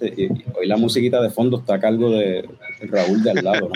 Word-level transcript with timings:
este, 0.00 0.30
hoy 0.58 0.66
la 0.66 0.76
musiquita 0.76 1.20
de 1.20 1.30
fondo 1.30 1.58
está 1.58 1.74
a 1.74 1.80
cargo 1.80 2.10
de 2.10 2.48
Raúl 2.82 3.22
de 3.22 3.30
al 3.30 3.44
lado. 3.44 3.70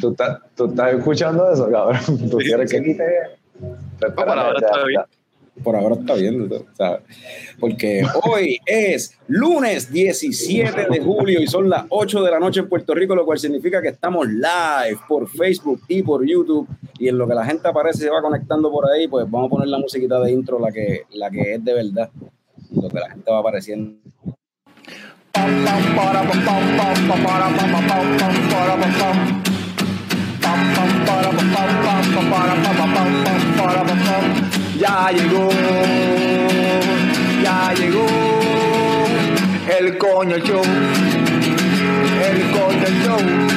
¿Tú, 0.00 0.10
estás, 0.10 0.94
escuchando 0.94 1.52
eso, 1.52 1.70
cabrón? 1.70 2.30
¿Tú 2.30 2.38
quieres 2.38 2.70
que 2.70 2.82
quite? 2.82 3.04
por 5.64 5.74
ahora 5.74 5.94
está 5.94 6.14
bien. 6.14 6.48
porque 7.58 8.04
hoy 8.24 8.58
es 8.66 9.18
lunes 9.26 9.90
17 9.90 10.86
de 10.90 11.00
julio 11.00 11.40
y 11.40 11.46
son 11.46 11.68
las 11.68 11.86
8 11.88 12.22
de 12.22 12.30
la 12.30 12.38
noche 12.38 12.60
en 12.60 12.68
Puerto 12.68 12.94
Rico, 12.94 13.14
lo 13.14 13.24
cual 13.24 13.38
significa 13.38 13.80
que 13.80 13.88
estamos 13.88 14.28
live 14.28 14.98
por 15.08 15.28
Facebook 15.28 15.80
y 15.88 16.02
por 16.02 16.26
YouTube. 16.26 16.68
Y 16.98 17.08
en 17.08 17.18
lo 17.18 17.26
que 17.26 17.34
la 17.34 17.44
gente 17.44 17.68
aparece 17.68 18.00
se 18.00 18.10
va 18.10 18.22
conectando 18.22 18.70
por 18.70 18.90
ahí, 18.90 19.08
pues 19.08 19.28
vamos 19.30 19.48
a 19.48 19.50
poner 19.50 19.68
la 19.68 19.78
musiquita 19.78 20.20
de 20.20 20.30
intro, 20.30 20.58
la 20.58 20.70
que, 20.70 21.02
la 21.10 21.30
que 21.30 21.54
es 21.54 21.64
de 21.64 21.74
verdad. 21.74 22.10
Lo 22.74 22.88
que 22.88 22.98
la 23.00 23.10
gente 23.10 23.30
va 23.30 23.38
apareciendo. 23.38 23.98
Ya 34.78 35.10
llegó, 35.10 35.48
ya 37.42 37.72
llegó 37.74 38.06
el 39.78 39.98
coño 39.98 40.38
show, 40.38 40.62
el 42.22 42.50
coño 42.50 42.88
show. 43.02 43.56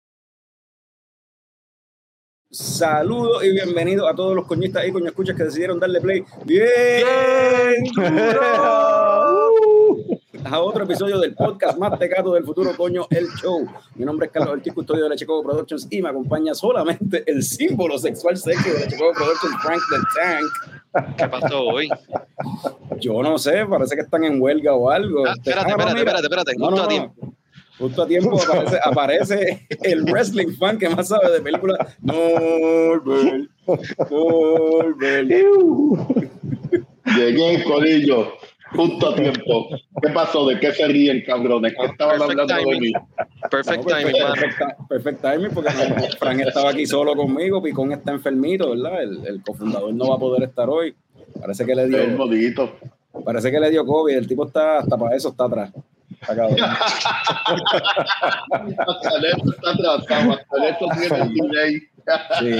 Saludos 2.61 3.43
y 3.43 3.51
bienvenidos 3.51 4.07
a 4.07 4.13
todos 4.13 4.35
los 4.35 4.45
coñistas 4.45 4.85
y 4.87 4.91
coño 4.91 5.07
escuchas 5.07 5.35
que 5.35 5.45
decidieron 5.45 5.79
darle 5.79 5.99
play. 5.99 6.23
¡Bien! 6.45 6.61
a 10.45 10.59
otro 10.59 10.83
episodio 10.83 11.19
del 11.19 11.33
podcast 11.33 11.79
más 11.79 11.97
tecato 11.97 12.33
del 12.35 12.43
futuro, 12.43 12.77
coño, 12.77 13.07
el 13.09 13.29
show. 13.41 13.67
Mi 13.95 14.05
nombre 14.05 14.27
es 14.27 14.31
Carlos 14.31 14.53
Ortiz, 14.53 14.73
custodio 14.73 15.05
de 15.05 15.09
la 15.09 15.15
Chicago 15.15 15.41
Productions 15.41 15.87
y 15.89 16.03
me 16.03 16.09
acompaña 16.09 16.53
solamente 16.53 17.23
el 17.25 17.41
símbolo 17.41 17.97
sexual 17.97 18.37
sexy 18.37 18.69
de 18.69 18.79
la 18.81 18.87
Chicago 18.87 19.11
Productions, 19.15 19.55
Frank 19.63 19.81
the 19.89 19.97
Tank. 20.93 21.15
¿Qué 21.17 21.27
pasó 21.29 21.63
hoy? 21.63 21.89
Yo 22.99 23.23
no 23.23 23.39
sé, 23.39 23.65
parece 23.65 23.95
que 23.95 24.01
están 24.01 24.23
en 24.23 24.39
huelga 24.39 24.75
o 24.75 24.91
algo. 24.91 25.25
Ah, 25.25 25.33
espérate, 25.33 25.71
espérate, 25.71 25.97
espérate, 25.97 26.25
espérate, 26.25 26.53
justo 26.59 26.83
a 26.83 26.87
tiempo. 26.87 27.33
Justo 27.81 28.03
a 28.03 28.07
tiempo 28.07 28.39
aparece, 28.41 28.79
aparece, 28.83 29.67
el 29.81 30.03
wrestling 30.03 30.53
fan 30.57 30.77
que 30.77 30.87
más 30.87 31.07
sabe 31.07 31.31
de 31.31 31.41
películas. 31.41 31.97
Norbert, 32.01 33.49
Norbert. 34.09 35.29
Llegué, 37.17 37.63
colillo 37.63 38.33
justo 38.75 39.09
a 39.09 39.15
tiempo. 39.15 39.69
¿Qué 40.01 40.09
pasó? 40.09 40.47
¿De 40.47 40.59
qué 40.59 40.71
se 40.71 40.87
ríen, 40.87 41.23
cabrones? 41.25 41.73
¿Qué 41.79 41.85
estaban 41.85 42.21
hablando 42.21 42.45
de 42.45 42.79
mí? 42.79 42.91
Perfect 43.49 43.85
timing, 43.85 44.15
perfect, 44.87 45.21
timing, 45.21 45.51
porque 45.53 45.71
Frank 46.19 46.39
estaba 46.39 46.69
aquí 46.69 46.85
solo 46.85 47.15
conmigo, 47.15 47.61
Picón 47.61 47.91
está 47.91 48.11
enfermito, 48.11 48.69
¿verdad? 48.69 49.03
El, 49.03 49.25
el, 49.25 49.43
cofundador 49.43 49.93
no 49.93 50.09
va 50.09 50.15
a 50.15 50.19
poder 50.19 50.43
estar 50.43 50.69
hoy. 50.69 50.93
Parece 51.39 51.65
que 51.65 51.75
le 51.75 51.87
dio. 51.87 51.97
Parece 53.25 53.51
que 53.51 53.59
le 53.59 53.69
dio 53.69 53.85
COVID. 53.85 54.15
El 54.15 54.27
tipo 54.27 54.45
está 54.45 54.79
hasta 54.79 54.97
para 54.97 55.15
eso, 55.15 55.29
está 55.29 55.45
atrás. 55.45 55.71
Está 56.21 56.35
cabrón. 56.35 56.55
está 58.69 59.71
atrasado, 59.71 60.05
tiene 60.09 61.23
el 61.23 61.33
delay. 61.33 61.81
Sí. 62.39 62.55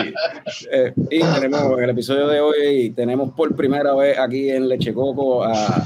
Eh, 0.71 0.93
y 1.09 1.19
tenemos 1.19 1.77
en 1.77 1.83
el 1.83 1.89
episodio 1.91 2.27
de 2.27 2.39
hoy, 2.39 2.91
tenemos 2.91 3.31
por 3.31 3.55
primera 3.55 3.93
vez 3.95 4.17
aquí 4.17 4.49
en 4.49 4.67
Leche 4.67 4.93
Coco 4.93 5.43
a 5.43 5.85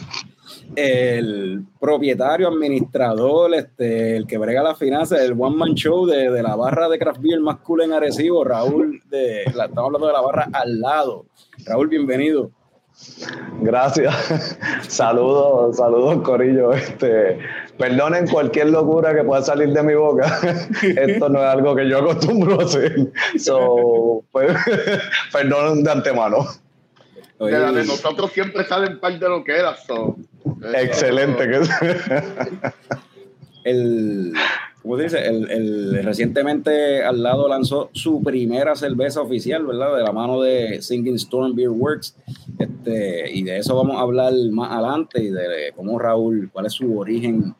el 0.75 1.63
propietario, 1.80 2.47
administrador, 2.47 3.53
este, 3.53 4.18
el 4.18 4.28
que 4.28 4.38
brega 4.38 4.63
las 4.63 4.78
finanzas, 4.78 5.22
el 5.22 5.34
one 5.34 5.56
man 5.56 5.75
show 5.75 6.06
de, 6.06 6.30
de 6.30 6.44
la 6.44 6.56
barra 6.56 6.90
de 6.90 7.00
craft 7.00 7.22
beer 7.22 7.40
más 7.40 7.57
cool 7.57 7.84
en 7.84 7.94
Arecibo, 7.94 8.44
Raúl, 8.44 9.02
de, 9.09 9.44
la, 9.53 9.66
estamos 9.66 9.88
hablando 9.88 10.07
de 10.07 10.13
la 10.13 10.22
barra 10.22 10.50
al 10.52 10.80
lado. 10.80 11.25
Raúl, 11.66 11.88
bienvenido. 11.88 12.52
Gracias. 13.61 14.57
saludos, 14.88 15.78
saludos, 15.78 16.22
Corillo. 16.23 16.73
Este, 16.73 17.39
perdonen 17.78 18.28
cualquier 18.28 18.69
locura 18.69 19.13
que 19.13 19.23
pueda 19.23 19.41
salir 19.41 19.69
de 19.69 19.83
mi 19.83 19.95
boca. 19.95 20.39
Esto 20.81 21.29
no 21.29 21.39
es 21.39 21.45
algo 21.45 21.75
que 21.75 21.88
yo 21.89 22.00
acostumbro 22.00 22.59
a 22.59 22.63
hacer. 22.63 22.95
So, 23.38 24.23
pues, 24.31 24.56
perdonen 25.31 25.83
de 25.83 25.91
antemano. 25.91 26.47
de 27.39 27.85
nosotros 27.85 28.31
siempre 28.31 28.66
salen 28.66 29.00
parte 29.00 29.19
de 29.19 29.29
lo 29.29 29.44
que 29.44 29.57
era. 29.57 29.75
Excelente. 30.73 31.50
el, 33.63 34.33
¿cómo 34.85 34.97
dice? 34.97 35.25
El, 35.25 36.03
recientemente 36.03 37.03
al 37.03 37.23
lado 37.23 37.47
lanzó 37.47 37.90
su 37.91 38.22
primera 38.22 38.75
cerveza 38.75 39.19
oficial, 39.19 39.66
¿verdad? 39.66 39.97
De 39.97 40.03
la 40.03 40.12
mano 40.12 40.41
de 40.41 40.79
Singing 40.79 41.16
Storm 41.16 41.56
Beer 41.56 41.69
Works. 41.69 42.16
Este, 42.59 43.31
y 43.34 43.41
de 43.41 43.57
eso 43.57 43.75
vamos 43.75 43.97
a 43.97 44.01
hablar 44.01 44.31
más 44.51 44.72
adelante 44.72 45.24
y 45.24 45.31
de 45.31 45.74
cómo 45.75 45.97
Raúl, 45.97 46.51
cuál 46.53 46.68
es 46.68 46.74
su 46.74 47.00
origen 47.00 47.56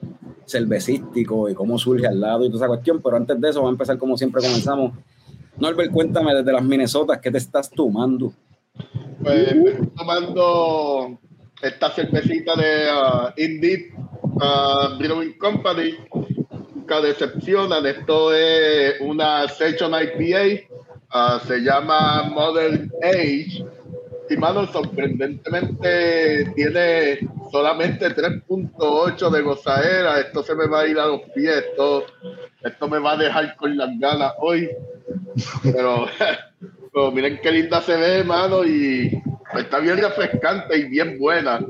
cervecístico 0.46 1.50
y 1.50 1.56
cómo 1.56 1.80
surge 1.80 2.06
al 2.06 2.22
lado 2.22 2.46
y 2.46 2.50
toda 2.50 2.66
esa 2.66 2.68
cuestión. 2.68 3.02
Pero 3.02 3.18
antes 3.18 3.42
de 3.42 3.50
eso, 3.50 3.60
vamos 3.60 3.72
a 3.72 3.74
empezar 3.74 3.98
como 3.98 4.16
siempre 4.18 4.44
comenzamos. 4.44 4.92
Norbert, 5.58 5.92
cuéntame 5.92 6.36
desde 6.36 6.54
las 6.54 6.64
Minnesotas, 6.64 7.18
¿qué 7.20 7.32
te 7.32 7.40
estás 7.40 7.72
tomando? 7.72 8.34
Pues 9.24 9.56
me 9.56 9.72
estoy 9.72 9.88
tomando 9.98 11.18
esta 11.60 11.90
cervecita 11.90 12.56
de 12.56 12.88
uh, 12.92 13.42
Indeed 13.42 13.94
uh, 14.36 14.98
Brewing 15.00 15.38
Company 15.40 15.94
nunca 16.86 17.02
decepcionan. 17.02 17.84
Esto 17.86 18.32
es 18.32 19.02
una 19.02 19.48
Session 19.48 19.92
IPA, 19.92 20.68
ah, 21.10 21.42
se 21.48 21.60
llama 21.60 22.24
Modern 22.24 22.92
Age. 23.02 23.66
Mano, 24.38 24.68
sorprendentemente 24.68 26.52
tiene 26.56 27.20
solamente 27.52 28.08
3.8 28.10 29.30
de 29.32 29.42
gozadera. 29.42 30.20
Esto 30.20 30.44
se 30.44 30.54
me 30.54 30.68
va 30.68 30.82
a 30.82 30.88
ir 30.88 31.00
a 31.00 31.08
los 31.08 31.22
pies. 31.34 31.66
Esto, 31.70 32.06
esto 32.64 32.88
me 32.88 33.00
va 33.00 33.14
a 33.14 33.18
dejar 33.18 33.56
con 33.56 33.76
las 33.78 33.90
ganas 34.00 34.34
hoy. 34.40 34.70
Pero, 35.64 36.08
pero 36.94 37.12
miren 37.12 37.40
qué 37.42 37.52
linda 37.52 37.82
se 37.82 37.96
ve, 37.96 38.24
mano. 38.24 38.64
Y 38.64 39.12
está 39.58 39.80
bien 39.80 39.98
refrescante 39.98 40.78
y 40.78 40.84
bien 40.86 41.18
buena. 41.18 41.66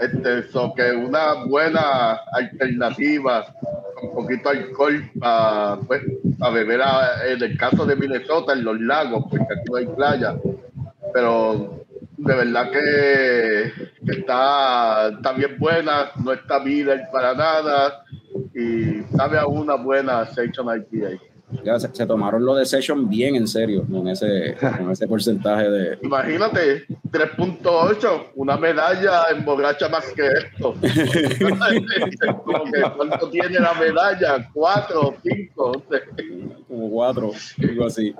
Este, 0.00 0.40
eso 0.40 0.74
que 0.76 0.92
una 0.92 1.44
buena 1.44 2.20
alternativa 2.32 3.54
con 3.96 4.12
poquito 4.12 4.50
alcohol 4.50 5.10
para 5.18 5.78
pues, 5.86 6.02
beber 6.52 6.80
en 7.28 7.42
el 7.42 7.56
caso 7.56 7.86
de 7.86 7.96
Minnesota 7.96 8.52
en 8.52 8.64
los 8.64 8.80
lagos, 8.80 9.24
porque 9.30 9.44
aquí 9.44 9.70
no 9.70 9.76
hay 9.76 9.86
playa. 9.86 10.36
Pero 11.12 11.84
de 12.16 12.34
verdad 12.34 12.70
que, 12.70 13.72
está, 14.06 15.08
está, 15.08 15.32
bien 15.32 15.56
buena, 15.58 16.10
no 16.22 16.32
está 16.32 16.58
vida 16.58 16.94
para 17.10 17.34
nada 17.34 18.04
y 18.54 19.02
sabe 19.16 19.38
a 19.38 19.46
una 19.46 19.76
buena 19.76 20.26
Section 20.26 20.66
IPA 20.66 21.35
se, 21.92 22.06
tomaron 22.06 22.44
lo 22.44 22.56
de 22.56 22.66
Session 22.66 23.08
bien 23.08 23.36
en 23.36 23.46
serio 23.46 23.84
con 23.90 24.08
ese, 24.08 24.56
con 24.60 24.90
ese 24.90 25.06
porcentaje 25.06 25.70
de. 25.70 25.98
Imagínate, 26.02 26.86
3.8, 27.10 28.32
una 28.34 28.56
medalla 28.56 29.26
emborracha 29.30 29.88
más 29.88 30.06
que 30.12 30.26
esto. 30.26 30.74
¿Cuánto 32.96 33.30
tiene 33.30 33.60
la 33.60 33.74
medalla? 33.74 34.48
¿Cuatro? 34.52 35.14
¿Cinco? 35.22 35.82
Como 36.66 36.90
cuatro, 36.90 37.30
algo 37.62 37.86
así. 37.86 38.14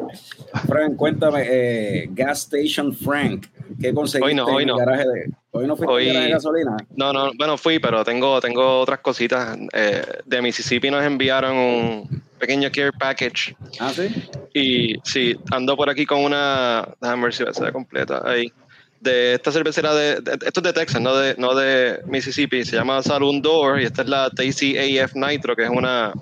Frank, 0.67 0.97
cuéntame, 0.97 1.47
eh, 1.49 2.09
Gas 2.13 2.49
Station 2.53 2.95
Frank, 2.95 3.47
¿qué 3.81 3.93
conseguiste 3.93 4.29
hoy 4.29 4.35
no, 4.35 4.47
hoy 4.47 4.63
en 4.63 4.69
no. 4.69 4.79
el 4.79 4.87
garaje 4.87 5.09
de.? 5.09 5.31
Hoy 5.51 5.67
no 5.67 5.75
fui 5.75 5.87
hoy, 5.89 6.05
de 6.05 6.29
gasolina. 6.29 6.77
No, 6.95 7.15
no, 7.15 7.31
bueno, 7.39 7.57
fui, 7.57 7.79
pero 7.79 8.05
tengo, 8.05 8.43
tengo 8.43 8.81
otras 8.81 9.01
cositas. 9.01 9.57
Eh, 9.73 10.03
de 10.27 10.43
Mississippi 10.43 10.91
nos 10.91 11.03
enviaron 11.03 11.57
un 11.57 12.26
pequeño 12.47 12.71
care 12.71 12.93
package. 12.93 13.57
Ah, 13.81 13.93
sí. 13.93 14.09
Y 14.55 14.95
sí, 15.03 15.37
ando 15.51 15.77
por 15.77 15.91
aquí 15.91 16.07
con 16.07 16.21
una. 16.21 16.89
Déjame 17.01 17.25
ver 17.25 17.35
si 17.35 17.43
va 17.43 17.51
a 17.51 17.55
ser 17.55 17.73
completa. 17.73 18.23
Ahí. 18.25 18.53
de 19.01 19.35
esta 19.35 19.53
cervecera 19.53 19.95
de, 19.95 20.15
esto 20.47 20.61
es 20.61 20.63
de 20.63 20.73
Texas, 20.73 21.01
no 21.03 21.15
de, 21.17 21.35
no 21.37 21.55
de 21.55 22.01
Mississippi, 22.07 22.65
se 22.65 22.77
llama 22.77 23.03
Saloon 23.03 23.43
Door 23.43 23.81
y 23.81 23.85
esta 23.85 24.03
es 24.03 24.09
la 24.09 24.31
TCAF 24.31 25.15
Nitro, 25.15 25.55
que 25.55 25.65
es 25.65 25.71
una 25.71 26.13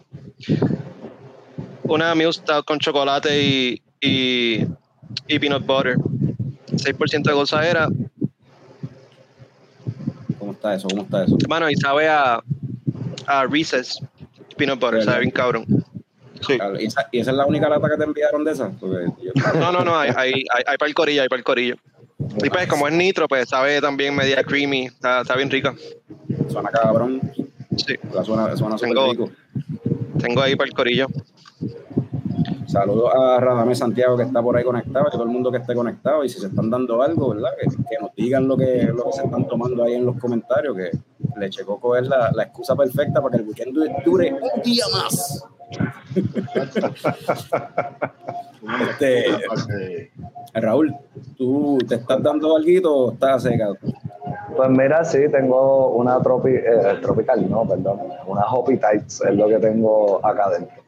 una 1.84 2.14
Mule 2.14 2.30
con 2.66 2.78
chocolate 2.78 3.42
y, 3.42 3.82
y, 4.00 4.66
y 5.28 5.38
peanut 5.38 5.64
butter. 5.64 5.96
6% 5.96 7.22
de 7.22 7.32
gozadera. 7.32 7.88
¿Cómo 10.38 10.52
está 10.52 10.74
eso? 10.74 10.88
¿Cómo 10.88 11.02
está 11.02 11.24
eso? 11.24 11.36
Bueno, 11.46 11.70
y 11.70 11.76
sabe 11.76 12.08
a, 12.08 12.42
a 13.26 13.46
Reese's 13.46 14.00
peanut 14.56 14.80
butter, 14.80 15.04
sabe 15.04 15.20
bien 15.20 15.30
cabrón. 15.30 15.84
Sí. 16.46 16.58
¿Y, 16.80 16.86
esa, 16.86 17.08
¿Y 17.10 17.18
esa, 17.20 17.30
es 17.30 17.36
la 17.36 17.46
única 17.46 17.68
lata 17.68 17.88
que 17.88 17.96
te 17.96 18.04
enviaron 18.04 18.44
de 18.44 18.52
esa? 18.52 18.70
No, 19.54 19.72
no, 19.72 19.84
no, 19.84 19.96
hay, 19.96 20.10
hay, 20.16 20.32
hay, 20.32 20.64
hay 20.66 20.76
para 20.76 20.88
el 20.88 20.94
corillo, 20.94 21.22
hay 21.22 21.28
para 21.28 21.38
el 21.38 21.44
corillo. 21.44 21.76
Y 22.42 22.50
pues 22.50 22.66
como 22.66 22.88
es 22.88 22.94
nitro, 22.94 23.28
pues 23.28 23.48
sabe 23.48 23.80
también 23.80 24.14
media 24.14 24.42
creamy, 24.42 24.86
está, 24.86 25.22
está 25.22 25.36
bien 25.36 25.50
rica. 25.50 25.74
Suena 26.48 26.70
cabrón. 26.70 27.20
Sí. 27.76 27.96
Suena, 28.24 28.56
suena 28.56 28.76
tengo, 28.76 29.10
rico. 29.10 29.30
Tengo 30.18 30.42
ahí 30.42 30.56
para 30.56 30.68
el 30.68 30.74
corillo. 30.74 31.06
Saludos 32.66 33.12
a 33.14 33.40
Radame 33.40 33.74
Santiago 33.74 34.16
que 34.16 34.24
está 34.24 34.42
por 34.42 34.56
ahí 34.56 34.64
conectado, 34.64 35.06
a 35.06 35.10
todo 35.10 35.22
el 35.22 35.28
mundo 35.28 35.50
que 35.50 35.58
esté 35.58 35.74
conectado 35.74 36.24
y 36.24 36.28
si 36.28 36.40
se 36.40 36.46
están 36.46 36.70
dando 36.70 37.02
algo, 37.02 37.34
¿verdad? 37.34 37.50
Que, 37.60 37.68
que 37.68 37.98
nos 38.00 38.14
digan 38.16 38.48
lo 38.48 38.56
que, 38.56 38.84
lo 38.84 39.04
que 39.04 39.12
se 39.12 39.24
están 39.24 39.46
tomando 39.46 39.84
ahí 39.84 39.94
en 39.94 40.06
los 40.06 40.18
comentarios, 40.18 40.76
que 40.76 40.90
Leche 41.38 41.64
Coco 41.64 41.96
es 41.96 42.08
la, 42.08 42.32
la 42.32 42.44
excusa 42.44 42.74
perfecta 42.74 43.20
para 43.20 43.36
que 43.36 43.42
el 43.42 43.48
weekend 43.48 43.76
dure 44.04 44.32
un 44.32 44.62
día 44.62 44.84
más. 44.92 45.44
Este, 48.88 50.10
Raúl, 50.54 50.94
¿tú 51.36 51.78
te 51.88 51.96
estás 51.96 52.22
dando 52.22 52.56
algo 52.56 52.90
o 52.90 53.12
estás 53.12 53.42
seca? 53.42 53.68
Pues 54.56 54.70
mira, 54.70 55.04
sí, 55.04 55.18
tengo 55.30 55.88
una 55.90 56.20
tropi, 56.22 56.50
eh, 56.50 56.98
tropical, 57.02 57.48
no, 57.50 57.66
perdón, 57.66 58.00
una 58.26 58.42
Hoppy 58.42 58.76
Tights, 58.76 59.22
es 59.22 59.34
lo 59.34 59.48
que 59.48 59.58
tengo 59.58 60.24
acá 60.24 60.44
adentro. 60.44 60.82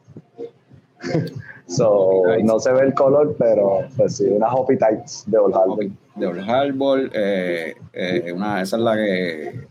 so, 1.67 2.23
no 2.43 2.59
se 2.59 2.71
ve 2.71 2.81
el 2.81 2.93
color, 2.93 3.35
pero 3.37 3.79
pues 3.97 4.17
sí, 4.17 4.25
una 4.25 4.47
Hoppy 4.53 4.77
Tights 4.77 5.25
de 5.27 5.37
Old 5.37 5.55
Harbor. 5.55 5.85
De 6.15 6.27
Old 6.27 6.49
Harbor, 6.49 7.09
eh, 7.13 7.75
eh, 7.93 8.31
una, 8.33 8.61
esa 8.61 8.77
es 8.77 8.81
la 8.81 8.95
que, 8.95 9.67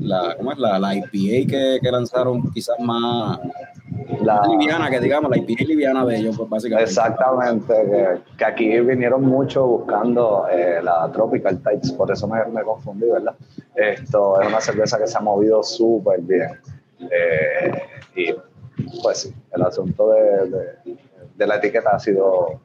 la, 0.00 0.36
¿cómo 0.36 0.52
es? 0.52 0.58
La, 0.58 0.78
la 0.78 0.94
IPA 0.94 1.50
que, 1.50 1.78
que 1.82 1.90
lanzaron 1.90 2.50
quizás 2.52 2.78
más, 2.78 3.40
la 4.20 4.46
liviana, 4.46 4.90
que 4.90 5.00
digamos, 5.00 5.30
la 5.30 5.38
IPA 5.38 5.64
liviana 5.64 6.04
de 6.04 6.16
ellos, 6.16 6.36
pues 6.36 6.48
básicamente. 6.48 6.90
Exactamente, 6.90 7.74
que, 7.74 8.36
que 8.36 8.44
aquí 8.44 8.80
vinieron 8.80 9.22
mucho 9.22 9.66
buscando 9.66 10.46
eh, 10.50 10.80
la 10.82 11.10
Tropical 11.12 11.60
Tights, 11.62 11.92
por 11.92 12.10
eso 12.10 12.26
me, 12.28 12.44
me, 12.46 12.62
confundí, 12.62 13.08
¿verdad? 13.10 13.34
Esto 13.74 14.40
es 14.40 14.48
una 14.48 14.60
cerveza 14.60 14.98
que 14.98 15.06
se 15.06 15.16
ha 15.16 15.20
movido 15.20 15.62
súper 15.62 16.20
bien. 16.20 16.50
Eh, 17.00 17.82
y 18.16 18.34
pues 19.02 19.22
sí, 19.22 19.34
el 19.52 19.62
asunto 19.62 20.10
de, 20.10 20.50
de, 20.50 20.96
de, 21.36 21.46
la 21.46 21.56
etiqueta 21.56 21.90
ha 21.90 21.98
sido, 21.98 22.60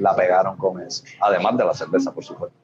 la 0.00 0.14
pegaron 0.14 0.56
con 0.56 0.80
eso, 0.80 1.04
además 1.20 1.56
de 1.56 1.64
la 1.64 1.74
cerveza, 1.74 2.12
por 2.12 2.24
supuesto. 2.24 2.56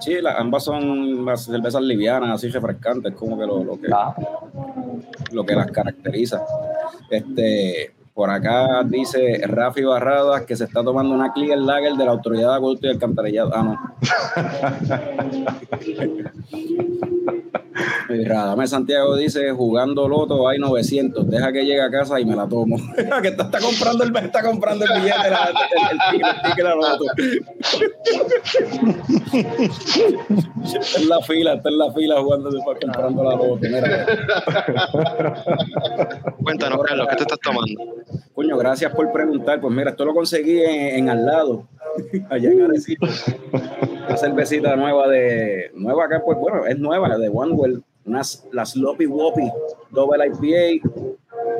Sí, 0.00 0.20
la, 0.20 0.34
ambas 0.34 0.64
son 0.64 1.24
las 1.24 1.44
cervezas 1.44 1.82
livianas, 1.82 2.30
así 2.30 2.48
refrescantes, 2.48 3.14
como 3.14 3.38
que 3.38 3.46
lo, 3.46 3.62
lo 3.62 3.80
que, 3.80 3.88
ah. 3.92 4.14
lo 5.32 5.44
que 5.44 5.54
las 5.54 5.70
caracteriza. 5.70 6.44
Este, 7.10 7.92
por 8.14 8.30
acá 8.30 8.82
dice 8.84 9.40
Rafi 9.46 9.82
Barradas 9.82 10.42
que 10.42 10.56
se 10.56 10.64
está 10.64 10.82
tomando 10.82 11.14
una 11.14 11.32
Clear 11.32 11.58
Lager 11.58 11.94
de 11.94 12.04
la 12.04 12.10
Autoridad 12.10 12.50
de 12.50 12.56
Acueducto 12.56 12.86
y 12.86 12.90
Alcantarillado. 12.90 13.52
Ah, 13.54 13.62
no. 13.62 13.78
Radame 18.24 18.66
Santiago 18.66 19.16
dice, 19.16 19.50
jugando 19.52 20.08
loto 20.08 20.48
hay 20.48 20.58
900, 20.58 21.28
deja 21.28 21.52
que 21.52 21.64
llegue 21.64 21.80
a 21.80 21.90
casa 21.90 22.20
y 22.20 22.24
me 22.24 22.36
la 22.36 22.48
tomo. 22.48 22.76
que 23.22 23.28
está, 23.28 23.44
está, 23.44 23.60
comprando 23.60 24.04
el, 24.04 24.16
está 24.16 24.42
comprando 24.42 24.84
el 24.84 25.00
billete, 25.00 25.30
la, 25.30 25.44
el, 25.44 26.20
el, 26.20 26.24
el, 26.24 26.42
ticket 26.42 26.64
la 26.64 26.74
loto. 26.74 27.04
está 30.80 31.00
en 31.00 31.08
la 31.08 31.20
fila, 31.20 31.54
está 31.54 31.68
en 31.68 31.78
la 31.78 31.92
fila 31.92 32.20
jugando 32.20 32.50
comprando 32.80 33.24
la 33.24 33.36
loto. 33.36 33.58
Mira. 33.60 34.06
Cuéntanos, 36.42 36.82
Carlos, 36.82 37.06
¿qué 37.10 37.16
te 37.16 37.22
estás 37.22 37.40
tomando? 37.40 37.94
Coño, 38.34 38.56
gracias 38.56 38.92
por 38.94 39.12
preguntar. 39.12 39.60
Pues 39.60 39.74
mira, 39.74 39.90
esto 39.90 40.04
lo 40.04 40.14
conseguí 40.14 40.60
en, 40.60 40.96
en 40.96 41.10
al 41.10 41.24
lado, 41.24 41.68
allá 42.30 42.50
en 42.50 42.62
Arecibo. 42.62 43.06
Una 44.06 44.16
cervecita 44.16 44.76
nueva 44.76 45.08
de. 45.08 45.70
Nueva 45.74 46.04
acá, 46.04 46.22
pues 46.24 46.38
bueno, 46.38 46.66
es 46.66 46.78
nueva, 46.78 47.16
de 47.18 47.28
One 47.28 47.52
Well. 47.52 47.82
Unas, 48.04 48.48
la 48.50 48.66
Sloppy 48.66 49.06
Woppy 49.06 49.48
Double 49.90 50.26
IPA. 50.26 50.88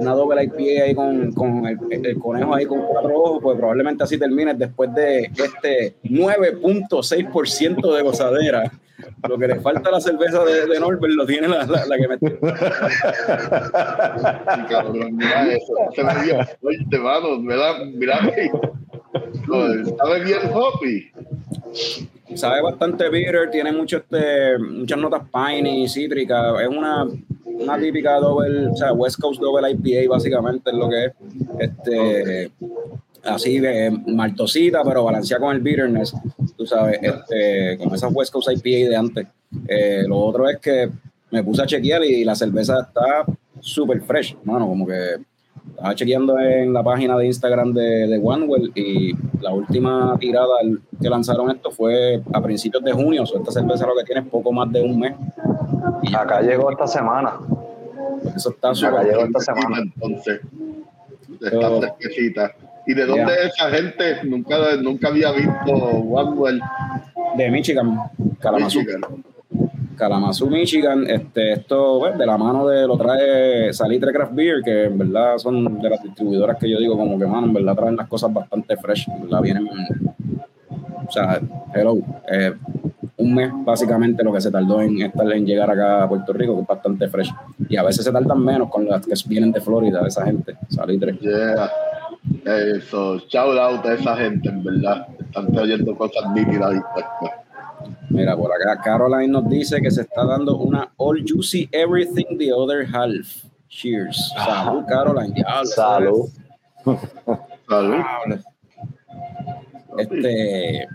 Una 0.00 0.12
Double 0.14 0.43
IPA 0.43 0.84
ahí 0.84 0.94
con, 0.94 1.32
con 1.32 1.67
el, 1.67 1.79
el, 1.90 2.19
conejo 2.19 2.55
ahí 2.55 2.67
con 2.67 2.82
cuatro 2.82 3.17
ojos, 3.17 3.38
pues 3.43 3.56
probablemente 3.56 4.02
así 4.02 4.19
termine 4.19 4.55
después 4.55 4.93
de 4.94 5.31
este 5.37 5.94
9.6% 6.05 7.94
de 7.94 8.02
gozadera. 8.02 8.73
Lo 9.29 9.38
que 9.38 9.46
le 9.49 9.61
falta 9.61 9.88
a 9.88 9.93
la 9.93 10.00
cerveza 10.00 10.44
de, 10.44 10.67
de 10.67 10.81
Norbert 10.81 11.12
lo 11.14 11.26
tiene 11.26 11.49
la, 11.49 11.64
la, 11.67 11.87
la 11.87 11.96
que 11.96 12.08
metió. 12.08 12.38
Cabrón, 14.69 15.17
mira 15.17 15.52
eso. 15.52 15.75
Se 15.94 16.02
me 16.05 16.25
dio 16.25 16.44
fuerte, 16.61 16.99
mano. 16.99 17.38
Mira, 17.38 17.75
mira. 17.94 18.20
Sabe 19.98 20.24
bien 20.24 20.38
hoppy. 20.52 21.10
Sabe 22.34 22.62
bastante 22.62 23.08
bitter, 23.08 23.50
tiene 23.50 23.72
mucho 23.72 23.98
este, 23.98 24.58
muchas 24.58 24.98
notas 24.98 25.22
piney, 25.32 25.88
cítricas. 25.88 26.60
Es 26.60 26.68
una, 26.68 27.06
una 27.44 27.78
típica 27.78 28.18
doble, 28.18 28.68
o 28.68 28.76
sea, 28.76 28.92
West 28.92 29.20
Coast 29.20 29.40
Double 29.40 29.70
IPA, 29.70 30.10
básicamente 30.10 30.70
es 30.70 30.76
lo 30.76 30.88
que 30.88 31.04
es. 31.04 31.12
Este, 31.58 32.50
así 33.24 33.60
de 33.60 33.90
maltosita, 34.06 34.82
pero 34.84 35.04
balanceada 35.04 35.44
con 35.44 35.54
el 35.54 35.62
bitterness, 35.62 36.14
tú 36.56 36.66
sabes, 36.66 36.98
este, 37.02 37.78
con 37.78 37.94
esas 37.94 38.12
West 38.12 38.32
Coast 38.32 38.48
IPA 38.50 38.88
de 38.88 38.96
antes. 38.96 39.26
Eh, 39.68 40.04
lo 40.06 40.18
otro 40.18 40.48
es 40.48 40.58
que 40.58 40.90
me 41.30 41.44
puse 41.44 41.62
a 41.62 41.66
chequear 41.66 42.04
y 42.04 42.24
la 42.24 42.34
cerveza 42.34 42.80
está 42.80 43.24
súper 43.60 44.00
fresh, 44.02 44.36
mano, 44.44 44.66
como 44.66 44.86
que 44.86 45.16
estaba 45.70 45.94
chequeando 45.94 46.38
en 46.38 46.72
la 46.72 46.82
página 46.82 47.16
de 47.16 47.26
Instagram 47.26 47.72
de, 47.72 48.06
de 48.06 48.20
OneWell 48.22 48.72
y 48.74 49.14
la 49.40 49.52
última 49.52 50.16
tirada 50.18 50.54
que 51.00 51.08
lanzaron 51.08 51.50
esto 51.50 51.70
fue 51.70 52.22
a 52.32 52.40
principios 52.40 52.84
de 52.84 52.92
junio, 52.92 53.22
o 53.22 53.26
sea, 53.26 53.40
esta 53.40 53.52
cerveza 53.52 53.86
lo 53.86 53.96
que 53.96 54.04
tiene 54.04 54.20
es 54.20 54.26
poco 54.28 54.52
más 54.52 54.70
de 54.72 54.81
un 54.81 54.98
mes. 54.98 55.14
Y 56.02 56.14
Acá 56.14 56.40
llegó 56.40 56.70
esta 56.70 56.86
semana. 56.86 57.38
Pues 58.22 58.36
eso 58.36 58.50
está 58.50 58.74
súper 58.74 58.94
Acá 58.94 59.02
llegó 59.04 59.24
esta 59.24 59.40
semana. 59.40 59.78
Entonces, 59.82 60.40
está 61.40 61.70
fresquecita. 61.78 62.52
¿Y 62.86 62.94
de 62.94 63.06
dónde 63.06 63.32
yeah. 63.32 63.46
esa 63.46 63.70
gente? 63.70 64.24
Nunca, 64.24 64.76
nunca 64.81 65.08
había 65.08 65.32
visto 65.32 65.72
OneWell. 65.72 66.60
De 67.36 67.50
Michigan, 67.50 67.98
Kalamazoo. 68.40 68.81
Michigan. 68.81 69.02
Kalamazoo, 69.96 70.48
Michigan. 70.48 71.08
Este, 71.08 71.52
esto, 71.52 71.98
bueno, 71.98 72.18
de 72.18 72.26
la 72.26 72.36
mano 72.36 72.66
de 72.66 72.86
lo 72.86 72.96
trae 72.96 73.72
Salitre 73.72 74.12
Craft 74.12 74.34
Beer, 74.34 74.62
que 74.62 74.84
en 74.84 74.98
verdad 74.98 75.38
son 75.38 75.80
de 75.80 75.90
las 75.90 76.02
distribuidoras 76.02 76.58
que 76.58 76.68
yo 76.68 76.78
digo, 76.78 76.96
como 76.96 77.18
que, 77.18 77.26
mano, 77.26 77.46
en 77.46 77.54
verdad 77.54 77.76
traen 77.76 77.96
las 77.96 78.08
cosas 78.08 78.32
bastante 78.32 78.76
fresh. 78.76 79.08
En 79.08 79.22
verdad 79.22 79.42
vienen. 79.42 79.68
O 81.06 81.10
sea, 81.10 81.40
hello. 81.74 81.98
Eh, 82.30 82.52
un 83.18 83.34
mes 83.34 83.50
básicamente 83.52 84.24
lo 84.24 84.32
que 84.32 84.40
se 84.40 84.50
tardó 84.50 84.80
en, 84.80 85.00
en 85.00 85.46
llegar 85.46 85.70
acá 85.70 86.02
a 86.02 86.08
Puerto 86.08 86.32
Rico, 86.32 86.56
que 86.56 86.62
es 86.62 86.66
bastante 86.66 87.08
fresh. 87.08 87.32
Y 87.68 87.76
a 87.76 87.82
veces 87.82 88.04
se 88.04 88.12
tardan 88.12 88.44
menos 88.44 88.68
con 88.70 88.88
las 88.88 89.06
que 89.06 89.14
vienen 89.28 89.52
de 89.52 89.60
Florida, 89.60 90.02
esa 90.06 90.24
gente. 90.24 90.56
Salitre. 90.68 91.16
Yeah. 91.18 91.70
Eso, 92.44 93.18
shout 93.28 93.58
out 93.58 93.84
a 93.84 93.94
esa 93.94 94.16
gente, 94.16 94.48
en 94.48 94.62
verdad. 94.62 95.06
Están 95.20 95.52
trayendo 95.52 95.96
cosas 95.96 96.30
nítidas 96.32 96.74
y 96.74 96.80
Mira, 98.10 98.36
por 98.36 98.51
acá 98.53 98.81
Caroline 98.82 99.29
nos 99.29 99.48
dice 99.48 99.81
que 99.81 99.91
se 99.91 100.03
está 100.03 100.24
dando 100.24 100.56
una 100.56 100.93
All 100.96 101.24
Juicy 101.27 101.69
Everything 101.72 102.39
the 102.39 102.53
Other 102.53 102.86
Half. 102.86 103.44
Cheers. 103.69 104.32
Salud, 104.36 104.84
Caroline. 104.86 105.34
Diablo, 105.34 105.65
Salud. 105.67 106.29
Salud. 107.69 108.05
Este, 109.98 110.89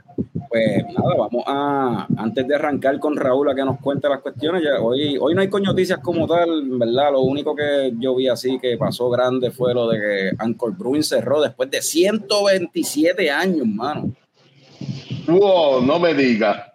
pues 0.49 0.83
nada, 0.85 1.15
vamos 1.17 1.43
a, 1.45 2.07
antes 2.17 2.47
de 2.47 2.55
arrancar 2.55 2.99
con 2.99 3.15
Raúl 3.15 3.49
a 3.49 3.55
que 3.55 3.63
nos 3.63 3.79
cuente 3.79 4.09
las 4.09 4.21
cuestiones, 4.21 4.63
ya, 4.63 4.81
hoy, 4.81 5.17
hoy 5.19 5.35
no 5.35 5.41
hay 5.41 5.49
con 5.49 5.61
noticias 5.61 5.99
como 5.99 6.27
tal, 6.27 6.67
¿verdad? 6.79 7.11
Lo 7.11 7.21
único 7.21 7.55
que 7.55 7.93
yo 7.99 8.15
vi 8.15 8.27
así 8.27 8.57
que 8.59 8.77
pasó 8.77 9.09
grande 9.09 9.51
fue 9.51 9.73
lo 9.73 9.87
de 9.87 9.99
que 9.99 10.31
Anchor 10.37 10.75
Brewing 10.75 11.03
cerró 11.03 11.41
después 11.41 11.69
de 11.69 11.81
127 11.81 13.29
años, 13.29 13.67
mano. 13.67 14.13
Wow, 15.27 15.81
no 15.81 15.99
me 15.99 16.13
digas. 16.13 16.66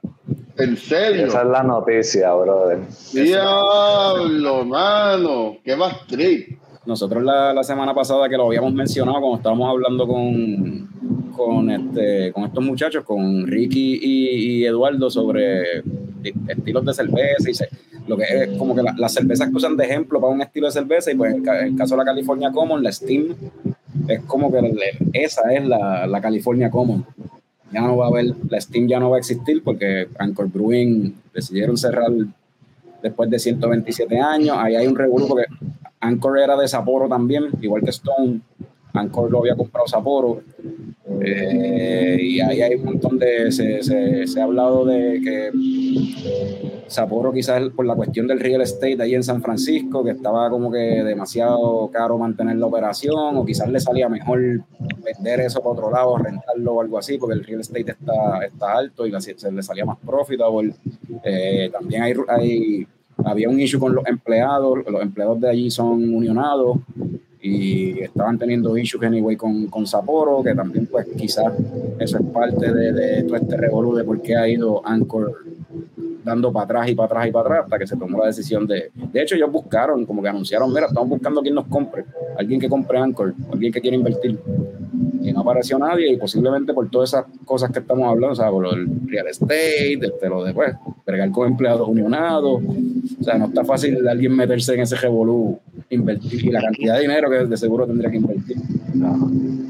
¿En 0.59 0.77
serio? 0.77 1.27
Esa 1.27 1.43
es 1.43 1.49
la 1.49 1.63
noticia, 1.63 2.33
brother. 2.35 2.81
Diablo, 3.13 4.65
mano. 4.65 5.57
Qué 5.65 5.77
más 5.77 6.07
triste. 6.07 6.59
Nosotros 6.85 7.23
la, 7.23 7.53
la, 7.53 7.63
semana 7.63 7.95
pasada 7.95 8.29
que 8.29 8.37
lo 8.37 8.47
habíamos 8.47 8.75
mencionado 8.75 9.21
cuando 9.21 9.37
estábamos 9.37 9.71
hablando 9.71 10.07
con, 10.07 10.89
con, 11.37 11.71
este, 11.71 12.33
con 12.33 12.45
estos 12.45 12.65
muchachos, 12.65 13.05
con 13.05 13.47
Ricky 13.47 14.01
y, 14.03 14.65
Eduardo, 14.65 15.09
sobre 15.09 15.83
estilos 16.49 16.85
de 16.85 16.95
cerveza 16.95 17.51
y 17.51 18.09
lo 18.09 18.17
que 18.17 18.25
es 18.25 18.59
como 18.59 18.75
que 18.75 18.83
las 18.83 19.13
cervezas 19.13 19.49
que 19.49 19.57
usan 19.57 19.77
de 19.77 19.85
ejemplo 19.85 20.21
para 20.21 20.33
un 20.33 20.43
estilo 20.43 20.67
de 20.67 20.73
cerveza 20.73 21.13
y 21.13 21.15
pues 21.15 21.35
en 21.35 21.49
el, 21.49 21.77
caso 21.77 21.95
de 21.95 21.99
la 21.99 22.05
California 22.05 22.51
Common, 22.51 22.83
la 22.83 22.91
Steam, 22.91 23.35
es 24.09 24.21
como 24.25 24.51
que 24.51 24.59
esa 25.13 25.53
es 25.53 25.65
la, 25.65 26.07
la 26.09 26.21
California 26.21 26.69
Common 26.69 27.07
ya 27.73 27.81
no 27.81 27.97
va 27.97 28.07
a 28.07 28.09
haber, 28.09 28.35
la 28.49 28.61
Steam 28.61 28.87
ya 28.87 29.01
no 29.01 29.11
va 29.11 29.17
a 29.17 29.19
existir 29.19 29.63
porque 29.63 30.09
Anchor 30.19 30.49
Brewing 30.49 31.15
decidieron 31.33 31.77
cerrar 31.77 32.11
después 33.03 33.31
de 33.31 33.39
127 33.39 34.19
años. 34.19 34.57
Ahí 34.59 34.77
hay 34.77 34.87
un 34.87 34.97
revuelo 34.97 35.27
porque 35.27 35.47
Anchor 36.01 36.39
era 36.39 36.57
de 36.57 36.69
Sapporo 36.69 37.09
también, 37.09 37.45
igual 37.61 37.83
que 37.83 37.91
Stone. 37.91 38.41
Anchor 38.93 39.31
lo 39.31 39.39
había 39.39 39.57
comprado 39.57 39.87
Sapporo. 39.87 40.43
Eh, 41.21 42.19
y 42.21 42.41
ahí 42.41 42.63
hay 42.63 42.75
un 42.75 42.85
montón 42.85 43.19
de. 43.19 43.51
Se, 43.51 43.83
se, 43.83 44.41
ha 44.41 44.45
hablado 44.45 44.85
de 44.85 45.21
que 45.21 45.51
Sapporo, 46.93 47.33
quizás 47.33 47.71
por 47.71 47.87
la 47.87 47.95
cuestión 47.95 48.27
del 48.27 48.39
real 48.39 48.61
estate 48.61 49.03
ahí 49.03 49.15
en 49.15 49.23
San 49.23 49.43
Francisco, 49.43 50.05
que 50.05 50.11
estaba 50.11 50.49
como 50.51 50.71
que 50.71 50.79
demasiado 50.79 51.89
caro 51.91 52.19
mantener 52.19 52.57
la 52.57 52.67
operación, 52.67 53.37
o 53.37 53.45
quizás 53.45 53.69
le 53.69 53.81
salía 53.81 54.09
mejor 54.09 54.41
vender 55.03 55.41
eso 55.41 55.61
para 55.61 55.73
otro 55.73 55.91
lado, 55.91 56.17
rentarlo 56.19 56.75
o 56.75 56.81
algo 56.81 56.99
así, 56.99 57.19
porque 57.19 57.35
el 57.35 57.45
real 57.45 57.61
estate 57.61 57.93
está, 57.93 58.45
está 58.45 58.73
alto 58.73 59.07
y 59.07 59.13
se 59.21 59.51
le 59.51 59.63
salía 59.63 59.85
más 59.85 59.99
profitable. 59.99 60.75
Eh, 61.25 61.71
también 61.73 62.03
hay, 62.03 62.15
hay, 62.29 62.87
había 63.25 63.49
un 63.49 63.59
issue 63.59 63.81
con 63.81 63.95
los 63.95 64.07
empleados, 64.07 64.79
los 64.87 65.03
empleados 65.03 65.41
de 65.41 65.49
allí 65.49 65.71
son 65.71 66.15
unionados 66.15 66.79
y 67.41 68.01
estaban 68.01 68.39
teniendo 68.39 68.77
issues 68.79 69.03
anyway 69.03 69.37
con, 69.37 69.67
con 69.67 69.87
Sapporo, 69.87 70.43
que 70.45 70.55
también 70.55 70.87
pues 70.87 71.07
quizás 71.17 71.53
eso 71.99 72.19
es 72.19 72.25
parte 72.27 72.73
de, 72.73 72.93
de 72.93 73.23
todo 73.25 73.37
este 73.37 73.57
revolú 73.57 73.97
de 73.97 74.05
por 74.05 74.23
qué 74.23 74.37
ha 74.37 74.49
ido 74.49 74.87
Anchor 74.87 75.52
dando 76.25 76.53
para 76.53 76.65
atrás 76.65 76.89
y 76.89 76.95
para 76.95 77.07
atrás 77.07 77.29
y 77.29 77.31
para 77.31 77.45
atrás 77.47 77.65
hasta 77.65 77.79
que 77.79 77.87
se 77.87 77.97
tomó 77.97 78.19
la 78.19 78.27
decisión 78.27 78.67
de... 78.67 78.91
De 78.95 79.23
hecho, 79.23 79.35
ellos 79.35 79.51
buscaron, 79.51 80.05
como 80.07 80.23
que 80.23 80.29
anunciaron, 80.29 80.73
mira, 80.73 80.87
estamos 80.87 81.09
buscando 81.09 81.41
a 81.41 81.43
quien 81.43 81.55
nos 81.55 81.67
compre, 81.67 82.05
alguien 82.37 82.61
que 82.61 82.69
compre 82.69 82.99
Anchor, 82.99 83.35
alguien 83.53 83.73
que 83.73 83.81
quiera 83.81 83.97
invertir. 83.97 84.39
Y 85.23 85.33
no 85.33 85.41
apareció 85.41 85.79
nadie 85.79 86.13
y 86.13 86.17
posiblemente 86.17 86.75
por 86.75 86.91
todas 86.91 87.11
esas 87.11 87.27
cosas 87.45 87.71
que 87.71 87.79
estamos 87.79 88.09
hablando, 88.09 88.33
o 88.33 88.37
sea, 88.37 88.51
por 88.51 88.67
el 88.67 88.89
real 89.07 89.29
estate, 89.29 89.95
este, 89.95 90.29
lo 90.29 90.43
de, 90.45 90.53
pues, 90.53 90.75
bregar 91.07 91.31
con 91.31 91.49
empleados 91.49 91.89
unionados. 91.89 92.61
O 93.21 93.25
sea, 93.25 93.39
no 93.39 93.47
está 93.47 93.65
fácil 93.65 94.07
alguien 94.09 94.35
meterse 94.35 94.75
en 94.75 94.81
ese 94.81 94.97
revolú, 94.97 95.61
invertir 95.91 96.45
y 96.45 96.51
la 96.51 96.61
cantidad 96.61 96.97
de 96.97 97.03
dinero 97.03 97.31
que 97.31 97.47
de 97.47 97.57
seguro 97.57 97.87
tendría 97.87 98.11
que 98.11 98.17
invertir. 98.17 98.57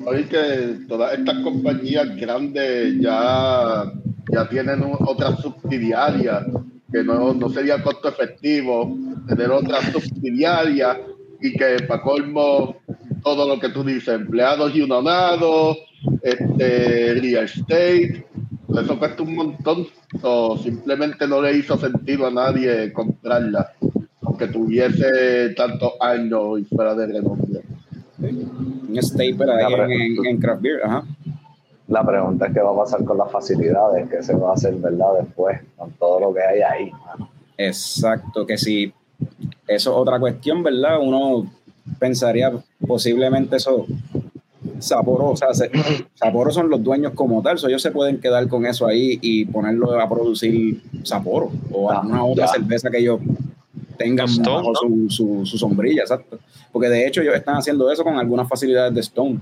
Oye, 0.07 0.27
que 0.27 0.87
todas 0.89 1.19
estas 1.19 1.39
compañías 1.41 2.17
grandes 2.17 2.99
ya 2.99 3.93
ya 4.33 4.49
tienen 4.49 4.83
otra 5.01 5.37
subsidiaria 5.37 6.47
que 6.93 7.05
no, 7.05 7.33
no 7.33 7.49
sería 7.49 7.83
costo 7.83 8.09
efectivo 8.09 8.97
tener 9.27 9.51
otra 9.51 9.81
subsidiaria 9.91 11.01
y 11.41 11.53
que 11.53 11.85
para 11.87 12.03
colmo 12.03 12.77
todo 13.23 13.49
lo 13.49 13.59
que 13.59 13.69
tú 13.69 13.85
dices, 13.85 14.09
empleados 14.09 14.75
y 14.75 14.83
unionados, 14.83 15.79
este, 16.23 17.15
real 17.15 17.45
estate, 17.45 18.27
eso 18.81 18.99
cuesta 18.99 19.23
un 19.23 19.37
montón, 19.37 19.87
o 20.23 20.59
simplemente 20.59 21.27
no 21.27 21.41
le 21.41 21.57
hizo 21.57 21.77
sentido 21.79 22.27
a 22.27 22.31
nadie 22.31 22.93
comprarla, 22.93 23.73
aunque 24.23 24.49
tuviese 24.49 25.51
tantos 25.51 25.93
años 26.01 26.61
y 26.61 26.65
fuera 26.65 26.95
de 26.95 27.07
renombre. 27.07 27.61
Un 28.19 28.97
staple 29.03 29.53
ahí 29.53 30.17
en, 30.19 30.27
en, 30.27 30.39
Craft 30.39 30.62
Beer, 30.62 30.81
ajá. 30.85 31.05
La 31.93 32.03
pregunta 32.03 32.47
es 32.47 32.55
qué 32.55 32.61
va 32.61 32.71
a 32.71 32.77
pasar 32.77 33.05
con 33.05 33.19
las 33.19 33.31
facilidades, 33.31 34.09
qué 34.09 34.23
se 34.23 34.35
va 34.35 34.51
a 34.51 34.55
hacer, 34.55 34.75
¿verdad? 34.77 35.09
Después, 35.21 35.61
con 35.77 35.91
todo 35.93 36.21
lo 36.21 36.33
que 36.33 36.41
hay 36.41 36.63
ahí. 36.63 36.91
Exacto, 37.59 38.47
que 38.47 38.57
si 38.57 38.95
eso 39.67 39.91
es 39.91 39.97
otra 39.97 40.19
cuestión, 40.19 40.63
¿verdad? 40.63 40.99
Uno 41.03 41.47
pensaría 41.99 42.51
posiblemente 42.87 43.57
eso 43.57 43.85
Sapporo, 44.79 45.33
o 45.33 45.37
sea, 45.37 45.49
Sapporo 46.15 46.51
son 46.51 46.71
los 46.71 46.83
dueños 46.83 47.13
como 47.15 47.43
tal, 47.43 47.59
so 47.59 47.69
ellos 47.69 47.83
se 47.83 47.91
pueden 47.91 48.21
quedar 48.21 48.49
con 48.49 48.65
eso 48.65 48.87
ahí 48.87 49.19
y 49.21 49.45
ponerlo 49.45 50.01
a 50.01 50.09
producir 50.09 50.83
Sapporo 51.03 51.53
o 51.71 51.91
ah, 51.91 52.01
alguna 52.01 52.25
otra 52.25 52.49
cerveza 52.49 52.89
que 52.89 53.01
ellos 53.01 53.21
tengan 53.99 54.29
bajo 54.43 54.75
su, 55.11 55.45
su, 55.45 55.59
sombrilla, 55.59 56.03
exacto. 56.03 56.39
Porque 56.73 56.89
de 56.89 57.07
hecho 57.07 57.21
ellos 57.21 57.35
están 57.35 57.57
haciendo 57.57 57.93
eso 57.93 58.03
con 58.03 58.17
algunas 58.17 58.49
facilidades 58.49 58.95
de 58.95 59.01
Stone. 59.01 59.41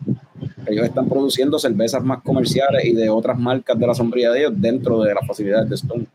Ellos 0.66 0.86
están 0.86 1.08
produciendo 1.08 1.58
cervezas 1.58 2.02
más 2.02 2.22
comerciales 2.22 2.84
y 2.84 2.92
de 2.92 3.08
otras 3.08 3.38
marcas 3.38 3.78
de 3.78 3.86
la 3.86 3.94
sombrilla 3.94 4.30
de 4.30 4.40
ellos 4.40 4.52
dentro 4.56 5.00
de 5.02 5.14
las 5.14 5.26
facilidades 5.26 5.68
de 5.68 5.74
Stone. 5.74 6.06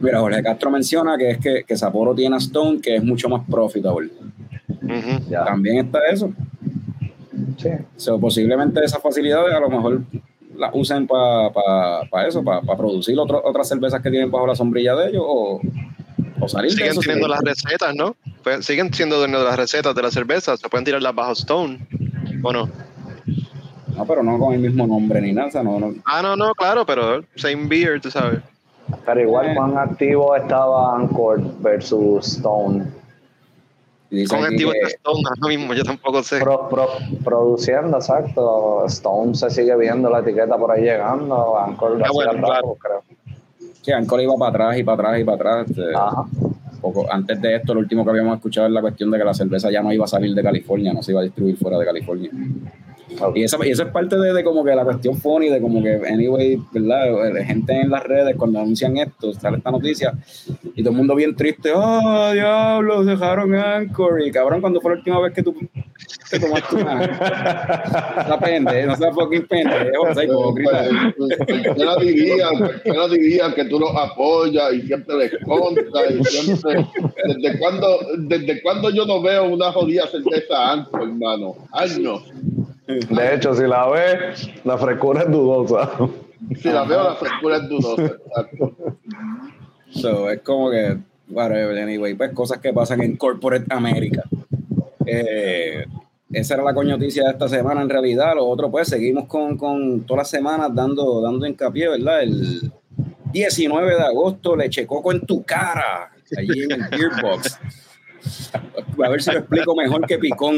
Mira, 0.00 0.20
Jorge 0.20 0.42
Castro 0.42 0.70
menciona 0.70 1.18
que 1.18 1.30
es 1.30 1.38
que, 1.38 1.64
que 1.64 1.76
Sapporo 1.76 2.14
tiene 2.14 2.34
a 2.34 2.38
Stone, 2.38 2.80
que 2.80 2.96
es 2.96 3.04
mucho 3.04 3.28
más 3.28 3.42
profitable. 3.48 4.10
También 5.28 5.86
está 5.86 6.00
eso. 6.10 6.32
Sí. 7.56 7.70
posiblemente 8.20 8.82
esas 8.84 9.02
facilidades 9.02 9.54
a 9.54 9.60
lo 9.60 9.68
mejor 9.68 10.00
las 10.56 10.70
usen 10.74 11.06
para 11.06 12.26
eso, 12.26 12.42
para 12.42 12.60
producir 12.76 13.16
otras 13.18 13.68
cervezas 13.68 14.02
que 14.02 14.10
tienen 14.10 14.30
bajo 14.30 14.46
la 14.46 14.54
sombrilla 14.54 14.94
de 14.94 15.10
ellos 15.10 15.22
o, 15.26 15.60
salir 16.46 16.70
Siguen 16.72 16.94
de 16.94 17.00
teniendo 17.00 17.28
las 17.28 17.40
recetas, 17.40 17.94
¿no? 17.94 18.16
Pues, 18.42 18.64
siguen 18.64 18.92
siendo 18.94 19.18
dueños 19.18 19.40
de 19.40 19.46
las 19.46 19.56
recetas 19.56 19.94
de 19.94 20.02
las 20.02 20.14
cervezas, 20.14 20.58
se 20.58 20.68
pueden 20.68 20.84
tirarlas 20.84 21.14
bajo 21.14 21.32
Stone. 21.32 21.78
¿O 22.42 22.52
no? 22.52 22.68
No, 23.96 24.06
pero 24.06 24.22
no 24.22 24.38
con 24.38 24.54
el 24.54 24.60
mismo 24.60 24.86
nombre 24.86 25.20
ni 25.20 25.32
nada. 25.32 25.62
No, 25.62 25.78
no. 25.78 25.94
Ah, 26.04 26.22
no, 26.22 26.36
no, 26.36 26.54
claro, 26.54 26.86
pero 26.86 27.22
same 27.36 27.66
beer, 27.66 28.00
tú 28.00 28.10
sabes. 28.10 28.40
Pero 29.04 29.20
igual, 29.20 29.54
¿cuán 29.54 29.78
activo 29.78 30.34
estaba 30.34 30.96
Anchor 30.96 31.40
versus 31.60 32.26
Stone? 32.26 32.86
Con 34.28 34.44
activo 34.44 34.72
está 34.72 34.88
Stone, 34.88 35.22
lo 35.40 35.48
mismo, 35.48 35.74
yo 35.74 35.84
tampoco 35.84 36.22
sé. 36.22 36.40
produciendo, 37.24 37.96
exacto. 37.96 38.84
Stone 38.86 39.34
se 39.34 39.50
sigue 39.50 39.76
viendo 39.76 40.10
la 40.10 40.20
etiqueta 40.20 40.56
por 40.56 40.72
ahí 40.72 40.82
llegando. 40.82 41.58
Anchor 41.58 42.02
ah, 42.04 42.08
bueno, 42.12 42.32
claro. 42.32 42.76
creo. 42.80 43.02
Sí, 43.82 43.92
Anchor 43.92 44.20
iba 44.20 44.34
para 44.34 44.50
atrás 44.50 44.78
y 44.78 44.84
para 44.84 44.94
atrás 44.94 45.20
y 45.20 45.24
para 45.24 45.36
atrás. 45.36 45.70
Este, 45.70 45.94
Ajá. 45.94 46.24
Poco, 46.80 47.12
antes 47.12 47.40
de 47.40 47.56
esto, 47.56 47.74
lo 47.74 47.80
último 47.80 48.04
que 48.04 48.10
habíamos 48.10 48.36
escuchado 48.36 48.66
es 48.66 48.72
la 48.72 48.80
cuestión 48.80 49.10
de 49.10 49.18
que 49.18 49.24
la 49.24 49.34
cerveza 49.34 49.70
ya 49.70 49.82
no 49.82 49.92
iba 49.92 50.04
a 50.04 50.08
salir 50.08 50.34
de 50.34 50.42
California, 50.42 50.92
no 50.92 51.02
se 51.02 51.12
iba 51.12 51.20
a 51.20 51.24
distribuir 51.24 51.56
fuera 51.56 51.78
de 51.78 51.84
California. 51.84 52.30
Y, 53.34 53.44
eso, 53.44 53.58
y 53.64 53.70
eso 53.70 53.82
es 53.82 53.90
parte 53.90 54.16
de, 54.16 54.44
como 54.44 54.64
que 54.64 54.74
la 54.74 54.84
cuestión 54.84 55.16
funny, 55.16 55.48
de 55.48 55.60
como 55.60 55.82
que, 55.82 56.00
anyway, 56.08 56.60
¿verdad? 56.72 57.44
Gente 57.44 57.80
en 57.80 57.90
las 57.90 58.02
redes 58.04 58.36
cuando 58.36 58.60
anuncian 58.60 58.96
esto, 58.96 59.32
sale 59.32 59.58
esta 59.58 59.70
noticia, 59.70 60.14
y 60.74 60.82
todo 60.82 60.90
el 60.92 60.96
mundo 60.96 61.14
bien 61.14 61.34
triste, 61.34 61.72
oh, 61.74 62.32
diablos, 62.32 63.06
dejaron 63.06 63.54
Anchor. 63.54 64.22
Y 64.22 64.30
cabrón, 64.30 64.60
cuando 64.60 64.80
fue 64.80 64.92
la 64.92 64.98
última 64.98 65.20
vez 65.20 65.32
que 65.32 65.42
tú 65.42 65.54
te 66.30 66.38
tomaste 66.38 66.76
una, 66.76 66.94
una 68.26 68.38
pende, 68.38 68.86
no 68.86 68.96
sea 68.96 69.12
fucking 69.12 69.46
pende, 69.46 69.92
o 69.98 70.14
sea, 70.14 70.24
hipócrita. 70.24 70.88
Yo 71.76 71.84
no 71.84 71.96
diría, 71.96 72.48
yo 72.84 72.94
no 72.94 73.08
diría 73.08 73.54
que 73.54 73.64
tú 73.64 73.78
los 73.78 73.94
apoyas 73.96 74.72
y 74.74 74.82
siempre 74.82 75.16
les 75.16 75.44
contas 75.44 76.10
y 76.10 76.24
siempre, 76.24 76.86
¿desde 77.26 77.58
cuándo, 77.58 77.98
desde 78.18 78.62
cuándo 78.62 78.90
yo 78.90 79.04
no 79.06 79.20
veo 79.20 79.44
una 79.44 79.72
jodida 79.72 80.06
cerveza 80.06 80.72
Anchor, 80.72 81.02
hermano? 81.02 81.54
Años. 81.72 82.22
De 82.86 83.34
hecho, 83.34 83.54
si 83.54 83.62
la 83.62 83.88
ves, 83.88 84.50
la 84.64 84.76
frescura 84.78 85.22
es 85.22 85.30
dudosa. 85.30 85.90
Si 86.60 86.68
la 86.68 86.84
veo, 86.84 87.04
la 87.04 87.14
frescura 87.16 87.56
es 87.58 87.68
dudosa. 87.68 88.16
So, 89.90 90.30
es 90.30 90.40
como 90.40 90.70
que, 90.70 90.98
whatever, 91.28 91.78
anyway, 91.78 92.14
pues 92.14 92.32
cosas 92.32 92.58
que 92.58 92.72
pasan 92.72 93.02
en 93.02 93.16
Corporate 93.16 93.66
America. 93.70 94.24
Eh, 95.04 95.84
esa 96.32 96.54
era 96.54 96.62
la 96.62 96.74
coñoticia 96.74 97.24
de 97.24 97.30
esta 97.30 97.48
semana 97.48 97.82
en 97.82 97.88
realidad. 97.88 98.34
Lo 98.36 98.46
otro, 98.46 98.70
pues, 98.70 98.88
seguimos 98.88 99.26
con, 99.26 99.56
con 99.56 100.06
todas 100.06 100.22
las 100.22 100.30
semanas 100.30 100.70
dando, 100.74 101.20
dando 101.20 101.46
hincapié, 101.46 101.88
¿verdad? 101.88 102.22
El 102.22 102.70
19 103.32 103.94
de 103.94 104.02
agosto, 104.02 104.56
le 104.56 104.70
Coco 104.86 105.12
en 105.12 105.26
tu 105.26 105.42
cara, 105.42 106.10
allí 106.36 106.62
en 106.62 106.72
el 106.72 106.84
Gearbox. 106.84 107.58
A 109.02 109.08
ver 109.08 109.22
si 109.22 109.32
lo 109.32 109.38
explico 109.38 109.74
mejor 109.74 110.06
que 110.06 110.18
Picón. 110.18 110.56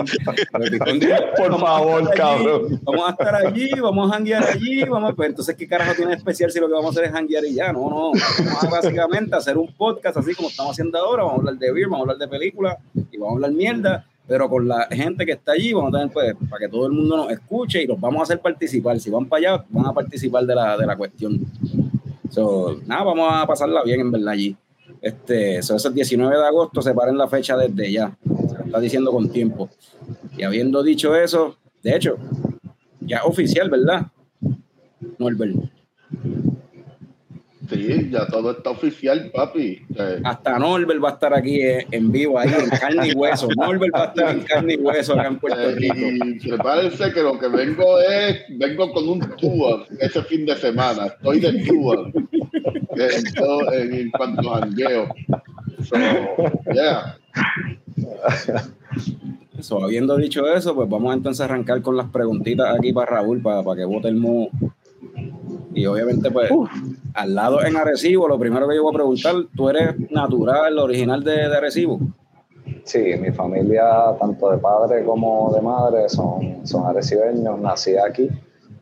Por 1.36 1.60
favor, 1.60 2.10
cabrón. 2.14 2.80
Vamos 2.82 3.06
a 3.06 3.10
estar 3.10 3.34
allí, 3.34 3.70
vamos 3.80 4.12
a 4.12 4.16
hanguear 4.16 4.44
allí, 4.44 4.82
vamos 4.84 5.14
pues 5.14 5.28
entonces 5.28 5.54
qué 5.56 5.66
carajo 5.68 5.94
tiene 5.94 6.14
especial 6.14 6.50
si 6.50 6.58
lo 6.58 6.66
que 6.66 6.74
vamos 6.74 6.96
a 6.96 7.00
hacer 7.00 7.04
es 7.10 7.14
hanguear 7.14 7.44
y 7.44 7.54
ya, 7.54 7.72
no, 7.72 7.88
no. 7.88 8.12
Vamos 8.12 8.64
a 8.64 8.68
básicamente 8.68 9.36
hacer 9.36 9.56
un 9.56 9.72
podcast 9.72 10.16
así 10.16 10.34
como 10.34 10.48
estamos 10.48 10.72
haciendo 10.72 10.98
ahora, 10.98 11.22
vamos 11.22 11.38
a 11.38 11.40
hablar 11.40 11.58
de 11.58 11.72
beer, 11.72 11.88
vamos 11.88 12.00
a 12.00 12.12
hablar 12.12 12.18
de 12.18 12.28
películas 12.28 12.76
y 13.10 13.16
vamos 13.16 13.32
a 13.32 13.36
hablar 13.36 13.52
mierda, 13.52 14.06
pero 14.26 14.48
con 14.48 14.66
la 14.66 14.88
gente 14.90 15.24
que 15.24 15.32
está 15.32 15.52
allí, 15.52 15.72
vamos 15.72 15.94
a 15.94 15.98
tener 15.98 16.12
pues, 16.12 16.34
para 16.48 16.60
que 16.60 16.68
todo 16.68 16.86
el 16.86 16.92
mundo 16.92 17.16
nos 17.16 17.30
escuche 17.30 17.82
y 17.82 17.86
los 17.86 18.00
vamos 18.00 18.20
a 18.20 18.22
hacer 18.24 18.40
participar. 18.40 18.98
Si 18.98 19.10
van 19.10 19.26
para 19.26 19.52
allá, 19.52 19.64
van 19.68 19.86
a 19.86 19.92
participar 19.92 20.44
de 20.44 20.54
la, 20.54 20.76
de 20.76 20.86
la 20.86 20.96
cuestión. 20.96 21.40
So, 22.30 22.80
nada, 22.86 23.04
vamos 23.04 23.28
a 23.30 23.46
pasarla 23.46 23.82
bien 23.84 24.00
en 24.00 24.10
verdad 24.10 24.28
allí. 24.28 24.56
Este, 25.02 25.56
eso 25.56 25.74
es 25.74 25.84
el 25.84 25.94
19 25.94 26.36
de 26.36 26.46
agosto, 26.46 26.80
separen 26.80 27.18
la 27.18 27.26
fecha 27.26 27.56
desde 27.56 27.90
ya. 27.90 28.16
Se 28.24 28.62
está 28.64 28.78
diciendo 28.78 29.10
con 29.10 29.30
tiempo. 29.30 29.68
Y 30.36 30.44
habiendo 30.44 30.80
dicho 30.84 31.16
eso, 31.16 31.56
de 31.82 31.96
hecho, 31.96 32.16
ya 33.00 33.24
oficial, 33.24 33.68
¿verdad? 33.68 34.06
Norbert. 35.18 35.56
Sí, 37.68 38.10
ya 38.10 38.26
todo 38.26 38.52
está 38.52 38.70
oficial, 38.70 39.30
papi. 39.32 39.80
Hasta 40.24 40.58
Norbert 40.58 41.02
va 41.02 41.10
a 41.10 41.12
estar 41.12 41.34
aquí 41.34 41.60
eh, 41.60 41.86
en 41.90 42.12
vivo, 42.12 42.38
ahí 42.38 42.50
en 42.52 42.68
carne 42.68 43.08
y 43.08 43.12
hueso. 43.12 43.48
Norbert 43.56 43.94
va 43.94 44.04
a 44.04 44.06
estar 44.08 44.36
en 44.36 44.40
carne 44.42 44.74
y 44.74 44.76
hueso 44.76 45.14
acá 45.14 45.28
en 45.28 45.38
Puerto 45.38 45.70
Rico. 45.70 45.96
Y 45.96 46.48
prepárense 46.48 47.12
que 47.12 47.22
lo 47.22 47.38
que 47.38 47.48
vengo 47.48 47.98
es, 47.98 48.44
vengo 48.50 48.92
con 48.92 49.08
un 49.08 49.20
tour 49.36 49.86
ese 49.98 50.22
fin 50.24 50.44
de 50.44 50.54
semana. 50.56 51.06
Estoy 51.06 51.40
de 51.40 51.64
tour 51.64 52.12
en, 52.92 53.94
en, 53.94 54.10
cuanto 54.10 54.54
a 54.54 54.60
jangueo. 54.60 55.08
So, 55.82 55.96
yeah. 56.72 57.18
So, 59.60 59.84
habiendo 59.84 60.16
dicho 60.16 60.46
eso, 60.52 60.74
pues 60.74 60.88
vamos 60.88 61.14
entonces 61.14 61.40
a 61.40 61.44
arrancar 61.44 61.82
con 61.82 61.96
las 61.96 62.08
preguntitas 62.10 62.76
aquí 62.76 62.92
para 62.92 63.10
Raúl, 63.10 63.40
para, 63.40 63.62
para 63.62 63.76
que 63.76 63.84
vote 63.84 64.08
el 64.08 64.16
mu. 64.16 64.48
Y 65.74 65.86
obviamente, 65.86 66.30
pues, 66.30 66.50
al 67.14 67.34
lado 67.34 67.64
en 67.64 67.76
Arecibo, 67.76 68.28
lo 68.28 68.38
primero 68.38 68.68
que 68.68 68.76
yo 68.76 68.82
voy 68.82 68.94
a 68.94 68.96
preguntar, 68.96 69.34
¿tú 69.56 69.68
eres 69.70 70.10
natural, 70.10 70.78
original 70.78 71.22
de, 71.22 71.48
de 71.48 71.56
Arecibo? 71.56 72.00
Sí, 72.84 73.14
mi 73.18 73.30
familia, 73.30 74.14
tanto 74.18 74.50
de 74.50 74.58
padre 74.58 75.04
como 75.04 75.52
de 75.54 75.60
madre, 75.62 76.08
son, 76.08 76.66
son 76.66 76.86
arecibeños, 76.86 77.58
nací 77.60 77.96
aquí. 77.96 78.28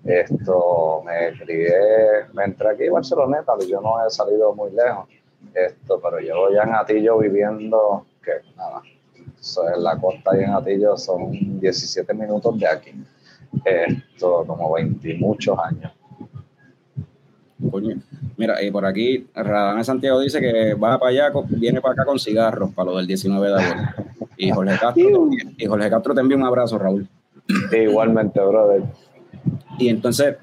Esto, 0.05 1.03
me 1.05 1.39
crié, 1.39 2.27
me 2.33 2.45
entré 2.45 2.71
aquí 2.71 2.85
en 2.85 2.93
Barceloneta, 2.93 3.53
yo 3.69 3.81
no 3.81 4.05
he 4.05 4.11
salido 4.11 4.55
muy 4.55 4.71
lejos. 4.71 5.09
Esto, 5.55 6.01
pero 6.03 6.19
llevo 6.19 6.51
ya 6.51 6.63
en 6.63 6.75
Atillo 6.75 7.19
viviendo, 7.19 8.07
que 8.23 8.33
nada, 8.57 8.83
en 8.83 9.83
la 9.83 9.97
costa 9.99 10.31
y 10.39 10.45
en 10.45 10.51
Atillo 10.51 10.97
son 10.97 11.61
17 11.61 12.13
minutos 12.15 12.59
de 12.59 12.67
aquí. 12.67 12.93
Esto, 13.65 14.45
como 14.47 14.73
20 14.73 15.15
muchos 15.19 15.59
años. 15.59 15.93
Coño. 17.71 17.97
Mira, 18.37 18.63
y 18.63 18.71
por 18.71 18.87
aquí 18.87 19.29
Radamés 19.35 19.87
Santiago 19.87 20.21
dice 20.21 20.41
que 20.41 20.75
va 20.75 20.99
para 20.99 21.11
allá, 21.11 21.33
viene 21.51 21.81
para 21.83 21.93
acá 21.93 22.05
con 22.07 22.19
cigarros 22.19 22.73
para 22.73 22.91
lo 22.91 22.97
del 22.97 23.07
19 23.07 23.49
de 23.49 23.55
agosto. 23.55 24.05
Y 24.39 24.51
Jorge 24.51 24.79
Castro, 24.79 25.29
y 25.59 25.67
Jorge 25.67 25.91
Castro 25.91 26.15
te 26.15 26.21
envía 26.21 26.39
un 26.39 26.45
abrazo, 26.45 26.79
Raúl. 26.79 27.07
Igualmente, 27.73 28.41
brother. 28.41 28.83
Y 29.81 29.89
entonces, 29.89 30.37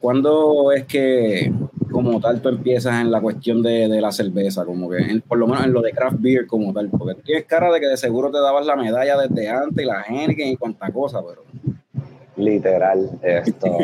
¿cuándo 0.00 0.72
es 0.72 0.86
que 0.86 1.52
como 1.92 2.18
tal 2.18 2.40
tú 2.40 2.48
empiezas 2.48 2.98
en 2.98 3.10
la 3.10 3.20
cuestión 3.20 3.62
de, 3.62 3.88
de 3.88 4.00
la 4.00 4.10
cerveza? 4.10 4.64
Como 4.64 4.88
que, 4.88 5.20
por 5.28 5.36
lo 5.36 5.46
menos 5.46 5.64
en 5.64 5.72
lo 5.74 5.82
de 5.82 5.92
craft 5.92 6.16
beer 6.18 6.46
como 6.46 6.72
tal, 6.72 6.88
porque 6.88 7.16
tú 7.16 7.20
tienes 7.20 7.44
cara 7.44 7.70
de 7.70 7.78
que 7.78 7.88
de 7.88 7.98
seguro 7.98 8.30
te 8.30 8.40
dabas 8.40 8.64
la 8.64 8.76
medalla 8.76 9.18
desde 9.18 9.50
antes 9.50 9.84
y 9.84 9.86
la 9.86 10.02
Heineken 10.02 10.48
y 10.48 10.56
cuánta 10.56 10.90
cosa, 10.90 11.20
pero 11.20 11.44
literal 12.36 13.10
esto. 13.22 13.66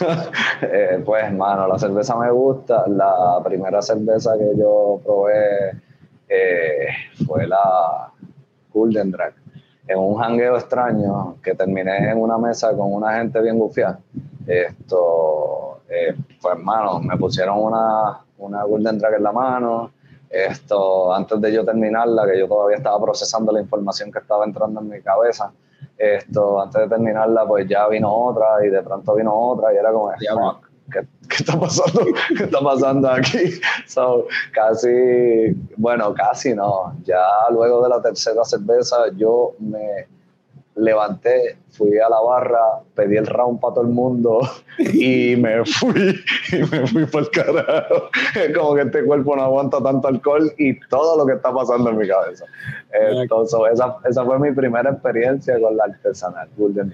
Eh, 0.62 1.02
pues 1.04 1.24
hermano 1.24 1.66
la 1.66 1.78
cerveza 1.78 2.16
me 2.16 2.30
gusta. 2.30 2.84
La 2.88 3.40
primera 3.44 3.82
cerveza 3.82 4.38
que 4.38 4.56
yo 4.56 5.00
probé 5.04 5.72
eh, 6.28 6.86
fue 7.26 7.46
la 7.46 8.10
Golden 8.72 9.10
Drag 9.10 9.41
en 9.92 9.98
un 9.98 10.16
jangueo 10.16 10.56
extraño 10.56 11.36
que 11.42 11.54
terminé 11.54 12.10
en 12.10 12.18
una 12.18 12.38
mesa 12.38 12.76
con 12.76 12.92
una 12.92 13.14
gente 13.18 13.40
bien 13.40 13.58
gufiada 13.58 13.98
esto 14.46 15.80
eh, 15.88 16.14
pues 16.40 16.54
hermano 16.54 17.00
me 17.00 17.16
pusieron 17.16 17.58
una 17.58 18.20
una 18.38 18.64
Golden 18.64 18.98
Drag 18.98 19.14
en 19.14 19.22
la 19.22 19.32
mano 19.32 19.92
esto 20.28 21.12
antes 21.12 21.40
de 21.40 21.52
yo 21.52 21.64
terminarla 21.64 22.26
que 22.26 22.38
yo 22.38 22.48
todavía 22.48 22.78
estaba 22.78 23.00
procesando 23.00 23.52
la 23.52 23.60
información 23.60 24.10
que 24.10 24.18
estaba 24.18 24.44
entrando 24.44 24.80
en 24.80 24.88
mi 24.88 25.00
cabeza 25.00 25.52
esto, 25.98 26.60
antes 26.60 26.80
de 26.80 26.88
terminarla, 26.88 27.46
pues 27.46 27.68
ya 27.68 27.86
vino 27.88 28.12
otra 28.12 28.64
y 28.64 28.70
de 28.70 28.82
pronto 28.82 29.14
vino 29.14 29.32
otra 29.34 29.72
y 29.72 29.76
era 29.76 29.92
como, 29.92 30.10
¿qué, 30.90 31.00
¿qué, 31.28 31.36
está 31.36 31.58
pasando? 31.58 32.04
¿Qué 32.36 32.44
está 32.44 32.60
pasando 32.60 33.10
aquí? 33.10 33.60
So, 33.86 34.26
casi, 34.52 35.54
bueno, 35.76 36.14
casi 36.14 36.54
no. 36.54 36.96
Ya 37.04 37.22
luego 37.50 37.82
de 37.82 37.88
la 37.90 38.02
tercera 38.02 38.44
cerveza 38.44 38.96
yo 39.16 39.54
me 39.58 40.06
levanté, 40.74 41.58
fui 41.70 41.98
a 41.98 42.08
la 42.08 42.20
barra, 42.20 42.80
pedí 42.94 43.16
el 43.16 43.26
round 43.26 43.60
para 43.60 43.74
todo 43.74 43.84
el 43.84 43.90
mundo 43.90 44.40
y 44.78 45.36
me 45.36 45.64
fui, 45.64 46.24
y 46.52 46.56
me 46.70 46.86
fui 46.86 47.06
por 47.06 47.22
el 47.22 47.30
carajo. 47.30 48.10
Como 48.54 48.74
que 48.74 48.82
este 48.82 49.04
cuerpo 49.04 49.36
no 49.36 49.42
aguanta 49.42 49.82
tanto 49.82 50.08
alcohol 50.08 50.52
y 50.58 50.78
todo 50.88 51.18
lo 51.18 51.26
que 51.26 51.34
está 51.34 51.52
pasando 51.52 51.90
en 51.90 51.98
mi 51.98 52.08
cabeza. 52.08 52.46
Entonces, 52.92 53.58
esa, 53.72 53.96
esa 54.08 54.24
fue 54.24 54.38
mi 54.38 54.52
primera 54.52 54.90
experiencia 54.90 55.60
con 55.60 55.76
la 55.76 55.84
artesanal 55.84 56.48
Golden 56.56 56.92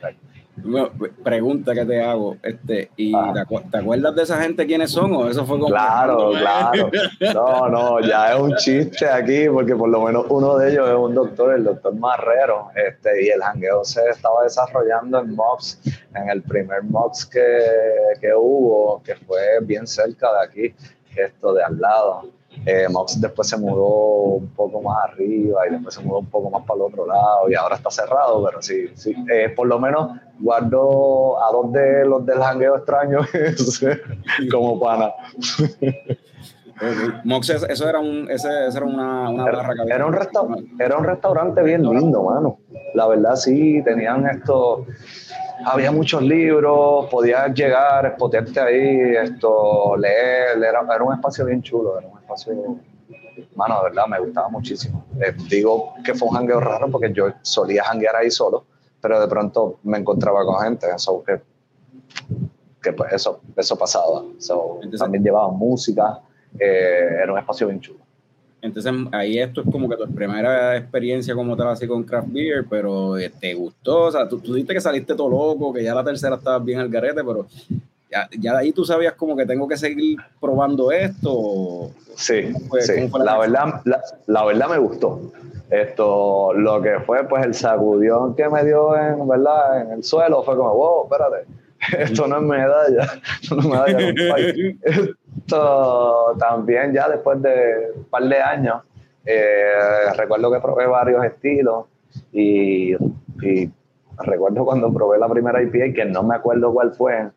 pregunta 1.23 1.75
que 1.75 1.85
te 1.85 2.03
hago, 2.03 2.37
este, 2.43 2.91
¿y 2.97 3.15
ah. 3.15 3.33
te, 3.71 3.79
acuerdas 3.79 4.15
de 4.15 4.23
esa 4.23 4.41
gente 4.41 4.67
quiénes 4.67 4.91
son 4.91 5.15
o 5.15 5.29
eso 5.29 5.45
fue 5.45 5.59
como 5.59 5.69
Claro, 5.69 6.31
claro. 6.31 6.91
No, 7.35 7.69
no, 7.69 8.01
ya 8.01 8.33
es 8.33 8.41
un 8.41 8.55
chiste 8.57 9.09
aquí 9.09 9.49
porque 9.49 9.75
por 9.75 9.89
lo 9.89 10.03
menos 10.03 10.27
uno 10.29 10.57
de 10.57 10.73
ellos 10.73 10.89
es 10.89 10.95
un 10.95 11.15
doctor, 11.15 11.55
el 11.55 11.65
doctor 11.65 11.95
Marrero, 11.95 12.69
este, 12.75 13.25
y 13.25 13.29
el 13.29 13.43
jangueo 13.43 13.85
se 13.85 14.09
estaba 14.09 14.45
desarrollando 14.45 15.21
en 15.21 15.35
Mox, 15.35 15.81
en 16.15 16.31
el 16.31 16.43
primer 16.43 16.83
Mox 16.85 17.27
que, 17.27 17.59
que 18.21 18.35
hubo, 18.35 19.03
que 19.03 19.15
fue 19.15 19.41
bien 19.63 19.87
cerca 19.87 20.33
de 20.33 20.47
aquí, 20.47 20.75
esto 21.17 21.53
de 21.53 21.63
al 21.63 21.79
lado. 21.79 22.38
Eh, 22.71 22.87
Mox 22.91 23.19
después 23.19 23.49
se 23.49 23.57
mudó 23.57 24.35
un 24.35 24.49
poco 24.49 24.83
más 24.83 25.05
arriba 25.05 25.67
y 25.67 25.71
después 25.71 25.95
se 25.95 26.03
mudó 26.03 26.19
un 26.19 26.27
poco 26.27 26.51
más 26.51 26.67
para 26.67 26.77
el 26.77 26.83
otro 26.83 27.07
lado 27.07 27.49
y 27.49 27.55
ahora 27.55 27.77
está 27.77 27.91
cerrado, 27.91 28.45
pero 28.45 28.61
sí, 28.61 28.89
sí 28.95 29.17
eh, 29.33 29.49
por 29.49 29.67
lo 29.67 29.81
menos 29.81 30.11
guardo 30.39 31.43
a 31.43 31.51
dos 31.51 31.73
de 31.73 32.05
los 32.05 32.27
del 32.27 32.39
jangueo 32.39 32.77
extraño 32.77 33.21
como 34.53 34.79
pana. 34.79 35.15
Mox, 37.25 37.49
eso 37.49 37.89
era, 37.89 38.01
un, 38.01 38.31
ese, 38.31 38.49
era 38.51 38.85
una, 38.85 39.31
una 39.31 39.45
barra 39.45 39.75
que 39.87 39.91
era, 39.91 40.05
un 40.05 40.15
era 40.79 40.99
un 40.99 41.05
restaurante 41.05 41.63
bien 41.63 41.83
lindo, 41.83 42.23
mano. 42.23 42.59
La 42.93 43.07
verdad, 43.09 43.35
sí, 43.37 43.83
tenían 43.83 44.27
esto. 44.27 44.85
Había 45.65 45.91
muchos 45.91 46.23
libros, 46.23 47.07
podías 47.11 47.53
llegar, 47.55 48.05
espotearte 48.05 48.61
ahí, 48.61 49.17
esto, 49.17 49.97
leer, 49.97 50.59
era, 50.59 50.83
era 50.95 51.03
un 51.03 51.15
espacio 51.15 51.47
bien 51.47 51.63
chulo, 51.63 51.99
era 51.99 52.07
un 52.07 52.18
espacio 52.29 52.79
mano, 53.55 53.77
de 53.79 53.91
verdad, 53.91 54.07
me 54.07 54.19
gustaba 54.21 54.49
muchísimo. 54.49 55.05
Eh, 55.21 55.35
digo 55.49 55.95
que 56.05 56.15
fue 56.15 56.29
un 56.29 56.35
jangueo 56.35 56.61
raro 56.61 56.91
porque 56.91 57.13
yo 57.13 57.33
solía 57.43 57.85
janguear 57.85 58.17
ahí 58.17 58.31
solo, 58.31 58.65
pero 59.01 59.21
de 59.21 59.29
pronto 59.29 59.79
me 59.85 59.99
encontraba 59.99 60.45
con 60.45 60.61
gente, 60.63 60.87
eso 60.95 61.23
que, 61.25 61.41
que 62.83 62.93
pues 62.93 63.13
eso, 63.13 63.41
eso 63.57 63.77
pasaba. 63.77 64.25
también 64.99 65.25
llevaba 65.25 65.51
música, 65.51 66.21
eh, 66.59 67.09
era 67.23 67.33
un 67.33 67.39
espacio 67.39 67.67
bien 67.67 67.81
chulo. 67.81 68.01
Entonces 68.61 68.93
ahí 69.13 69.39
esto 69.39 69.61
es 69.61 69.71
como 69.71 69.89
que 69.89 69.97
tu 69.97 70.13
primera 70.13 70.77
experiencia 70.77 71.33
como 71.33 71.57
tal 71.57 71.69
así 71.69 71.87
con 71.87 72.03
craft 72.03 72.29
beer, 72.33 72.67
pero 72.69 73.17
eh, 73.17 73.31
te 73.31 73.55
gustó, 73.55 74.05
o 74.05 74.11
sea, 74.11 74.29
tú, 74.29 74.41
tú 74.41 74.55
dijiste 74.55 74.75
que 74.75 74.81
saliste 74.81 75.15
todo 75.15 75.29
loco, 75.29 75.73
que 75.73 75.85
ya 75.85 75.95
la 75.95 76.03
tercera 76.03 76.35
estaba 76.35 76.59
bien 76.59 76.81
al 76.81 76.89
garete, 76.89 77.23
pero 77.23 77.47
ya, 78.11 78.29
ya, 78.39 78.53
de 78.53 78.59
ahí 78.59 78.73
tú 78.73 78.85
sabías 78.85 79.15
como 79.15 79.37
que 79.37 79.45
tengo 79.45 79.69
que 79.69 79.77
seguir 79.77 80.19
probando 80.41 80.91
esto. 80.91 81.91
Sí, 82.17 82.53
sí. 82.81 83.11
La, 83.19 83.39
verdad, 83.39 83.83
la, 84.27 84.45
verdad 84.45 84.69
me 84.69 84.79
gustó. 84.79 85.33
Esto, 85.71 86.55
lo 86.55 86.81
que 86.81 87.01
fue, 87.01 87.25
pues 87.29 87.45
el 87.45 87.55
sacudión 87.55 88.35
que 88.35 88.49
me 88.49 88.65
dio 88.65 88.97
en, 88.97 89.29
¿verdad? 89.29 89.83
en 89.83 89.93
el 89.93 90.05
suelo 90.05 90.43
fue 90.43 90.57
como, 90.57 90.75
wow, 90.75 91.05
espérate, 91.05 91.47
esto 92.03 92.27
no 92.27 92.37
es 92.37 92.43
medalla, 92.43 93.07
esto 93.43 93.57
no 93.57 93.85
es 93.85 93.95
medalla. 93.95 94.75
esto 95.37 96.37
también 96.39 96.95
ya 96.95 97.09
después 97.09 97.43
de 97.43 97.93
un 97.95 98.05
par 98.05 98.25
de 98.25 98.41
años, 98.41 98.83
eh, 99.27 100.11
recuerdo 100.17 100.51
que 100.51 100.61
probé 100.61 100.87
varios 100.87 101.23
estilos 101.23 101.85
y, 102.33 102.95
y 103.43 103.71
recuerdo 104.19 104.65
cuando 104.65 104.93
probé 104.93 105.19
la 105.19 105.29
primera 105.29 105.63
IPA, 105.63 105.95
que 105.95 106.05
no 106.07 106.23
me 106.23 106.35
acuerdo 106.35 106.73
cuál 106.73 106.93
fue, 106.93 107.29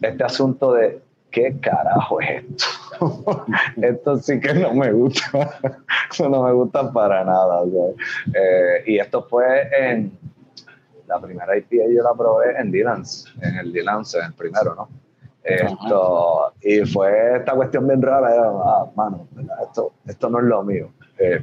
este 0.00 0.24
asunto 0.24 0.72
de 0.72 1.00
qué 1.30 1.58
carajo 1.60 2.20
es 2.20 2.44
esto. 2.44 3.46
esto 3.82 4.18
sí 4.18 4.40
que 4.40 4.54
no 4.54 4.74
me 4.74 4.92
gusta. 4.92 5.58
no 6.28 6.42
me 6.42 6.52
gusta 6.52 6.92
para 6.92 7.24
nada. 7.24 7.62
Eh, 8.34 8.84
y 8.86 8.98
esto 8.98 9.22
fue 9.28 9.68
en 9.76 10.12
la 11.06 11.20
primera 11.20 11.56
IPA 11.56 11.84
yo 11.94 12.02
la 12.02 12.14
probé 12.14 12.58
en 12.58 12.70
Dylan's, 12.70 13.24
en 13.40 13.56
el 13.56 13.72
Dylan's, 13.72 14.14
en 14.14 14.24
el 14.26 14.34
primero, 14.34 14.74
¿no? 14.74 14.88
Esto, 15.42 16.52
y 16.60 16.80
fue 16.84 17.38
esta 17.38 17.54
cuestión 17.54 17.86
bien 17.86 18.02
rara, 18.02 18.28
ah, 18.34 18.86
mano, 18.94 19.26
esto, 19.62 19.92
esto 20.06 20.28
no 20.28 20.40
es 20.40 20.44
lo 20.44 20.62
mío. 20.62 20.90
Eh, 21.18 21.42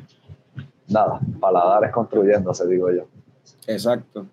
nada, 0.89 1.19
paladares 1.39 1.91
construyéndose, 1.91 2.67
digo 2.67 2.91
yo. 2.91 3.07
Exacto. 3.65 4.27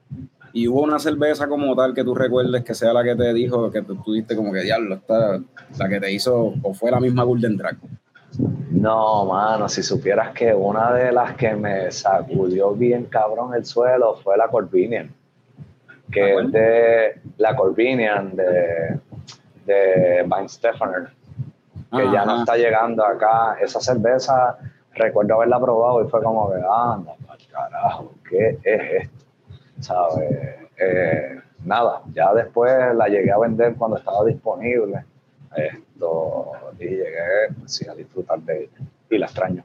Y 0.52 0.68
hubo 0.68 0.82
una 0.82 0.98
cerveza 0.98 1.48
como 1.48 1.74
tal 1.74 1.94
que 1.94 2.04
tú 2.04 2.14
recuerdes 2.14 2.62
que 2.62 2.74
sea 2.74 2.92
la 2.92 3.02
que 3.02 3.14
te 3.16 3.32
dijo, 3.32 3.70
que 3.70 3.82
tú 3.82 3.96
tuviste 3.96 4.36
como 4.36 4.52
que 4.52 4.60
diablo, 4.60 4.96
está, 4.96 5.40
la 5.78 5.88
que 5.88 6.00
te 6.00 6.12
hizo, 6.12 6.54
o 6.62 6.74
fue 6.74 6.90
la 6.90 7.00
misma 7.00 7.24
Golden 7.24 7.56
Drag. 7.56 7.76
No, 8.70 9.26
mano, 9.26 9.68
si 9.68 9.82
supieras 9.82 10.32
que 10.32 10.54
una 10.54 10.92
de 10.92 11.12
las 11.12 11.34
que 11.36 11.54
me 11.54 11.90
sacudió 11.90 12.72
bien 12.72 13.04
cabrón 13.04 13.54
el 13.54 13.64
suelo 13.64 14.16
fue 14.16 14.36
la 14.36 14.48
Corbinian. 14.48 15.10
que 16.10 16.36
es 16.36 16.52
de 16.52 17.20
la 17.38 17.54
Corbinian 17.56 18.34
de, 18.36 18.98
de 19.66 20.22
Vine 20.22 20.48
Stefaner, 20.48 21.10
que 21.90 22.12
ya 22.12 22.24
no 22.24 22.40
está 22.40 22.56
llegando 22.56 23.04
acá. 23.04 23.56
Esa 23.60 23.80
cerveza, 23.80 24.58
recuerdo 24.94 25.34
haberla 25.34 25.60
probado 25.60 26.04
y 26.04 26.08
fue 26.08 26.22
como 26.22 26.50
que, 26.50 26.56
anda, 26.56 27.14
carajo, 27.50 28.14
¿qué 28.28 28.58
es 28.62 29.02
esto? 29.02 29.21
¿Sabes? 29.82 30.30
Eh, 30.78 31.38
nada, 31.64 32.02
ya 32.14 32.32
después 32.32 32.72
la 32.94 33.08
llegué 33.08 33.30
a 33.30 33.38
vender 33.38 33.74
cuando 33.76 33.98
estaba 33.98 34.24
disponible. 34.24 35.04
Esto, 35.54 36.52
y 36.78 36.84
llegué 36.84 37.48
sí, 37.66 37.86
a 37.88 37.94
disfrutar 37.94 38.40
de 38.40 38.64
ella. 38.64 38.86
Y 39.10 39.18
la 39.18 39.26
extraño. 39.26 39.64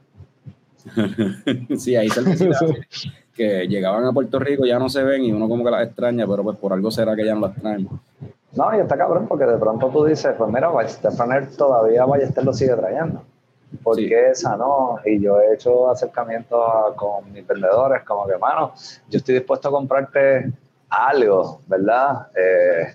sí, 1.78 1.96
ahí 1.96 2.08
se 2.10 2.22
que 3.34 3.68
llegaban 3.68 4.04
a 4.04 4.12
Puerto 4.12 4.40
Rico, 4.40 4.66
ya 4.66 4.80
no 4.80 4.88
se 4.88 5.02
ven 5.04 5.22
y 5.22 5.32
uno 5.32 5.48
como 5.48 5.64
que 5.64 5.70
las 5.70 5.86
extraña, 5.86 6.26
pero 6.26 6.42
pues 6.42 6.58
por 6.58 6.72
algo 6.72 6.90
será 6.90 7.14
que 7.14 7.24
ya 7.24 7.34
no 7.34 7.42
las 7.42 7.54
traen. 7.54 7.88
No, 8.52 8.76
y 8.76 8.80
está 8.80 8.96
cabrón 8.96 9.28
porque 9.28 9.44
de 9.44 9.56
pronto 9.56 9.88
tú 9.88 10.04
dices, 10.04 10.34
pues 10.36 10.50
mira, 10.50 10.70
Stefaner 10.88 11.48
todavía 11.56 12.04
Ballester 12.04 12.44
lo 12.44 12.52
sigue 12.52 12.74
trayendo. 12.74 13.22
¿Por 13.82 13.96
qué 13.96 14.30
esa 14.30 14.56
no? 14.56 14.98
Y 15.04 15.20
yo 15.20 15.40
he 15.40 15.54
hecho 15.54 15.90
acercamientos 15.90 16.94
con 16.96 17.30
mis 17.32 17.46
vendedores, 17.46 18.02
como 18.04 18.26
que, 18.26 18.36
mano, 18.38 18.72
yo 19.08 19.18
estoy 19.18 19.34
dispuesto 19.34 19.68
a 19.68 19.72
comprarte 19.72 20.50
algo, 20.88 21.60
¿verdad? 21.66 22.28
Eh, 22.34 22.94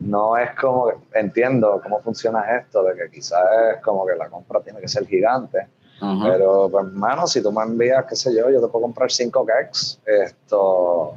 no 0.00 0.36
es 0.36 0.50
como, 0.58 0.92
entiendo 1.14 1.80
cómo 1.82 2.00
funciona 2.00 2.56
esto, 2.56 2.82
de 2.84 2.94
que 2.94 3.10
quizás 3.10 3.42
es 3.74 3.82
como 3.82 4.06
que 4.06 4.14
la 4.14 4.28
compra 4.28 4.60
tiene 4.60 4.80
que 4.80 4.88
ser 4.88 5.06
gigante, 5.06 5.68
pero 6.00 6.68
pues 6.68 6.86
hermano, 6.86 7.28
si 7.28 7.40
tú 7.40 7.52
me 7.52 7.62
envías, 7.62 8.04
qué 8.06 8.16
sé 8.16 8.34
yo, 8.34 8.50
yo 8.50 8.60
te 8.60 8.66
puedo 8.66 8.82
comprar 8.82 9.10
cinco 9.10 9.46
cakes, 9.46 10.00
esto, 10.04 11.14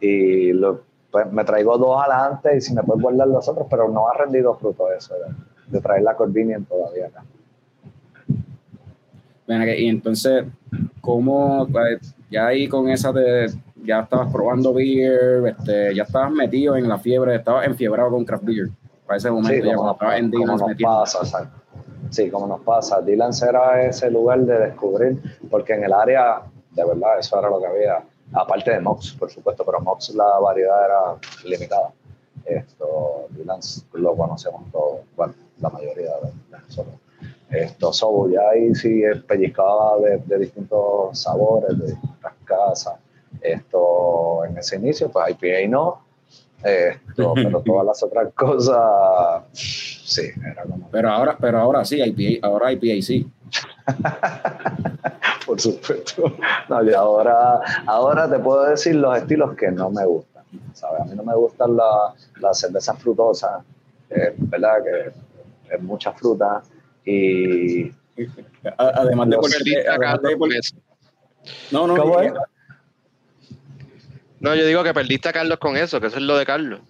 y 0.00 0.52
pues, 1.10 1.32
me 1.32 1.44
traigo 1.44 1.78
dos 1.78 2.02
adelante 2.02 2.56
y 2.56 2.60
si 2.60 2.74
me 2.74 2.82
puedes 2.82 3.02
guardar 3.02 3.28
los 3.28 3.48
otros, 3.48 3.66
pero 3.70 3.88
no 3.88 4.08
ha 4.08 4.14
rendido 4.14 4.54
fruto 4.54 4.92
eso, 4.92 5.14
de, 5.68 5.80
traer 5.80 6.02
la 6.02 6.14
Corbinian 6.14 6.64
todavía 6.64 7.06
acá. 7.06 7.24
Y 9.48 9.88
entonces, 9.88 10.44
¿cómo, 11.00 11.66
ya 12.30 12.46
ahí 12.46 12.68
con 12.68 12.88
esa 12.90 13.12
de 13.12 13.50
ya 13.82 14.00
estabas 14.00 14.30
probando 14.30 14.74
beer, 14.74 15.46
este, 15.46 15.94
ya 15.94 16.02
estabas 16.02 16.30
metido 16.30 16.76
en 16.76 16.88
la 16.88 16.98
fiebre, 16.98 17.36
estabas 17.36 17.66
enfiebrado 17.66 18.10
con 18.10 18.24
craft 18.24 18.44
beer. 18.44 18.68
Para 19.06 19.16
ese 19.16 19.30
momento 19.30 19.62
sí, 19.62 19.68
ya 19.68 19.74
como, 19.74 19.92
estabas 19.92 20.18
en 20.18 20.30
Dylan 20.30 20.58
nos 20.58 20.74
pasa, 20.82 21.50
Sí, 22.10 22.30
como 22.30 22.46
nos 22.46 22.60
pasa. 22.60 23.00
Dylan 23.00 23.32
era 23.46 23.82
ese 23.82 24.10
lugar 24.10 24.40
de 24.40 24.58
descubrir, 24.58 25.20
porque 25.50 25.74
en 25.74 25.84
el 25.84 25.92
área, 25.92 26.42
de 26.72 26.84
verdad, 26.84 27.18
eso 27.18 27.38
era 27.38 27.48
lo 27.48 27.60
que 27.60 27.66
había. 27.66 28.02
Aparte 28.34 28.72
de 28.72 28.80
Mox, 28.80 29.12
por 29.12 29.30
supuesto, 29.30 29.64
pero 29.64 29.80
Mox 29.80 30.10
la 30.14 30.38
variedad 30.38 30.84
era 30.84 31.48
limitada. 31.48 31.90
Esto, 32.44 33.26
Dylan 33.30 33.60
lo 33.94 34.16
conocemos 34.16 34.62
todos, 34.70 35.00
bueno, 35.16 35.34
la 35.60 35.70
mayoría 35.70 36.10
de 36.50 36.58
nosotros. 36.58 36.94
Esto, 37.50 37.92
Sobo 37.92 38.28
ya 38.28 38.40
ahí 38.52 38.74
sí 38.74 39.02
pellizcaba 39.26 39.98
de, 39.98 40.18
de 40.18 40.38
distintos 40.38 41.18
sabores, 41.18 41.78
de 41.78 41.86
distintas 41.86 42.32
casas 42.44 42.94
esto 43.40 44.44
en 44.44 44.58
ese 44.58 44.76
inicio, 44.76 45.10
pues 45.10 45.30
IPA 45.30 45.68
no, 45.68 46.00
esto, 46.62 47.32
pero 47.34 47.60
todas 47.62 47.86
las 47.86 48.02
otras 48.02 48.32
cosas, 48.34 49.42
sí, 49.52 50.30
era 50.44 50.62
como... 50.64 50.88
Pero 50.90 51.10
ahora, 51.10 51.36
pero 51.38 51.58
ahora 51.58 51.84
sí, 51.84 52.00
IPA, 52.02 52.46
ahora 52.46 52.72
IPA 52.72 53.02
sí. 53.02 53.30
Por 55.46 55.60
supuesto. 55.60 56.34
No, 56.68 56.84
y 56.84 56.92
ahora, 56.92 57.60
ahora 57.86 58.28
te 58.28 58.38
puedo 58.38 58.64
decir 58.66 58.96
los 58.96 59.16
estilos 59.16 59.56
que 59.56 59.70
no 59.70 59.90
me 59.90 60.04
gustan. 60.04 60.44
¿sabes? 60.74 61.00
A 61.00 61.04
mí 61.04 61.14
no 61.14 61.22
me 61.22 61.34
gustan 61.34 61.76
las 61.76 62.30
la 62.40 62.52
cervezas 62.52 62.98
frutosas, 62.98 63.62
¿verdad? 64.36 64.82
Que 64.84 65.74
es 65.74 65.82
mucha 65.82 66.12
fruta 66.12 66.62
y... 67.08 67.94
Además 68.76 69.28
de 69.30 69.36
porque... 69.36 70.60
No, 71.70 71.86
no, 71.86 71.96
no 71.96 72.04
no, 74.40 74.54
yo 74.54 74.66
digo 74.66 74.84
que 74.84 74.94
perdiste 74.94 75.28
a 75.28 75.32
Carlos 75.32 75.58
con 75.58 75.76
eso, 75.76 76.00
que 76.00 76.06
eso 76.06 76.16
es 76.16 76.22
lo 76.22 76.36
de 76.36 76.46
Carlos. 76.46 76.80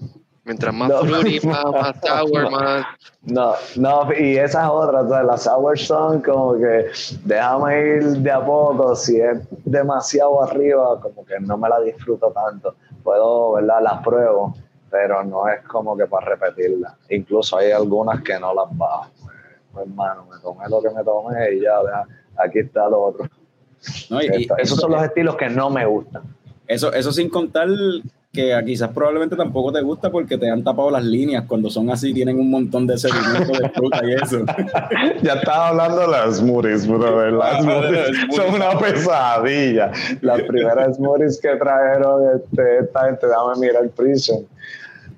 Mientras 0.44 0.74
más 0.74 0.88
no, 0.88 1.00
fruity, 1.00 1.40
más, 1.46 1.64
más 1.64 1.96
sour, 2.02 2.50
más. 2.50 2.86
No, 3.22 3.54
no, 3.76 4.08
y 4.18 4.36
esas 4.36 4.68
otras, 4.68 5.08
las 5.24 5.42
sour 5.42 5.78
son 5.78 6.22
como 6.22 6.58
que 6.58 6.86
déjame 7.24 7.96
ir 7.96 8.04
de 8.18 8.30
a 8.30 8.44
poco. 8.44 8.94
Si 8.96 9.20
es 9.20 9.38
demasiado 9.64 10.42
arriba, 10.42 11.00
como 11.00 11.24
que 11.24 11.38
no 11.40 11.56
me 11.58 11.68
la 11.68 11.80
disfruto 11.80 12.32
tanto. 12.32 12.74
Puedo, 13.02 13.52
¿verdad? 13.52 13.82
Las 13.82 14.02
pruebo, 14.02 14.54
pero 14.90 15.22
no 15.24 15.48
es 15.48 15.62
como 15.66 15.96
que 15.96 16.06
para 16.06 16.26
repetirla. 16.34 16.96
Incluso 17.10 17.58
hay 17.58 17.72
algunas 17.72 18.22
que 18.22 18.38
no 18.38 18.54
las 18.54 18.66
bajo. 18.76 19.10
Pues, 19.78 19.90
hermano, 19.90 20.26
me 20.30 20.38
tomé 20.40 20.68
lo 20.68 20.82
que 20.82 20.90
me 20.90 21.04
tomé 21.04 21.54
y 21.54 21.60
ya, 21.62 21.80
vea, 21.82 22.04
aquí 22.36 22.58
está 22.58 22.88
lo 22.88 23.00
otro. 23.00 23.28
No, 24.10 24.20
y, 24.20 24.48
esos 24.58 24.78
son 24.78 24.90
los 24.90 25.02
estilos 25.04 25.36
que 25.36 25.48
no 25.48 25.70
me 25.70 25.86
gustan. 25.86 26.22
Eso, 26.66 26.92
eso 26.92 27.12
sin 27.12 27.30
contar 27.30 27.68
que 28.32 28.60
quizás 28.66 28.90
probablemente 28.90 29.36
tampoco 29.36 29.72
te 29.72 29.80
gusta 29.80 30.10
porque 30.10 30.36
te 30.36 30.50
han 30.50 30.62
tapado 30.62 30.90
las 30.90 31.04
líneas 31.04 31.44
cuando 31.46 31.70
son 31.70 31.88
así, 31.90 32.12
tienen 32.12 32.38
un 32.38 32.50
montón 32.50 32.86
de 32.86 32.98
sedimentos 32.98 33.58
de 33.58 33.68
fruta 33.70 34.00
y 34.04 34.12
eso. 34.14 34.44
ya 35.22 35.34
estaba 35.34 35.68
hablando 35.68 36.00
de 36.00 36.08
las 36.08 36.36
smoothies, 36.36 36.86
bro. 36.88 37.30
Las 37.30 37.62
smoothies 37.62 38.36
son 38.36 38.54
una 38.54 38.78
pesadilla. 38.78 39.92
Las 40.20 40.42
primeras 40.42 40.96
smoothies 40.96 41.40
que 41.40 41.56
trajeron 41.56 42.36
este, 42.36 42.78
esta 42.80 43.06
gente, 43.06 43.26
dame 43.28 43.60
mirar 43.60 43.84
el 43.84 43.90
prison 43.90 44.44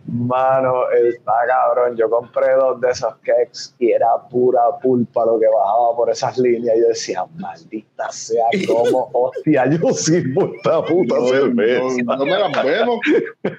Mano, 0.07 0.91
está 0.91 1.33
cabrón. 1.47 1.97
Yo 1.97 2.09
compré 2.09 2.55
dos 2.55 2.81
de 2.81 2.91
esos 2.91 3.15
cakes 3.17 3.75
y 3.79 3.93
era 3.93 4.09
pura 4.31 4.61
pulpa 4.83 5.25
lo 5.27 5.39
que 5.39 5.47
bajaba 5.47 5.95
por 5.95 6.11
esas 6.11 6.39
líneas. 6.39 6.77
Yo 6.81 6.89
decía, 6.89 7.25
maldita 7.37 8.11
sea, 8.11 8.45
como, 8.67 9.11
hostia, 9.13 9.67
yo 9.67 9.93
sirvo 9.93 10.53
esta 10.55 10.83
puta 10.85 11.15
cerveza. 11.27 12.03
No, 12.05 12.25
me 12.25 12.39
las 12.39 12.65
vemos. 12.65 12.99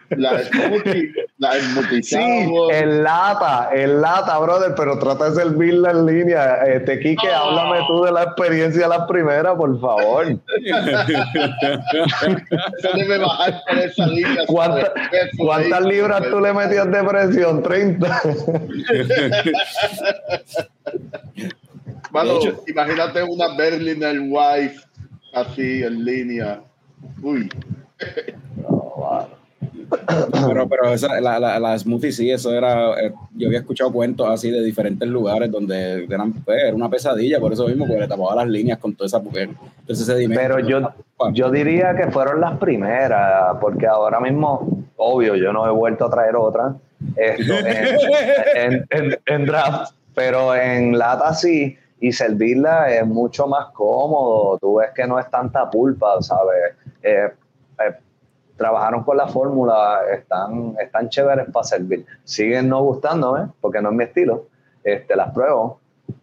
La 0.09 0.43
smoothie, 0.43 1.13
la 1.37 1.53
smoothie. 1.53 2.03
Sí, 2.03 2.17
en 2.17 3.03
lata, 3.03 3.69
en 3.73 4.01
lata, 4.01 4.39
brother, 4.39 4.73
pero 4.75 4.97
trata 4.97 5.29
de 5.29 5.35
servirla 5.35 5.91
en 5.91 6.05
línea. 6.05 6.55
Este, 6.63 6.99
Quique, 6.99 7.29
oh. 7.29 7.33
háblame 7.33 7.85
tú 7.87 8.03
de 8.03 8.11
la 8.11 8.23
experiencia 8.23 8.81
de 8.83 8.89
la 8.89 9.07
primera, 9.07 9.55
por 9.55 9.79
favor. 9.79 10.25
debe 12.95 13.17
bajar 13.19 13.61
por 13.67 13.77
esa 13.77 14.07
línea. 14.07 14.45
¿Cuántas 14.47 15.85
libras 15.85 16.30
tú 16.31 16.39
le 16.39 16.53
metías 16.53 16.89
de 16.91 17.03
presión? 17.03 17.61
30. 17.61 18.21
Bueno, 22.11 22.39
imagínate 22.67 23.23
una 23.23 23.55
Berliner 23.55 24.19
Wife 24.19 24.81
así 25.33 25.83
en 25.83 26.03
línea. 26.03 26.61
Uy. 27.21 27.49
Pero, 30.47 30.67
pero 30.67 30.93
esa, 30.93 31.19
la, 31.19 31.77
smoothie 31.77 32.11
sí, 32.11 32.31
eso 32.31 32.53
era. 32.53 32.99
Eh, 33.01 33.13
yo 33.35 33.47
había 33.47 33.59
escuchado 33.59 33.91
cuentos 33.91 34.27
así 34.29 34.49
de 34.49 34.63
diferentes 34.63 35.07
lugares 35.07 35.51
donde 35.51 36.05
eran, 36.05 36.33
pues, 36.33 36.63
era 36.63 36.75
una 36.75 36.89
pesadilla, 36.89 37.39
por 37.39 37.53
eso 37.53 37.67
mismo, 37.67 37.85
porque 37.85 38.01
le 38.01 38.07
tapaba 38.07 38.35
las 38.35 38.47
líneas 38.47 38.79
con 38.79 38.95
toda 38.95 39.07
esa 39.07 39.19
mujer. 39.19 39.49
Entonces 39.79 40.27
Pero 40.33 40.59
yo, 40.59 40.91
yo 41.33 41.51
diría 41.51 41.95
que 41.95 42.11
fueron 42.11 42.41
las 42.41 42.57
primeras, 42.57 43.57
porque 43.59 43.87
ahora 43.87 44.19
mismo, 44.19 44.85
obvio, 44.97 45.35
yo 45.35 45.51
no 45.53 45.67
he 45.67 45.71
vuelto 45.71 46.05
a 46.05 46.09
traer 46.09 46.35
otra 46.35 46.75
en, 47.15 48.85
en, 48.89 49.19
en, 49.25 49.45
draft, 49.45 49.93
pero 50.13 50.55
en 50.55 50.97
lata 50.97 51.33
sí 51.33 51.77
y 51.99 52.11
servirla 52.11 52.91
es 52.91 53.05
mucho 53.05 53.47
más 53.47 53.67
cómodo. 53.73 54.57
Tú 54.59 54.79
ves 54.79 54.89
que 54.95 55.05
no 55.05 55.19
es 55.19 55.29
tanta 55.29 55.69
pulpa, 55.69 56.21
¿sabes? 56.21 56.75
Eh, 57.03 57.31
eh, 57.79 57.95
trabajaron 58.61 59.03
con 59.03 59.17
la 59.17 59.27
fórmula, 59.27 60.01
están, 60.13 60.75
están 60.79 61.09
chéveres 61.09 61.47
para 61.51 61.63
servir. 61.63 62.05
Siguen 62.23 62.69
no 62.69 62.83
gustándome, 62.83 63.47
porque 63.59 63.81
no 63.81 63.89
es 63.89 63.95
mi 63.95 64.03
estilo, 64.03 64.45
este, 64.83 65.15
las 65.15 65.33
pruebo, 65.33 65.79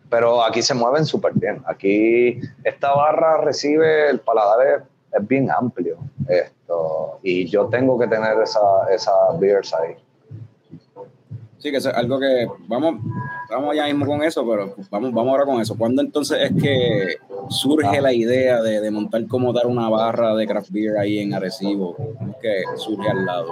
pero 0.09 0.45
aquí 0.45 0.63
se 0.63 0.73
mueven 0.73 1.05
súper 1.05 1.33
bien. 1.35 1.61
Aquí 1.67 2.41
esta 2.63 2.95
barra 2.95 3.39
recibe, 3.39 4.09
el 4.09 4.21
paladar 4.21 4.85
es, 5.13 5.27
bien 5.27 5.51
amplio, 5.51 5.97
esto, 6.29 7.19
y 7.23 7.47
yo 7.47 7.67
tengo 7.67 7.99
que 7.99 8.07
tener 8.07 8.41
esa, 8.41 8.61
esa 8.93 9.13
beers 9.41 9.75
ahí. 9.75 9.97
Sí, 11.59 11.73
que 11.73 11.79
es 11.79 11.87
algo 11.87 12.21
que 12.21 12.47
vamos, 12.69 13.01
vamos 13.51 13.75
ya 13.75 13.87
mismo 13.87 14.07
con 14.07 14.23
eso, 14.23 14.47
pero 14.49 14.75
vamos, 14.91 15.13
vamos 15.13 15.33
ahora 15.33 15.45
con 15.45 15.61
eso. 15.61 15.77
¿Cuándo 15.77 16.03
entonces 16.03 16.39
es 16.51 16.63
que 16.63 17.17
surge 17.49 18.01
la 18.01 18.13
idea 18.13 18.63
de, 18.63 18.91
montar 18.91 19.27
como 19.27 19.53
dar 19.53 19.67
una 19.67 19.89
barra 19.89 20.37
de 20.37 20.47
craft 20.47 20.71
beer 20.71 20.99
ahí 20.99 21.19
en 21.19 21.35
Arecibo? 21.35 21.97
¿Cómo 21.97 22.31
es 22.31 22.37
que 22.41 22.63
surge 22.77 23.11
al 23.11 23.25
lado? 23.25 23.49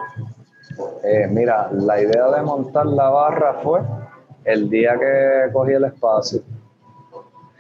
Eh, 1.03 1.27
mira, 1.29 1.69
la 1.73 2.01
idea 2.01 2.31
de 2.31 2.43
montar 2.43 2.87
la 2.87 3.09
barra 3.09 3.55
fue 3.63 3.81
el 4.45 4.71
día 4.71 4.97
que 4.99 5.53
cogí 5.53 5.73
el 5.73 5.85
espacio, 5.85 6.43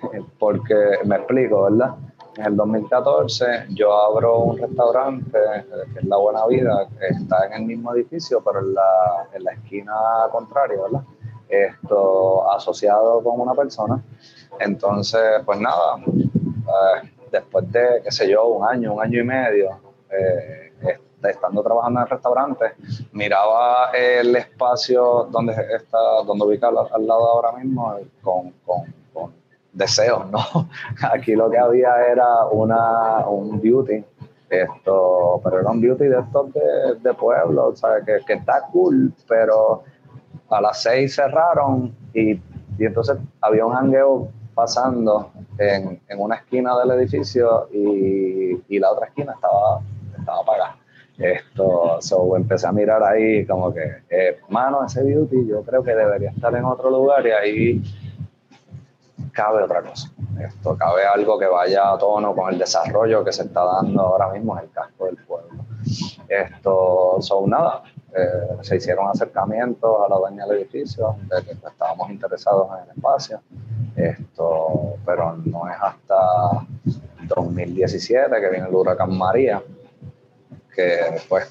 porque 0.38 0.74
me 1.04 1.16
explico, 1.16 1.64
¿verdad? 1.64 1.96
En 2.36 2.44
el 2.44 2.56
2014 2.56 3.66
yo 3.70 3.94
abro 3.94 4.40
un 4.40 4.58
restaurante 4.58 5.38
que 5.92 5.98
es 6.00 6.04
La 6.04 6.16
Buena 6.16 6.46
Vida, 6.46 6.86
que 6.98 7.06
está 7.08 7.46
en 7.46 7.52
el 7.54 7.62
mismo 7.62 7.94
edificio, 7.94 8.42
pero 8.44 8.60
en 8.60 8.74
la, 8.74 9.28
en 9.32 9.44
la 9.44 9.52
esquina 9.52 9.94
contraria, 10.30 10.80
¿verdad? 10.82 11.02
Esto 11.48 12.50
asociado 12.52 13.22
con 13.22 13.40
una 13.40 13.54
persona. 13.54 14.02
Entonces, 14.58 15.20
pues 15.44 15.60
nada, 15.60 15.98
eh, 16.06 17.12
después 17.30 17.70
de, 17.72 18.02
qué 18.02 18.10
sé 18.10 18.28
yo, 18.28 18.46
un 18.46 18.68
año, 18.68 18.94
un 18.94 19.02
año 19.02 19.20
y 19.20 19.24
medio, 19.24 19.80
eh, 20.10 20.72
estando 21.22 21.62
trabajando 21.62 22.00
en 22.00 22.04
el 22.04 22.10
restaurante, 22.10 22.64
miraba 23.12 23.90
el 23.92 24.34
espacio 24.36 25.28
donde 25.30 25.54
está, 25.74 25.98
donde 26.24 26.44
ubica 26.44 26.68
al, 26.68 27.06
lado 27.06 27.26
ahora 27.26 27.52
mismo 27.52 27.96
con, 28.22 28.52
con, 28.64 28.94
con, 28.94 28.94
deseos, 29.76 30.28
¿no? 30.30 30.40
Aquí 31.12 31.34
lo 31.34 31.50
que 31.50 31.58
había 31.58 31.90
era 32.10 32.46
una, 32.50 33.26
un 33.28 33.60
beauty, 33.60 34.04
esto, 34.48 35.40
pero 35.44 35.60
era 35.60 35.70
un 35.70 35.80
beauty 35.80 36.04
de 36.04 36.18
estos 36.20 36.52
de, 36.52 36.94
de 37.02 37.14
pueblo, 37.14 37.74
¿sabes? 37.76 38.04
Que, 38.04 38.18
que 38.26 38.32
está 38.34 38.62
cool, 38.72 39.12
pero 39.28 39.82
a 40.50 40.60
las 40.60 40.82
seis 40.82 41.14
cerraron 41.14 41.94
y, 42.14 42.32
y 42.32 42.40
entonces 42.84 43.18
había 43.40 43.66
un 43.66 43.74
hangueo 43.74 44.28
pasando 44.54 45.30
en, 45.58 46.00
en, 46.08 46.20
una 46.20 46.36
esquina 46.36 46.78
del 46.78 46.92
edificio 46.92 47.68
y, 47.72 48.62
y 48.68 48.78
la 48.78 48.92
otra 48.92 49.08
esquina 49.08 49.32
estaba, 49.34 49.80
estaba 50.18 50.40
apagada. 50.40 50.76
Esto, 51.18 51.98
so, 52.00 52.36
empecé 52.36 52.66
a 52.66 52.72
mirar 52.72 53.02
ahí 53.02 53.46
como 53.46 53.72
que, 53.72 54.02
eh, 54.10 54.38
mano, 54.50 54.84
ese 54.84 55.02
beauty 55.02 55.46
yo 55.48 55.62
creo 55.62 55.82
que 55.82 55.94
debería 55.94 56.30
estar 56.30 56.54
en 56.54 56.64
otro 56.64 56.90
lugar 56.90 57.26
y 57.26 57.30
ahí 57.30 57.82
cabe 59.32 59.62
otra 59.62 59.82
cosa. 59.82 60.10
Esto 60.40 60.76
cabe 60.76 61.04
algo 61.04 61.38
que 61.38 61.46
vaya 61.46 61.92
a 61.92 61.98
tono 61.98 62.34
con 62.34 62.52
el 62.52 62.58
desarrollo 62.58 63.24
que 63.24 63.32
se 63.32 63.44
está 63.44 63.64
dando 63.64 64.00
ahora 64.00 64.28
mismo 64.32 64.56
en 64.56 64.64
el 64.64 64.70
casco 64.70 65.06
del 65.06 65.16
pueblo. 65.16 65.64
Esto, 66.28 67.18
son 67.20 67.50
nada, 67.50 67.82
eh, 68.14 68.56
se 68.62 68.76
hicieron 68.76 69.08
acercamientos 69.08 69.96
a 70.04 70.08
la 70.08 70.16
dueña 70.16 70.46
del 70.46 70.58
edificio 70.58 71.16
de 71.22 71.44
que 71.44 71.52
estábamos 71.52 72.10
interesados 72.10 72.68
en 72.76 72.84
el 72.84 72.96
espacio. 72.96 73.40
Esto, 73.94 74.96
pero 75.04 75.36
no 75.44 75.68
es 75.70 75.76
hasta 75.80 76.66
2017 77.28 78.40
que 78.40 78.50
viene 78.50 78.68
el 78.68 78.74
huracán 78.74 79.16
María 79.16 79.62
que 80.74 81.22
pues 81.28 81.48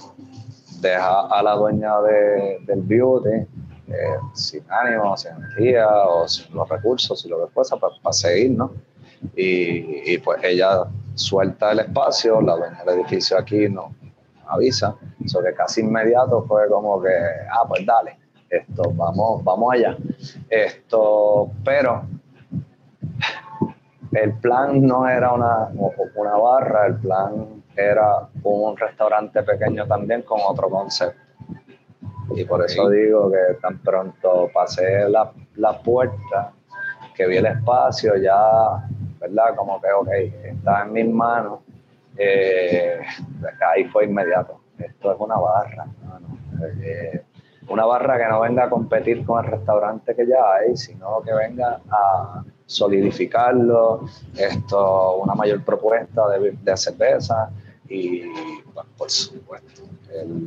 deja 0.79 1.21
a 1.21 1.41
la 1.41 1.55
dueña 1.55 1.99
de, 2.01 2.59
del 2.61 2.81
beauty 2.81 3.47
eh, 3.87 4.17
sin 4.33 4.63
ánimo, 4.69 5.15
sin 5.15 5.31
energía 5.31 5.87
o 6.07 6.27
sin 6.27 6.53
los 6.55 6.67
recursos 6.67 7.23
y 7.25 7.29
lo 7.29 7.45
que 7.45 7.51
fuese 7.53 7.75
para, 7.77 8.13
seguir, 8.13 8.51
¿no? 8.51 8.71
Y, 9.35 10.17
pues 10.19 10.43
ella 10.43 10.85
suelta 11.15 11.71
el 11.71 11.79
espacio, 11.79 12.41
la 12.41 12.55
dueña 12.55 12.83
del 12.83 12.99
edificio 12.99 13.37
aquí 13.37 13.69
nos 13.69 13.91
avisa, 14.47 14.95
eso 15.23 15.41
que 15.41 15.53
casi 15.53 15.81
inmediato 15.81 16.43
fue 16.47 16.67
como 16.69 17.01
que, 17.01 17.09
ah, 17.51 17.65
pues 17.67 17.85
dale, 17.85 18.17
esto, 18.49 18.91
vamos, 18.93 19.43
vamos 19.43 19.73
allá. 19.73 19.97
Esto, 20.49 21.51
pero 21.63 22.03
el 24.11 24.33
plan 24.39 24.85
no 24.85 25.07
era 25.07 25.33
una, 25.33 25.69
una 26.15 26.37
barra, 26.37 26.87
el 26.87 26.95
plan 26.97 27.63
era 27.75 28.27
un 28.43 28.77
restaurante 28.77 29.43
pequeño 29.43 29.85
también 29.87 30.21
con 30.21 30.39
otro 30.45 30.69
concepto. 30.69 31.24
Y 32.33 32.43
por 32.45 32.63
eso 32.65 32.89
digo 32.89 33.31
que 33.31 33.55
tan 33.61 33.79
pronto 33.79 34.49
pasé 34.53 35.07
la, 35.09 35.31
la, 35.55 35.77
puerta, 35.79 36.53
que 37.15 37.27
vi 37.27 37.37
el 37.37 37.45
espacio, 37.45 38.15
ya, 38.17 38.87
¿verdad? 39.19 39.55
Como 39.55 39.79
que, 39.79 39.87
ok, 39.91 40.09
está 40.43 40.83
en 40.83 40.93
mis 40.93 41.09
manos. 41.09 41.59
Eh, 42.17 42.99
ahí 43.73 43.85
fue 43.85 44.05
inmediato. 44.05 44.61
Esto 44.77 45.13
es 45.13 45.19
una 45.19 45.37
barra, 45.37 45.85
eh, 46.81 47.23
una 47.69 47.85
barra 47.85 48.17
que 48.17 48.27
no 48.27 48.41
venga 48.41 48.65
a 48.65 48.69
competir 48.69 49.25
con 49.25 49.43
el 49.43 49.51
restaurante 49.51 50.15
que 50.15 50.27
ya 50.27 50.55
hay, 50.55 50.75
sino 50.75 51.21
que 51.21 51.33
venga 51.33 51.79
a 51.89 52.43
solidificarlo, 52.65 54.01
esto, 54.35 55.17
una 55.17 55.35
mayor 55.35 55.63
propuesta 55.63 56.27
de, 56.29 56.51
de 56.51 56.77
cerveza, 56.77 57.51
y 57.89 58.21
bueno, 58.73 58.89
por 58.97 59.09
supuesto, 59.09 59.83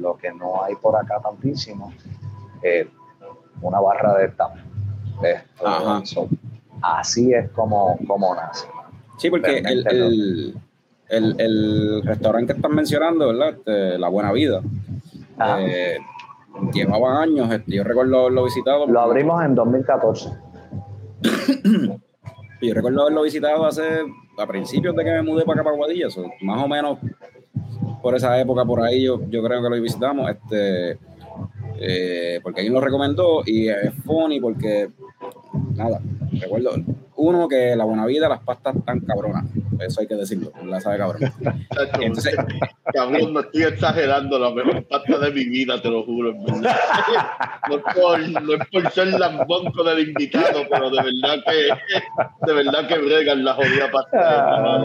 lo 0.01 0.16
que 0.16 0.33
no 0.33 0.62
hay 0.62 0.74
por 0.77 0.96
acá 0.96 1.20
tantísimo, 1.20 1.92
eh, 2.62 2.88
una 3.61 3.81
barra 3.81 4.16
de 4.18 4.27
esta. 4.27 4.55
así 6.83 7.33
es 7.33 7.51
como, 7.51 7.98
como 8.07 8.35
nace. 8.35 8.66
Sí, 9.18 9.31
porque 9.31 9.59
el, 9.59 10.55
el, 11.09 11.40
el, 11.40 12.03
restaurante 12.05 12.53
que 12.53 12.59
están 12.59 12.74
mencionando, 12.74 13.29
¿verdad? 13.29 13.51
Este, 13.51 13.98
La 13.98 14.09
Buena 14.09 14.33
Vida. 14.33 14.62
Eh, 15.61 15.98
llevaba 16.72 17.22
años, 17.22 17.51
este, 17.53 17.77
yo 17.77 17.85
recuerdo 17.85 18.20
haberlo 18.20 18.44
visitado. 18.44 18.87
Lo 18.87 19.01
abrimos 19.01 19.44
en 19.44 19.55
2014. 19.55 20.31
yo 22.62 22.74
recuerdo 22.74 23.03
haberlo 23.03 23.22
visitado 23.22 23.64
hace 23.66 24.03
a 24.38 24.46
principios 24.46 24.94
de 24.94 25.05
que 25.05 25.11
me 25.11 25.22
mudé 25.22 25.44
para 25.44 25.61
acá, 25.61 25.64
para 25.64 25.77
Guadilla, 25.77 26.09
más 26.40 26.62
o 26.62 26.68
menos 26.68 26.98
por 28.03 28.14
esa 28.14 28.38
época, 28.40 28.64
por 28.64 28.83
ahí 28.83 29.05
yo, 29.05 29.20
yo 29.29 29.42
creo 29.42 29.62
que 29.62 29.68
lo 29.68 29.81
visitamos, 29.81 30.31
este, 30.31 30.98
eh, 31.81 32.40
porque 32.42 32.61
alguien 32.61 32.74
lo 32.74 32.81
recomendó 32.81 33.42
y 33.44 33.68
es 33.68 33.92
funny 34.05 34.40
porque, 34.40 34.90
nada, 35.74 36.01
recuerdo, 36.33 36.70
uno 37.16 37.48
que 37.48 37.74
la 37.77 37.85
buena 37.85 38.07
vida, 38.07 38.29
las 38.29 38.40
pastas 38.40 38.77
tan 38.85 39.01
cabronas, 39.01 39.44
eso 39.80 40.00
hay 40.00 40.06
que 40.06 40.14
decirlo, 40.14 40.52
la 40.64 40.80
sabe 40.80 40.98
cabrón. 40.98 41.32
Entonces, 42.00 42.36
cabrón, 42.92 43.32
no 43.32 43.40
estoy 43.40 43.62
exagerando, 43.62 44.38
la 44.38 44.50
mejor 44.50 44.84
pasta 44.84 45.18
de 45.18 45.30
mi 45.32 45.44
vida, 45.44 45.80
te 45.80 45.90
lo 45.90 46.04
juro. 46.04 46.34
No, 46.34 47.76
es 47.76 47.82
por, 47.94 48.42
no 48.42 48.54
es 48.54 48.68
por 48.70 48.90
ser 48.92 49.08
lambón 49.08 49.70
con 49.72 49.88
el 49.88 50.08
invitado, 50.08 50.62
pero 50.70 50.90
de 50.90 51.02
verdad 51.02 51.44
que, 51.46 52.46
de 52.46 52.52
verdad 52.52 52.88
que 52.88 52.98
bregan 52.98 53.44
la 53.44 53.54
jodida 53.54 53.90
pasta. 53.90 54.78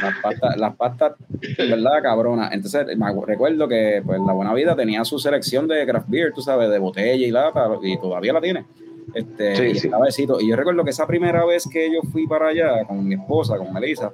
Las 0.00 0.14
pastas, 0.22 0.56
las 0.56 0.76
pastas, 0.76 1.12
de 1.28 1.66
verdad, 1.66 2.02
cabrona. 2.02 2.50
Entonces, 2.52 2.86
me 2.96 3.06
recuerdo 3.26 3.68
que 3.68 4.02
pues, 4.04 4.20
la 4.26 4.32
buena 4.32 4.54
vida 4.54 4.76
tenía 4.76 5.04
su 5.04 5.18
selección 5.18 5.68
de 5.68 5.86
craft 5.86 6.08
beer, 6.08 6.32
tú 6.34 6.42
sabes, 6.42 6.70
de 6.70 6.78
botella 6.78 7.26
y 7.26 7.30
lata, 7.30 7.68
y 7.82 7.98
todavía 7.98 8.32
la 8.32 8.40
tiene. 8.40 8.66
Este, 9.14 9.70
y, 9.70 10.44
y 10.44 10.48
yo 10.48 10.56
recuerdo 10.56 10.84
que 10.84 10.90
esa 10.90 11.06
primera 11.06 11.44
vez 11.44 11.68
que 11.70 11.90
yo 11.92 12.02
fui 12.10 12.26
para 12.26 12.48
allá 12.48 12.84
con 12.86 13.06
mi 13.06 13.14
esposa, 13.14 13.56
con 13.56 13.72
Melissa, 13.72 14.12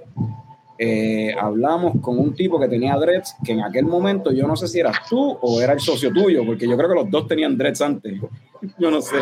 eh, 0.77 1.33
hablamos 1.39 2.01
con 2.01 2.19
un 2.19 2.35
tipo 2.35 2.59
que 2.59 2.67
tenía 2.67 2.97
dreads, 2.97 3.37
que 3.45 3.53
en 3.53 3.63
aquel 3.63 3.85
momento 3.85 4.33
yo 4.33 4.47
no 4.47 4.57
sé 4.57 4.67
si 4.67 4.81
eras 4.81 5.09
tú 5.09 5.39
o 5.41 5.61
era 5.61 5.73
el 5.73 5.81
socio 5.81 6.13
tuyo, 6.13 6.45
porque 6.45 6.69
yo 6.69 6.77
creo 6.77 6.89
que 6.89 6.95
los 6.97 7.11
dos 7.11 7.29
tenían 7.29 7.57
dreads 7.57 7.81
antes. 7.81 8.21
Yo 8.79 8.91
no 8.91 9.03
sé. 9.03 9.17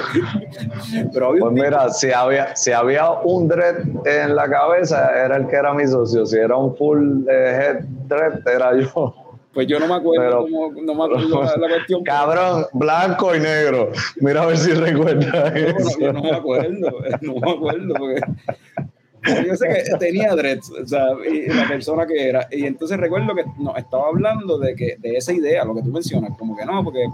Pero 1.12 1.34
pues 1.36 1.52
mira, 1.52 1.90
si 1.90 2.12
había, 2.12 2.54
si 2.54 2.70
había 2.70 3.10
un 3.10 3.48
dread 3.48 3.80
en 4.06 4.36
la 4.36 4.48
cabeza, 4.48 5.10
era 5.24 5.36
el 5.36 5.48
que 5.48 5.56
era 5.56 5.74
mi 5.74 5.84
socio. 5.84 6.24
Si 6.24 6.36
era 6.36 6.54
un 6.56 6.76
full 6.76 7.28
eh, 7.28 7.58
head 7.60 7.84
dread, 8.06 8.46
era 8.46 8.78
yo. 8.78 9.21
Pues 9.52 9.66
yo 9.66 9.78
no 9.78 9.86
me 9.86 9.94
acuerdo, 9.94 10.46
no 10.48 10.94
me 10.94 11.04
acuerdo 11.04 11.42
la, 11.42 11.68
cuestión. 11.68 12.02
Cabrón, 12.04 12.66
blanco 12.72 13.34
y 13.36 13.40
negro. 13.40 13.90
Mira 14.20 14.42
a 14.42 14.46
ver 14.46 14.56
si 14.56 14.72
recuerdas 14.72 15.54
eso. 15.54 15.98
yo 16.00 16.12
no 16.12 16.22
me 16.22 16.30
acuerdo, 16.30 16.90
no 17.20 17.34
me 17.34 17.50
acuerdo. 17.50 17.94
Porque 19.24 19.46
yo 19.46 19.54
sé 19.54 19.68
que 19.68 19.96
tenía 19.98 20.34
dreads, 20.34 20.70
o 20.70 20.86
sea, 20.86 21.06
y 21.30 21.46
la 21.46 21.68
persona 21.68 22.06
que 22.06 22.28
era. 22.28 22.48
Y 22.50 22.66
entonces 22.66 22.98
recuerdo 22.98 23.34
que 23.36 23.44
nos 23.58 23.76
estaba 23.76 24.08
hablando 24.08 24.58
de, 24.58 24.74
que, 24.74 24.96
de 24.98 25.16
esa 25.16 25.32
idea, 25.32 25.64
lo 25.64 25.76
que 25.76 25.82
tú 25.82 25.92
mencionas, 25.92 26.36
como 26.36 26.56
que 26.56 26.64
no, 26.64 26.82
porque 26.82 27.06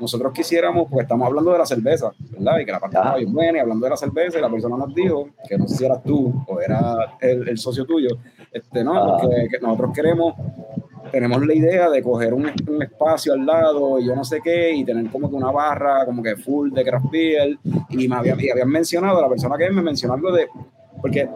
nosotros 0.00 0.32
quisiéramos, 0.32 0.86
pues 0.88 1.04
estamos 1.04 1.26
hablando 1.26 1.50
de 1.50 1.58
la 1.58 1.66
cerveza, 1.66 2.12
¿verdad? 2.30 2.60
Y 2.60 2.66
que 2.66 2.72
la 2.72 2.78
parte 2.78 2.96
estaba 2.96 3.16
bien 3.16 3.32
buena, 3.32 3.58
y 3.58 3.60
hablando 3.62 3.84
de 3.84 3.90
la 3.90 3.96
cerveza, 3.96 4.38
y 4.38 4.42
la 4.42 4.50
persona 4.50 4.76
nos 4.76 4.94
dijo, 4.94 5.28
que 5.48 5.58
no 5.58 5.66
sé 5.66 5.76
si 5.76 5.84
eras 5.84 6.04
tú 6.04 6.32
o 6.46 6.60
era 6.60 7.16
el, 7.20 7.48
el 7.48 7.58
socio 7.58 7.84
tuyo, 7.84 8.10
este, 8.56 8.84
no, 8.84 9.18
nosotros 9.60 9.90
queremos 9.94 10.34
tenemos 11.10 11.46
la 11.46 11.54
idea 11.54 11.88
de 11.88 12.02
coger 12.02 12.34
un, 12.34 12.50
un, 12.68 12.82
espacio 12.82 13.32
al 13.32 13.46
lado 13.46 13.98
y 13.98 14.06
yo 14.06 14.14
no 14.14 14.24
sé 14.24 14.40
qué, 14.42 14.72
y 14.72 14.84
tener 14.84 15.08
como 15.10 15.30
que 15.30 15.36
una 15.36 15.50
barra, 15.50 16.04
como 16.04 16.22
que 16.22 16.36
full 16.36 16.72
de 16.72 16.84
craft 16.84 17.10
beer, 17.10 17.58
y 17.90 18.08
me 18.08 18.16
había, 18.16 18.34
y 18.38 18.50
habían 18.50 18.68
mencionado, 18.68 19.20
la 19.20 19.28
persona 19.28 19.56
que 19.56 19.70
me 19.70 19.82
mencionó 19.82 20.14
algo 20.14 20.32
de, 20.32 20.48
porque 21.00 21.28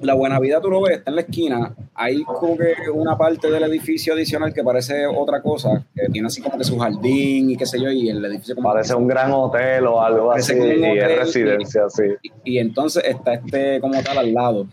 la 0.00 0.14
buena 0.14 0.38
vida 0.38 0.60
tú 0.60 0.70
lo 0.70 0.80
ves, 0.80 0.98
está 0.98 1.10
en 1.10 1.16
la 1.16 1.22
esquina, 1.22 1.74
hay 1.94 2.22
como 2.24 2.56
que 2.56 2.90
una 2.92 3.16
parte 3.16 3.50
del 3.50 3.62
edificio 3.64 4.14
adicional 4.14 4.52
que 4.52 4.64
parece 4.64 5.06
otra 5.06 5.42
cosa, 5.42 5.84
que 5.94 6.08
tiene 6.08 6.26
así 6.26 6.40
como 6.40 6.58
que 6.58 6.64
su 6.64 6.78
jardín 6.78 7.50
y 7.50 7.56
qué 7.56 7.66
sé 7.66 7.80
yo, 7.80 7.90
y 7.90 8.08
el 8.08 8.24
edificio 8.24 8.54
como 8.54 8.72
parece 8.72 8.94
un 8.94 9.06
gran 9.06 9.30
hotel 9.32 9.86
o 9.86 10.00
algo 10.00 10.32
así, 10.32 10.54
y 10.54 10.98
es 10.98 11.18
residencia, 11.18 11.88
sí. 11.88 12.04
Y, 12.22 12.54
y, 12.54 12.58
entonces 12.58 13.04
está 13.04 13.34
este 13.34 13.80
como 13.80 14.02
tal 14.02 14.18
al 14.18 14.32
lado. 14.32 14.66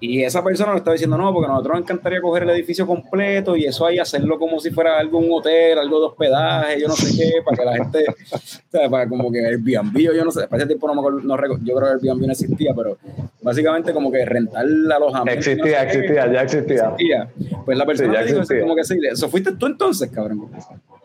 Y 0.00 0.22
esa 0.22 0.42
persona 0.42 0.72
nos 0.72 0.80
estaba 0.80 0.92
diciendo, 0.92 1.16
no, 1.16 1.32
porque 1.32 1.46
a 1.46 1.52
nosotros 1.52 1.74
nos 1.74 1.82
encantaría 1.84 2.20
coger 2.20 2.42
el 2.42 2.50
edificio 2.50 2.86
completo 2.86 3.56
y 3.56 3.64
eso 3.64 3.86
ahí 3.86 3.98
hacerlo 3.98 4.38
como 4.38 4.60
si 4.60 4.70
fuera 4.70 4.98
algo 4.98 5.18
un 5.18 5.32
hotel, 5.32 5.78
algo 5.78 6.00
de 6.00 6.06
hospedaje, 6.06 6.80
yo 6.80 6.88
no 6.88 6.94
sé 6.94 7.16
qué, 7.16 7.42
para 7.44 7.56
que 7.56 7.64
la 7.64 7.72
gente, 7.76 8.04
o 8.32 8.38
sea, 8.70 8.90
para 8.90 9.08
como 9.08 9.30
que 9.30 9.44
Airbnb, 9.44 9.96
yo 9.98 10.24
no 10.24 10.30
sé, 10.30 10.46
para 10.48 10.58
ese 10.58 10.66
tiempo 10.66 10.86
no 10.86 10.94
me 10.94 11.00
acuerdo, 11.00 11.20
no, 11.20 11.36
yo 11.62 11.74
creo 11.76 11.98
que 12.00 12.08
Airbnb 12.08 12.26
no 12.26 12.32
existía, 12.32 12.74
pero 12.74 12.98
básicamente 13.46 13.94
como 13.94 14.10
que 14.10 14.24
rentar 14.24 14.64
alojamiento. 14.64 15.38
Existía, 15.38 15.84
existía, 15.84 16.32
ya 16.32 16.42
existía. 16.42 16.88
existía. 16.88 17.28
Pues 17.64 17.78
la 17.78 17.86
persona 17.86 18.20
sí, 18.22 18.26
dijo 18.26 18.42
eso, 18.42 18.54
como 18.60 18.74
que 18.74 18.82
sí, 18.82 18.98
¿eso 19.08 19.28
fuiste 19.28 19.52
tú 19.52 19.66
entonces, 19.66 20.10
cabrón? 20.10 20.50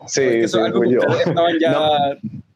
Sí, 0.06 0.22
eso 0.22 0.58
es 0.58 0.64
algo 0.66 0.80
que 0.80 0.90
yo. 0.90 1.00
Estaban 1.24 1.58
ya... 1.60 1.72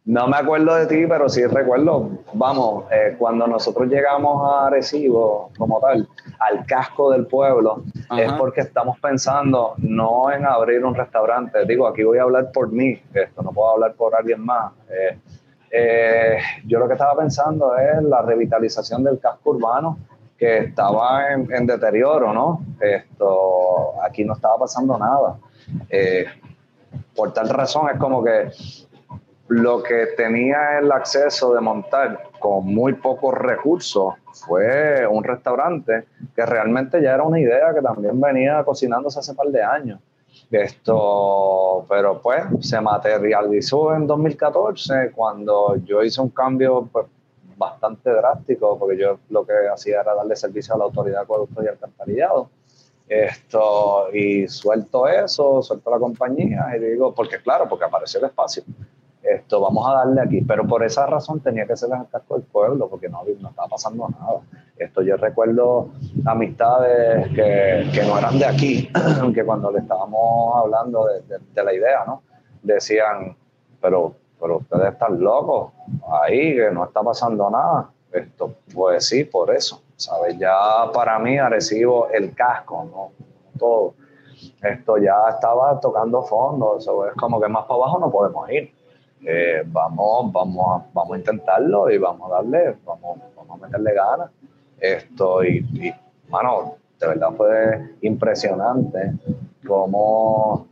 No 0.05 0.29
me 0.29 0.37
acuerdo 0.37 0.73
de 0.77 0.87
ti, 0.87 1.05
pero 1.09 1.29
sí 1.29 1.45
recuerdo, 1.47 2.11
vamos, 2.33 2.85
eh, 2.93 3.17
cuando 3.19 3.49
nosotros 3.49 3.89
llegamos 3.89 4.41
a 4.49 4.69
Arecibo 4.69 5.51
como 5.59 5.81
tal, 5.81 6.07
al 6.39 6.65
casco 6.65 7.11
del 7.11 7.27
pueblo, 7.27 7.83
es 8.17 8.33
porque 8.35 8.61
estamos 8.61 9.01
pensando 9.01 9.75
no 9.79 10.31
en 10.31 10.47
abrir 10.47 10.85
un 10.85 10.95
restaurante. 10.95 11.65
Digo, 11.67 11.89
aquí 11.89 12.05
voy 12.05 12.19
a 12.19 12.23
hablar 12.23 12.53
por 12.53 12.71
mí, 12.71 13.01
esto 13.15 13.43
no 13.43 13.51
puedo 13.51 13.71
hablar 13.71 13.95
por 13.95 14.15
alguien 14.15 14.45
más. 14.45 14.73
Eh, 14.91 15.19
eh, 15.71 16.39
yo 16.67 16.79
lo 16.79 16.87
que 16.87 16.95
estaba 16.95 17.17
pensando 17.17 17.77
es 17.77 18.03
la 18.03 18.23
revitalización 18.23 19.05
del 19.05 19.19
casco 19.19 19.51
urbano 19.51 19.99
que 20.39 20.59
estaba 20.59 21.33
en, 21.33 21.67
deterioro, 21.67 22.33
¿no? 22.33 22.61
Esto, 22.79 23.95
aquí 24.03 24.25
no 24.25 24.35
estaba 24.35 24.59
pasando 24.59 24.99
nada. 24.99 25.39
por 27.15 27.33
tal 27.33 27.49
razón 27.49 27.89
es 27.91 27.99
como 27.99 28.23
que 28.23 28.51
lo 29.49 29.83
que 29.83 30.07
tenía 30.17 30.79
el 30.79 30.91
acceso 30.91 31.55
de 31.55 31.61
montar 31.61 32.31
con 32.39 32.67
muy 32.67 32.95
pocos 32.95 33.35
recursos 33.35 34.15
fue 34.33 35.07
un 35.07 35.23
restaurante 35.23 36.07
que 36.35 36.45
realmente 36.45 37.01
ya 37.01 37.15
era 37.15 37.23
una 37.23 37.39
idea 37.39 37.73
que 37.73 37.81
también 37.81 38.21
venía 38.21 38.63
cocinándose 38.65 39.21
hace 39.21 39.35
par 39.35 39.47
de 39.49 39.63
años. 39.63 40.01
Esto, 40.51 41.85
pero 41.89 42.21
pues 42.23 42.45
se 42.61 42.81
materializó 42.81 43.95
en 43.95 44.07
2014 44.07 45.11
cuando 45.13 45.77
yo 45.85 46.03
hice 46.03 46.21
un 46.21 46.31
cambio 46.31 46.89
pues, 46.93 47.07
bastante 47.57 48.11
drástico, 48.11 48.79
porque 48.79 48.97
yo 48.97 49.19
lo 49.31 49.45
que 49.45 49.53
hacía 49.73 50.01
era 50.03 50.15
darle 50.15 50.37
servicio 50.37 50.75
a 50.75 50.79
la 50.79 50.85
autoridad 50.85 51.19
de 51.19 51.23
acueducto 51.25 51.65
y 51.65 51.69
alcantarillado. 51.69 52.51
Esto, 53.09 54.09
y 54.13 54.49
suelto 54.49 55.07
eso, 55.07 55.63
suelto 55.63 55.91
la 55.91 55.99
compañía 55.99 56.67
y 56.77 56.81
digo, 56.81 57.15
porque 57.15 57.39
claro, 57.39 57.69
porque 57.69 57.85
apareció 57.85 58.19
el 58.21 58.27
espacio 58.27 58.65
esto, 59.29 59.61
vamos 59.61 59.89
a 59.89 59.93
darle 59.95 60.21
aquí. 60.21 60.41
Pero 60.43 60.67
por 60.67 60.85
esa 60.85 61.07
razón 61.07 61.41
tenía 61.41 61.67
que 61.67 61.77
ser 61.77 61.91
el 61.93 62.09
casco 62.09 62.35
del 62.35 62.45
pueblo, 62.45 62.89
porque 62.89 63.09
no, 63.09 63.23
no 63.41 63.49
estaba 63.49 63.69
pasando 63.69 64.09
nada. 64.09 64.41
Esto 64.77 65.03
yo 65.03 65.17
recuerdo 65.17 65.89
amistades 66.25 67.29
que, 67.29 67.91
que 67.93 68.03
no 68.07 68.19
eran 68.19 68.39
de 68.39 68.45
aquí, 68.45 68.91
que 69.35 69.45
cuando 69.45 69.71
le 69.71 69.81
estábamos 69.81 70.57
hablando 70.57 71.07
de, 71.07 71.39
de, 71.55 71.65
la 71.65 71.73
idea, 71.73 72.05
¿no? 72.07 72.23
Decían, 72.63 73.37
pero, 73.81 74.15
pero 74.41 74.59
ustedes 74.59 74.93
están 74.93 75.21
locos 75.21 75.73
ahí, 76.23 76.55
que 76.55 76.71
no 76.71 76.85
está 76.85 77.03
pasando 77.03 77.49
nada. 77.51 77.91
Esto, 78.13 78.55
pues 78.75 79.07
sí, 79.07 79.25
por 79.25 79.55
eso, 79.55 79.83
¿sabes? 79.97 80.39
Ya 80.39 80.91
para 80.93 81.19
mí 81.19 81.39
Arecibo 81.39 82.09
el 82.11 82.35
casco, 82.35 82.85
¿no? 82.85 83.11
Todo. 83.59 83.95
Esto 84.63 84.99
ya 84.99 85.15
estaba 85.31 85.81
tocando 85.81 86.23
fondo, 86.23 86.79
es 86.79 87.15
como 87.19 87.41
que 87.41 87.49
más 87.49 87.65
para 87.65 87.75
abajo 87.77 87.99
no 87.99 88.11
podemos 88.11 88.51
ir. 88.51 88.76
Eh, 89.25 89.63
vamos, 89.67 90.33
vamos, 90.33 90.67
a, 90.69 90.87
vamos 90.93 91.15
a 91.15 91.19
intentarlo 91.19 91.91
y 91.91 91.99
vamos 91.99 92.31
a 92.31 92.35
darle, 92.37 92.77
vamos, 92.85 93.19
vamos 93.37 93.61
a 93.63 93.67
meterle 93.67 93.95
ganas. 93.95 94.31
Esto 94.79 95.43
y, 95.45 95.59
y, 95.59 95.95
mano, 96.29 96.77
de 96.99 97.07
verdad 97.07 97.31
fue 97.37 97.97
impresionante 98.03 99.15
cómo 99.67 100.69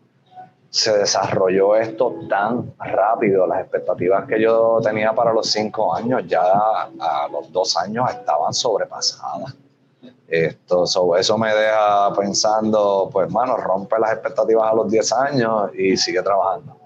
se 0.71 0.99
desarrolló 0.99 1.77
esto 1.77 2.17
tan 2.29 2.75
rápido. 2.79 3.47
Las 3.47 3.61
expectativas 3.61 4.27
que 4.27 4.41
yo 4.41 4.81
tenía 4.83 5.13
para 5.13 5.33
los 5.33 5.51
cinco 5.51 5.95
años 5.95 6.23
ya 6.27 6.43
a 6.43 7.29
los 7.31 7.51
dos 7.53 7.77
años 7.77 8.11
estaban 8.11 8.53
sobrepasadas. 8.53 9.57
Esto, 10.27 10.85
eso 11.17 11.39
me 11.39 11.55
deja 11.55 12.13
pensando, 12.15 13.09
pues, 13.13 13.31
mano, 13.31 13.57
rompe 13.57 13.99
las 14.01 14.15
expectativas 14.15 14.73
a 14.73 14.75
los 14.75 14.91
10 14.91 15.13
años 15.13 15.71
y 15.75 15.97
sigue 15.97 16.23
trabajando. 16.23 16.77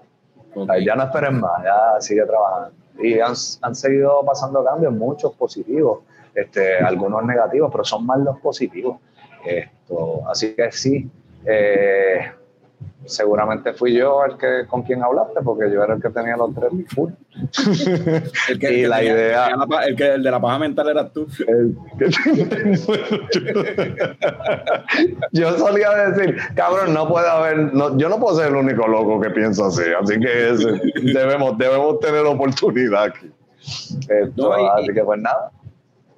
Ya 0.83 0.95
no 0.95 1.03
esperen 1.03 1.39
más, 1.39 1.63
ya 1.63 2.01
sigue 2.01 2.25
trabajando. 2.25 2.75
Y 3.01 3.19
han, 3.19 3.33
han, 3.61 3.75
seguido 3.75 4.23
pasando 4.25 4.63
cambios, 4.63 4.93
muchos 4.93 5.33
positivos, 5.33 5.99
este, 6.35 6.77
algunos 6.77 7.23
negativos, 7.23 7.69
pero 7.71 7.83
son 7.83 8.05
más 8.05 8.19
los 8.19 8.39
positivos. 8.39 8.97
Esto, 9.45 10.21
así 10.29 10.53
que 10.53 10.71
sí, 10.71 11.09
eh, 11.45 12.31
seguramente 13.09 13.73
fui 13.73 13.93
yo 13.93 14.23
el 14.23 14.37
que 14.37 14.65
con 14.67 14.83
quien 14.83 15.03
hablaste, 15.03 15.41
porque 15.43 15.69
yo 15.71 15.83
era 15.83 15.95
el 15.95 16.01
que 16.01 16.09
tenía 16.09 16.37
los 16.37 16.53
tres 16.53 16.71
full. 16.93 17.11
El 18.49 18.59
que, 18.59 18.73
y 18.79 18.85
la 18.85 19.03
idea. 19.03 19.49
el, 19.87 19.95
que, 19.95 20.13
el 20.13 20.21
de 20.23 20.31
la 20.31 20.39
paja 20.39 20.59
mental 20.59 20.89
eras 20.89 21.11
tú. 21.11 21.27
yo 25.31 25.57
solía 25.57 26.09
decir, 26.09 26.37
cabrón, 26.55 26.93
no 26.93 27.09
puede 27.09 27.29
haber. 27.29 27.71
yo 27.97 28.09
no 28.09 28.19
puedo 28.19 28.37
ser 28.37 28.49
el 28.49 28.55
único 28.55 28.87
loco 28.87 29.19
que 29.19 29.31
piensa 29.31 29.65
así, 29.67 29.83
así 30.01 30.19
que 30.19 30.55
debemos, 31.01 31.57
debemos 31.57 31.99
tener 31.99 32.25
oportunidad 32.25 33.05
aquí. 33.05 33.31
así 34.77 34.93
que 34.93 35.03
pues 35.03 35.19
nada. 35.19 35.51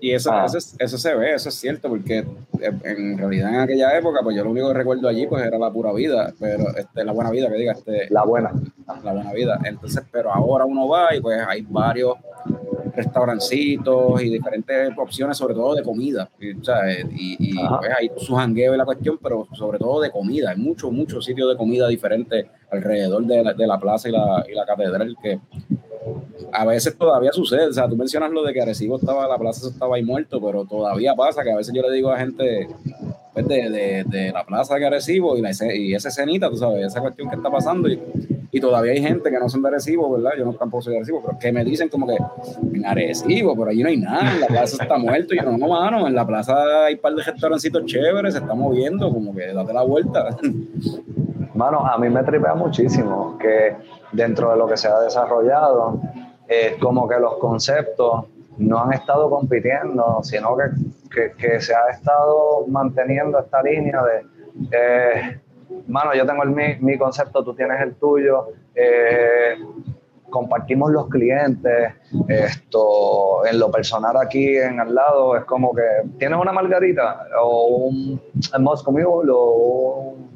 Y 0.01 0.13
eso, 0.13 0.31
ah. 0.33 0.45
eso, 0.47 0.57
eso, 0.79 0.97
se 0.97 1.13
ve, 1.13 1.35
eso 1.35 1.49
es 1.49 1.55
cierto, 1.55 1.87
porque 1.87 2.17
eh, 2.17 2.71
en 2.83 3.19
realidad 3.19 3.49
en 3.49 3.59
aquella 3.59 3.95
época, 3.95 4.21
pues 4.23 4.35
yo 4.35 4.43
lo 4.43 4.49
único 4.49 4.67
que 4.69 4.73
recuerdo 4.73 5.07
allí, 5.07 5.27
pues 5.27 5.45
era 5.45 5.59
la 5.59 5.71
pura 5.71 5.93
vida, 5.93 6.33
pero 6.39 6.75
este, 6.75 7.05
la 7.05 7.11
buena 7.11 7.29
vida, 7.29 7.49
que 7.49 7.55
diga, 7.55 7.73
este, 7.73 8.07
la 8.09 8.25
buena. 8.25 8.51
La 9.03 9.13
buena 9.13 9.31
vida. 9.31 9.59
Entonces, 9.63 10.03
pero 10.11 10.33
ahora 10.33 10.65
uno 10.65 10.87
va 10.87 11.15
y 11.15 11.21
pues 11.21 11.39
hay 11.47 11.61
varios 11.69 12.15
restaurancitos 12.95 14.21
y 14.23 14.29
diferentes 14.31 14.91
opciones, 14.97 15.37
sobre 15.37 15.53
todo 15.53 15.75
de 15.75 15.83
comida. 15.83 16.27
Y, 16.39 16.49
y, 16.49 17.55
pues 17.55 17.91
hay 17.97 18.11
su 18.17 18.35
jangueo 18.35 18.73
y 18.73 18.77
la 18.77 18.85
cuestión, 18.85 19.19
pero 19.21 19.47
sobre 19.53 19.77
todo 19.77 20.01
de 20.01 20.09
comida. 20.09 20.49
Hay 20.49 20.57
muchos, 20.57 20.91
muchos 20.91 21.23
sitios 21.23 21.47
de 21.47 21.57
comida 21.57 21.87
diferentes 21.87 22.47
alrededor 22.71 23.23
de 23.25 23.43
la, 23.43 23.53
de 23.53 23.67
la 23.67 23.79
plaza 23.79 24.09
y 24.09 24.11
la, 24.13 24.43
y 24.49 24.55
la 24.55 24.65
catedral 24.65 25.15
que 25.21 25.39
a 26.51 26.65
veces 26.65 26.97
todavía 26.97 27.31
sucede, 27.31 27.67
o 27.67 27.73
sea, 27.73 27.87
tú 27.87 27.95
mencionas 27.95 28.31
lo 28.31 28.43
de 28.43 28.53
que 28.53 28.61
Arecibo 28.61 28.97
estaba, 28.97 29.27
la 29.27 29.37
plaza 29.37 29.67
estaba 29.67 29.95
ahí 29.95 30.03
muerto, 30.03 30.41
pero 30.41 30.65
todavía 30.65 31.15
pasa 31.15 31.43
que 31.43 31.51
a 31.51 31.55
veces 31.55 31.73
yo 31.73 31.81
le 31.81 31.91
digo 31.91 32.11
a 32.11 32.17
gente 32.17 32.67
pues, 33.33 33.47
de, 33.47 34.03
de, 34.05 34.31
la 34.31 34.43
plaza 34.43 34.75
de 34.75 34.85
Arecibo 34.85 35.37
y, 35.37 35.41
la, 35.41 35.51
y 35.73 35.93
esa 35.93 36.09
escenita, 36.09 36.49
tú 36.49 36.57
sabes, 36.57 36.87
esa 36.87 37.01
cuestión 37.01 37.29
que 37.29 37.35
está 37.35 37.49
pasando 37.49 37.87
y, 37.87 38.01
y, 38.51 38.59
todavía 38.59 38.91
hay 38.91 39.01
gente 39.01 39.29
que 39.29 39.39
no 39.39 39.47
son 39.47 39.61
de 39.61 39.69
Arecibo, 39.69 40.11
¿verdad? 40.11 40.31
Yo 40.37 40.45
no 40.45 40.53
tampoco 40.53 40.83
soy 40.83 40.93
de 40.93 40.97
Arecibo, 40.97 41.21
pero 41.25 41.39
que 41.39 41.51
me 41.51 41.63
dicen 41.63 41.87
como 41.87 42.07
que 42.07 42.17
en 42.73 42.85
Arecibo, 42.85 43.55
por 43.55 43.69
allí 43.69 43.83
no 43.83 43.89
hay 43.89 43.97
nada, 43.97 44.33
la 44.39 44.47
plaza 44.47 44.83
está 44.83 44.97
muerta 44.97 45.33
y 45.33 45.37
yo 45.37 45.43
no, 45.43 45.67
mano, 45.67 46.07
en 46.07 46.15
la 46.15 46.25
plaza 46.25 46.85
hay 46.85 46.95
un 46.95 46.99
par 46.99 47.13
de 47.13 47.23
restaurancitos 47.23 47.85
chéveres, 47.85 48.33
se 48.33 48.39
está 48.39 48.53
moviendo, 48.53 49.11
como 49.11 49.33
que 49.33 49.53
date 49.53 49.73
la 49.73 49.83
vuelta. 49.83 50.37
Mano, 51.53 51.85
a 51.85 51.97
mí 51.97 52.09
me 52.09 52.23
tripea 52.23 52.55
muchísimo 52.55 53.37
que 53.37 53.75
dentro 54.11 54.51
de 54.51 54.57
lo 54.57 54.67
que 54.67 54.77
se 54.77 54.87
ha 54.87 54.99
desarrollado, 54.99 55.99
es 56.47 56.77
como 56.77 57.07
que 57.07 57.19
los 57.19 57.35
conceptos 57.37 58.25
no 58.57 58.83
han 58.83 58.93
estado 58.93 59.29
compitiendo, 59.29 60.19
sino 60.23 60.55
que, 61.09 61.33
que, 61.37 61.61
se 61.61 61.73
ha 61.73 61.89
estado 61.89 62.65
manteniendo 62.67 63.39
esta 63.39 63.61
línea 63.63 64.01
de, 64.03 64.25
eh, 64.71 65.39
mano, 65.87 66.13
yo 66.13 66.25
tengo 66.25 66.43
el, 66.43 66.49
mi, 66.49 66.75
mi, 66.79 66.97
concepto, 66.97 67.43
tú 67.43 67.53
tienes 67.55 67.81
el 67.81 67.95
tuyo, 67.95 68.49
eh, 68.75 69.55
compartimos 70.29 70.91
los 70.91 71.07
clientes, 71.07 71.93
esto, 72.27 73.45
en 73.45 73.59
lo 73.59 73.69
personal 73.71 74.15
aquí 74.17 74.57
en 74.57 74.79
al 74.79 74.95
lado, 74.95 75.35
es 75.37 75.45
como 75.45 75.73
que 75.73 75.83
tienes 76.17 76.39
una 76.39 76.51
margarita 76.51 77.27
o 77.41 77.65
un 77.87 78.21
Moscow 78.59 78.95
o 78.95 80.13
un 80.15 80.29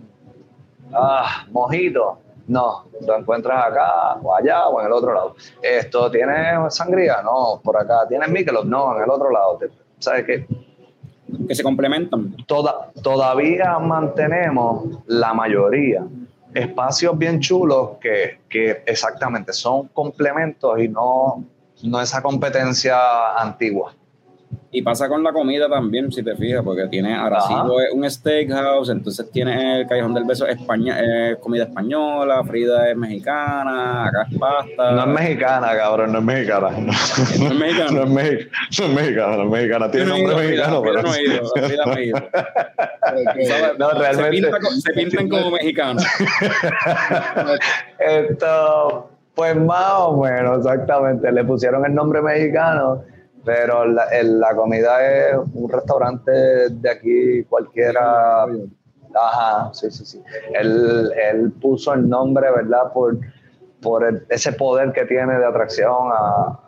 ah, 0.93 1.45
mojito, 1.51 2.19
no, 2.47 2.85
lo 3.01 3.17
encuentras 3.17 3.65
acá 3.65 4.17
o 4.21 4.35
allá 4.35 4.67
o 4.67 4.79
en 4.79 4.87
el 4.87 4.93
otro 4.93 5.13
lado. 5.13 5.35
Esto, 5.61 6.11
¿tienes 6.11 6.73
sangría? 6.75 7.21
No, 7.21 7.59
por 7.63 7.77
acá. 7.77 8.07
¿Tienes 8.07 8.29
Michelob? 8.29 8.65
No, 8.65 8.95
en 8.95 9.03
el 9.03 9.09
otro 9.09 9.31
lado. 9.31 9.59
¿Sabes 9.99 10.25
qué? 10.25 10.47
Que 11.47 11.55
se 11.55 11.63
complementan. 11.63 12.35
Toda, 12.45 12.91
todavía 13.01 13.79
mantenemos 13.79 14.99
la 15.07 15.33
mayoría 15.33 16.03
espacios 16.55 17.17
bien 17.17 17.41
chulos 17.41 17.97
que, 17.99 18.39
que 18.49 18.83
exactamente 18.85 19.51
son 19.51 19.89
complementos 19.89 20.79
y 20.79 20.87
no, 20.87 21.43
no 21.83 22.01
esa 22.01 22.21
competencia 22.21 23.35
antigua. 23.37 23.93
Y 24.75 24.81
pasa 24.81 25.07
con 25.07 25.23
la 25.23 25.31
comida 25.31 25.69
también, 25.69 26.11
si 26.11 26.21
te 26.21 26.35
fijas, 26.35 26.61
porque 26.61 26.87
tiene 26.89 27.15
Arecibo 27.15 27.79
es 27.79 27.93
un 27.93 28.11
steakhouse, 28.11 28.89
entonces 28.89 29.31
tiene 29.31 29.79
el 29.79 29.87
Callejón 29.87 30.13
del 30.13 30.25
Beso 30.25 30.45
España, 30.45 30.97
eh, 30.99 31.37
comida 31.39 31.63
española, 31.63 32.43
Frida 32.43 32.89
es 32.89 32.97
mexicana, 32.97 34.05
acá 34.07 34.27
es 34.29 34.37
pasta. 34.37 34.91
No 34.91 35.01
es 35.03 35.07
mexicana, 35.07 35.77
cabrón, 35.77 36.11
no 36.11 36.19
es 36.19 36.25
mexicana. 36.25 36.71
No, 36.75 37.47
es 37.47 37.55
mexicana. 37.55 37.91
no, 37.91 38.03
es, 38.03 38.09
mexicana, 38.89 39.37
no 39.37 39.43
es 39.43 39.49
mexicana, 39.49 39.91
tiene 39.91 40.07
nombre 40.07 40.35
mexicano, 40.35 40.81
pero. 40.81 41.01
No 41.01 41.15
he 41.15 41.23
ido, 41.23 41.47
Frida 41.55 41.85
no 41.85 41.93
he 41.95 42.05
ido. 42.07 42.19
no, 43.79 43.91
realmente. 43.91 44.51
Se, 44.81 44.91
pintan 44.91 45.29
como 45.29 45.51
mexicanos. 45.51 46.05
Esto, 47.99 49.09
pues 49.35 49.55
más 49.55 49.93
o 49.99 50.21
menos, 50.21 50.57
exactamente. 50.57 51.31
Le 51.31 51.45
pusieron 51.45 51.85
el 51.85 51.95
nombre 51.95 52.21
mexicano 52.21 53.14
Pero 53.45 53.85
la, 53.85 54.07
la 54.23 54.55
comida 54.55 55.05
es 55.05 55.37
un 55.53 55.69
restaurante 55.69 56.31
de 56.71 56.89
aquí, 56.89 57.43
cualquiera. 57.43 58.45
Ajá, 59.13 59.69
sí, 59.73 59.91
sí, 59.91 60.03
sí. 60.03 60.21
Él, 60.59 61.11
él 61.15 61.51
puso 61.61 61.93
el 61.93 62.09
nombre, 62.09 62.51
¿verdad? 62.51 62.91
Por, 62.91 63.17
por 63.81 64.03
ese 64.29 64.51
poder 64.53 64.91
que 64.91 65.05
tiene 65.05 65.37
de 65.37 65.45
atracción 65.45 66.09
a, 66.11 66.59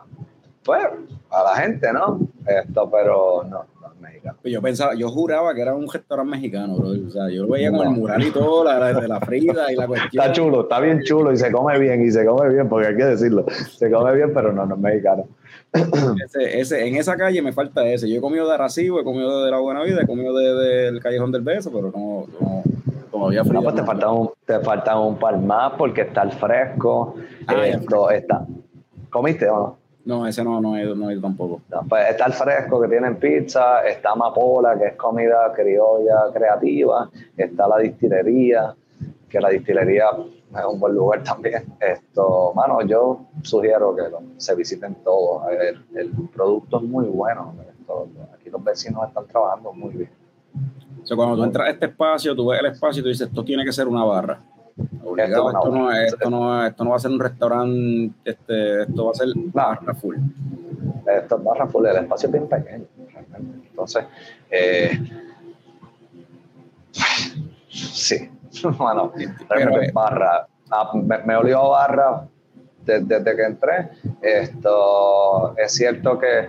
pues, 0.64 0.82
a 1.30 1.42
la 1.42 1.56
gente, 1.56 1.92
¿no? 1.92 2.20
Esto, 2.46 2.88
pero 2.90 3.42
no, 3.42 3.64
no 3.80 3.92
es 3.92 4.00
mexicano. 4.00 4.38
Yo 4.44 4.62
pensaba, 4.62 4.94
yo 4.94 5.08
juraba 5.10 5.52
que 5.52 5.60
era 5.60 5.74
un 5.74 5.90
restaurante 5.90 6.30
mexicano, 6.30 6.76
bro. 6.76 6.90
O 6.90 7.10
sea, 7.10 7.28
yo 7.28 7.42
lo 7.42 7.52
veía 7.52 7.70
con 7.70 7.86
el 7.86 7.90
mural 7.90 8.22
y 8.22 8.30
todo, 8.30 8.64
la, 8.64 8.94
de 8.98 9.08
la 9.08 9.20
frida 9.20 9.70
y 9.72 9.76
la 9.76 9.86
cuestión. 9.86 10.24
Está 10.24 10.32
chulo, 10.32 10.60
está 10.62 10.80
bien 10.80 11.02
chulo 11.02 11.32
y 11.32 11.36
se 11.36 11.50
come 11.52 11.78
bien, 11.78 12.02
y 12.02 12.10
se 12.10 12.24
come 12.24 12.48
bien, 12.48 12.68
porque 12.68 12.86
hay 12.86 12.96
que 12.96 13.04
decirlo. 13.04 13.44
Se 13.50 13.90
come 13.90 14.14
bien, 14.14 14.32
pero 14.32 14.52
no, 14.52 14.64
no 14.64 14.76
es 14.76 14.80
mexicano. 14.80 15.26
Ese, 15.72 16.60
ese, 16.60 16.86
en 16.86 16.96
esa 16.96 17.16
calle 17.16 17.42
me 17.42 17.52
falta 17.52 17.86
ese. 17.86 18.08
Yo 18.08 18.18
he 18.18 18.20
comido 18.20 18.48
de 18.48 18.54
Arecibo, 18.54 19.00
he 19.00 19.04
comido 19.04 19.44
de 19.44 19.50
la 19.50 19.58
Buena 19.58 19.82
Vida, 19.82 20.02
he 20.02 20.06
comido 20.06 20.36
del 20.36 20.94
de, 20.94 21.00
Callejón 21.00 21.32
del 21.32 21.42
Beso, 21.42 21.70
pero 21.70 21.90
no, 21.90 22.26
no 22.40 22.62
todavía 23.10 23.44
frío. 23.44 23.54
No, 23.54 23.62
pues 23.62 23.74
te 23.74 23.84
falta 23.84 24.10
un, 24.10 24.30
te 24.46 24.60
falta 24.60 24.98
un 24.98 25.18
par 25.18 25.38
más 25.38 25.72
porque 25.76 26.02
está 26.02 26.22
el 26.22 26.32
fresco. 26.32 27.16
Ah, 27.46 27.66
esto, 27.66 28.10
está. 28.10 28.46
¿Comiste 29.10 29.48
o 29.48 29.56
no? 29.56 29.78
No, 30.04 30.26
ese 30.26 30.42
no, 30.42 30.58
no, 30.60 30.74
he, 30.74 30.84
ido, 30.84 30.94
no 30.94 31.10
he 31.10 31.12
ido 31.12 31.22
tampoco. 31.22 31.60
pues 31.86 32.08
está 32.08 32.26
el 32.26 32.32
fresco 32.32 32.80
que 32.80 32.88
tienen 32.88 33.16
pizza, 33.16 33.86
está 33.86 34.12
Amapola, 34.12 34.78
que 34.78 34.86
es 34.86 34.94
comida 34.94 35.52
criolla 35.54 36.32
creativa, 36.32 37.10
está 37.36 37.68
la 37.68 37.76
distillería, 37.76 38.74
que 39.28 39.38
la 39.38 39.50
distillería 39.50 40.06
es 40.56 40.64
un 40.64 40.80
buen 40.80 40.94
lugar 40.94 41.22
también. 41.22 41.64
Esto, 41.80 42.52
mano, 42.54 42.80
yo 42.82 43.26
sugiero 43.42 43.94
que 43.94 44.02
se 44.38 44.54
visiten 44.54 44.94
todos. 45.04 45.44
A 45.44 45.48
ver, 45.48 45.78
el 45.94 46.10
producto 46.34 46.78
es 46.78 46.84
muy 46.84 47.06
bueno. 47.06 47.54
aquí 48.34 48.50
los 48.50 48.64
vecinos 48.64 49.08
están 49.08 49.26
trabajando 49.26 49.72
muy 49.72 49.94
bien. 49.94 50.10
O 51.02 51.06
sea, 51.06 51.16
cuando 51.16 51.36
tú 51.36 51.44
entras 51.44 51.68
a 51.68 51.70
este 51.70 51.86
espacio, 51.86 52.34
tú 52.34 52.48
ves 52.48 52.60
el 52.60 52.66
espacio 52.66 53.00
y 53.00 53.02
tú 53.02 53.08
dices, 53.08 53.28
esto 53.28 53.44
tiene 53.44 53.64
que 53.64 53.72
ser 53.72 53.88
una 53.88 54.04
barra. 54.04 54.40
esto, 54.76 55.70
no, 55.70 55.92
esto, 55.92 56.30
no, 56.30 56.66
esto 56.66 56.84
no 56.84 56.90
va 56.90 56.96
a 56.96 56.98
ser 56.98 57.10
un 57.10 57.20
restaurante, 57.20 58.14
este, 58.24 58.82
esto 58.82 59.04
va 59.04 59.10
a 59.10 59.14
ser 59.14 59.28
barra 59.34 59.94
full. 59.94 60.16
Esto 61.06 61.36
es 61.36 61.44
barra 61.44 61.66
full, 61.66 61.86
el 61.86 61.96
espacio 61.96 62.26
es 62.26 62.32
bien 62.32 62.48
pequeño, 62.48 62.84
realmente. 63.12 63.68
Entonces, 63.70 64.04
eh, 64.50 64.98
sí, 67.68 68.30
bueno, 68.78 69.12
pero, 69.48 69.72
barra. 69.92 70.46
Ah, 70.70 70.90
me, 70.94 71.18
me, 71.18 71.36
olió 71.36 71.70
barra 71.70 72.26
desde, 72.84 73.36
que 73.36 73.42
entré. 73.42 73.90
Esto 74.20 75.56
es 75.56 75.72
cierto 75.72 76.18
que 76.18 76.48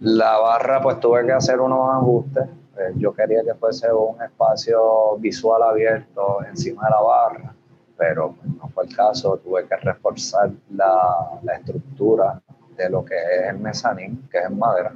la 0.00 0.38
barra, 0.38 0.80
pues 0.80 1.00
tuve 1.00 1.24
que 1.24 1.32
hacer 1.32 1.60
unos 1.60 1.88
ajustes. 1.94 2.44
Eh, 2.78 2.92
yo 2.96 3.12
quería 3.12 3.42
que 3.42 3.54
fuese 3.54 3.92
un 3.92 4.20
espacio 4.22 5.16
visual 5.18 5.62
abierto 5.62 6.38
encima 6.48 6.84
de 6.84 6.90
la 6.90 7.00
barra, 7.00 7.54
pero 7.96 8.34
no 8.60 8.68
fue 8.68 8.84
el 8.84 8.94
caso. 8.94 9.38
Tuve 9.38 9.66
que 9.66 9.76
reforzar 9.76 10.50
la, 10.70 11.40
la 11.42 11.54
estructura 11.54 12.40
de 12.76 12.90
lo 12.90 13.04
que 13.04 13.16
es 13.16 13.48
el 13.50 13.58
mezanín, 13.58 14.28
que 14.30 14.38
es 14.38 14.46
en 14.46 14.58
madera. 14.58 14.92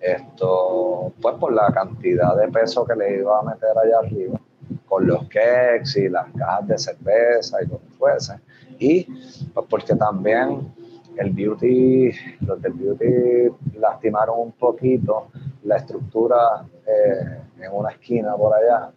Esto, 0.00 1.12
pues 1.20 1.34
por 1.36 1.52
la 1.52 1.70
cantidad 1.72 2.36
de 2.36 2.48
peso 2.48 2.86
que 2.86 2.94
le 2.94 3.18
iba 3.18 3.38
a 3.38 3.42
meter 3.42 3.76
allá 3.76 3.98
arriba 3.98 4.38
con 4.86 5.06
los 5.06 5.28
cakes 5.28 6.00
y 6.00 6.08
las 6.08 6.26
cajas 6.32 6.68
de 6.68 6.78
cerveza 6.78 7.62
y 7.62 7.66
lo 7.66 7.78
que 7.78 7.88
fuese. 7.98 8.34
Y 8.78 9.04
pues 9.52 9.66
porque 9.68 9.94
también 9.94 10.72
el 11.16 11.30
beauty, 11.30 12.10
los 12.40 12.60
del 12.60 12.72
beauty 12.74 13.54
lastimaron 13.78 14.38
un 14.38 14.52
poquito 14.52 15.28
la 15.64 15.76
estructura 15.76 16.66
eh, 16.86 17.40
en 17.60 17.72
una 17.72 17.90
esquina 17.90 18.36
por 18.36 18.54
allá. 18.54 18.90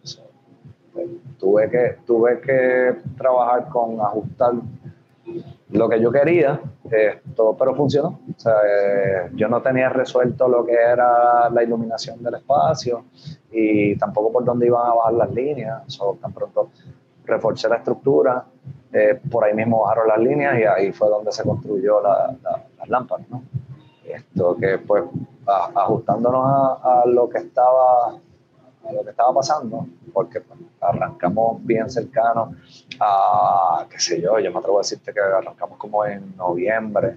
Pues, 0.92 1.08
tuve, 1.38 1.70
que, 1.70 1.96
tuve 2.06 2.40
que 2.40 2.96
trabajar 3.16 3.68
con 3.68 4.00
ajustar 4.00 4.52
lo 5.72 5.88
que 5.88 6.00
yo 6.00 6.10
quería, 6.10 6.60
esto, 6.90 7.56
pero 7.58 7.74
funcionó. 7.74 8.20
Eh, 8.28 9.30
yo 9.34 9.48
no 9.48 9.62
tenía 9.62 9.88
resuelto 9.88 10.48
lo 10.48 10.64
que 10.64 10.74
era 10.74 11.48
la 11.50 11.62
iluminación 11.62 12.22
del 12.22 12.34
espacio 12.34 13.04
y 13.50 13.96
tampoco 13.96 14.32
por 14.32 14.44
dónde 14.44 14.66
iban 14.66 14.86
a 14.86 14.94
bajar 14.94 15.12
las 15.14 15.30
líneas. 15.32 15.82
So, 15.86 16.18
tan 16.20 16.32
pronto 16.32 16.70
reforcé 17.24 17.68
la 17.68 17.76
estructura, 17.76 18.44
eh, 18.92 19.20
por 19.30 19.44
ahí 19.44 19.54
mismo 19.54 19.82
bajaron 19.82 20.08
las 20.08 20.18
líneas 20.18 20.58
y 20.58 20.64
ahí 20.64 20.92
fue 20.92 21.08
donde 21.08 21.30
se 21.30 21.44
construyó 21.44 22.00
la, 22.00 22.34
las 22.78 22.88
lámparas. 22.88 23.26
Esto 24.04 24.56
que 24.56 24.78
pues 24.78 25.04
ajustándonos 25.46 26.44
a, 26.44 27.02
lo 27.06 27.28
que 27.28 27.38
estaba 27.38 28.16
a 28.90 28.92
lo 28.92 29.04
que 29.04 29.10
estaba 29.10 29.32
pasando, 29.34 29.86
porque 30.12 30.40
pues, 30.40 30.58
arrancamos 30.80 31.64
bien 31.64 31.88
cercanos 31.88 32.54
a, 32.98 33.86
qué 33.90 33.98
sé 33.98 34.20
yo, 34.20 34.38
yo 34.38 34.52
me 34.52 34.58
atrevo 34.58 34.78
a 34.78 34.80
decirte 34.80 35.12
que 35.12 35.20
arrancamos 35.20 35.78
como 35.78 36.04
en 36.04 36.36
noviembre, 36.36 37.16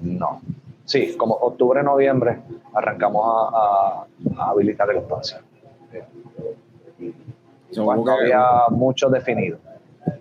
no, 0.00 0.40
sí, 0.84 1.14
como 1.16 1.34
octubre, 1.34 1.82
noviembre, 1.82 2.40
arrancamos 2.74 3.24
a, 3.52 4.04
habilitar 4.38 4.88
el 4.90 4.98
espacio. 4.98 5.38
no 7.76 8.12
había 8.12 8.44
mucho 8.70 9.08
definido. 9.08 9.58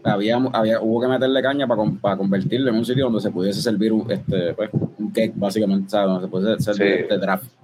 Había, 0.04 0.38
había, 0.54 0.80
hubo 0.80 1.02
que 1.02 1.08
meterle 1.08 1.42
caña 1.42 1.68
para, 1.68 1.84
para 2.00 2.18
convertirlo 2.18 2.70
en 2.70 2.78
un 2.78 2.86
sitio 2.86 3.06
donde 3.06 3.20
se 3.20 3.32
pudiese 3.32 3.62
servir 3.62 3.92
este, 4.10 4.54
pues, 4.54 4.70
un 4.74 5.12
cake, 5.12 5.34
básicamente, 5.36 5.90
¿sabes? 5.90 6.08
donde 6.08 6.28
se 6.28 6.32
pudiese 6.32 6.74
servir 6.74 7.02
este 7.02 7.18
draft 7.18 7.61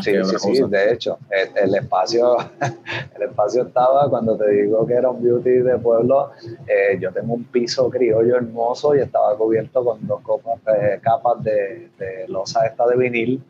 sí, 0.00 0.12
sí, 0.24 0.38
sí, 0.38 0.62
de 0.68 0.92
hecho, 0.92 1.18
el, 1.30 1.74
espacio, 1.74 2.36
el 3.16 3.22
espacio 3.22 3.62
estaba, 3.62 4.08
cuando 4.08 4.36
te 4.36 4.50
digo 4.50 4.86
que 4.86 4.94
era 4.94 5.10
un 5.10 5.22
beauty 5.22 5.50
de 5.50 5.78
pueblo, 5.78 6.30
eh, 6.66 6.98
yo 7.00 7.12
tengo 7.12 7.34
un 7.34 7.44
piso 7.44 7.88
criollo 7.90 8.36
hermoso 8.36 8.94
y 8.94 9.00
estaba 9.00 9.36
cubierto 9.36 9.84
con 9.84 10.06
dos 10.06 10.20
copas, 10.22 10.58
eh, 10.74 10.98
capas 11.02 11.42
de, 11.42 11.90
de 11.98 12.28
losa 12.28 12.66
esta 12.66 12.86
de 12.86 12.96
vinil 12.96 13.42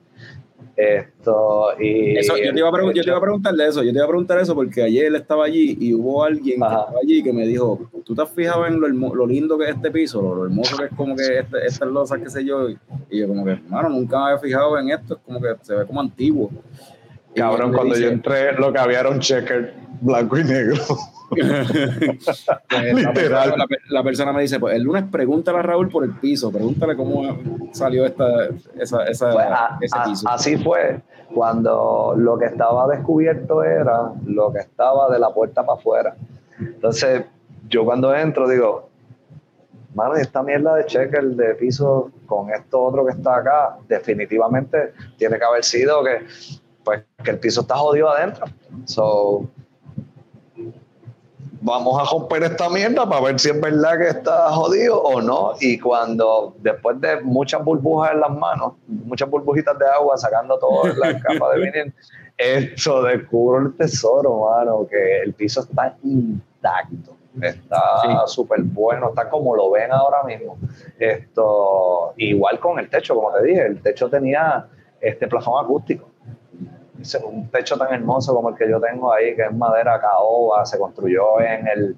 esto, 0.76 1.68
y 1.80 2.18
eso, 2.18 2.36
yo, 2.36 2.52
te 2.52 2.58
iba 2.58 2.68
a 2.68 2.92
yo 2.92 3.02
te 3.02 3.08
iba 3.08 3.16
a 3.16 3.20
preguntarle 3.20 3.66
eso, 3.66 3.82
yo 3.82 3.90
te 3.92 3.96
iba 3.96 4.04
a 4.04 4.08
preguntar 4.08 4.38
eso 4.38 4.54
porque 4.54 4.82
ayer 4.82 5.06
él 5.06 5.16
estaba 5.16 5.46
allí 5.46 5.76
y 5.80 5.94
hubo 5.94 6.22
alguien 6.22 6.60
que 6.60 6.66
estaba 6.66 7.00
allí 7.02 7.22
que 7.22 7.32
me 7.32 7.46
dijo, 7.46 7.88
¿tú 8.04 8.14
te 8.14 8.22
has 8.22 8.30
fijado 8.30 8.66
en 8.66 8.78
lo, 8.78 8.88
lo 8.88 9.26
lindo 9.26 9.56
que 9.56 9.64
es 9.64 9.70
este 9.74 9.90
piso, 9.90 10.20
lo, 10.20 10.44
hermoso 10.44 10.76
que 10.76 10.84
es 10.84 10.90
como 10.94 11.16
que 11.16 11.38
este, 11.38 11.66
estas 11.66 11.88
losas, 11.88 12.20
qué 12.20 12.28
sé 12.28 12.44
yo? 12.44 12.68
Y, 12.68 12.78
yo 13.10 13.26
como 13.26 13.44
que, 13.44 13.52
hermano, 13.52 13.88
nunca 13.88 14.18
me 14.18 14.24
había 14.24 14.38
fijado 14.38 14.78
en 14.78 14.90
esto, 14.90 15.14
es 15.14 15.20
como 15.24 15.40
que 15.40 15.48
se 15.62 15.74
ve 15.74 15.86
como 15.86 16.00
antiguo. 16.00 16.50
Cabrón, 17.34 17.72
cuando 17.72 17.96
yo 17.96 18.08
entré 18.08 18.52
lo 18.52 18.72
que 18.72 18.78
había 18.78 19.00
era 19.00 19.10
un 19.10 19.20
checker 19.20 19.85
blanco 20.00 20.38
y 20.38 20.44
negro. 20.44 20.76
Pues, 21.28 22.94
Literal. 22.94 23.54
La, 23.88 24.02
persona 24.04 24.32
me 24.32 24.42
dice, 24.42 24.60
pues 24.60 24.76
el 24.76 24.84
lunes 24.84 25.02
pregúntale 25.10 25.58
a 25.58 25.62
Raúl 25.62 25.88
por 25.88 26.04
el 26.04 26.12
piso, 26.12 26.52
pregúntale 26.52 26.94
cómo 26.94 27.36
salió 27.72 28.06
esta, 28.06 28.46
esa, 28.78 29.04
esa 29.06 29.32
pues, 29.32 29.46
ese 29.80 29.96
piso. 30.04 30.28
así 30.28 30.56
fue, 30.56 31.00
cuando 31.34 32.14
lo 32.16 32.38
que 32.38 32.44
estaba 32.44 32.86
descubierto 32.86 33.64
era 33.64 34.12
lo 34.24 34.52
que 34.52 34.60
estaba 34.60 35.10
de 35.10 35.18
la 35.18 35.34
puerta 35.34 35.66
para 35.66 35.78
afuera. 35.78 36.16
Entonces, 36.60 37.24
yo 37.68 37.84
cuando 37.84 38.14
entro 38.14 38.48
digo, 38.48 38.88
mano, 39.94 40.14
esta 40.14 40.42
mierda 40.42 40.74
de 40.76 40.86
checker 40.86 41.24
de 41.24 41.54
piso 41.54 42.10
con 42.26 42.50
esto 42.50 42.82
otro 42.82 43.04
que 43.04 43.12
está 43.12 43.38
acá, 43.38 43.78
definitivamente 43.88 44.92
tiene 45.16 45.38
que 45.38 45.44
haber 45.44 45.64
sido 45.64 46.04
que, 46.04 46.26
pues, 46.84 47.02
que 47.24 47.30
el 47.30 47.38
piso 47.38 47.62
está 47.62 47.76
jodido 47.76 48.10
adentro. 48.10 48.46
So, 48.84 49.48
vamos 51.60 52.00
a 52.00 52.10
romper 52.10 52.42
esta 52.44 52.68
mierda 52.68 53.08
para 53.08 53.20
ver 53.20 53.40
si 53.40 53.50
es 53.50 53.60
verdad 53.60 53.98
que 53.98 54.08
está 54.08 54.50
jodido 54.50 55.00
o 55.00 55.20
no. 55.20 55.54
Y 55.60 55.78
cuando, 55.78 56.54
después 56.58 57.00
de 57.00 57.20
muchas 57.22 57.64
burbujas 57.64 58.12
en 58.12 58.20
las 58.20 58.30
manos, 58.30 58.74
muchas 58.86 59.28
burbujitas 59.28 59.78
de 59.78 59.86
agua 59.86 60.16
sacando 60.16 60.58
toda 60.58 60.94
la 60.94 61.20
capa 61.20 61.54
de 61.54 61.60
vinil, 61.60 61.94
esto 62.36 63.02
descubro 63.02 63.66
el 63.66 63.76
tesoro, 63.76 64.46
mano, 64.50 64.86
que 64.88 65.20
el 65.22 65.32
piso 65.34 65.60
está 65.60 65.96
intacto. 66.02 67.16
Está 67.40 68.26
súper 68.26 68.62
bueno, 68.62 69.10
está 69.10 69.28
como 69.28 69.54
lo 69.54 69.70
ven 69.70 69.92
ahora 69.92 70.22
mismo. 70.24 70.56
Esto, 70.98 72.14
igual 72.16 72.58
con 72.58 72.78
el 72.78 72.88
techo, 72.88 73.14
como 73.14 73.30
te 73.32 73.44
dije, 73.44 73.66
el 73.66 73.82
techo 73.82 74.08
tenía 74.08 74.66
este 75.00 75.28
plafón 75.28 75.62
acústico 75.62 76.08
un 77.24 77.48
techo 77.48 77.76
tan 77.76 77.92
hermoso 77.92 78.34
como 78.34 78.50
el 78.50 78.54
que 78.56 78.68
yo 78.68 78.80
tengo 78.80 79.12
ahí, 79.12 79.34
que 79.36 79.42
es 79.42 79.52
madera 79.52 80.00
caoba, 80.00 80.64
se 80.64 80.78
construyó 80.78 81.40
en 81.40 81.66
el, 81.68 81.96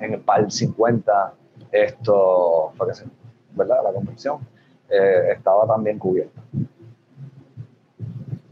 en 0.00 0.14
el 0.14 0.20
PAL 0.20 0.50
50, 0.50 1.32
esto 1.72 2.72
fue 2.76 2.86
que 2.88 2.92
¿verdad? 3.54 3.76
La 3.84 3.92
construcción 3.92 4.38
eh, 4.88 5.32
estaba 5.36 5.66
también 5.66 5.98
cubierta. 5.98 6.40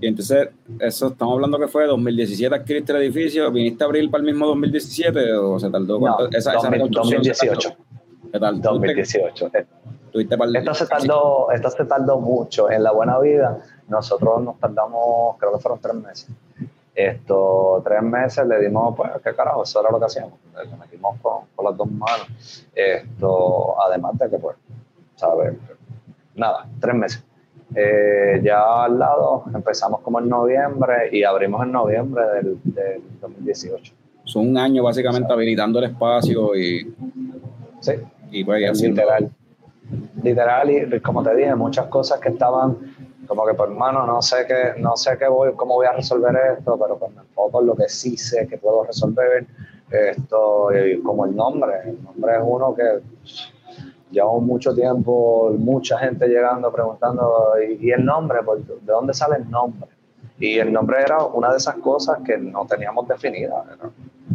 Y 0.00 0.08
entonces, 0.08 0.48
eso 0.80 1.08
estamos 1.08 1.34
hablando 1.34 1.58
que 1.60 1.68
fue 1.68 1.86
2017 1.86 2.52
adquiriste 2.54 2.90
el 2.92 3.02
edificio, 3.02 3.50
¿viniste 3.52 3.84
a 3.84 3.86
abrir 3.86 4.10
para 4.10 4.20
el 4.22 4.26
mismo 4.26 4.46
2017 4.48 5.32
o 5.34 5.60
se 5.60 5.70
tardó? 5.70 6.00
No, 6.00 6.16
esa, 6.32 6.54
2018. 6.54 7.76
2018. 8.32 9.50
Tuviste 10.10 10.36
par 10.36 10.48
de- 10.48 10.58
Esto 10.58 10.74
se 10.74 10.86
tardó, 10.86 11.50
esto 11.52 11.70
se 11.70 11.84
tardó 11.84 12.20
mucho. 12.20 12.68
En 12.70 12.82
la 12.82 12.92
buena 12.92 13.18
vida, 13.20 13.58
nosotros 13.88 14.42
nos 14.42 14.58
tardamos, 14.58 15.36
creo 15.38 15.52
que 15.52 15.58
fueron 15.58 15.80
tres 15.80 15.94
meses. 15.94 16.28
Esto, 16.94 17.80
tres 17.84 18.02
meses 18.02 18.46
le 18.46 18.60
dimos, 18.60 18.94
pues, 18.96 19.10
qué 19.24 19.34
carajo, 19.34 19.62
eso 19.62 19.80
era 19.80 19.90
lo 19.90 19.98
que 19.98 20.04
hacíamos. 20.06 20.34
Le 20.54 20.76
metimos 20.76 21.18
con, 21.20 21.44
con 21.54 21.64
las 21.64 21.76
dos 21.76 21.90
manos. 21.90 22.66
Esto, 22.74 23.76
además 23.82 24.18
de 24.18 24.30
que, 24.30 24.38
pues, 24.38 24.56
¿sabes? 25.16 25.54
Nada, 26.34 26.66
tres 26.80 26.94
meses. 26.94 27.24
Eh, 27.74 28.40
ya 28.44 28.84
al 28.84 28.98
lado 28.98 29.44
empezamos 29.54 30.00
como 30.00 30.18
en 30.18 30.28
noviembre 30.28 31.08
y 31.10 31.24
abrimos 31.24 31.62
en 31.64 31.72
noviembre 31.72 32.24
del, 32.34 32.58
del 32.64 33.02
2018. 33.20 33.94
Son 34.24 34.48
un 34.48 34.58
año 34.58 34.82
básicamente 34.82 35.32
habilitando 35.32 35.78
el 35.78 35.86
espacio 35.86 36.54
y, 36.54 36.94
Sí, 37.82 37.94
y 38.30 38.44
pues 38.44 38.80
literal. 38.80 39.30
Literal, 40.22 40.70
y 40.70 41.00
como 41.00 41.22
te 41.22 41.34
dije, 41.34 41.54
muchas 41.54 41.86
cosas 41.86 42.20
que 42.20 42.30
estaban 42.30 42.91
como 43.26 43.46
que, 43.46 43.54
por 43.54 43.68
hermano, 43.68 44.06
no 44.06 44.20
sé 44.20 44.46
qué, 44.46 44.80
no 44.80 44.96
sé 44.96 45.16
qué 45.18 45.28
voy, 45.28 45.52
cómo 45.54 45.74
voy 45.74 45.86
a 45.86 45.92
resolver 45.92 46.34
esto, 46.58 46.78
pero 46.78 46.98
pues 46.98 47.14
me 47.14 47.20
enfoco 47.20 47.60
en 47.60 47.66
lo 47.66 47.76
que 47.76 47.88
sí 47.88 48.16
sé 48.16 48.46
que 48.46 48.58
puedo 48.58 48.84
resolver. 48.84 49.46
Esto, 49.90 50.70
y 50.74 51.02
como 51.02 51.26
el 51.26 51.36
nombre, 51.36 51.74
el 51.84 52.02
nombre 52.02 52.36
es 52.36 52.42
uno 52.42 52.74
que 52.74 53.00
llevamos 54.10 54.42
mucho 54.42 54.74
tiempo, 54.74 55.50
mucha 55.58 55.98
gente 55.98 56.26
llegando 56.26 56.72
preguntando, 56.72 57.54
¿y, 57.62 57.88
y 57.88 57.90
el 57.92 58.04
nombre? 58.04 58.40
Pues, 58.42 58.66
¿De 58.66 58.92
dónde 58.92 59.12
sale 59.12 59.36
el 59.36 59.50
nombre? 59.50 59.90
Y 60.38 60.58
el 60.58 60.72
nombre 60.72 61.00
era 61.00 61.24
una 61.24 61.50
de 61.50 61.58
esas 61.58 61.76
cosas 61.76 62.18
que 62.24 62.36
no 62.38 62.66
teníamos 62.66 63.06
definida. 63.06 63.64
Era, 63.66 63.90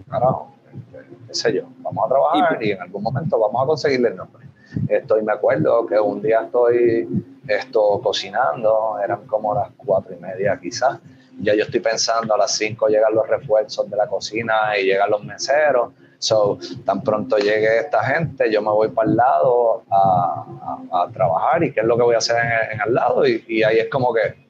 carajo, 0.10 0.54
este, 0.74 1.06
qué 1.28 1.34
sé 1.34 1.54
yo, 1.54 1.64
vamos 1.80 2.06
a 2.06 2.10
trabajar 2.10 2.64
y 2.64 2.72
en 2.72 2.82
algún 2.82 3.04
momento 3.04 3.40
vamos 3.40 3.64
a 3.64 3.66
conseguirle 3.66 4.10
el 4.10 4.16
nombre. 4.16 4.48
Esto, 4.90 5.18
y 5.18 5.24
me 5.24 5.34
acuerdo 5.34 5.86
que 5.86 6.00
un 6.00 6.22
día 6.22 6.44
estoy 6.44 7.08
esto, 7.48 8.00
cocinando, 8.04 8.98
eran 9.04 9.26
como 9.28 9.54
las 9.56 9.70
cuatro 9.78 10.14
y 10.14 10.18
media 10.20 10.60
quizás, 10.62 11.00
ya 11.40 11.54
yo 11.56 11.64
estoy 11.64 11.80
pensando 11.80 12.34
a 12.34 12.38
las 12.38 12.56
cinco 12.56 12.88
llegan 12.88 13.14
los 13.14 13.28
refuerzos 13.28 13.90
de 13.90 13.96
la 13.96 14.08
cocina 14.08 14.78
y 14.80 14.86
llegan 14.86 15.10
los 15.10 15.24
meseros, 15.24 15.94
so, 16.20 16.58
tan 16.86 17.04
pronto 17.04 17.38
llegue 17.38 17.80
esta 17.80 18.04
gente, 18.04 18.52
yo 18.52 18.62
me 18.62 18.70
voy 18.72 18.90
para 18.90 19.10
el 19.10 19.16
lado 19.16 19.84
a, 19.90 20.46
a- 20.92 21.04
a 21.04 21.12
trabajar 21.12 21.64
y 21.64 21.72
qué 21.72 21.82
es 21.82 21.86
lo 21.86 21.96
que 21.96 22.04
voy 22.04 22.16
a 22.16 22.18
hacer 22.20 22.38
en, 22.38 22.72
en 22.74 22.82
al 22.82 22.94
lado. 22.94 23.28
Y, 23.28 23.44
y 23.48 23.64
ahí 23.64 23.78
es 23.80 23.88
como 23.90 24.12
que 24.14 24.48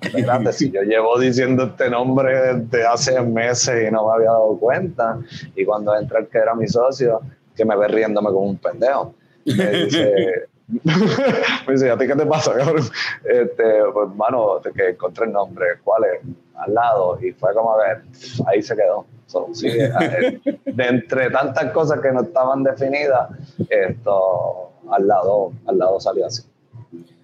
Espérate, 0.00 0.52
si 0.52 0.70
yo 0.70 0.82
llevo 0.82 1.18
diciendo 1.18 1.64
este 1.64 1.90
nombre 1.90 2.54
desde 2.54 2.86
hace 2.86 3.20
meses 3.20 3.88
y 3.88 3.92
no 3.92 4.06
me 4.08 4.14
había 4.14 4.30
dado 4.30 4.56
cuenta. 4.58 5.18
Y 5.54 5.64
cuando 5.64 5.94
entra 5.96 6.20
el 6.20 6.28
que 6.28 6.38
era 6.38 6.54
mi 6.54 6.66
socio, 6.66 7.20
que 7.54 7.64
me 7.64 7.76
ve 7.76 7.88
riéndome 7.88 8.28
como 8.30 8.42
un 8.46 8.56
pendejo, 8.58 9.14
me 9.44 9.70
dice, 9.70 10.48
me 10.68 11.72
dice, 11.72 11.90
¿a 11.90 11.96
ti 11.96 12.06
qué 12.06 12.14
te 12.14 12.26
pasa, 12.26 12.54
cabrón? 12.56 12.82
Este, 13.24 13.82
pues, 13.92 14.14
mano, 14.14 14.60
que 14.74 14.90
encontré 14.90 15.26
el 15.26 15.32
nombre, 15.32 15.66
¿cuál 15.84 16.04
es? 16.04 16.20
Al 16.56 16.74
lado. 16.74 17.18
Y 17.20 17.32
fue 17.32 17.54
como 17.54 17.72
a 17.72 17.76
ver, 17.78 18.02
ahí 18.46 18.62
se 18.62 18.74
quedó. 18.74 19.06
So, 19.26 19.48
sí, 19.52 19.68
eh, 19.68 20.40
de 20.64 20.86
entre 20.86 21.30
tantas 21.30 21.72
cosas 21.72 22.00
que 22.00 22.12
no 22.12 22.20
estaban 22.22 22.62
definidas, 22.62 23.28
esto 23.68 24.70
al 24.88 25.06
lado, 25.06 25.52
al 25.66 25.78
lado 25.78 25.98
salió 26.00 26.26
así. 26.26 26.42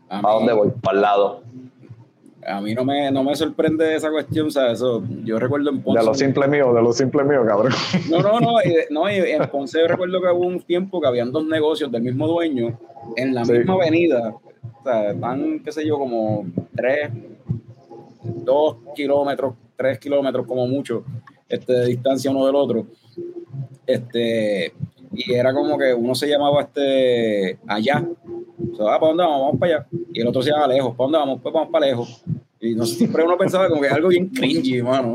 a, 0.09 0.19
¿A 0.19 0.23
mí, 0.23 0.29
dónde 0.29 0.53
voy? 0.53 0.71
Para 0.83 0.97
el 0.97 1.03
lado. 1.03 1.43
A 2.47 2.61
mí 2.61 2.75
no 2.75 2.85
me, 2.85 3.11
no 3.11 3.23
me 3.25 3.35
sorprende 3.37 3.95
esa 3.95 4.11
cuestión, 4.11 4.51
¿sabes? 4.51 4.75
Eso, 4.75 5.03
yo 5.25 5.39
recuerdo 5.39 5.71
en 5.71 5.83
Ponce. 5.83 6.01
De 6.01 6.07
lo 6.07 6.15
simple 6.15 6.49
mío, 6.49 6.73
de 6.75 6.83
lo 6.83 6.93
simple 6.93 7.23
mío, 7.25 7.45
cabrón. 7.47 7.73
No, 8.11 8.21
no, 8.21 8.41
no, 8.41 8.61
y, 8.65 8.75
no, 8.91 9.11
y 9.11 9.15
en 9.17 9.49
Ponce 9.49 9.81
yo 9.81 9.87
recuerdo 9.89 10.21
que 10.21 10.29
hubo 10.29 10.47
un 10.47 10.61
tiempo 10.61 11.01
que 11.01 11.07
habían 11.07 11.31
dos 11.33 11.45
negocios 11.47 11.91
del 11.93 12.03
mismo 12.03 12.27
dueño 12.27 12.79
en 13.17 13.35
la 13.35 13.45
Sí. 13.45 13.53
misma 13.53 13.75
avenida. 13.75 14.35
O 14.35 14.83
sea, 14.85 15.11
están, 15.13 15.61
qué 15.65 15.71
sé 15.73 15.87
yo, 15.87 15.99
como 15.99 16.45
tres, 16.75 17.11
dos 18.23 18.77
kilómetros, 18.95 19.55
tres 19.77 19.99
kilómetros 19.99 20.47
como 20.47 20.67
mucho 20.67 21.05
este, 21.49 21.73
de 21.73 21.87
distancia 21.87 22.31
uno 22.31 22.47
del 22.47 22.55
otro. 22.57 22.87
Este, 23.87 24.73
y 25.13 25.33
era 25.33 25.53
como 25.53 25.77
que 25.79 25.93
uno 25.93 26.15
se 26.15 26.29
llamaba 26.29 26.63
este 26.63 27.59
allá. 27.67 28.05
O 28.73 28.77
sea, 28.77 28.95
ah, 28.95 29.01
¿para 29.01 29.09
dónde 29.09 29.23
vamos? 29.25 29.41
Vamos 29.41 29.61
para 29.61 29.75
allá. 29.77 29.87
Y 30.13 30.21
el 30.21 30.29
otro 30.29 30.41
se 30.43 30.51
llama 30.51 30.67
lejos. 30.69 30.95
¿Para 30.97 31.05
dónde 31.05 31.19
vamos? 31.19 31.41
Pues 31.43 31.53
vamos 31.53 31.69
para 31.71 31.87
lejos. 31.87 32.25
Y 32.65 32.77
no, 32.77 32.87
siempre 32.87 33.25
uno 33.25 33.37
pensaba 33.37 33.69
como 33.69 33.81
que 33.81 33.89
es 33.89 33.93
algo 33.93 34.09
bien 34.09 34.29
cringy, 34.29 34.83
mano. 34.83 35.15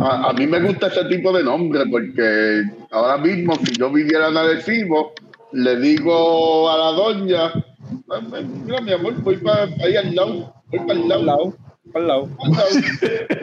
A, 0.00 0.30
a 0.30 0.32
mí 0.32 0.48
me 0.48 0.60
gusta 0.60 0.88
ese 0.88 1.04
tipo 1.04 1.32
de 1.32 1.44
nombre 1.44 1.84
porque 1.88 2.64
ahora 2.90 3.18
mismo, 3.18 3.54
si 3.54 3.72
yo 3.78 3.88
viviera 3.88 4.28
en 4.30 4.36
Arecibo, 4.36 5.12
le 5.52 5.76
digo 5.78 6.68
a 6.68 6.76
la 6.76 6.90
doña, 6.90 7.52
"Ah, 8.10 8.20
mira 8.64 8.80
mi 8.80 8.92
amor, 8.92 9.14
voy 9.22 9.36
para 9.36 9.62
ahí 9.84 9.94
al 9.94 10.12
lado, 10.12 10.52
voy 10.66 10.80
para 10.80 10.92
el 10.94 11.08
lado. 11.08 11.20
el 11.20 11.26
lado. 11.26 11.54
al 11.94 12.06
lado". 12.06 12.28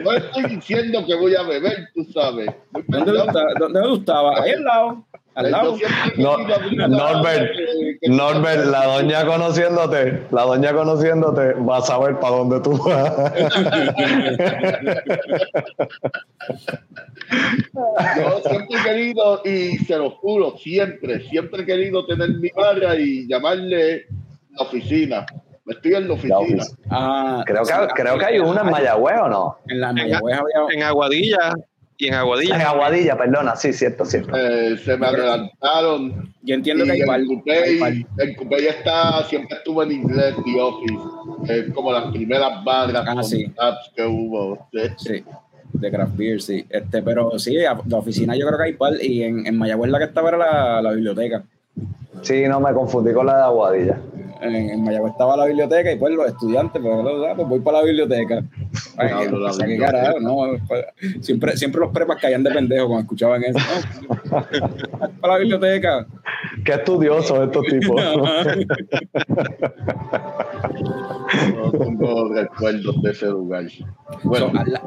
No 0.04 0.12
estoy 0.12 0.56
diciendo 0.56 1.02
que 1.06 1.14
voy 1.14 1.34
a 1.34 1.42
beber, 1.44 1.88
tú 1.94 2.04
sabes. 2.12 2.50
¿Dónde? 2.88 3.12
¿Dónde 3.58 3.80
tú 3.84 3.94
estabas? 3.96 4.40
Ahí 4.42 4.50
al 4.52 4.64
lado. 4.64 5.06
Al 5.38 5.52
lado. 5.52 5.76
No, 6.16 6.36
Norbert, 6.88 7.52
Norbert, 8.08 8.64
la 8.64 8.86
doña 8.86 9.24
conociéndote, 9.24 10.24
la 10.32 10.42
doña 10.42 10.72
conociéndote 10.72 11.52
va 11.52 11.76
a 11.76 11.82
saber 11.82 12.18
para 12.18 12.38
dónde 12.38 12.60
tú 12.60 12.76
vas. 12.76 13.32
Yo 18.16 18.40
siempre 18.48 18.78
he 18.78 18.82
querido, 18.82 19.40
y 19.44 19.78
se 19.78 19.96
lo 19.96 20.10
juro, 20.10 20.56
siempre, 20.58 21.20
siempre 21.28 21.62
he 21.62 21.66
querido 21.66 22.04
tener 22.04 22.30
mi 22.30 22.48
barra 22.48 22.96
y 22.96 23.28
llamarle 23.28 24.06
la 24.50 24.64
oficina. 24.64 25.24
Estoy 25.68 25.94
en 25.94 26.08
la 26.08 26.16
La 26.24 26.38
oficina. 26.38 26.64
Ah, 26.90 27.44
Creo 27.46 27.62
que, 27.62 27.72
creo 27.94 28.18
que 28.18 28.24
hay 28.24 28.38
una 28.40 28.62
en 28.62 28.70
Mayagüez 28.70 29.18
o 29.22 29.28
no. 29.28 29.58
En 29.68 29.80
la 29.82 29.92
Mayagüez 29.92 30.36
había. 30.36 30.74
En 30.74 30.82
Aguadilla 30.82 31.54
y 31.98 32.06
en 32.08 32.14
Aguadilla. 32.14 32.54
En 32.54 32.60
Aguadilla, 32.62 33.16
perdona, 33.18 33.56
sí, 33.56 33.72
cierto, 33.72 34.04
cierto. 34.04 34.36
Eh, 34.36 34.78
se 34.78 34.96
me 34.96 35.06
adelantaron. 35.06 36.32
Yo 36.42 36.54
entiendo 36.54 36.84
que 36.84 36.92
hay 36.92 37.00
el 37.00 37.26
Coupé, 37.26 37.78
el 38.18 38.36
Coupé 38.36 38.62
ya 38.62 38.70
está, 38.70 39.24
siempre 39.24 39.58
estuvo 39.58 39.82
en 39.82 39.92
inglés, 39.92 40.34
The 40.44 40.60
Office. 40.60 41.52
Es 41.52 41.72
como 41.74 41.92
las 41.92 42.10
primeras 42.12 42.64
barras 42.64 43.04
Ah, 43.06 43.22
sí. 43.22 43.52
que 43.94 44.02
hubo. 44.04 44.68
Sí. 44.72 44.80
Sí, 44.96 45.24
de 45.72 45.90
craft 45.90 46.16
beer, 46.16 46.40
sí. 46.40 46.64
Este, 46.70 47.02
pero 47.02 47.38
sí, 47.38 47.54
la 47.56 47.98
oficina 47.98 48.34
yo 48.36 48.46
creo 48.46 48.58
que 48.58 48.64
hay 48.64 48.72
par. 48.74 48.92
Y 49.02 49.22
en, 49.24 49.46
en 49.46 49.58
Mayagüez 49.58 49.90
la 49.90 49.98
que 49.98 50.04
estaba 50.04 50.28
era 50.30 50.38
la, 50.38 50.82
la 50.82 50.92
biblioteca. 50.92 51.42
Sí, 52.22 52.44
no 52.48 52.60
me 52.60 52.72
confundí 52.72 53.12
con 53.12 53.26
la 53.26 53.36
de 53.36 53.42
Aguadilla. 53.44 53.98
En, 54.40 54.54
en 54.54 54.84
Mayagüez 54.84 55.12
estaba 55.12 55.36
la 55.36 55.46
biblioteca 55.46 55.90
y 55.90 55.96
pues 55.98 56.14
los 56.14 56.28
estudiantes, 56.28 56.80
pues, 56.80 56.94
ah, 57.28 57.32
pues 57.34 57.48
voy 57.48 57.58
para 57.60 57.78
la 57.78 57.84
biblioteca. 57.84 58.44
Ay, 58.96 59.08
Diablo, 59.08 59.38
la 59.40 59.50
o 59.50 59.52
sea, 59.52 59.66
qué 59.66 59.72
biblioteca. 59.72 60.00
carajo, 60.02 60.20
no, 60.20 60.36
pues, 60.68 60.84
siempre, 61.24 61.56
siempre 61.56 61.80
los 61.80 61.90
prepas 61.90 62.18
caían 62.20 62.44
de 62.44 62.50
pendejos 62.52 62.86
cuando 62.86 63.02
escuchaban 63.02 63.42
eso. 63.44 63.58
No, 64.30 65.10
para 65.20 65.34
la 65.34 65.38
biblioteca. 65.40 66.06
Qué 66.64 66.72
estudiosos 66.72 67.38
estos 67.40 67.64
tipos. 67.66 68.00
No 71.54 71.70
tengo 71.72 72.32
recuerdos 72.32 73.02
de 73.02 73.10
ese 73.10 73.26
lugar. 73.26 73.64
Bueno, 74.24 74.50
So, 74.52 74.58
al 74.58 74.72
la- 74.72 74.82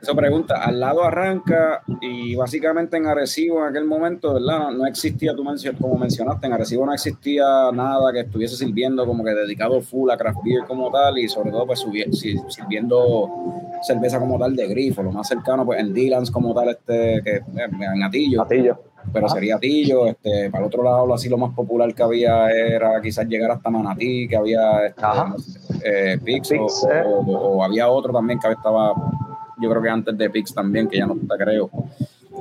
Eso 0.00 0.14
pregunta, 0.14 0.62
al 0.62 0.78
lado 0.80 1.02
arranca 1.04 1.82
y 2.00 2.34
básicamente 2.36 2.96
en 2.96 3.06
Arecibo 3.06 3.60
en 3.62 3.70
aquel 3.70 3.84
momento, 3.86 4.34
¿verdad? 4.34 4.58
No, 4.58 4.70
no 4.72 4.86
existía, 4.86 5.34
tú 5.34 5.42
como 5.80 5.96
mencionaste, 5.98 6.46
en 6.46 6.52
Arecibo 6.54 6.86
no 6.86 6.92
existía 6.94 7.44
nada 7.72 8.12
que 8.12 8.20
estuviese 8.20 8.56
sirviendo 8.56 9.06
como 9.06 9.22
que 9.24 9.30
dedicado 9.34 9.80
full 9.80 10.10
a 10.10 10.16
craft 10.16 10.38
beer 10.44 10.64
como 10.66 10.90
tal 10.90 11.18
y 11.18 11.28
sobre 11.28 11.50
todo 11.50 11.66
pues 11.66 11.84
sirviendo 12.48 13.28
cerveza 13.82 14.18
como 14.18 14.38
tal 14.38 14.54
de 14.56 14.66
grifo, 14.66 15.02
lo 15.02 15.12
más 15.12 15.28
cercano 15.28 15.64
pues 15.64 15.80
en 15.80 15.92
Dylan's 15.92 16.30
como 16.30 16.54
tal, 16.54 16.70
este, 16.70 17.20
que 17.22 17.36
eh, 17.36 17.42
en 17.94 18.02
Atillo, 18.02 18.38
Matillo. 18.38 18.78
pero 19.12 19.28
sería 19.28 19.56
Atillo, 19.56 20.06
este, 20.06 20.50
para 20.50 20.64
el 20.64 20.68
otro 20.68 20.82
lado 20.82 21.12
así 21.12 21.28
lo 21.28 21.36
más 21.38 21.54
popular 21.54 21.92
que 21.94 22.02
había 22.02 22.50
era 22.50 23.00
quizás 23.02 23.26
llegar 23.26 23.50
hasta 23.50 23.68
Manatí, 23.70 24.26
que 24.28 24.36
había 24.36 24.86
este, 24.86 25.02
no 25.02 25.38
sé, 25.38 25.58
eh, 25.84 26.18
Pix, 26.24 26.50
o- 26.52 26.90
eh. 26.90 27.02
o, 27.06 27.18
o 27.58 27.62
había 27.64 27.88
otro 27.88 28.12
también 28.12 28.38
que 28.38 28.50
estaba, 28.50 28.94
yo 29.60 29.68
creo 29.70 29.82
que 29.82 29.88
antes 29.90 30.16
de 30.16 30.30
Pix 30.30 30.54
también, 30.54 30.88
que 30.88 30.98
ya 30.98 31.06
no 31.06 31.14
está, 31.14 31.36
creo. 31.36 31.68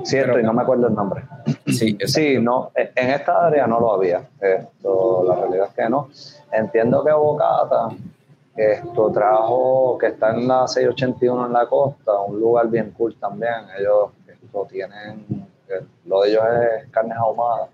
Cierto, 0.03 0.39
y 0.39 0.43
no 0.43 0.53
me 0.53 0.61
acuerdo 0.61 0.87
el 0.87 0.95
nombre. 0.95 1.23
Sí. 1.67 1.97
Sí, 2.05 2.37
no, 2.39 2.71
en 2.75 3.09
esta 3.09 3.47
área 3.47 3.67
no 3.67 3.79
lo 3.79 3.93
había. 3.93 4.27
Esto, 4.39 5.23
la 5.27 5.35
realidad 5.35 5.67
es 5.69 5.73
que 5.73 5.89
no. 5.89 6.09
Entiendo 6.51 7.03
que 7.03 7.11
Bocata 7.11 7.89
esto 8.55 9.11
trajo, 9.11 9.97
que 9.97 10.07
está 10.07 10.31
en 10.31 10.47
la 10.47 10.67
681 10.67 11.47
en 11.47 11.53
la 11.53 11.65
costa, 11.67 12.19
un 12.19 12.39
lugar 12.39 12.67
bien 12.67 12.91
cool 12.91 13.15
también. 13.15 13.65
Ellos 13.77 14.11
esto, 14.27 14.67
tienen, 14.69 15.25
eh, 15.69 15.81
lo 16.05 16.21
de 16.21 16.29
ellos 16.29 16.43
es 16.45 16.89
carnes 16.91 17.17
ahumadas. 17.17 17.69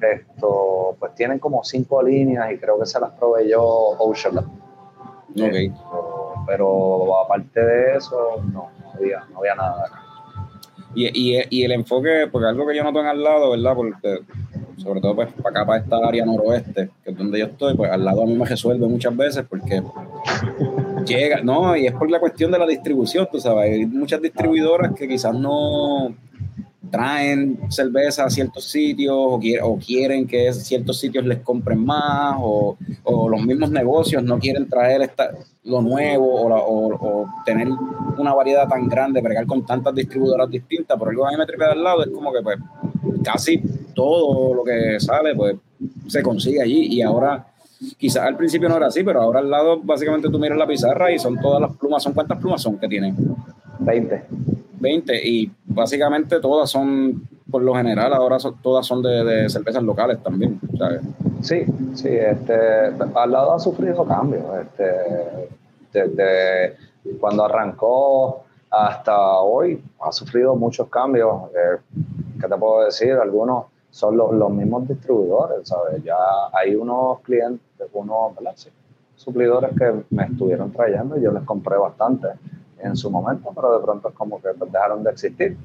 Esto, 0.00 0.96
pues 0.98 1.14
tienen 1.14 1.38
como 1.38 1.62
cinco 1.62 2.02
líneas 2.02 2.50
y 2.50 2.58
creo 2.58 2.78
que 2.78 2.86
se 2.86 2.98
las 2.98 3.12
proveyó 3.12 3.62
Ocean 3.62 4.34
Lab. 4.34 4.44
Ok. 4.44 5.54
Esto, 5.54 6.34
pero 6.46 7.20
aparte 7.20 7.64
de 7.64 7.96
eso, 7.96 8.42
no, 8.52 8.70
no 8.82 8.92
había, 8.94 9.24
no 9.30 9.38
había 9.38 9.54
nada 9.54 9.84
acá. 9.86 10.05
Y, 10.96 11.62
el 11.62 11.72
enfoque, 11.72 12.26
porque 12.32 12.48
algo 12.48 12.66
que 12.66 12.74
yo 12.74 12.82
noto 12.82 13.00
en 13.00 13.06
al 13.06 13.22
lado, 13.22 13.50
¿verdad? 13.50 13.74
Porque 13.74 14.20
sobre 14.78 15.00
todo 15.00 15.14
pues 15.14 15.28
para 15.34 15.50
acá, 15.50 15.66
para 15.66 15.82
esta 15.82 15.96
área 15.96 16.24
noroeste, 16.24 16.90
que 17.04 17.10
es 17.10 17.16
donde 17.16 17.38
yo 17.38 17.46
estoy, 17.46 17.74
pues 17.76 17.90
al 17.90 18.04
lado 18.04 18.22
a 18.22 18.26
mí 18.26 18.34
me 18.34 18.44
resuelve 18.44 18.86
muchas 18.86 19.16
veces 19.16 19.44
porque 19.48 19.82
llega, 21.06 21.42
no, 21.42 21.76
y 21.76 21.86
es 21.86 21.92
por 21.92 22.10
la 22.10 22.20
cuestión 22.20 22.50
de 22.50 22.58
la 22.58 22.66
distribución, 22.66 23.28
tú 23.30 23.38
sabes, 23.40 23.72
hay 23.72 23.86
muchas 23.86 24.22
distribuidoras 24.22 24.92
que 24.94 25.06
quizás 25.06 25.34
no 25.34 26.14
traen 26.90 27.58
cerveza 27.70 28.24
a 28.24 28.30
ciertos 28.30 28.64
sitios 28.64 29.16
o, 29.16 29.78
quieren 29.78 30.26
que 30.26 30.52
ciertos 30.52 30.98
sitios 30.98 31.24
les 31.24 31.40
compren 31.40 31.84
más 31.84 32.36
o, 32.40 32.76
los 33.04 33.42
mismos 33.44 33.70
negocios 33.70 34.22
no 34.22 34.38
quieren 34.38 34.68
traer 34.68 35.10
lo 35.64 35.82
nuevo 35.82 36.26
o, 36.34 37.26
tener 37.44 37.68
una 38.18 38.34
variedad 38.34 38.68
tan 38.68 38.88
grande, 38.88 39.20
bregar 39.20 39.46
con 39.46 39.64
tantas 39.64 39.94
distribuidoras 39.94 40.50
distintas, 40.50 40.98
por 40.98 41.08
algo 41.08 41.26
a 41.26 41.30
mí 41.30 41.36
me 41.36 41.64
al 41.64 41.82
lado 41.82 42.04
es 42.04 42.10
como 42.10 42.32
que 42.32 42.42
pues 42.42 42.58
casi 43.22 43.60
todo 43.94 44.54
lo 44.54 44.64
que 44.64 44.98
sale 45.00 45.34
pues 45.34 45.56
se 46.06 46.22
consigue 46.22 46.62
allí 46.62 46.94
y 46.94 47.02
ahora 47.02 47.46
quizás 47.98 48.24
al 48.24 48.36
principio 48.36 48.68
no 48.68 48.76
era 48.76 48.86
así, 48.86 49.02
pero 49.02 49.20
ahora 49.20 49.40
al 49.40 49.50
lado 49.50 49.80
básicamente 49.82 50.30
tú 50.30 50.38
miras 50.38 50.58
la 50.58 50.66
pizarra 50.66 51.12
y 51.12 51.18
son 51.18 51.38
todas 51.40 51.60
las 51.60 51.76
plumas, 51.76 52.02
¿son 52.02 52.12
cuántas 52.12 52.38
plumas 52.38 52.62
son 52.62 52.78
que 52.78 52.88
tienen? 52.88 53.16
20. 53.78 54.24
20 54.78 55.28
y 55.28 55.52
básicamente 55.64 56.40
todas 56.40 56.70
son, 56.70 57.28
por 57.50 57.62
lo 57.62 57.74
general, 57.74 58.12
ahora 58.12 58.38
todas 58.62 58.86
son 58.86 59.02
de, 59.02 59.48
cervezas 59.48 59.82
locales 59.82 60.22
también. 60.22 60.60
Sí, 61.40 61.64
sí, 61.94 62.08
este, 62.08 62.54
al 63.14 63.30
lado 63.30 63.52
ha 63.54 63.58
sufrido 63.58 64.04
cambios. 64.04 64.44
Este, 64.60 65.48
desde 65.92 66.76
cuando 67.20 67.44
arrancó 67.44 68.44
hasta 68.70 69.38
hoy 69.38 69.82
ha 70.00 70.12
sufrido 70.12 70.54
muchos 70.56 70.88
cambios. 70.88 71.50
Eh, 71.50 71.78
¿Qué 72.40 72.48
te 72.48 72.56
puedo 72.56 72.84
decir? 72.84 73.12
Algunos 73.12 73.66
son 73.90 74.16
los, 74.16 74.34
los, 74.34 74.50
mismos 74.50 74.86
distribuidores, 74.86 75.68
¿sabes? 75.68 76.02
Ya 76.04 76.16
hay 76.52 76.74
unos 76.74 77.20
clientes, 77.20 77.88
unos 77.94 78.32
suplidores 79.14 79.70
que 79.78 80.04
me 80.10 80.24
estuvieron 80.24 80.70
trayendo 80.72 81.16
y 81.16 81.22
yo 81.22 81.32
les 81.32 81.42
compré 81.44 81.76
bastante 81.78 82.28
en 82.78 82.96
su 82.96 83.10
momento, 83.10 83.50
pero 83.54 83.78
de 83.78 83.84
pronto 83.84 84.08
es 84.08 84.14
como 84.14 84.40
que 84.40 84.48
pues, 84.58 84.70
dejaron 84.70 85.02
de 85.02 85.10
existir. 85.10 85.56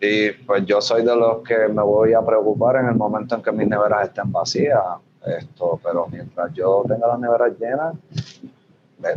Y 0.00 0.30
pues 0.44 0.64
yo 0.66 0.80
soy 0.80 1.04
de 1.04 1.14
los 1.14 1.42
que 1.42 1.68
me 1.68 1.82
voy 1.82 2.12
a 2.12 2.24
preocupar 2.24 2.76
en 2.76 2.86
el 2.86 2.94
momento 2.94 3.34
en 3.34 3.42
que 3.42 3.52
mis 3.52 3.68
neveras 3.68 4.08
estén 4.08 4.30
vacías. 4.32 4.82
Esto, 5.24 5.80
pero 5.82 6.06
mientras 6.06 6.52
yo 6.52 6.84
tenga 6.86 7.08
las 7.08 7.18
neveras 7.18 7.52
llenas, 7.58 7.96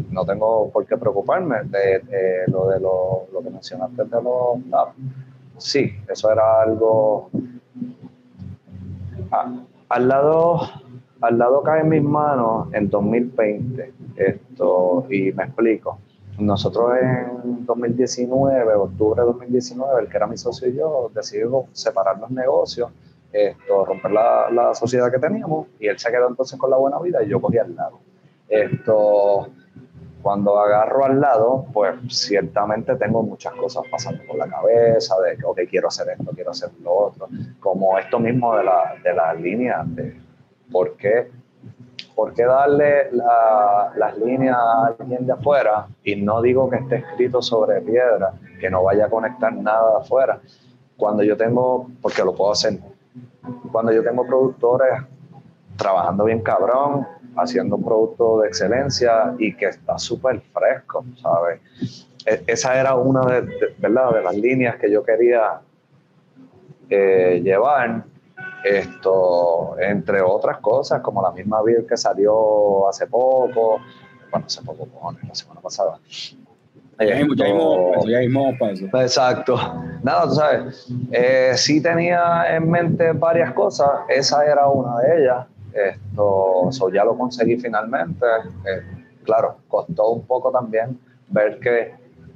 no 0.10 0.26
tengo 0.26 0.70
por 0.72 0.86
qué 0.86 0.98
preocuparme 0.98 1.64
de, 1.66 2.02
lo 2.48 2.68
de 2.68 2.80
lo, 2.80 3.28
lo, 3.32 3.44
que 3.44 3.50
mencionaste 3.52 4.06
de 4.06 4.22
los 4.22 4.58
Sí, 5.58 5.92
eso 6.08 6.32
era 6.32 6.62
algo. 6.62 7.30
Al 9.90 10.08
lado 10.08 10.62
al 11.22 11.38
lado 11.38 11.62
cae 11.64 11.82
en 11.82 11.90
mis 11.90 12.04
manos 12.04 12.70
en 12.74 12.90
2020 12.90 13.94
esto 14.16 15.06
y 15.10 15.32
me 15.34 15.44
explico 15.44 16.00
nosotros 16.40 16.92
en 17.02 17.66
2019, 17.66 18.74
octubre 18.76 19.22
de 19.22 19.28
2019, 19.28 20.02
el 20.02 20.10
que 20.10 20.18
era 20.18 20.28
mi 20.28 20.38
socio 20.38 20.68
y 20.68 20.76
yo 20.76 21.12
decidimos 21.14 21.66
separar 21.74 22.20
los 22.20 22.32
negocios, 22.32 22.90
esto, 23.32 23.86
romper 23.86 24.12
la, 24.12 24.50
la, 24.52 24.74
sociedad 24.74 25.12
que 25.12 25.20
teníamos 25.20 25.68
y 25.80 25.88
él 25.88 26.00
se 26.00 26.10
quedó 26.10 26.28
entonces 26.28 26.58
con 26.58 26.70
la 26.72 26.78
buena 26.78 27.00
vida 27.00 27.22
y 27.24 27.30
yo 27.30 27.40
cogí 27.40 27.60
al 27.60 27.76
lado. 27.76 28.00
Esto, 28.48 29.50
cuando 30.22 30.60
agarro 30.60 31.06
al 31.06 31.22
lado, 31.22 31.66
pues 31.72 31.96
ciertamente 32.10 32.96
tengo 32.96 33.22
muchas 33.22 33.54
cosas 33.54 33.84
pasando 33.92 34.24
por 34.26 34.38
la 34.38 34.48
cabeza, 34.48 35.16
de 35.22 35.38
que, 35.38 35.46
ok, 35.46 35.60
quiero 35.70 35.90
hacer 35.90 36.10
esto, 36.10 36.32
quiero 36.34 36.52
hacer 36.52 36.72
lo 36.82 36.92
otro, 36.92 37.28
como 37.60 37.98
esto 38.00 38.20
mismo 38.20 38.56
de 38.56 38.64
la, 38.64 38.96
de 39.04 39.14
la 39.14 39.34
línea, 39.34 39.84
de 39.86 40.20
por 40.72 40.98
qué 40.98 41.30
¿por 42.20 42.34
qué 42.34 42.44
darle 42.44 43.10
las 43.14 44.18
líneas 44.18 44.58
a 44.58 44.88
alguien 44.88 45.26
de 45.26 45.32
afuera? 45.32 45.88
Y 46.04 46.18
no 46.18 46.42
digo 46.42 46.70
que 46.70 46.76
esté 46.76 46.98
escrito 46.98 47.42
sobre 47.42 47.80
piedra, 47.80 48.34
que 48.60 48.70
no 48.70 48.84
vaya 48.84 49.06
a 49.06 49.10
conectar 49.10 49.54
nada 49.54 49.92
de 49.92 49.98
afuera. 50.00 50.42
Cuando 50.98 51.24
yo 51.24 51.38
tengo, 51.38 51.88
porque 52.02 52.22
lo 52.26 52.36
puedo 52.36 52.52
hacer, 52.52 52.78
cuando 53.72 53.94
yo 53.94 54.04
tengo 54.04 54.28
productores 54.28 55.02
trabajando 55.78 56.26
bien 56.26 56.42
cabrón, 56.42 57.08
haciendo 57.38 57.78
un 57.78 57.86
producto 57.86 58.42
de 58.42 58.50
excelencia 58.50 59.34
y 59.40 59.56
que 59.56 59.68
está 59.68 59.98
súper 59.98 60.42
fresco, 60.54 61.06
¿sabes? 61.22 62.06
E, 62.26 62.44
esa 62.48 62.78
era 62.78 62.96
una 62.96 63.22
de, 63.28 63.76
¿verdad? 63.78 64.12
de 64.12 64.24
las 64.24 64.36
líneas 64.36 64.76
que 64.76 64.92
yo 64.92 65.06
quería 65.06 65.62
eh, 66.90 67.40
llevar 67.42 68.04
esto, 68.64 69.76
entre 69.80 70.22
otras 70.22 70.58
cosas, 70.58 71.02
como 71.02 71.22
la 71.22 71.32
misma 71.32 71.62
beer 71.62 71.86
que 71.86 71.98
salió 71.98 72.88
hace 72.88 73.08
poco, 73.08 73.80
bueno, 74.32 74.46
hace 74.46 74.62
poco, 74.62 74.88
la 75.28 75.36
semana 75.36 75.62
pasada. 75.62 76.00
Exacto. 78.94 79.56
Nada, 80.04 80.24
tú 80.24 80.36
sabes, 80.36 80.88
eh, 81.12 81.54
sí 81.56 81.82
tenía 81.82 82.56
en 82.56 82.70
mente 82.70 83.14
varias 83.14 83.54
cosas, 83.54 83.90
esa 84.10 84.46
era 84.46 84.68
una 84.68 85.00
de 85.00 85.22
ellas. 85.22 85.48
Esto, 85.74 86.70
ya 86.92 87.06
lo 87.06 87.18
conseguí 87.18 87.58
finalmente. 87.58 88.26
Eh, 88.66 89.06
claro, 89.24 89.58
costó 89.68 90.10
un 90.10 90.26
poco 90.26 90.52
también 90.52 91.00
ver 91.30 91.60
que 91.60 91.94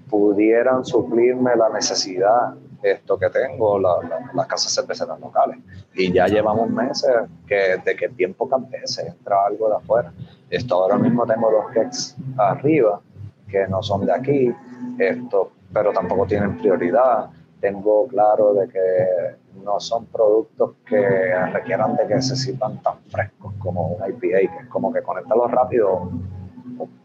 pudieran 0.09 0.85
suplirme 0.85 1.55
la 1.55 1.69
necesidad 1.69 2.53
esto 2.83 3.17
que 3.17 3.29
tengo, 3.29 3.79
las 3.79 4.47
casas 4.47 4.73
cerveceras 4.73 5.19
locales. 5.19 5.57
Y 5.93 6.11
ya 6.11 6.27
llevamos 6.27 6.69
meses 6.69 7.11
que 7.47 7.77
de 7.83 7.95
que 7.95 8.09
tiempo 8.09 8.49
se 8.85 9.07
entra 9.07 9.45
algo 9.45 9.69
de 9.69 9.75
afuera. 9.75 10.13
Esto 10.49 10.75
ahora 10.75 10.97
mismo 10.97 11.25
tengo 11.25 11.49
dos 11.49 11.71
kegs 11.71 12.15
arriba 12.37 13.01
que 13.49 13.67
no 13.67 13.81
son 13.81 14.05
de 14.05 14.11
aquí, 14.11 14.53
esto, 14.97 15.51
pero 15.71 15.91
tampoco 15.93 16.25
tienen 16.25 16.57
prioridad. 16.57 17.29
Tengo 17.61 18.07
claro 18.07 18.53
de 18.55 18.67
que 18.67 19.37
no 19.63 19.79
son 19.79 20.05
productos 20.07 20.71
que 20.85 21.35
requieran 21.53 21.95
de 21.95 22.07
que 22.07 22.21
se 22.21 22.35
sirvan 22.35 22.81
tan 22.81 22.97
frescos 23.09 23.53
como 23.59 23.89
un 23.89 24.09
IPA, 24.09 24.51
que 24.51 24.63
es 24.63 24.67
como 24.67 24.91
que 24.91 25.01
conectarlo 25.01 25.47
rápido 25.47 26.11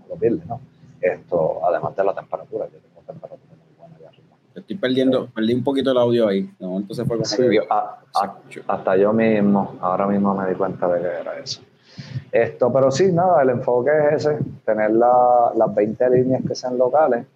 lo 0.09 0.17
pierde, 0.17 0.41
¿no? 0.47 0.61
Esto, 1.01 1.61
además 1.65 1.95
de 1.95 2.05
la 2.05 2.15
temperatura, 2.15 2.67
yo 2.67 2.79
tengo 2.79 3.03
temperatura 3.07 3.48
Estoy 4.59 4.77
perdiendo, 4.77 5.29
perdí 5.29 5.55
un 5.55 5.65
poquito 5.65 5.91
el 5.91 5.99
audio 5.99 6.29
ahí. 6.29 6.51
entonces 6.61 7.07
fue 7.07 7.19
hasta 8.67 8.97
yo 8.97 9.13
mismo, 9.13 9.77
ahora 9.81 10.07
mismo 10.07 10.35
me 10.35 10.49
di 10.49 10.55
cuenta 10.55 10.89
de 10.89 11.01
que 11.01 11.07
era 11.07 11.39
eso. 11.39 11.61
Esto, 12.31 12.73
pero 12.73 12.91
sí, 12.91 13.11
nada, 13.13 13.43
el 13.43 13.51
enfoque 13.51 13.91
es 14.13 14.27
ese, 14.27 14.39
tener 14.65 14.91
las 14.93 15.75
20 15.75 16.11
líneas 16.11 16.43
que 16.47 16.55
sean 16.55 16.79
locales. 16.79 17.27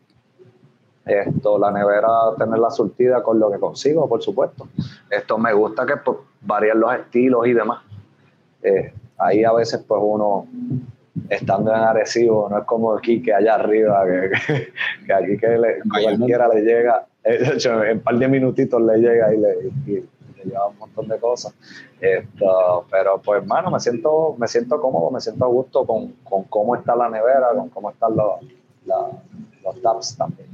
Esto, 1.05 1.59
la 1.59 1.73
nevera, 1.73 2.09
tenerla 2.39 2.71
surtida 2.71 3.23
con 3.23 3.41
lo 3.41 3.51
que 3.51 3.59
consigo, 3.59 4.09
por 4.09 4.23
supuesto. 4.23 4.69
Esto 5.11 5.37
me 5.37 5.53
gusta 5.53 5.85
que 5.85 5.97
pues, 5.97 6.19
varían 6.43 6.79
los 6.79 6.95
estilos 6.95 7.47
y 7.47 7.53
demás. 7.55 7.83
Eh, 8.63 8.93
ahí 9.19 9.43
a 9.43 9.53
veces, 9.53 9.83
pues 9.87 10.01
uno 10.03 10.47
estando 11.29 11.75
en 11.75 11.81
Arecibo, 11.81 12.49
no 12.49 12.59
es 12.59 12.65
como 12.65 12.95
aquí 12.95 13.21
que 13.23 13.35
allá 13.35 13.55
arriba, 13.55 14.05
que, 14.07 15.13
aquí 15.13 15.37
que 15.37 15.81
cualquiera 15.91 16.49
le 16.49 16.63
llega, 16.63 17.07
hecho, 17.55 17.85
en 17.85 17.99
un 17.99 18.03
par 18.03 18.19
de 18.19 18.29
minutitos 18.29 18.81
le 18.83 18.99
llega 18.99 19.35
y 19.35 19.39
le, 19.39 20.05
lleva 20.45 20.69
un 20.69 20.79
montón 20.79 21.09
de 21.09 21.19
cosas. 21.19 21.55
Esto, 22.01 22.87
pero 22.91 23.21
pues, 23.21 23.43
hermano, 23.43 23.71
me 23.71 23.79
siento, 23.79 24.35
me 24.39 24.49
siento 24.49 24.81
cómodo, 24.81 25.11
me 25.11 25.21
siento 25.21 25.45
a 25.45 25.49
gusto 25.49 25.87
con, 25.87 26.09
con 26.25 26.45
cómo 26.45 26.75
está 26.75 26.97
la 26.97 27.09
nevera, 27.09 27.49
con 27.55 27.69
cómo 27.69 27.91
están 27.91 28.17
los, 28.17 28.41
los 29.63 29.83
taps 29.83 30.17
también. 30.17 30.49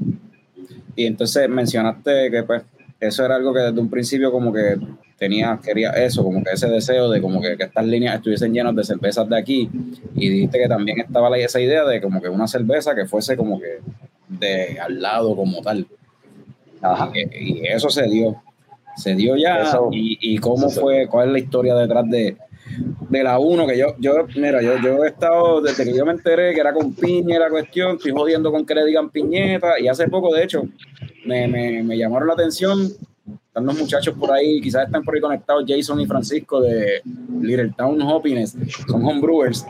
Y 0.94 1.06
entonces 1.06 1.48
mencionaste 1.48 2.30
que 2.30 2.42
pues 2.42 2.62
eso 3.00 3.24
era 3.24 3.36
algo 3.36 3.54
que 3.54 3.60
desde 3.60 3.80
un 3.80 3.88
principio 3.88 4.32
como 4.32 4.52
que 4.52 4.76
tenía, 5.16 5.58
quería 5.62 5.90
eso, 5.90 6.22
como 6.22 6.42
que 6.42 6.50
ese 6.52 6.68
deseo 6.68 7.08
de 7.08 7.20
como 7.20 7.40
que, 7.40 7.56
estas 7.58 7.86
líneas 7.86 8.16
estuviesen 8.16 8.52
llenas 8.52 8.74
de 8.74 8.84
cervezas 8.84 9.28
de 9.28 9.38
aquí 9.38 9.70
y 10.14 10.28
dijiste 10.28 10.58
que 10.58 10.68
también 10.68 11.00
estaba 11.00 11.36
esa 11.38 11.60
idea 11.60 11.84
de 11.84 12.00
como 12.00 12.20
que 12.20 12.28
una 12.28 12.46
cerveza 12.46 12.94
que 12.94 13.06
fuese 13.06 13.36
como 13.36 13.60
que 13.60 13.78
de 14.28 14.78
al 14.80 15.00
lado 15.00 15.34
como 15.34 15.62
tal. 15.62 15.86
Y, 17.40 17.66
eso 17.66 17.90
se 17.90 18.04
dio, 18.04 18.36
se 18.96 19.14
dio 19.14 19.36
ya. 19.36 19.64
Y, 19.90 20.38
cómo 20.38 20.70
fue, 20.70 21.06
cuál 21.08 21.28
es 21.28 21.32
la 21.32 21.38
historia 21.38 21.74
detrás 21.74 22.08
de, 22.08 22.36
de 23.08 23.22
la 23.22 23.38
1, 23.38 23.66
que 23.66 23.78
yo, 23.78 23.94
yo, 23.98 24.12
mira, 24.36 24.62
yo, 24.62 24.78
yo 24.82 25.04
he 25.04 25.08
estado, 25.08 25.60
desde 25.60 25.84
que 25.84 25.96
yo 25.96 26.04
me 26.04 26.12
enteré 26.12 26.54
que 26.54 26.60
era 26.60 26.72
con 26.72 26.94
piña 26.94 27.38
la 27.38 27.50
cuestión, 27.50 27.96
estoy 27.96 28.12
jodiendo 28.12 28.52
con 28.52 28.66
que 28.66 28.74
le 28.74 28.84
digan 28.84 29.10
piñeta, 29.10 29.78
y 29.80 29.88
hace 29.88 30.08
poco, 30.08 30.34
de 30.34 30.44
hecho, 30.44 30.62
me, 31.24 31.48
me, 31.48 31.82
me 31.82 31.96
llamaron 31.96 32.28
la 32.28 32.34
atención 32.34 32.92
están 33.58 33.66
los 33.66 33.78
muchachos 33.78 34.14
por 34.18 34.32
ahí, 34.32 34.60
quizás 34.60 34.86
están 34.86 35.02
por 35.02 35.14
ahí 35.14 35.20
conectados, 35.20 35.64
Jason 35.66 36.00
y 36.00 36.06
Francisco 36.06 36.60
de 36.60 37.02
Little 37.40 37.72
Town 37.76 38.00
Hoppiness, 38.00 38.56
son 38.86 39.04
homebrewers, 39.04 39.66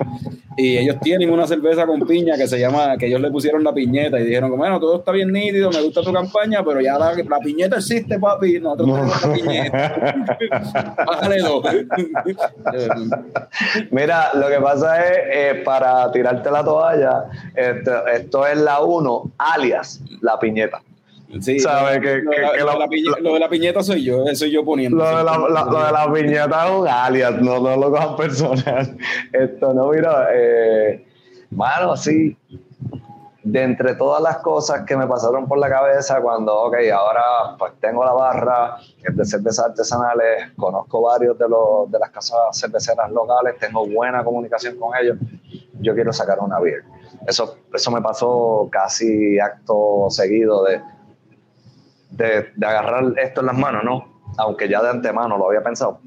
y 0.56 0.76
ellos 0.76 0.96
tienen 1.00 1.30
una 1.30 1.46
cerveza 1.46 1.86
con 1.86 2.06
piña 2.06 2.36
que 2.36 2.46
se 2.46 2.58
llama, 2.58 2.96
que 2.96 3.06
ellos 3.06 3.20
le 3.20 3.30
pusieron 3.30 3.64
la 3.64 3.72
piñeta 3.72 4.18
y 4.18 4.24
dijeron, 4.24 4.56
bueno, 4.56 4.78
todo 4.78 4.98
está 4.98 5.12
bien 5.12 5.32
nítido, 5.32 5.70
me 5.70 5.82
gusta 5.82 6.02
tu 6.02 6.12
campaña, 6.12 6.62
pero 6.64 6.80
ya 6.80 6.98
la, 6.98 7.14
la 7.14 7.38
piñeta 7.38 7.76
existe, 7.76 8.18
papi, 8.18 8.60
nosotros 8.60 8.88
tenemos 8.88 9.22
la 9.22 9.32
piñeta. 9.32 10.96
Bájale 11.06 11.38
dos. 11.38 11.64
Mira, 13.90 14.30
lo 14.34 14.48
que 14.48 14.60
pasa 14.60 15.06
es, 15.06 15.18
eh, 15.32 15.62
para 15.64 16.10
tirarte 16.12 16.50
la 16.50 16.64
toalla, 16.64 17.24
esto, 17.54 18.06
esto 18.06 18.46
es 18.46 18.58
la 18.58 18.82
1, 18.82 19.32
alias 19.38 20.02
la 20.20 20.38
piñeta. 20.38 20.82
Sí, 21.40 21.58
¿Sabe? 21.60 21.96
lo, 21.96 22.00
Que- 22.00 22.16
lo- 22.22 22.30
que- 22.30 22.40
lo 22.40 22.52
que 22.52 22.96
de 22.96 23.02
la- 23.10 23.18
lo 23.20 23.34
de 23.34 23.40
la 23.40 23.48
piñeta 23.48 23.82
soy 23.82 24.02
yo, 24.02 24.24
eso 24.26 24.36
soy 24.36 24.50
yo 24.50 24.64
poniendo. 24.64 24.96
Lo 24.96 25.04
de, 25.06 25.24
la, 25.24 25.36
la- 25.38 25.64
lo 25.64 25.84
de 25.84 25.92
la 25.92 26.12
piñeta 26.12 26.66
es 26.66 26.72
un 26.72 26.88
alias, 26.88 27.32
no, 27.42 27.60
no 27.60 27.76
lo 27.76 27.90
cojan 27.90 28.16
personal. 28.16 28.96
Esto 29.32 29.74
no, 29.74 29.88
mira, 29.90 30.28
eh, 30.32 31.06
mano, 31.50 31.96
sí. 31.96 32.36
De 33.42 33.62
entre 33.62 33.94
todas 33.94 34.20
las 34.20 34.38
cosas 34.38 34.82
que 34.84 34.94
me 34.96 35.06
pasaron 35.06 35.46
por 35.48 35.58
la 35.58 35.70
cabeza 35.70 36.20
cuando, 36.20 36.54
ok, 36.64 36.74
ahora 36.92 37.22
pues 37.58 37.72
tengo 37.80 38.04
la 38.04 38.12
barra 38.12 38.76
de 39.02 39.24
cervezas 39.24 39.66
artesanales, 39.66 40.52
conozco 40.56 41.00
varios 41.02 41.38
de, 41.38 41.48
los, 41.48 41.90
de 41.90 41.98
las 41.98 42.10
casas 42.10 42.38
cerveceras 42.52 43.10
locales, 43.10 43.56
tengo 43.58 43.86
buena 43.86 44.22
comunicación 44.22 44.76
con 44.76 44.94
ellos, 44.96 45.16
yo 45.80 45.94
quiero 45.94 46.12
sacar 46.12 46.40
una 46.40 46.58
beer. 46.58 46.82
Eso, 47.26 47.56
eso 47.72 47.90
me 47.90 48.02
pasó 48.02 48.68
casi 48.70 49.38
acto 49.38 50.06
seguido 50.10 50.64
de, 50.64 50.82
de, 52.10 52.50
de 52.54 52.66
agarrar 52.66 53.04
esto 53.18 53.40
en 53.40 53.46
las 53.46 53.56
manos, 53.58 53.84
¿no? 53.84 54.20
Aunque 54.36 54.68
ya 54.68 54.82
de 54.82 54.90
antemano 54.90 55.36
lo 55.38 55.48
había 55.48 55.62
pensado. 55.62 56.00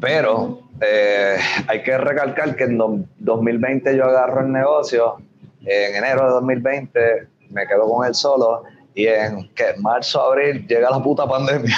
Pero 0.00 0.60
eh, 0.80 1.36
hay 1.66 1.82
que 1.82 1.96
recalcar 1.98 2.56
que 2.56 2.64
en 2.64 2.78
do- 2.78 3.04
2020 3.18 3.96
yo 3.96 4.04
agarro 4.04 4.40
el 4.42 4.52
negocio, 4.52 5.16
en 5.64 5.94
enero 5.96 6.24
de 6.26 6.30
2020 6.32 7.28
me 7.50 7.66
quedo 7.66 7.88
con 7.88 8.06
él 8.06 8.14
solo 8.14 8.64
y 8.94 9.06
en 9.06 9.48
que 9.54 9.74
marzo, 9.80 10.20
abril 10.22 10.66
llega 10.66 10.90
la 10.90 11.02
puta 11.02 11.26
pandemia. 11.26 11.74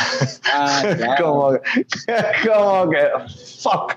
Ah, 0.53 0.83
claro. 0.97 1.25
como, 1.25 1.53
que- 1.53 2.49
como 2.49 2.91
que, 2.91 2.99
fuck. 3.63 3.95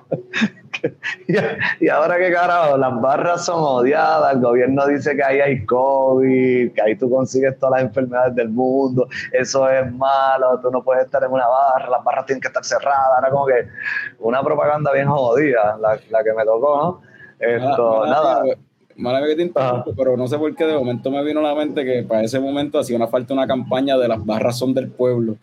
y, 1.27 1.85
y 1.85 1.89
ahora 1.89 2.17
qué 2.17 2.31
carajo, 2.31 2.77
las 2.77 2.99
barras 3.01 3.45
son 3.45 3.59
odiadas, 3.59 4.33
el 4.33 4.41
gobierno 4.41 4.85
dice 4.87 5.15
que 5.15 5.23
ahí 5.23 5.39
hay 5.39 5.65
COVID, 5.65 6.73
que 6.73 6.81
ahí 6.81 6.95
tú 6.95 7.09
consigues 7.09 7.57
todas 7.59 7.79
las 7.81 7.89
enfermedades 7.89 8.35
del 8.35 8.49
mundo, 8.49 9.07
eso 9.31 9.69
es 9.69 9.91
malo, 9.93 10.59
tú 10.61 10.71
no 10.71 10.83
puedes 10.83 11.05
estar 11.05 11.23
en 11.23 11.31
una 11.31 11.47
barra, 11.47 11.89
las 11.89 12.03
barras 12.03 12.25
tienen 12.25 12.41
que 12.41 12.47
estar 12.47 12.63
cerradas, 12.63 13.19
era 13.21 13.29
como 13.29 13.45
que 13.45 13.67
una 14.19 14.41
propaganda 14.43 14.91
bien 14.91 15.07
jodida, 15.07 15.77
la, 15.79 15.99
la 16.09 16.23
que 16.23 16.33
me 16.33 16.43
tocó, 16.45 16.77
¿no? 16.77 17.01
Esto, 17.39 17.99
Mala- 18.01 18.11
nada. 18.11 18.43
Mala 18.99 19.25
que 19.25 19.35
te 19.35 19.43
interrumpo, 19.43 19.93
pero 19.95 20.17
no 20.17 20.27
sé 20.27 20.37
por 20.37 20.53
qué 20.55 20.65
de 20.65 20.73
momento 20.73 21.09
me 21.09 21.23
vino 21.23 21.39
a 21.39 21.43
la 21.43 21.55
mente 21.55 21.85
que 21.85 22.03
para 22.03 22.23
ese 22.23 22.39
momento 22.39 22.79
hacía 22.79 22.97
una 22.97 23.07
falta 23.07 23.33
una 23.33 23.47
campaña 23.47 23.97
de 23.97 24.07
las 24.07 24.23
barras 24.25 24.57
son 24.57 24.73
del 24.73 24.89
pueblo. 24.89 25.37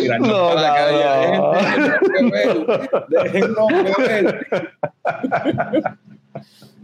Tirarnos 0.00 0.28
No, 0.28 0.48
para 0.48 0.60
la 0.60 0.74
calle, 0.74 0.98
déjennos 2.02 2.66
beber, 2.66 3.06
déjennos 3.08 3.68
beber. 3.96 4.46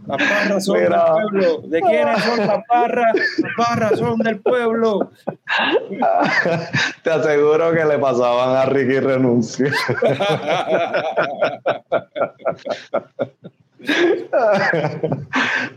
Las 0.07 0.17
barras 0.17 0.65
son 0.65 0.81
Mira. 0.81 1.05
del 1.05 1.13
pueblo. 1.13 1.61
¿De 1.67 1.81
quiénes 1.81 2.23
son 2.23 2.37
las 2.39 2.59
barras? 2.67 3.15
Las 3.37 3.51
barras 3.57 3.99
son 3.99 4.19
del 4.19 4.39
pueblo. 4.39 5.11
Te 7.03 7.09
aseguro 7.09 7.73
que 7.73 7.85
le 7.85 7.97
pasaban 7.99 8.55
a 8.55 8.65
Ricky 8.65 8.99
Renuncio. 8.99 9.67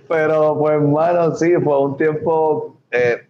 Pero 0.08 0.58
pues, 0.58 0.82
mano, 0.82 1.34
sí, 1.34 1.52
fue 1.62 1.80
un 1.80 1.96
tiempo 1.96 2.76
eh, 2.90 3.28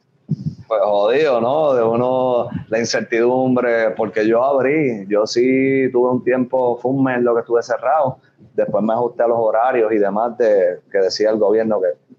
pues, 0.67 0.81
jodido, 0.83 1.41
¿no? 1.41 1.75
De 1.75 1.83
uno, 1.83 2.49
la 2.69 2.79
incertidumbre, 2.79 3.91
porque 3.91 4.27
yo 4.27 4.45
abrí, 4.45 5.07
yo 5.09 5.27
sí 5.27 5.89
tuve 5.91 6.11
un 6.11 6.23
tiempo, 6.23 6.79
fue 6.81 6.91
un 6.93 7.03
mes 7.03 7.23
lo 7.23 7.35
que 7.35 7.41
estuve 7.41 7.63
cerrado, 7.63 8.19
después 8.59 8.83
me 8.85 8.93
ajusté 8.93 9.23
a 9.23 9.29
los 9.29 9.39
horarios 9.39 9.93
y 9.93 9.99
demás 9.99 10.37
de, 10.37 10.81
que 10.91 10.99
decía 10.99 11.31
el 11.31 11.39
gobierno 11.39 11.81
que 11.81 12.17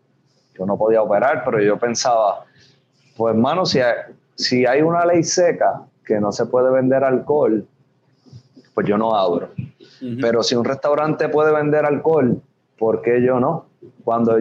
yo 0.58 0.66
no 0.66 0.78
podía 0.78 1.02
operar, 1.02 1.44
pero 1.44 1.62
yo 1.62 1.78
pensaba, 1.78 2.46
pues 3.18 3.36
hermano, 3.36 3.66
si 3.66 3.82
hay, 3.82 3.96
si 4.36 4.66
hay 4.66 4.82
una 4.82 5.06
ley 5.06 5.22
seca 5.24 5.82
que 6.06 6.20
no 6.20 6.32
se 6.32 6.46
puede 6.46 6.72
vender 6.72 7.04
alcohol, 7.04 7.68
pues 8.74 8.88
yo 8.88 8.98
no 8.98 9.14
abro. 9.16 9.50
Pero 10.22 10.42
si 10.44 10.56
un 10.56 10.64
restaurante 10.64 11.28
puede 11.28 11.52
vender 11.52 11.86
alcohol, 11.86 12.42
¿por 12.78 13.02
qué 13.02 13.22
yo 13.22 13.38
no? 13.42 13.66
Cuando 14.06 14.38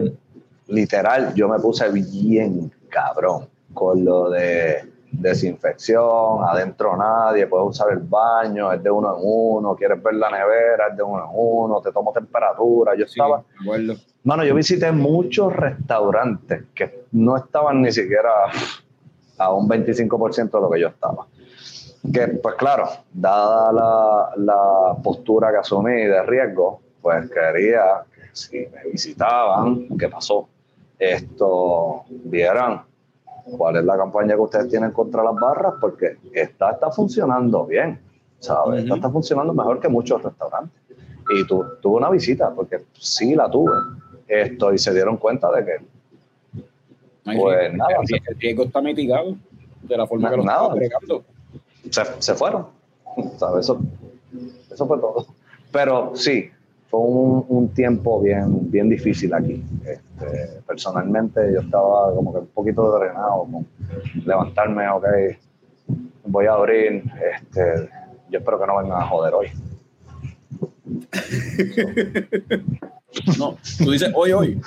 literal 0.67 1.33
yo 1.33 1.49
me 1.49 1.59
puse 1.59 1.89
bien 1.89 2.71
cabrón 2.87 3.49
con 3.73 4.05
lo 4.05 4.29
de 4.29 4.88
desinfección, 5.11 6.43
adentro 6.47 6.95
nadie, 6.95 7.47
puedes 7.47 7.69
usar 7.69 7.91
el 7.91 7.99
baño, 7.99 8.71
es 8.71 8.81
de 8.81 8.91
uno 8.91 9.15
en 9.15 9.21
uno, 9.23 9.75
quieres 9.75 10.01
ver 10.01 10.15
la 10.15 10.29
nevera, 10.29 10.87
es 10.91 10.97
de 10.97 11.03
uno 11.03 11.25
en 11.25 11.31
uno, 11.33 11.81
te 11.81 11.91
tomo 11.91 12.11
temperatura. 12.11 12.95
Yo 12.95 13.05
estaba. 13.05 13.43
Mano, 14.23 14.43
yo 14.43 14.53
visité 14.53 14.91
muchos 14.91 15.53
restaurantes 15.53 16.65
que 16.73 17.05
no 17.11 17.37
estaban 17.37 17.81
ni 17.81 17.91
siquiera 17.91 18.29
a 19.37 19.53
un 19.53 19.67
25% 19.67 20.51
de 20.51 20.61
lo 20.61 20.69
que 20.69 20.81
yo 20.81 20.87
estaba. 20.89 21.25
Que, 22.13 22.27
pues 22.27 22.55
claro, 22.55 22.89
dada 23.11 23.71
la, 23.71 24.31
la 24.37 24.95
postura 25.03 25.51
que 25.51 25.57
asumí 25.57 26.03
de 26.03 26.23
riesgo, 26.23 26.81
pues 27.01 27.29
quería 27.29 28.03
que 28.13 28.29
si 28.33 28.57
me 28.67 28.91
visitaban, 28.91 29.87
¿qué 29.97 30.07
pasó? 30.07 30.47
Esto, 30.97 32.03
vieran 32.09 32.88
cuál 33.57 33.77
es 33.77 33.83
la 33.85 33.97
campaña 33.97 34.35
que 34.35 34.41
ustedes 34.41 34.69
tienen 34.69 34.91
contra 34.91 35.23
las 35.23 35.35
barras, 35.35 35.73
porque 35.79 36.17
esta 36.33 36.71
está 36.71 36.91
funcionando 36.91 37.65
bien, 37.65 37.99
¿sabes? 38.39 38.83
Esta 38.83 38.95
está 38.95 39.09
funcionando 39.09 39.53
mejor 39.53 39.79
que 39.79 39.87
muchos 39.89 40.21
restaurantes. 40.21 40.77
Y 41.35 41.45
tu, 41.45 41.63
tuve 41.81 41.97
una 41.97 42.09
visita, 42.09 42.51
porque 42.51 42.85
sí 42.93 43.35
la 43.35 43.49
tuve, 43.49 43.73
esto, 44.27 44.73
y 44.73 44.77
se 44.79 44.93
dieron 44.93 45.17
cuenta 45.17 45.51
de 45.51 45.65
que 45.65 45.71
Pues 47.23 47.73
nada, 47.73 47.91
el, 48.01 48.07
rie- 48.07 48.23
el 48.27 48.39
riesgo 48.39 48.63
está 48.63 48.81
mitigado 48.81 49.35
de 49.83 49.97
la 49.97 50.07
forma 50.07 50.29
que 50.29 50.37
lo 50.37 50.41
estaba 50.43 50.71
agregando. 50.71 51.23
se, 51.89 52.01
se 52.19 52.33
fueron, 52.35 52.67
¿sabes? 53.37 53.65
Eso, 53.65 53.79
eso 54.71 54.87
fue 54.87 54.97
todo. 54.99 55.25
Pero 55.71 56.15
sí, 56.15 56.49
fue 56.89 56.99
un, 56.99 57.45
un 57.47 57.69
tiempo 57.69 58.19
bien, 58.19 58.69
bien 58.69 58.89
difícil 58.89 59.33
aquí. 59.33 59.63
Este, 59.85 60.61
personalmente 60.67 61.53
yo 61.53 61.61
estaba 61.61 62.13
como 62.13 62.33
que 62.33 62.39
un 62.39 62.47
poquito 62.47 62.97
drenado 62.97 63.47
con 63.51 63.67
levantarme, 64.25 64.89
ok, 64.89 65.05
voy 66.25 66.45
a 66.47 66.53
abrir, 66.53 67.03
este, 67.35 67.89
yo 68.29 68.39
espero 68.39 68.59
que 68.59 68.67
no 68.67 68.77
vengan 68.77 69.01
a 69.01 69.07
joder 69.07 69.33
hoy. 69.33 69.47
No, 73.37 73.57
tú 73.77 73.91
dices 73.91 74.11
hoy, 74.15 74.31
hoy. 74.31 74.61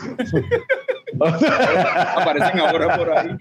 Aparecen 1.21 2.61
ahora 2.61 2.97
por 2.97 3.11
ahí. 3.19 3.37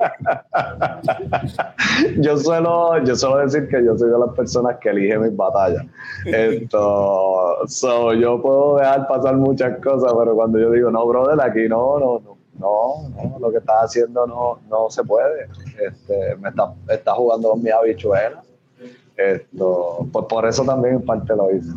yo 2.20 2.38
suelo, 2.38 3.04
yo 3.04 3.16
suelo 3.16 3.38
decir 3.38 3.68
que 3.70 3.84
yo 3.84 3.98
soy 3.98 4.10
de 4.10 4.20
las 4.20 4.30
personas 4.36 4.78
que 4.80 4.90
elige 4.90 5.18
mis 5.18 5.36
batallas. 5.36 5.86
Esto, 6.26 7.66
yo 8.14 8.42
puedo 8.42 8.78
dejar 8.78 9.08
pasar 9.08 9.38
muchas 9.38 9.80
cosas, 9.80 10.14
pero 10.18 10.36
cuando 10.36 10.60
yo 10.60 10.72
digo, 10.72 10.92
no, 10.92 11.06
brother, 11.08 11.42
aquí 11.42 11.68
no, 11.68 11.98
no, 12.00 12.20
no, 12.20 12.38
no, 12.60 13.10
no, 13.10 13.40
lo 13.40 13.52
que 13.52 13.58
estás 13.58 13.86
haciendo 13.86 14.28
no, 14.28 14.60
no 14.70 14.90
se 14.90 15.04
puede. 15.04 15.48
Este, 15.80 16.36
me 16.38 16.50
está, 16.50 16.74
está 16.90 17.14
jugando 17.14 17.52
con 17.52 17.64
mis 17.64 17.74
habichuelas. 17.74 18.46
Esto, 19.18 20.08
pues 20.12 20.26
por 20.26 20.48
eso 20.48 20.64
también 20.64 20.96
en 20.96 21.06
parte 21.06 21.36
lo 21.36 21.52
hice. 21.52 21.72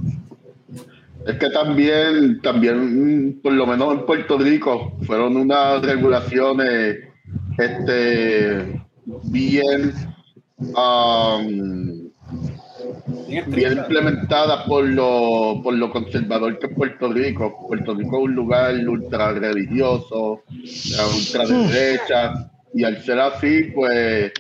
Es 1.27 1.39
que 1.39 1.49
también, 1.51 2.41
también, 2.43 3.29
mm, 3.29 3.41
por 3.41 3.53
lo 3.53 3.67
menos 3.67 3.95
en 3.95 4.07
Puerto 4.07 4.37
Rico, 4.37 4.97
fueron 5.07 5.37
unas 5.37 5.81
regulaciones 5.83 6.99
este, 7.57 8.83
bien, 9.25 9.93
um, 10.59 12.11
bien 13.49 13.79
implementadas 13.79 14.65
por 14.67 14.85
lo, 14.85 15.61
por 15.63 15.75
lo 15.75 15.91
conservador 15.91 16.59
que 16.59 16.67
es 16.67 16.75
Puerto 16.75 17.11
Rico. 17.11 17.67
Puerto 17.69 17.95
Rico 17.95 18.19
es 18.19 18.25
un 18.25 18.35
lugar 18.35 18.75
ultra 18.87 19.33
religioso, 19.33 20.43
ultra 20.51 21.47
derecha, 21.47 22.51
y 22.75 22.85
al 22.85 23.01
ser 23.03 23.21
así, 23.21 23.71
pues, 23.75 24.33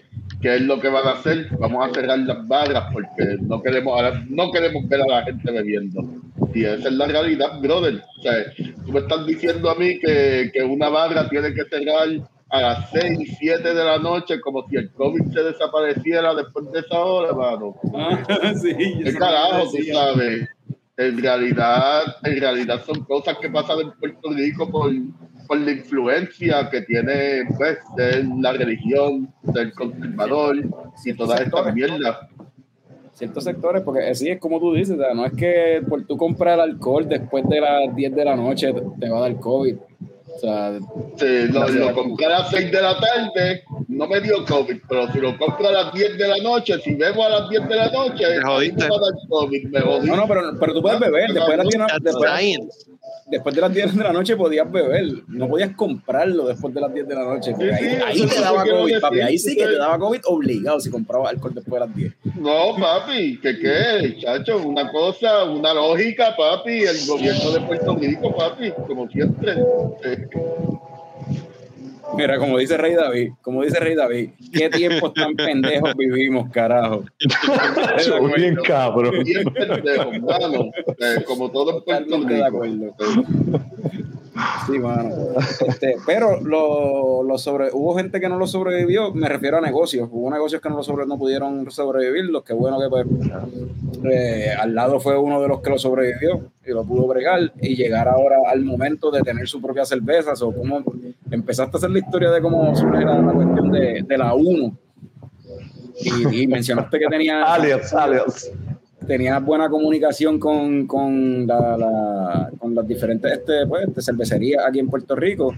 ¿qué 0.42 0.56
es 0.56 0.62
lo 0.62 0.78
que 0.80 0.88
van 0.88 1.06
a 1.06 1.12
hacer? 1.12 1.48
Vamos 1.58 1.88
a 1.88 1.94
cerrar 1.94 2.18
las 2.18 2.46
barras 2.46 2.92
porque 2.92 3.38
no 3.40 3.62
queremos, 3.62 4.02
no 4.28 4.50
queremos 4.50 4.86
ver 4.88 5.00
a 5.02 5.06
la 5.06 5.22
gente 5.22 5.50
bebiendo. 5.50 6.23
Y 6.52 6.64
esa 6.64 6.88
es 6.88 6.94
la 6.94 7.06
realidad, 7.06 7.60
brother. 7.60 8.02
O 8.18 8.22
sea, 8.22 8.32
tú 8.84 8.92
me 8.92 9.00
estás 9.00 9.26
diciendo 9.26 9.70
a 9.70 9.74
mí 9.74 9.98
que, 10.00 10.50
que 10.52 10.62
una 10.62 10.88
barra 10.88 11.28
tiene 11.28 11.52
que 11.54 11.64
cerrar 11.64 12.08
a 12.50 12.60
las 12.60 12.90
6, 12.90 13.36
7 13.38 13.74
de 13.74 13.84
la 13.84 13.98
noche, 13.98 14.40
como 14.40 14.66
si 14.68 14.76
el 14.76 14.90
COVID 14.92 15.32
se 15.32 15.42
desapareciera 15.42 16.34
después 16.34 16.70
de 16.72 16.80
esa 16.80 16.98
hora, 17.00 17.30
hermano. 17.30 17.74
sí, 18.60 18.74
¿Qué 19.02 19.14
carajo, 19.14 19.70
tú 19.70 19.82
sabes? 19.92 20.48
En 20.96 21.20
realidad, 21.20 22.02
en 22.22 22.40
realidad 22.40 22.84
son 22.84 23.04
cosas 23.04 23.38
que 23.38 23.50
pasan 23.50 23.80
en 23.80 23.92
Puerto 23.92 24.30
Rico 24.30 24.70
por, 24.70 24.92
por 25.48 25.58
la 25.58 25.72
influencia 25.72 26.70
que 26.70 26.82
tiene 26.82 27.44
pues, 27.56 27.78
de 27.96 28.24
la 28.40 28.52
religión, 28.52 29.32
del 29.42 29.72
conservador 29.72 30.56
y 31.04 31.12
todas 31.14 31.40
estas 31.40 31.74
mierdas 31.74 32.18
ciertos 33.14 33.44
sectores, 33.44 33.82
porque 33.82 34.08
así 34.08 34.28
es 34.28 34.40
como 34.40 34.60
tú 34.60 34.74
dices, 34.74 34.96
no 34.96 35.24
es 35.24 35.32
que 35.32 35.82
por 35.88 36.04
tú 36.06 36.16
comprar 36.16 36.60
alcohol 36.60 37.08
después 37.08 37.48
de 37.48 37.60
las 37.60 37.94
10 37.94 38.14
de 38.14 38.24
la 38.24 38.36
noche 38.36 38.74
te 39.00 39.08
va 39.08 39.18
a 39.18 39.20
dar 39.22 39.36
COVID. 39.40 39.76
O 40.34 40.38
sea, 40.40 40.76
sí, 41.16 41.46
lo, 41.52 41.68
lo 41.68 41.94
compré 41.94 42.26
a 42.26 42.40
las 42.40 42.50
6 42.50 42.72
de 42.72 42.82
la 42.82 42.98
tarde, 42.98 43.62
no 43.86 44.08
me 44.08 44.20
dio 44.20 44.44
COVID, 44.44 44.78
pero 44.88 45.12
si 45.12 45.20
lo 45.20 45.38
compro 45.38 45.68
a 45.68 45.72
las 45.72 45.94
10 45.94 46.18
de 46.18 46.28
la 46.28 46.38
noche, 46.38 46.78
si 46.80 46.94
bebo 46.94 47.24
a 47.24 47.28
las 47.28 47.48
10 47.48 47.68
de 47.68 47.76
la 47.76 47.90
noche, 47.90 48.24
me 48.28 48.42
jodiste. 48.42 48.82
Me 48.82 48.90
va 48.90 48.96
a 48.96 49.00
dar 49.00 49.12
COVID, 49.28 49.64
me 49.68 49.80
No, 49.80 50.16
no, 50.16 50.26
pero, 50.26 50.40
pero 50.58 50.74
tú 50.74 50.82
puedes 50.82 50.98
beber. 50.98 51.32
Después 51.32 51.50
de, 51.50 51.56
las 51.56 51.68
10, 51.68 51.84
después, 52.02 52.30
después 53.26 53.54
de 53.54 53.60
las 53.60 53.72
10 53.72 53.96
de 53.96 54.04
la 54.04 54.12
noche 54.12 54.36
podías 54.36 54.70
beber. 54.70 55.06
No 55.28 55.48
podías 55.48 55.74
comprarlo 55.74 56.46
después 56.46 56.74
de 56.74 56.80
las 56.80 56.92
10 56.92 57.08
de 57.08 57.14
la 57.14 57.24
noche. 57.24 57.54
Sí, 57.56 57.64
ahí, 57.64 57.84
sí, 57.84 58.02
ahí 58.04 58.26
te 58.26 58.40
daba 58.40 58.64
COVID, 58.64 59.00
papi. 59.00 59.20
Ahí 59.20 59.38
sí 59.38 59.56
que 59.56 59.64
te 59.64 59.76
daba 59.76 59.98
COVID 59.98 60.20
obligado 60.26 60.80
si 60.80 60.90
comprabas 60.90 61.30
alcohol 61.30 61.54
después 61.54 61.80
de 61.80 61.86
las 61.86 61.96
10. 61.96 62.12
No, 62.36 62.76
papi, 62.78 63.38
¿qué 63.40 63.58
qué, 63.58 64.16
chacho? 64.20 64.58
Una 64.58 64.90
cosa, 64.90 65.44
una 65.44 65.74
lógica, 65.74 66.34
papi. 66.36 66.82
El 66.82 67.06
gobierno 67.06 67.50
de 67.50 67.60
Puerto 67.60 67.96
Rico, 67.96 68.34
papi, 68.34 68.72
como 68.86 69.08
siempre. 69.08 69.54
Mira, 72.16 72.38
como 72.38 72.58
dice 72.58 72.76
Rey 72.76 72.94
David, 72.94 73.32
como 73.42 73.62
dice 73.62 73.78
Rey 73.80 73.94
David, 73.94 74.30
qué 74.52 74.68
tiempos 74.70 75.14
tan 75.14 75.34
pendejos 75.34 75.94
vivimos, 75.96 76.50
carajo. 76.50 77.04
bien 78.36 78.56
cabrón. 78.56 79.24
Bien 79.24 79.44
pendejo, 79.44 80.12
mano. 80.12 80.70
Eh, 80.98 81.24
como 81.26 81.50
todo 81.50 81.78
en 81.78 81.84
Puerto 81.84 82.18
Rico. 82.26 82.62
Sí, 84.66 84.78
mano. 84.78 85.10
Este, 85.66 85.96
pero 86.06 86.40
lo, 86.40 87.22
lo, 87.22 87.38
sobre, 87.38 87.70
hubo 87.72 87.94
gente 87.96 88.20
que 88.20 88.28
no 88.28 88.36
lo 88.36 88.46
sobrevivió, 88.46 89.12
me 89.14 89.28
refiero 89.28 89.58
a 89.58 89.60
negocios. 89.60 90.08
Hubo 90.10 90.30
negocios 90.30 90.60
que 90.60 90.68
no 90.68 90.76
lo 90.76 90.82
sobre, 90.82 91.06
no 91.06 91.18
pudieron 91.18 91.70
sobrevivir, 91.70 92.24
los 92.26 92.42
que 92.42 92.52
bueno 92.52 92.78
que 92.80 92.88
pues, 92.88 93.06
eh, 94.10 94.50
al 94.58 94.74
lado 94.74 94.98
fue 94.98 95.16
uno 95.16 95.40
de 95.40 95.48
los 95.48 95.60
que 95.60 95.70
lo 95.70 95.78
sobrevivió 95.78 96.50
y 96.66 96.70
lo 96.70 96.84
pudo 96.84 97.06
bregar 97.06 97.52
y 97.60 97.76
llegar 97.76 98.08
ahora 98.08 98.38
al 98.48 98.64
momento 98.64 99.10
de 99.10 99.22
tener 99.22 99.46
su 99.46 99.60
propia 99.60 99.84
cerveza. 99.84 100.32
O 100.40 100.52
cómo 100.52 100.82
empezaste 101.30 101.76
a 101.76 101.78
hacer 101.78 101.90
la 101.90 101.98
historia 102.00 102.30
de 102.30 102.40
cómo 102.40 102.74
surge 102.74 103.04
la, 103.04 103.32
cuestión 103.32 103.70
de, 103.70 104.02
de, 104.02 104.18
la 104.18 104.34
1 104.34 104.78
y, 106.32 106.46
mencionaste 106.46 106.98
que 106.98 107.06
tenía 107.06 107.44
alias, 107.44 107.92
alias 107.94 108.50
tenía 109.06 109.38
buena 109.38 109.68
comunicación 109.68 110.38
con, 110.38 110.86
con, 110.86 111.46
la, 111.46 112.50
con 112.58 112.74
las 112.74 112.86
diferentes 112.86 113.32
este, 113.32 113.66
pues, 113.66 113.88
este, 113.88 114.02
cervecerías 114.02 114.64
aquí 114.66 114.78
en 114.78 114.88
Puerto 114.88 115.14
Rico. 115.14 115.54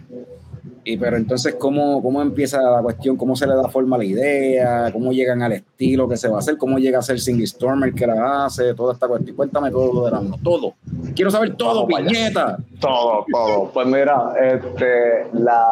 Y 0.88 0.96
pero 0.98 1.16
entonces, 1.16 1.56
¿cómo, 1.56 2.00
¿cómo 2.00 2.22
empieza 2.22 2.62
la 2.62 2.80
cuestión? 2.80 3.16
¿Cómo 3.16 3.34
se 3.34 3.44
le 3.44 3.56
da 3.56 3.68
forma 3.68 3.96
a 3.96 3.98
la 3.98 4.04
idea? 4.04 4.92
¿Cómo 4.92 5.12
llegan 5.12 5.42
al 5.42 5.52
estilo 5.52 6.08
que 6.08 6.16
se 6.16 6.28
va 6.28 6.36
a 6.36 6.38
hacer? 6.38 6.56
¿Cómo 6.56 6.78
llega 6.78 7.00
a 7.00 7.02
ser 7.02 7.18
Singy 7.18 7.44
Stormer 7.44 7.92
que 7.92 8.06
la 8.06 8.44
hace? 8.44 8.72
Toda 8.72 8.92
esta 8.92 9.08
cuestión. 9.08 9.34
Cuéntame 9.34 9.72
todo 9.72 9.92
lo 9.92 10.04
de 10.04 10.12
la 10.12 10.22
Todo. 10.44 10.74
Quiero 11.16 11.32
saber 11.32 11.56
todo, 11.56 11.88
piñeta. 11.88 12.58
Todo, 12.78 13.24
todo. 13.32 13.70
Pues 13.74 13.86
mira, 13.88 14.32
este, 14.40 15.26
la, 15.32 15.66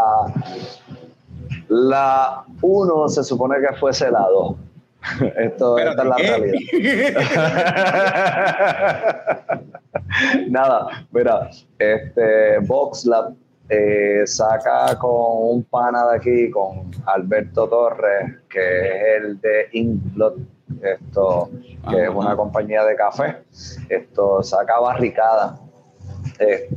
la 1.68 2.44
uno 2.62 3.08
se 3.08 3.22
supone 3.22 3.56
que 3.60 3.76
fuese 3.76 4.10
la 4.10 4.26
2 4.28 4.56
Esto, 5.36 5.78
esta 5.78 6.02
es 6.02 6.08
la 6.08 6.16
realidad. 6.16 6.54
Nada, 10.48 11.06
mira, 11.12 11.50
este 11.78 12.58
VoxLab 12.60 13.34
eh, 13.68 14.22
saca 14.26 14.98
con 14.98 15.56
un 15.56 15.64
pana 15.64 16.06
de 16.10 16.16
aquí, 16.16 16.50
con 16.50 16.90
Alberto 17.06 17.68
Torres, 17.68 18.38
que 18.48 18.80
es 18.80 19.22
el 19.22 19.40
de 19.40 19.68
Inkblot, 19.72 20.36
esto, 20.82 21.50
que 21.90 22.04
es 22.04 22.08
una 22.08 22.36
compañía 22.36 22.84
de 22.84 22.96
café. 22.96 23.42
Esto 23.88 24.42
saca 24.42 24.80
barricada. 24.80 25.58
Eh, 26.38 26.68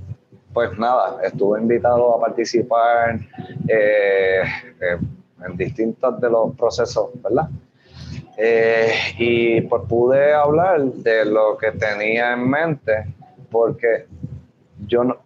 pues 0.54 0.78
nada, 0.78 1.20
estuve 1.24 1.60
invitado 1.62 2.16
a 2.16 2.20
participar 2.20 3.20
eh, 3.68 4.42
en 5.46 5.58
distintos 5.58 6.20
de 6.20 6.30
los 6.30 6.56
procesos, 6.56 7.10
¿verdad? 7.22 7.50
Eh, 8.40 8.92
y 9.18 9.62
pues 9.62 9.82
pude 9.90 10.32
hablar 10.32 10.84
de 10.84 11.26
lo 11.26 11.58
que 11.58 11.72
tenía 11.72 12.34
en 12.34 12.48
mente, 12.48 13.16
porque 13.50 14.06
yo 14.86 15.04
no, 15.04 15.18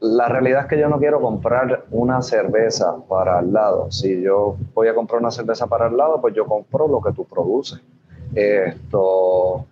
la 0.00 0.28
realidad 0.28 0.62
es 0.62 0.66
que 0.68 0.78
yo 0.78 0.88
no 0.88 0.98
quiero 0.98 1.20
comprar 1.20 1.84
una 1.90 2.22
cerveza 2.22 2.96
para 3.06 3.40
el 3.40 3.52
lado. 3.52 3.90
Si 3.90 4.22
yo 4.22 4.56
voy 4.72 4.88
a 4.88 4.94
comprar 4.94 5.20
una 5.20 5.30
cerveza 5.30 5.66
para 5.66 5.88
el 5.88 5.96
lado, 5.96 6.22
pues 6.22 6.34
yo 6.34 6.46
compro 6.46 6.88
lo 6.88 7.02
que 7.02 7.12
tú 7.12 7.26
produces. 7.26 7.80
Esto, 8.34 9.66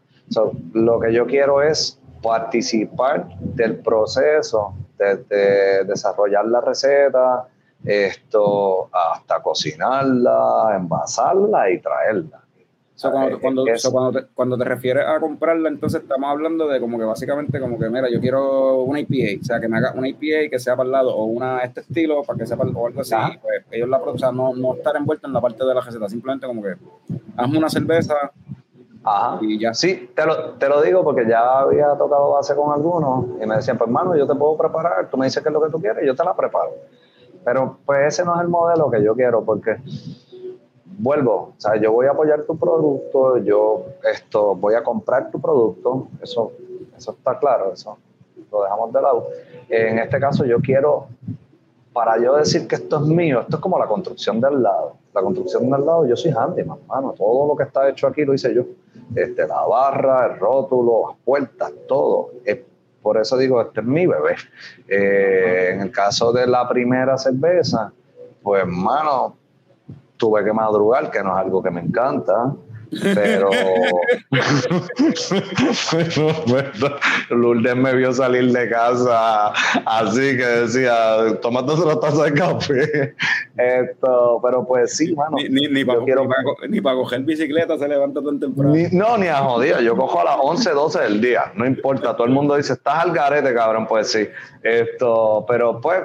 lo 0.74 1.00
que 1.00 1.14
yo 1.14 1.26
quiero 1.26 1.62
es 1.62 1.98
participar 2.22 3.28
del 3.38 3.76
proceso 3.76 4.74
desde 4.98 5.84
desarrollar 5.84 6.44
la 6.46 6.60
receta, 6.60 7.46
esto 7.84 8.90
hasta 8.92 9.40
cocinarla, 9.40 10.74
envasarla 10.76 11.70
y 11.70 11.80
traerla 11.80 12.45
cuando, 13.00 13.40
cuando, 13.40 13.64
cuando, 13.92 14.12
te, 14.12 14.26
cuando, 14.34 14.58
te, 14.58 14.64
refieres 14.64 15.06
a 15.06 15.20
comprarla, 15.20 15.68
entonces 15.68 16.02
estamos 16.02 16.30
hablando 16.30 16.66
de 16.66 16.80
como 16.80 16.98
que 16.98 17.04
básicamente 17.04 17.60
como 17.60 17.78
que, 17.78 17.90
mira, 17.90 18.08
yo 18.10 18.20
quiero 18.20 18.82
una 18.82 19.00
IPA, 19.00 19.40
o 19.40 19.44
sea, 19.44 19.60
que 19.60 19.68
me 19.68 19.76
haga 19.76 19.92
una 19.94 20.08
IPA 20.08 20.50
que 20.50 20.58
sea 20.58 20.76
para 20.76 20.86
el 20.86 20.92
lado 20.92 21.14
o 21.14 21.24
una 21.24 21.60
este 21.60 21.80
estilo 21.80 22.22
para 22.22 22.38
que 22.38 22.46
sea 22.46 22.56
para 22.56 22.70
o 22.70 22.86
algo 22.86 23.00
así, 23.00 23.14
pues 23.42 23.64
ellos 23.70 23.88
la 23.88 23.98
o 23.98 24.18
sea, 24.18 24.32
no, 24.32 24.54
no 24.54 24.74
estar 24.74 24.96
envuelta 24.96 25.26
en 25.26 25.34
la 25.34 25.40
parte 25.40 25.64
de 25.64 25.74
la 25.74 25.80
receta, 25.80 26.08
simplemente 26.08 26.46
como 26.46 26.62
que 26.62 26.74
hazme 27.36 27.58
una 27.58 27.68
cerveza 27.68 28.32
Ajá. 29.04 29.38
y 29.42 29.58
ya. 29.58 29.74
Sí, 29.74 30.10
te 30.14 30.24
lo, 30.24 30.54
te 30.54 30.68
lo 30.68 30.80
digo 30.82 31.04
porque 31.04 31.26
ya 31.28 31.60
había 31.60 31.88
tocado 31.96 32.32
base 32.32 32.56
con 32.56 32.72
algunos 32.72 33.26
y 33.42 33.46
me 33.46 33.56
decían, 33.56 33.78
pues 33.78 33.88
hermano, 33.88 34.16
yo 34.16 34.26
te 34.26 34.34
puedo 34.34 34.56
preparar, 34.56 35.08
tú 35.10 35.16
me 35.16 35.26
dices 35.26 35.42
qué 35.42 35.48
es 35.48 35.52
lo 35.52 35.62
que 35.62 35.70
tú 35.70 35.80
quieres, 35.80 36.04
yo 36.04 36.14
te 36.14 36.24
la 36.24 36.34
preparo. 36.34 36.72
Pero 37.44 37.78
pues 37.86 38.06
ese 38.06 38.24
no 38.24 38.34
es 38.34 38.40
el 38.40 38.48
modelo 38.48 38.90
que 38.90 39.04
yo 39.04 39.14
quiero 39.14 39.44
porque 39.44 39.76
vuelvo, 40.98 41.52
o 41.56 41.60
sea, 41.60 41.76
yo 41.76 41.92
voy 41.92 42.06
a 42.06 42.10
apoyar 42.10 42.42
tu 42.42 42.56
producto, 42.58 43.38
yo 43.38 43.84
esto, 44.10 44.54
voy 44.54 44.74
a 44.74 44.82
comprar 44.82 45.30
tu 45.30 45.40
producto, 45.40 46.08
eso, 46.22 46.52
eso 46.96 47.12
está 47.12 47.38
claro, 47.38 47.72
eso 47.72 47.98
lo 48.50 48.62
dejamos 48.62 48.92
de 48.92 49.02
lado. 49.02 49.28
En 49.68 49.98
este 49.98 50.18
caso 50.18 50.44
yo 50.44 50.60
quiero, 50.60 51.08
para 51.92 52.18
yo 52.18 52.36
decir 52.36 52.66
que 52.66 52.76
esto 52.76 52.96
es 52.96 53.02
mío, 53.02 53.40
esto 53.40 53.56
es 53.56 53.62
como 53.62 53.78
la 53.78 53.86
construcción 53.86 54.40
del 54.40 54.62
lado. 54.62 54.96
La 55.14 55.22
construcción 55.22 55.70
del 55.70 55.84
lado, 55.84 56.06
yo 56.06 56.16
soy 56.16 56.30
handyman, 56.30 56.78
mano, 56.86 57.14
todo 57.16 57.46
lo 57.46 57.56
que 57.56 57.64
está 57.64 57.88
hecho 57.88 58.06
aquí 58.06 58.24
lo 58.24 58.34
hice 58.34 58.54
yo. 58.54 58.64
Este, 59.14 59.46
la 59.46 59.62
barra, 59.66 60.26
el 60.26 60.38
rótulo, 60.38 61.08
las 61.08 61.16
puertas, 61.24 61.72
todo. 61.88 62.30
por 63.02 63.18
eso 63.18 63.36
digo, 63.36 63.60
este 63.60 63.80
es 63.80 63.86
mi 63.86 64.06
bebé. 64.06 64.36
Eh, 64.88 65.70
en 65.72 65.80
el 65.80 65.90
caso 65.90 66.32
de 66.32 66.46
la 66.46 66.68
primera 66.68 67.16
cerveza, 67.16 67.92
pues, 68.42 68.66
mano, 68.66 69.36
tuve 70.16 70.44
que 70.44 70.52
madrugar, 70.52 71.10
que 71.10 71.22
no 71.22 71.32
es 71.32 71.38
algo 71.38 71.62
que 71.62 71.70
me 71.70 71.80
encanta, 71.80 72.54
pero 73.14 73.50
Lourdes 77.30 77.76
me 77.76 77.94
vio 77.94 78.12
salir 78.12 78.52
de 78.52 78.68
casa 78.68 79.52
así 79.84 80.36
que 80.36 80.44
decía, 80.44 81.38
tomando 81.40 81.74
una 81.74 81.98
taza 81.98 82.24
de 82.24 82.34
café. 82.34 83.14
Esto, 83.56 84.40
pero 84.42 84.66
pues 84.66 84.96
sí, 84.96 85.14
mano. 85.14 85.36
Ni, 85.36 85.68
ni, 85.68 85.84
para, 85.84 86.00
coger 86.94 87.22
bicicleta 87.22 87.78
se 87.78 87.88
levanta 87.88 88.22
tan 88.22 88.38
temprano. 88.38 88.74
no, 88.92 89.18
ni 89.18 89.26
a 89.26 89.36
jodida. 89.36 89.80
Yo 89.80 89.96
cojo 89.96 90.20
a 90.20 90.24
las 90.24 90.36
11, 90.40 90.70
12 90.70 91.00
del 91.00 91.20
día. 91.20 91.52
No 91.54 91.66
importa. 91.66 92.16
Todo 92.16 92.26
el 92.26 92.32
mundo 92.32 92.56
dice, 92.56 92.74
estás 92.74 93.04
al 93.04 93.12
garete, 93.12 93.52
cabrón. 93.54 93.86
Pues 93.86 94.10
sí. 94.10 94.28
Esto, 94.62 95.44
pero 95.48 95.80
pues 95.80 96.02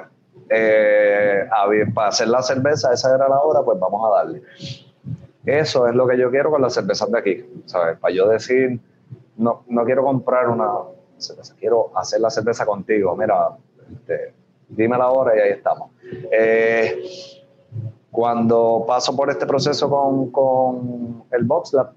eh, 0.53 1.47
para 1.93 2.09
hacer 2.09 2.27
la 2.27 2.41
cerveza, 2.41 2.93
esa 2.93 3.15
era 3.15 3.29
la 3.29 3.39
hora, 3.39 3.61
pues 3.63 3.79
vamos 3.79 4.05
a 4.05 4.17
darle. 4.17 4.41
Eso 5.45 5.87
es 5.87 5.95
lo 5.95 6.07
que 6.07 6.17
yo 6.17 6.29
quiero 6.29 6.51
con 6.51 6.61
las 6.61 6.73
cervezas 6.73 7.09
de 7.11 7.17
aquí, 7.17 7.45
¿sabes? 7.65 7.97
Para 7.97 8.13
yo 8.13 8.27
decir, 8.27 8.79
no, 9.37 9.63
no 9.67 9.85
quiero 9.85 10.03
comprar 10.03 10.49
una 10.49 10.69
cerveza, 11.17 11.55
quiero 11.57 11.91
hacer 11.95 12.19
la 12.19 12.29
cerveza 12.29 12.65
contigo. 12.65 13.15
Mira, 13.15 13.49
este, 13.91 14.33
dime 14.67 14.97
la 14.97 15.09
hora 15.09 15.35
y 15.35 15.39
ahí 15.39 15.51
estamos. 15.51 15.91
Eh, 16.31 17.01
cuando 18.11 18.83
paso 18.85 19.15
por 19.15 19.29
este 19.29 19.45
proceso 19.45 19.89
con, 19.89 20.31
con 20.31 21.23
el 21.31 21.43
BoxLab, 21.45 21.93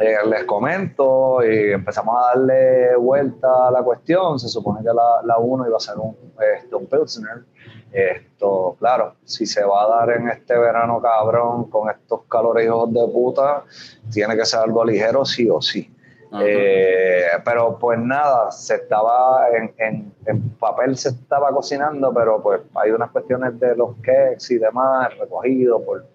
eh, 0.00 0.16
les 0.28 0.44
comento 0.44 1.42
y 1.42 1.72
empezamos 1.72 2.14
a 2.16 2.28
darle 2.28 2.96
vuelta 2.96 3.68
a 3.68 3.70
la 3.70 3.82
cuestión. 3.82 4.38
Se 4.38 4.48
supone 4.48 4.80
que 4.80 4.92
la, 4.94 5.22
la 5.24 5.38
uno 5.38 5.66
iba 5.66 5.76
a 5.76 5.80
ser 5.80 5.96
un, 5.98 6.16
este, 6.56 6.74
un 6.74 6.86
Pilsner. 6.86 7.44
Esto, 7.90 8.76
claro, 8.78 9.14
si 9.24 9.46
se 9.46 9.64
va 9.64 9.84
a 9.84 9.88
dar 9.88 10.10
en 10.16 10.28
este 10.28 10.56
verano 10.56 11.00
cabrón 11.00 11.70
con 11.70 11.90
estos 11.90 12.22
calores 12.28 12.66
hijos 12.66 12.92
de 12.92 13.08
puta, 13.08 13.64
tiene 14.12 14.36
que 14.36 14.44
ser 14.44 14.60
algo 14.60 14.84
ligero 14.84 15.24
sí 15.24 15.48
o 15.50 15.60
sí. 15.60 15.92
Eh, 16.40 17.22
pero 17.42 17.78
pues 17.78 17.98
nada, 17.98 18.50
se 18.52 18.74
estaba 18.74 19.48
en, 19.50 20.12
en, 20.26 20.50
papel 20.58 20.96
se 20.96 21.08
estaba 21.08 21.50
cocinando, 21.50 22.12
pero 22.12 22.42
pues 22.42 22.60
hay 22.74 22.90
unas 22.90 23.10
cuestiones 23.10 23.58
de 23.58 23.74
los 23.74 23.96
cakes 24.02 24.52
y 24.52 24.58
demás 24.58 25.16
recogidos 25.18 25.82
por, 25.82 26.06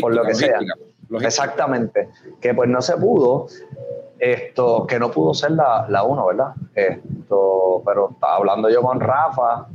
por 0.00 0.14
lo 0.14 0.24
que 0.24 0.34
sea. 0.34 0.58
Exactamente, 1.20 2.08
que 2.40 2.54
pues 2.54 2.68
no 2.68 2.80
se 2.80 2.96
pudo, 2.96 3.46
esto, 4.18 4.86
que 4.86 4.98
no 4.98 5.10
pudo 5.10 5.34
ser 5.34 5.52
la, 5.52 5.86
la 5.88 6.02
uno, 6.04 6.26
¿verdad? 6.26 6.54
Esto, 6.74 7.82
pero 7.84 8.10
estaba 8.12 8.36
hablando 8.36 8.70
yo 8.70 8.82
con 8.82 9.00
Rafa, 9.00 9.66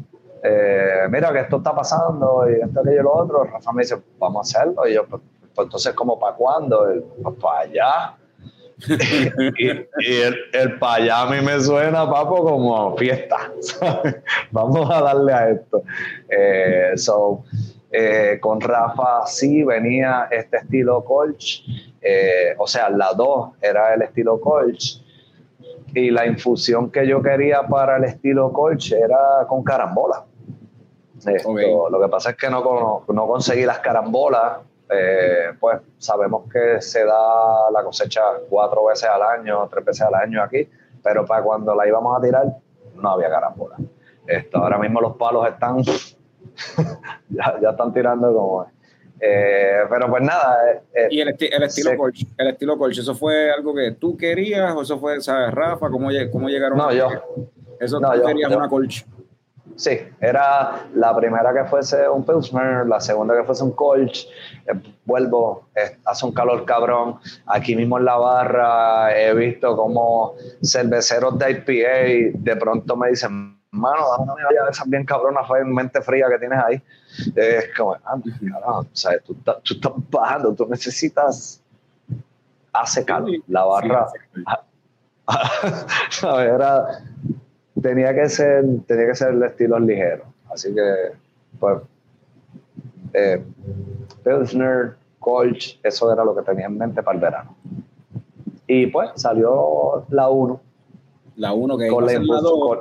eh, 0.44 1.08
mira 1.10 1.34
que 1.34 1.40
esto 1.40 1.58
está 1.58 1.76
pasando 1.76 2.50
y 2.50 2.62
esto 2.62 2.82
y 2.90 2.96
lo 2.96 3.14
otro, 3.14 3.44
Rafa 3.44 3.72
me 3.74 3.84
dice, 3.84 4.02
vamos 4.18 4.54
a 4.54 4.60
hacerlo, 4.60 4.88
y 4.88 4.94
yo, 4.94 5.06
pues, 5.06 5.22
pues 5.54 5.66
entonces, 5.66 5.94
¿como 5.94 6.20
para 6.20 6.36
cuándo? 6.36 6.88
Pues 7.22 7.36
para 7.42 7.60
allá 7.60 8.18
y, 9.58 9.68
el, 9.68 10.38
el 10.54 10.78
para 10.78 11.04
allá 11.04 11.22
a 11.22 11.30
mí 11.32 11.42
me 11.42 11.60
suena, 11.60 12.10
papo, 12.10 12.44
como 12.44 12.96
fiesta. 12.96 13.52
Vamos 14.52 14.90
a 14.92 15.02
darle 15.02 15.34
a 15.34 15.50
esto. 15.50 15.82
Eh, 16.30 16.92
so, 16.96 17.44
eh, 17.92 18.38
con 18.42 18.60
Rafa 18.60 19.26
sí 19.26 19.64
venía 19.64 20.28
este 20.32 20.58
estilo 20.58 21.04
Colch, 21.04 21.64
eh, 22.02 22.56
o 22.58 22.68
sea, 22.68 22.90
la 22.90 23.14
2 23.14 23.52
era 23.62 23.94
el 23.94 24.02
estilo 24.02 24.40
Colch. 24.40 25.04
Y 25.94 26.12
la 26.12 26.26
infusión 26.26 26.92
que 26.92 27.08
yo 27.08 27.22
quería 27.22 27.64
para 27.64 27.98
el 27.98 28.04
estilo 28.04 28.52
Colch 28.52 28.92
era 28.92 29.46
con 29.48 29.64
carambola. 29.64 30.26
Lo 31.90 32.00
que 32.02 32.08
pasa 32.10 32.32
es 32.32 32.38
que 32.38 32.50
no, 32.50 33.04
no 33.08 33.28
conseguí 33.28 33.66
las 33.66 33.80
carambolas 33.80 34.60
eh, 34.90 35.54
pues 35.60 35.82
sabemos 35.98 36.50
que 36.52 36.82
se 36.82 37.04
da 37.04 37.70
la 37.72 37.84
cosecha 37.84 38.22
cuatro 38.50 38.86
veces 38.86 39.10
al 39.10 39.22
año, 39.22 39.68
tres 39.70 39.84
veces 39.84 40.02
al 40.04 40.16
año 40.16 40.42
aquí, 40.42 40.70
pero 41.04 41.26
para 41.26 41.44
cuando 41.44 41.76
la 41.76 41.86
íbamos 41.86 42.18
a 42.18 42.22
tirar 42.22 42.46
no 42.96 43.12
había 43.12 43.30
carambola. 43.30 43.76
Esto, 44.26 44.60
ahora 44.60 44.78
mismo 44.78 45.02
los 45.02 45.16
palos 45.18 45.48
están, 45.48 45.84
ya, 47.30 47.70
están 47.70 47.94
tirando 47.94 48.34
como... 48.34 48.68
Eh, 49.20 49.80
pero 49.90 50.10
pues 50.10 50.22
nada. 50.22 50.84
Eh, 50.94 51.08
¿Y 51.10 51.22
el, 51.22 51.30
estilo 51.30 51.98
Colch? 51.98 52.24
¿El 52.38 52.50
estilo 52.50 52.78
Colch, 52.78 53.00
eso 53.00 53.16
fue 53.16 53.52
algo 53.52 53.74
que 53.74 53.94
tú 53.94 54.16
querías 54.16 54.76
o 54.76 54.84
eso 54.84 55.00
fue, 55.00 55.20
¿sabes, 55.22 55.52
Rafa? 55.56 55.90
¿Cómo, 55.90 56.10
cómo 56.32 56.50
llegaron 56.50 56.78
no, 56.78 56.92
yo. 56.94 57.10
Eso 57.80 58.00
no, 58.00 58.12
tú 58.12 58.22
querías 58.24 58.56
una 58.56 58.70
Colch. 58.70 59.06
Sí, 59.78 60.00
era 60.20 60.88
la 60.96 61.16
primera 61.16 61.54
que 61.54 61.70
fuese 61.70 62.10
un 62.10 62.26
Pilsner, 62.26 62.88
la 62.88 63.00
segunda 63.00 63.38
que 63.38 63.44
fuese 63.44 63.64
un 63.64 63.74
Colch. 63.74 64.28
Eh, 64.66 64.74
vuelvo, 65.06 65.68
eh, 65.76 65.98
hace 66.04 66.26
un 66.26 66.32
calor 66.34 66.66
cabrón. 66.66 67.18
Aquí 67.46 67.76
mismo 67.76 68.00
en 68.00 68.06
la 68.06 68.18
barra 68.18 69.16
he 69.16 69.36
visto 69.36 69.78
como 69.78 70.34
cerveceros 70.64 71.38
de 71.38 71.52
IPA 71.52 72.40
de 72.40 72.56
pronto 72.56 72.98
me 72.98 73.10
dicen, 73.10 73.57
mano, 73.78 74.10
dame 74.12 74.24
una 74.24 74.36
medalla 74.36 74.66
de 74.66 74.72
esas 74.72 74.90
bien 74.90 75.06
cabrona, 75.06 75.44
fue 75.44 75.64
mente 75.64 76.02
fría 76.02 76.28
que 76.30 76.40
tienes 76.40 76.60
ahí. 76.60 76.82
Es 77.36 77.70
como, 77.76 77.94
ah, 77.94 78.18
carajo, 78.52 78.80
o 78.80 78.88
sea, 78.94 79.20
tú, 79.20 79.36
tú, 79.36 79.74
estás 79.74 79.92
bajando, 80.10 80.54
tú 80.54 80.68
necesitas. 80.68 81.62
Hace 82.74 83.04
calor. 83.04 83.32
La 83.48 83.64
barra. 83.64 84.08
Sí, 86.10 86.26
era 86.28 87.02
tenía 87.82 88.14
que 88.14 88.30
ser, 88.30 88.66
tenía 88.86 89.08
que 89.08 89.16
ser 89.16 89.30
el 89.30 89.44
estilo 89.44 89.80
ligero. 89.80 90.26
Así 90.50 90.74
que, 90.74 91.12
pues, 91.60 91.82
eh, 93.14 93.44
Pilsner, 94.24 94.96
Colch, 95.20 95.80
eso 95.84 96.12
era 96.12 96.24
lo 96.24 96.36
que 96.36 96.42
tenía 96.42 96.66
en 96.68 96.78
mente 96.78 97.04
para 97.04 97.16
el 97.16 97.22
verano. 97.22 97.56
Y 98.68 98.88
pues 98.88 99.12
salió 99.16 100.06
la 100.10 100.30
1. 100.30 100.62
La 101.38 101.54
1 101.54 101.78
que 101.78 101.88
con 101.88 102.06
la 102.06 102.14
infusión, 102.14 102.80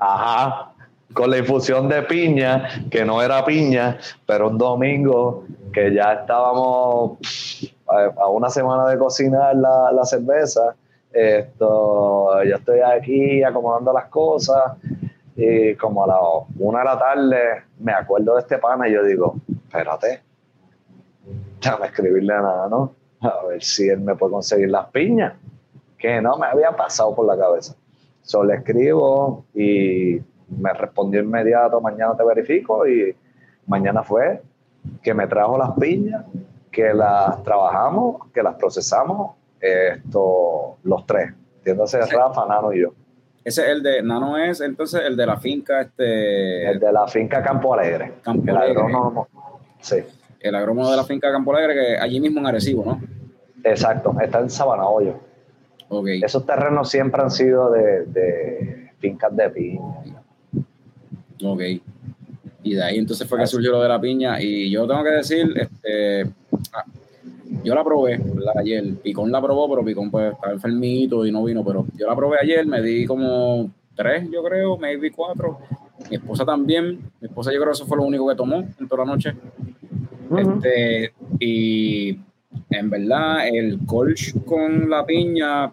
Ajá, 0.00 0.72
con 1.12 1.30
la 1.30 1.38
infusión 1.38 1.88
de 1.88 2.02
piña, 2.02 2.68
que 2.90 3.04
no 3.04 3.22
era 3.22 3.44
piña, 3.44 3.98
pero 4.26 4.48
un 4.48 4.58
domingo 4.58 5.44
que 5.72 5.94
ya 5.94 6.14
estábamos 6.14 7.18
a, 7.86 8.26
una 8.28 8.48
semana 8.48 8.88
de 8.88 8.98
cocinar 8.98 9.54
la, 9.54 9.92
la 9.92 10.04
cerveza 10.04 10.74
esto, 11.12 12.42
yo 12.44 12.56
estoy 12.56 12.80
aquí 12.80 13.42
acomodando 13.42 13.92
las 13.92 14.06
cosas 14.06 14.76
y 15.34 15.74
como 15.74 16.04
a 16.04 16.06
las 16.06 16.18
una 16.58 16.80
de 16.80 16.84
la 16.84 16.98
tarde 16.98 17.38
me 17.80 17.92
acuerdo 17.92 18.34
de 18.34 18.40
este 18.40 18.58
pana 18.58 18.88
y 18.88 18.92
yo 18.92 19.02
digo, 19.02 19.36
espérate, 19.48 20.22
déjame 21.60 21.86
escribirle 21.86 22.34
nada, 22.34 22.68
¿no? 22.68 22.94
A 23.20 23.44
ver 23.48 23.62
si 23.62 23.88
él 23.88 24.00
me 24.00 24.14
puede 24.14 24.32
conseguir 24.32 24.70
las 24.70 24.86
piñas, 24.86 25.34
que 25.98 26.20
no 26.20 26.36
me 26.36 26.46
había 26.46 26.70
pasado 26.76 27.14
por 27.14 27.26
la 27.26 27.36
cabeza. 27.36 27.74
Solo 28.22 28.50
le 28.50 28.56
escribo 28.56 29.44
y 29.54 30.20
me 30.48 30.72
respondió 30.72 31.20
inmediato, 31.20 31.80
mañana 31.80 32.16
te 32.16 32.24
verifico 32.24 32.86
y 32.86 33.14
mañana 33.66 34.02
fue 34.02 34.42
que 35.02 35.14
me 35.14 35.26
trajo 35.26 35.56
las 35.56 35.72
piñas, 35.72 36.24
que 36.70 36.92
las 36.92 37.42
trabajamos, 37.42 38.30
que 38.32 38.42
las 38.42 38.54
procesamos 38.56 39.32
esto, 39.60 40.78
los 40.82 41.06
tres, 41.06 41.32
entiéndase 41.58 42.00
Rafa, 42.00 42.46
Nano 42.46 42.72
y 42.72 42.80
yo. 42.80 42.92
Ese 43.44 43.62
es 43.62 43.68
el 43.68 43.82
de, 43.82 44.02
Nano 44.02 44.36
es 44.36 44.60
entonces 44.60 45.02
el 45.04 45.16
de 45.16 45.26
la 45.26 45.36
finca, 45.36 45.80
este... 45.80 46.70
El 46.70 46.78
de 46.78 46.92
la 46.92 47.06
finca 47.06 47.42
Campo 47.42 47.74
Alegre. 47.74 48.14
Campo 48.22 48.50
el 48.50 48.56
agrónomo, 48.56 49.28
sí. 49.80 49.96
El 50.40 50.54
agrónomo 50.54 50.90
de 50.90 50.96
la 50.96 51.04
finca 51.04 51.30
Campo 51.30 51.54
Alegre, 51.54 51.74
que 51.74 51.96
allí 51.98 52.20
mismo 52.20 52.40
en 52.40 52.46
Arecibo, 52.46 52.84
¿no? 52.84 53.00
Exacto, 53.64 54.14
está 54.20 54.40
en 54.40 54.50
Sabana 54.50 54.86
Hoyo. 54.86 55.14
Okay. 55.92 56.22
Esos 56.22 56.46
terrenos 56.46 56.88
siempre 56.88 57.20
han 57.20 57.32
sido 57.32 57.68
de, 57.72 58.04
de 58.06 58.90
fincas 59.00 59.36
de 59.36 59.50
piña. 59.50 60.22
Ok. 61.42 61.62
Y 62.62 62.74
de 62.74 62.82
ahí 62.82 62.98
entonces 62.98 63.28
fue 63.28 63.40
que 63.40 63.46
surgió 63.48 63.72
lo 63.72 63.82
de 63.82 63.88
la 63.88 64.00
piña. 64.00 64.40
Y 64.40 64.70
yo 64.70 64.86
tengo 64.86 65.02
que 65.02 65.10
decir, 65.10 65.52
este, 65.56 66.30
yo 67.64 67.74
la 67.74 67.82
probé 67.82 68.20
ayer. 68.56 68.94
Picón 69.02 69.32
la 69.32 69.42
probó, 69.42 69.68
pero 69.68 69.84
Picón 69.84 70.12
pues 70.12 70.32
estaba 70.32 70.52
enfermito 70.52 71.26
y 71.26 71.32
no 71.32 71.42
vino. 71.42 71.64
Pero 71.64 71.86
yo 71.96 72.06
la 72.06 72.14
probé 72.14 72.38
ayer, 72.40 72.64
me 72.66 72.80
di 72.82 73.04
como 73.04 73.68
tres, 73.96 74.30
yo 74.30 74.44
creo, 74.44 74.78
maybe 74.78 75.10
cuatro. 75.10 75.58
Mi 76.08 76.16
esposa 76.16 76.44
también. 76.44 77.00
Mi 77.20 77.26
esposa 77.26 77.50
yo 77.50 77.58
creo 77.58 77.72
que 77.72 77.76
eso 77.76 77.86
fue 77.86 77.96
lo 77.96 78.04
único 78.04 78.28
que 78.28 78.36
tomó 78.36 78.58
en 78.78 78.88
toda 78.88 79.04
la 79.04 79.12
noche. 79.12 79.34
este, 80.38 81.12
y 81.40 82.16
en 82.70 82.90
verdad, 82.90 83.48
el 83.48 83.80
colch 83.86 84.34
con 84.44 84.88
la 84.88 85.04
piña 85.04 85.72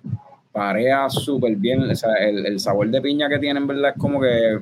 parea 0.52 1.10
súper 1.10 1.56
bien. 1.56 1.84
O 1.84 1.96
sea, 1.96 2.16
el, 2.16 2.46
el 2.46 2.60
sabor 2.60 2.90
de 2.90 3.02
piña 3.02 3.30
que 3.30 3.40
tiene 3.40 3.60
en 3.60 3.68
verdad 3.68 3.94
es 3.96 4.02
como 4.02 4.20
que 4.20 4.60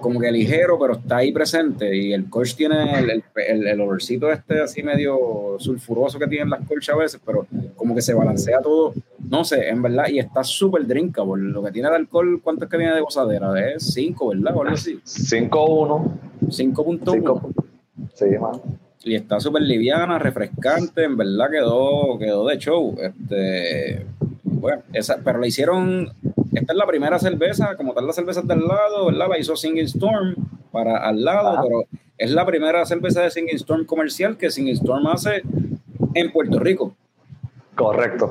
como 0.00 0.20
que 0.20 0.30
ligero, 0.30 0.78
pero 0.78 0.94
está 0.94 1.18
ahí 1.18 1.32
presente. 1.32 1.96
Y 1.96 2.12
el 2.12 2.28
coach 2.28 2.54
tiene 2.54 2.98
el, 2.98 3.22
el, 3.36 3.66
el, 3.66 3.80
olorcito 3.80 4.30
este 4.30 4.60
así 4.60 4.82
medio 4.82 5.56
sulfuroso 5.58 6.18
que 6.18 6.26
tienen 6.26 6.50
las 6.50 6.66
colchas 6.66 6.94
a 6.94 6.98
veces, 6.98 7.20
pero 7.24 7.46
como 7.74 7.94
que 7.94 8.02
se 8.02 8.14
balancea 8.14 8.60
todo. 8.60 8.94
No 9.28 9.44
sé, 9.44 9.68
en 9.68 9.82
verdad, 9.82 10.08
y 10.08 10.18
está 10.18 10.44
súper 10.44 10.86
drinkable. 10.86 11.44
Lo 11.44 11.62
que 11.62 11.72
tiene 11.72 11.88
el 11.88 11.94
alcohol, 11.94 12.40
¿cuánto 12.42 12.64
es 12.64 12.70
que 12.70 12.76
viene 12.76 12.94
de 12.94 13.00
gozadera? 13.00 13.58
Es 13.58 13.92
5, 13.94 14.28
¿verdad? 14.28 14.56
O 14.56 14.62
algo 14.62 14.74
así. 14.74 15.00
5.1. 15.04 16.10
5.1. 16.48 17.54
Sí, 18.14 18.26
man. 18.38 18.60
Y 19.04 19.14
está 19.14 19.38
súper 19.38 19.62
liviana, 19.62 20.18
refrescante, 20.18 21.04
en 21.04 21.16
verdad 21.16 21.50
quedó, 21.50 22.18
quedó 22.18 22.46
de 22.46 22.58
show. 22.58 22.96
Este, 22.98 24.06
bueno, 24.42 24.82
esa, 24.92 25.18
pero 25.22 25.38
le 25.40 25.48
hicieron 25.48 26.10
esta 26.54 26.72
es 26.72 26.78
la 26.78 26.86
primera 26.86 27.18
cerveza, 27.18 27.76
como 27.76 27.94
tal 27.94 28.06
la 28.06 28.12
cerveza 28.12 28.40
del 28.42 28.60
lado, 28.60 29.06
¿verdad? 29.06 29.28
La 29.28 29.38
hizo 29.38 29.56
Singing 29.56 29.84
Storm 29.86 30.36
para 30.70 30.98
al 30.98 31.24
lado, 31.24 31.58
pero 31.62 31.84
es 32.16 32.30
la 32.30 32.46
primera 32.46 32.84
cerveza 32.86 33.22
de 33.22 33.30
Singing 33.30 33.56
Storm 33.56 33.84
comercial 33.84 34.36
que 34.36 34.50
Singing 34.50 34.74
Storm 34.74 35.06
hace 35.08 35.42
en 36.14 36.32
Puerto 36.32 36.60
Rico. 36.60 36.94
Correcto. 37.74 38.30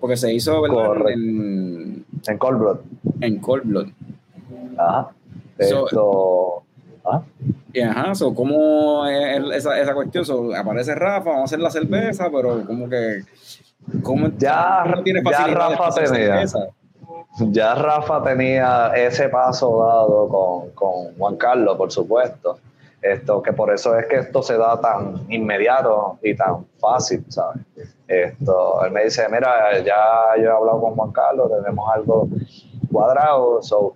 Porque 0.00 0.16
se 0.16 0.32
hizo 0.32 0.64
En, 1.08 2.04
en 2.26 2.38
Cold 2.38 2.58
Blood. 2.58 2.78
En 3.20 3.38
Cold 3.38 3.64
Blood. 3.64 3.88
Ajá. 4.76 5.10
Esto... 5.58 6.62
¿Ah? 7.04 7.22
Y 7.72 7.80
ajá, 7.80 8.14
so, 8.14 8.34
¿cómo 8.34 9.06
es 9.06 9.42
esa, 9.54 9.80
esa 9.80 9.94
cuestión? 9.94 10.24
aparece 10.54 10.94
Rafa, 10.94 11.30
vamos 11.30 11.42
a 11.42 11.44
hacer 11.44 11.60
la 11.60 11.70
cerveza, 11.70 12.28
pero 12.30 12.64
como 12.66 12.88
que. 12.88 13.22
¿cómo, 14.02 14.28
ya, 14.36 14.84
tiene 15.02 15.22
ya 15.24 15.46
Rafa 15.46 15.90
tenía 15.94 16.44
ya 17.38 17.74
Rafa 17.74 18.22
tenía 18.22 18.92
ese 18.94 19.28
paso 19.28 19.78
dado 19.82 20.28
con, 20.28 20.70
con, 20.70 21.16
Juan 21.16 21.36
Carlos, 21.36 21.76
por 21.76 21.90
supuesto. 21.90 22.58
Esto, 23.00 23.40
que 23.40 23.54
por 23.54 23.72
eso 23.72 23.96
es 23.98 24.06
que 24.06 24.16
esto 24.16 24.42
se 24.42 24.58
da 24.58 24.78
tan 24.78 25.24
inmediato 25.30 26.18
y 26.22 26.34
tan 26.36 26.66
fácil, 26.78 27.24
¿sabes? 27.28 27.62
Esto, 28.06 28.84
él 28.84 28.92
me 28.92 29.04
dice, 29.04 29.26
mira, 29.30 29.78
ya 29.78 30.36
yo 30.36 30.42
he 30.42 30.52
hablado 30.52 30.82
con 30.82 30.94
Juan 30.94 31.10
Carlos, 31.10 31.50
tenemos 31.50 31.88
algo 31.94 32.28
cuadrado, 32.92 33.62
so, 33.62 33.94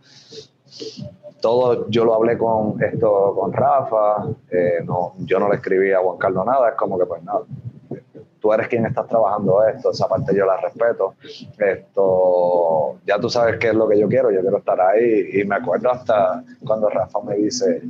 todo 1.45 1.91
yo 1.91 2.07
lo 2.07 2.15
hablé 2.15 2.39
con 2.39 2.83
esto 2.83 3.35
con 3.39 3.53
Rafa, 3.53 4.31
eh, 4.51 4.79
no, 4.83 5.13
yo 5.19 5.39
no 5.39 5.51
le 5.51 5.57
escribí 5.57 5.93
a 5.93 5.99
Juan 5.99 6.17
Carlos 6.17 6.47
nada, 6.47 6.71
es 6.71 6.75
como 6.75 6.99
que 6.99 7.05
pues 7.05 7.23
nada, 7.23 7.43
tú 8.41 8.51
eres 8.51 8.67
quien 8.69 8.87
estás 8.87 9.07
trabajando 9.07 9.63
esto, 9.67 9.91
esa 9.91 10.09
parte 10.09 10.35
yo 10.35 10.47
la 10.47 10.57
respeto. 10.57 11.17
Esto, 11.59 12.97
ya 13.05 13.19
tú 13.19 13.29
sabes 13.29 13.59
qué 13.59 13.69
es 13.69 13.75
lo 13.75 13.87
que 13.87 13.99
yo 13.99 14.09
quiero, 14.09 14.31
yo 14.31 14.41
quiero 14.41 14.57
estar 14.57 14.81
ahí. 14.81 15.31
Y 15.35 15.45
me 15.45 15.57
acuerdo 15.57 15.91
hasta 15.91 16.43
cuando 16.67 16.89
Rafa 16.89 17.21
me 17.21 17.37
dice. 17.37 17.83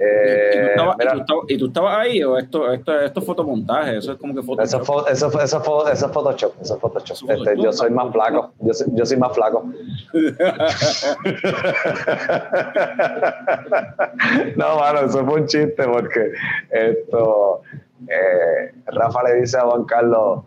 Eh, 0.00 0.52
¿Y, 0.54 0.58
tú 0.58 0.66
estabas, 0.68 0.96
mira, 0.96 1.16
¿y, 1.16 1.24
tú 1.24 1.42
¿y, 1.48 1.58
tú 1.58 1.66
estabas, 1.66 1.98
ahí 1.98 2.22
o 2.22 2.38
esto, 2.38 2.72
esto, 2.72 3.00
esto 3.00 3.20
es 3.20 3.26
fotomontaje? 3.26 3.98
Eso 3.98 4.12
es 4.12 4.18
como 4.18 4.32
que 4.34 4.42
Photoshop. 4.42 4.82
Eso, 4.82 5.08
eso, 5.08 5.40
eso, 5.40 5.42
eso, 5.42 5.58
es 6.06 6.12
Photoshop. 6.12 6.52
Eso 6.60 6.74
es 6.74 6.80
Photoshop. 6.80 7.30
Eso 7.30 7.32
este, 7.32 7.62
yo 7.62 7.72
soy 7.72 7.90
más 7.90 8.12
flaco. 8.12 8.52
Yo 8.60 8.74
soy, 8.74 8.86
yo 8.92 9.04
soy 9.04 9.16
más 9.16 9.34
flaco. 9.34 9.64
no, 14.56 14.78
mano, 14.78 15.00
eso 15.00 15.24
fue 15.24 15.40
un 15.40 15.46
chiste 15.46 15.84
porque 15.84 16.32
esto 16.70 17.62
eh, 18.06 18.72
Rafa 18.86 19.22
le 19.24 19.40
dice 19.40 19.58
a 19.58 19.62
Juan 19.62 19.84
Carlos, 19.84 20.44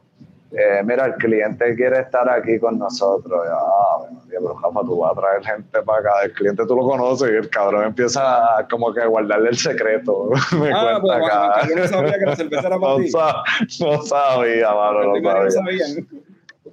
eh, 0.51 0.81
mira, 0.83 1.05
el 1.05 1.13
cliente 1.15 1.75
quiere 1.75 2.01
estar 2.01 2.29
aquí 2.29 2.59
con 2.59 2.77
nosotros. 2.77 3.41
ah, 3.49 3.97
bueno, 3.99 4.21
pero 4.29 4.59
Rafa, 4.61 4.81
tú 4.81 4.97
vas 4.97 5.11
a 5.11 5.21
traer 5.21 5.45
gente 5.45 5.81
para 5.81 5.99
acá. 5.99 6.11
El 6.23 6.33
cliente 6.33 6.65
tú 6.65 6.75
lo 6.75 6.85
conoces 6.85 7.31
y 7.31 7.35
el 7.35 7.49
cabrón 7.49 7.85
empieza 7.85 8.57
a, 8.57 8.67
como 8.67 8.93
que 8.93 9.01
a 9.01 9.07
guardarle 9.07 9.49
el 9.49 9.57
secreto. 9.57 10.29
Me 10.59 10.71
ah, 10.73 10.99
cuenta 10.99 11.19
pues, 11.19 11.33
acá. 11.33 11.67
Yo 11.69 11.75
no 11.75 11.87
sabía 11.87 12.19
que 12.19 12.25
la 12.25 12.35
cerveza 12.35 12.67
era 12.67 12.79
para 12.79 12.93
no, 12.93 12.99
ti. 12.99 13.11
No 13.79 14.01
sabía, 14.01 14.73
mano, 14.73 15.03
no 15.03 15.15
sabía. 15.15 15.43
No 15.43 15.51
sabían. 15.51 16.07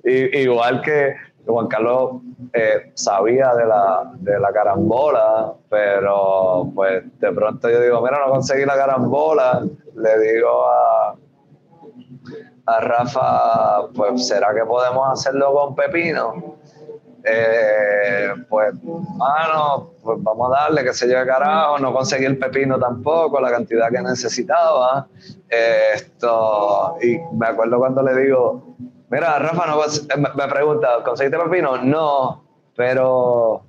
Y, 0.04 0.38
igual 0.38 0.82
que 0.82 1.14
Juan 1.46 1.68
Carlos 1.68 2.22
eh, 2.52 2.90
sabía 2.94 3.54
de 3.54 3.66
la, 3.66 4.10
de 4.14 4.40
la 4.40 4.52
carambola, 4.52 5.52
pero 5.70 6.70
pues 6.74 7.04
de 7.20 7.32
pronto 7.32 7.70
yo 7.70 7.80
digo, 7.80 8.02
mira, 8.02 8.18
no 8.26 8.32
conseguí 8.32 8.64
la 8.64 8.76
carambola, 8.76 9.62
le 9.94 10.18
digo 10.18 10.66
a, 10.66 11.14
a 12.68 12.80
Rafa, 12.80 13.88
pues 13.94 14.28
será 14.28 14.54
que 14.54 14.64
podemos 14.64 15.08
hacerlo 15.10 15.52
con 15.54 15.74
pepino. 15.74 16.56
Eh, 17.24 18.28
pues, 18.48 18.74
mano, 18.82 19.92
pues 20.02 20.18
vamos 20.20 20.50
a 20.50 20.62
darle 20.62 20.84
que 20.84 20.92
se 20.92 21.06
lleve 21.06 21.26
carajo. 21.26 21.78
No 21.78 21.92
conseguí 21.92 22.26
el 22.26 22.38
pepino 22.38 22.78
tampoco, 22.78 23.40
la 23.40 23.50
cantidad 23.50 23.90
que 23.90 24.02
necesitaba. 24.02 25.06
Eh, 25.48 25.94
esto, 25.94 26.96
y 27.02 27.18
me 27.34 27.46
acuerdo 27.46 27.78
cuando 27.78 28.02
le 28.02 28.14
digo, 28.22 28.76
mira, 29.08 29.38
Rafa, 29.38 29.66
no, 29.66 29.78
me, 30.18 30.28
me 30.34 30.52
pregunta, 30.52 30.88
¿conseguiste 31.04 31.38
pepino? 31.38 31.78
No, 31.78 32.44
pero, 32.76 33.62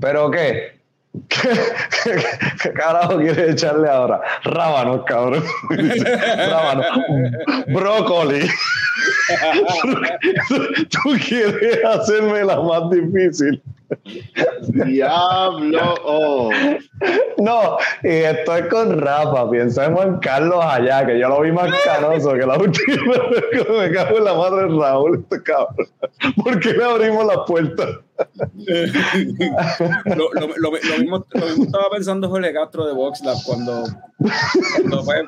¿pero 0.00 0.30
qué? 0.30 0.83
¿Qué, 1.28 1.50
qué, 2.62 2.72
carajo 2.72 3.18
quieres 3.18 3.54
echarle 3.54 3.88
ahora? 3.88 4.20
Rábanos, 4.44 5.02
cabrón. 5.06 5.44
Rábanos. 5.70 6.86
Brócoli. 7.68 8.48
Tú 10.90 11.16
quieres 11.26 11.84
hacerme 11.84 12.44
la 12.44 12.60
más 12.60 12.90
difícil. 12.90 13.62
Diablo. 14.68 15.94
Oh. 16.04 16.50
No, 17.38 17.76
y 18.02 18.08
esto 18.08 18.56
es 18.56 18.66
con 18.66 18.98
Rafa. 19.00 19.50
Piensa 19.50 19.86
en 19.86 19.94
Juan 19.94 20.18
Carlos 20.20 20.64
allá, 20.64 21.06
que 21.06 21.18
yo 21.18 21.28
lo 21.28 21.40
vi 21.40 21.52
más 21.52 21.70
canoso 21.84 22.32
que 22.32 22.46
la 22.46 22.56
última 22.56 23.12
vez 23.30 23.44
que 23.52 23.72
me 23.72 23.90
cago 23.92 24.18
en 24.18 24.24
la 24.24 24.34
madre 24.34 24.62
de 24.62 24.78
Raúl, 24.80 25.20
este 25.20 25.42
cabrón. 25.42 25.88
¿Por 26.42 26.60
qué 26.60 26.72
le 26.72 26.84
abrimos 26.84 27.26
la 27.26 27.44
puerta? 27.44 27.86
lo, 30.16 30.32
lo, 30.32 30.34
lo, 30.34 30.48
lo, 30.56 30.70
mismo, 30.98 31.26
lo 31.32 31.46
mismo 31.46 31.64
estaba 31.64 31.90
pensando 31.90 32.28
Jorge 32.28 32.52
Castro 32.52 32.86
de 32.86 32.94
VoxLab 32.94 33.36
cuando, 33.44 33.84
cuando 34.76 35.02
fue, 35.02 35.24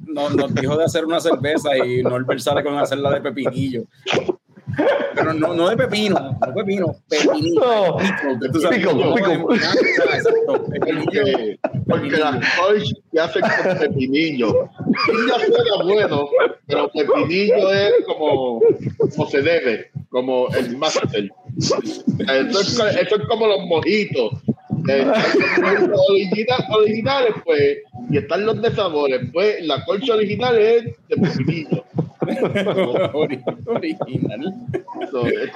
nos, 0.00 0.34
nos 0.34 0.54
dijo 0.54 0.76
de 0.76 0.84
hacer 0.84 1.04
una 1.04 1.20
cerveza 1.20 1.76
y 1.76 2.02
Norbert 2.02 2.40
sale 2.40 2.62
con 2.62 2.78
hacerla 2.78 3.10
de 3.10 3.20
pepinillo. 3.20 3.84
Pero 5.14 5.32
no, 5.34 5.54
no 5.54 5.68
de 5.68 5.76
pepino, 5.76 6.18
no 6.18 6.54
pepino, 6.54 6.96
pepinillo. 7.08 7.60
No, 7.60 7.96
pico, 7.96 8.38
pico. 8.38 8.50
Exacto, 9.54 10.64
pepinillo. 10.70 11.22
Porque, 11.24 11.58
porque 11.88 12.10
las 12.10 12.36
coach 12.56 12.92
que 13.10 13.20
hacen 13.20 13.42
con 13.42 13.78
pepinillo. 13.78 14.70
Suena 15.06 15.34
bueno, 15.84 16.28
pero 16.66 16.90
pepinillo 16.90 17.72
es 17.72 17.92
como, 18.06 18.60
como 18.98 19.26
se 19.28 19.42
debe, 19.42 19.90
como 20.08 20.48
el 20.54 20.76
máster. 20.76 21.28
Esto 21.58 22.60
es, 22.60 22.78
esto 23.00 23.16
es 23.16 23.22
como 23.28 23.46
los 23.46 23.64
mojitos. 23.66 24.32
Eh, 24.88 25.06
original, 26.08 26.64
originales, 26.74 27.34
pues, 27.44 27.78
y 28.08 28.16
están 28.18 28.46
los 28.46 28.60
de 28.62 28.70
sabores. 28.74 29.20
Pues 29.32 29.64
la 29.66 29.84
colcha 29.84 30.14
original 30.14 30.58
es 30.58 30.84
de 31.08 31.16
pepinillo. 31.16 31.84
Original. 33.66 34.54
So, 35.10 35.26
es 35.26 35.50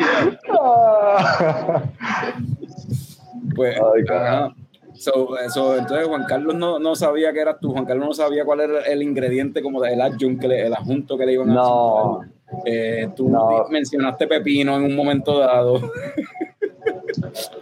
Pues, 3.54 3.76
Ay. 3.80 4.52
So, 4.96 5.28
so, 5.52 5.76
entonces 5.76 6.06
Juan 6.06 6.24
Carlos 6.28 6.54
no, 6.54 6.78
no 6.78 6.94
sabía 6.94 7.32
que 7.32 7.40
eras 7.40 7.56
tú, 7.60 7.72
Juan 7.72 7.84
Carlos 7.84 8.06
no 8.06 8.14
sabía 8.14 8.44
cuál 8.44 8.60
era 8.60 8.80
el 8.82 9.02
ingrediente 9.02 9.60
como 9.60 9.82
del 9.82 10.00
adjunct, 10.00 10.40
que 10.40 10.48
le- 10.48 10.66
el 10.66 10.72
adjunto 10.72 11.18
que 11.18 11.26
le 11.26 11.32
iban 11.32 11.50
a 11.50 11.54
No. 11.54 12.20
hacer. 12.20 12.33
Eh, 12.64 13.08
tú 13.16 13.28
No. 13.28 13.66
mencionaste 13.70 14.26
pepino 14.26 14.76
en 14.76 14.84
un 14.84 14.96
momento 14.96 15.38
dado. 15.38 15.80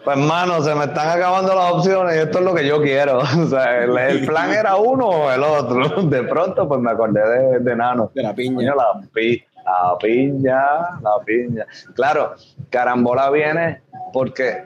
Pues, 0.05 0.17
mano, 0.17 0.61
se 0.63 0.75
me 0.75 0.85
están 0.85 1.09
acabando 1.19 1.55
las 1.55 1.73
opciones 1.73 2.17
y 2.17 2.19
esto 2.21 2.39
es 2.39 2.45
lo 2.45 2.55
que 2.55 2.67
yo 2.67 2.81
quiero. 2.83 3.19
O 3.39 3.47
sea, 3.47 3.85
el, 3.85 3.97
el 3.97 4.27
plan 4.27 4.53
era 4.53 4.77
uno 4.77 5.07
o 5.09 5.31
el 5.31 5.43
otro. 5.43 6.03
De 6.09 6.23
pronto, 6.25 6.67
pues 6.69 6.81
me 6.81 6.91
acordé 6.91 7.21
de, 7.29 7.59
de 7.61 7.77
Nano. 7.77 8.11
De 8.15 8.23
la 8.23 8.35
piña. 8.35 8.55
Coño, 8.57 8.75
la, 8.75 9.01
pi- 9.13 9.45
la 9.65 9.97
piña, 10.01 10.61
la 11.03 11.25
piña. 11.25 11.67
Claro, 11.95 12.35
carambola 12.71 13.31
viene 13.31 13.83
porque, 14.13 14.65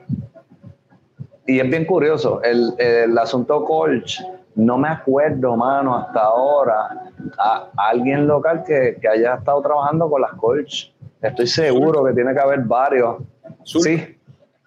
y 1.47 1.61
es 1.61 1.69
bien 1.69 1.85
curioso, 1.85 2.41
el, 2.43 2.73
el 2.79 3.17
asunto 3.19 3.65
Colch, 3.65 4.21
no 4.55 4.79
me 4.79 4.89
acuerdo, 4.89 5.55
mano, 5.57 5.97
hasta 5.97 6.21
ahora, 6.21 7.06
a, 7.39 7.71
a 7.77 7.89
alguien 7.89 8.27
local 8.27 8.63
que, 8.67 8.99
que 9.01 9.09
haya 9.09 9.35
estado 9.35 9.63
trabajando 9.63 10.09
con 10.09 10.21
las 10.21 10.33
Colch. 10.33 10.95
Estoy 11.23 11.47
seguro 11.47 12.05
que 12.05 12.13
tiene 12.13 12.33
que 12.35 12.41
haber 12.41 12.61
varios. 12.61 13.17
Sur. 13.63 13.83
Sí, 13.83 14.17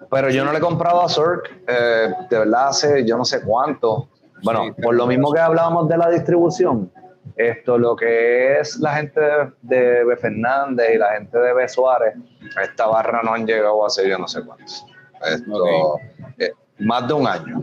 pero 0.10 0.30
yo 0.30 0.44
no 0.44 0.52
le 0.52 0.58
he 0.58 0.62
comprado 0.62 1.02
a 1.02 1.10
Cirque, 1.10 1.64
eh, 1.68 2.14
de 2.30 2.40
verdad, 2.40 2.70
hace 2.70 3.06
yo 3.06 3.18
no 3.18 3.26
sé 3.26 3.42
cuánto. 3.42 4.10
Bueno, 4.44 4.64
Sí, 4.64 4.82
por 4.82 4.96
lo 4.96 5.06
mismo 5.06 5.32
que 5.32 5.40
hablábamos 5.40 5.88
de 5.90 5.98
la 5.98 6.10
distribución, 6.10 6.92
esto 7.36 7.78
lo 7.78 7.96
que 7.96 8.60
es 8.60 8.78
la 8.80 8.96
gente 8.96 9.22
de 9.62 10.04
B. 10.04 10.18
Fernández 10.18 10.88
y 10.96 10.98
la 10.98 11.14
gente 11.14 11.38
de 11.38 11.54
B. 11.54 11.68
Suárez, 11.68 12.16
esta 12.62 12.88
barra 12.88 13.22
no 13.24 13.34
han 13.34 13.46
llegado 13.46 13.86
hace 13.86 14.10
yo 14.10 14.18
no 14.18 14.28
sé 14.28 14.44
cuántos. 14.44 14.86
Esto, 15.22 15.98
eh, 16.38 16.52
más 16.80 17.08
de 17.08 17.14
un 17.14 17.28
año. 17.28 17.62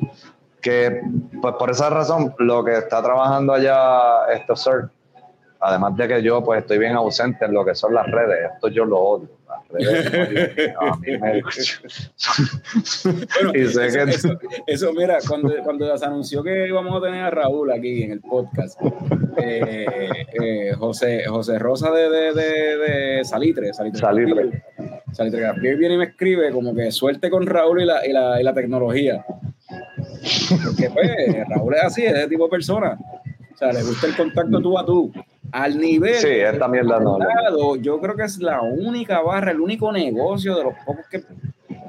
Que 0.67 1.01
pues 1.41 1.55
por 1.61 1.71
esa 1.71 1.89
razón 1.91 2.35
lo 2.41 2.65
que 2.65 2.73
está 2.77 3.01
trabajando 3.01 3.53
allá 3.53 4.27
esto 4.35 4.57
Cirque, 4.57 4.89
además 5.61 5.97
de 5.97 6.09
que 6.09 6.21
yo 6.25 6.43
pues 6.43 6.59
estoy 6.61 6.79
bien 6.79 6.97
ausente 6.97 7.45
en 7.45 7.53
lo 7.55 7.65
que 7.65 7.73
son 7.77 7.95
las 7.95 8.11
redes, 8.11 8.51
esto 8.53 8.67
yo 8.67 8.85
lo 8.85 8.99
odio. 8.99 9.29
Las 9.47 9.69
redes, 9.69 10.13
no, 10.13 10.27
Dios 10.27 10.57
mío, 10.57 10.75
a 10.81 10.97
mí 10.97 11.19
me- 11.19 11.41
Bueno, 13.45 13.53
y 13.55 13.69
sé 13.69 13.87
eso, 13.87 14.05
que 14.05 14.11
eso, 14.11 14.29
eso, 14.67 14.93
mira, 14.93 15.19
cuando, 15.29 15.55
cuando 15.63 15.97
se 15.97 16.05
anunció 16.05 16.43
que 16.43 16.67
íbamos 16.67 17.01
a 17.01 17.07
tener 17.07 17.23
a 17.23 17.31
Raúl 17.31 17.71
aquí 17.71 18.03
en 18.03 18.11
el 18.11 18.21
podcast, 18.21 18.81
eh, 19.37 19.87
eh, 20.43 20.73
José, 20.77 21.27
José 21.29 21.61
Rosa 21.61 21.93
de, 21.93 22.11
de, 22.11 22.33
de, 22.35 22.77
de 22.79 23.25
Salitre, 23.25 23.73
Salitre, 23.73 24.01
Salitre. 24.01 24.65
Salitre 25.13 25.53
viene 25.77 25.95
y 25.95 25.99
me 25.99 26.07
escribe 26.07 26.51
como 26.51 26.75
que 26.75 26.91
suerte 26.91 27.31
con 27.31 27.47
Raúl 27.47 27.83
y 27.83 27.85
la, 27.85 28.05
y 28.05 28.13
la, 28.13 28.41
y 28.41 28.45
la 28.45 28.53
tecnología. 28.53 29.25
Porque 30.65 30.91
pues 30.91 31.49
Raúl 31.49 31.75
es 31.75 31.83
así, 31.83 32.05
es 32.05 32.13
ese 32.13 32.29
tipo 32.29 32.45
de 32.45 32.51
persona. 32.51 32.99
O 33.53 33.57
sea, 33.57 33.73
le 33.73 33.83
gusta 33.83 34.07
el 34.07 34.17
contacto 34.17 34.61
tú 34.61 34.79
a 34.79 34.85
tú. 34.85 35.13
Al 35.53 35.79
nivel. 35.79 36.17
Sí, 36.17 36.29
esta 36.29 36.69
mierda 36.69 36.99
no. 37.01 37.15
al 37.15 37.21
lado, 37.21 37.77
yo 37.77 38.01
creo 38.01 38.17
que 38.17 38.25
es 38.25 38.39
la 38.39 38.61
única 38.61 39.21
barra, 39.21 39.53
el 39.53 39.61
único 39.61 39.93
negocio 39.93 40.57
de 40.57 40.65
los 40.65 40.75
pocos 40.85 41.07
que 41.09 41.23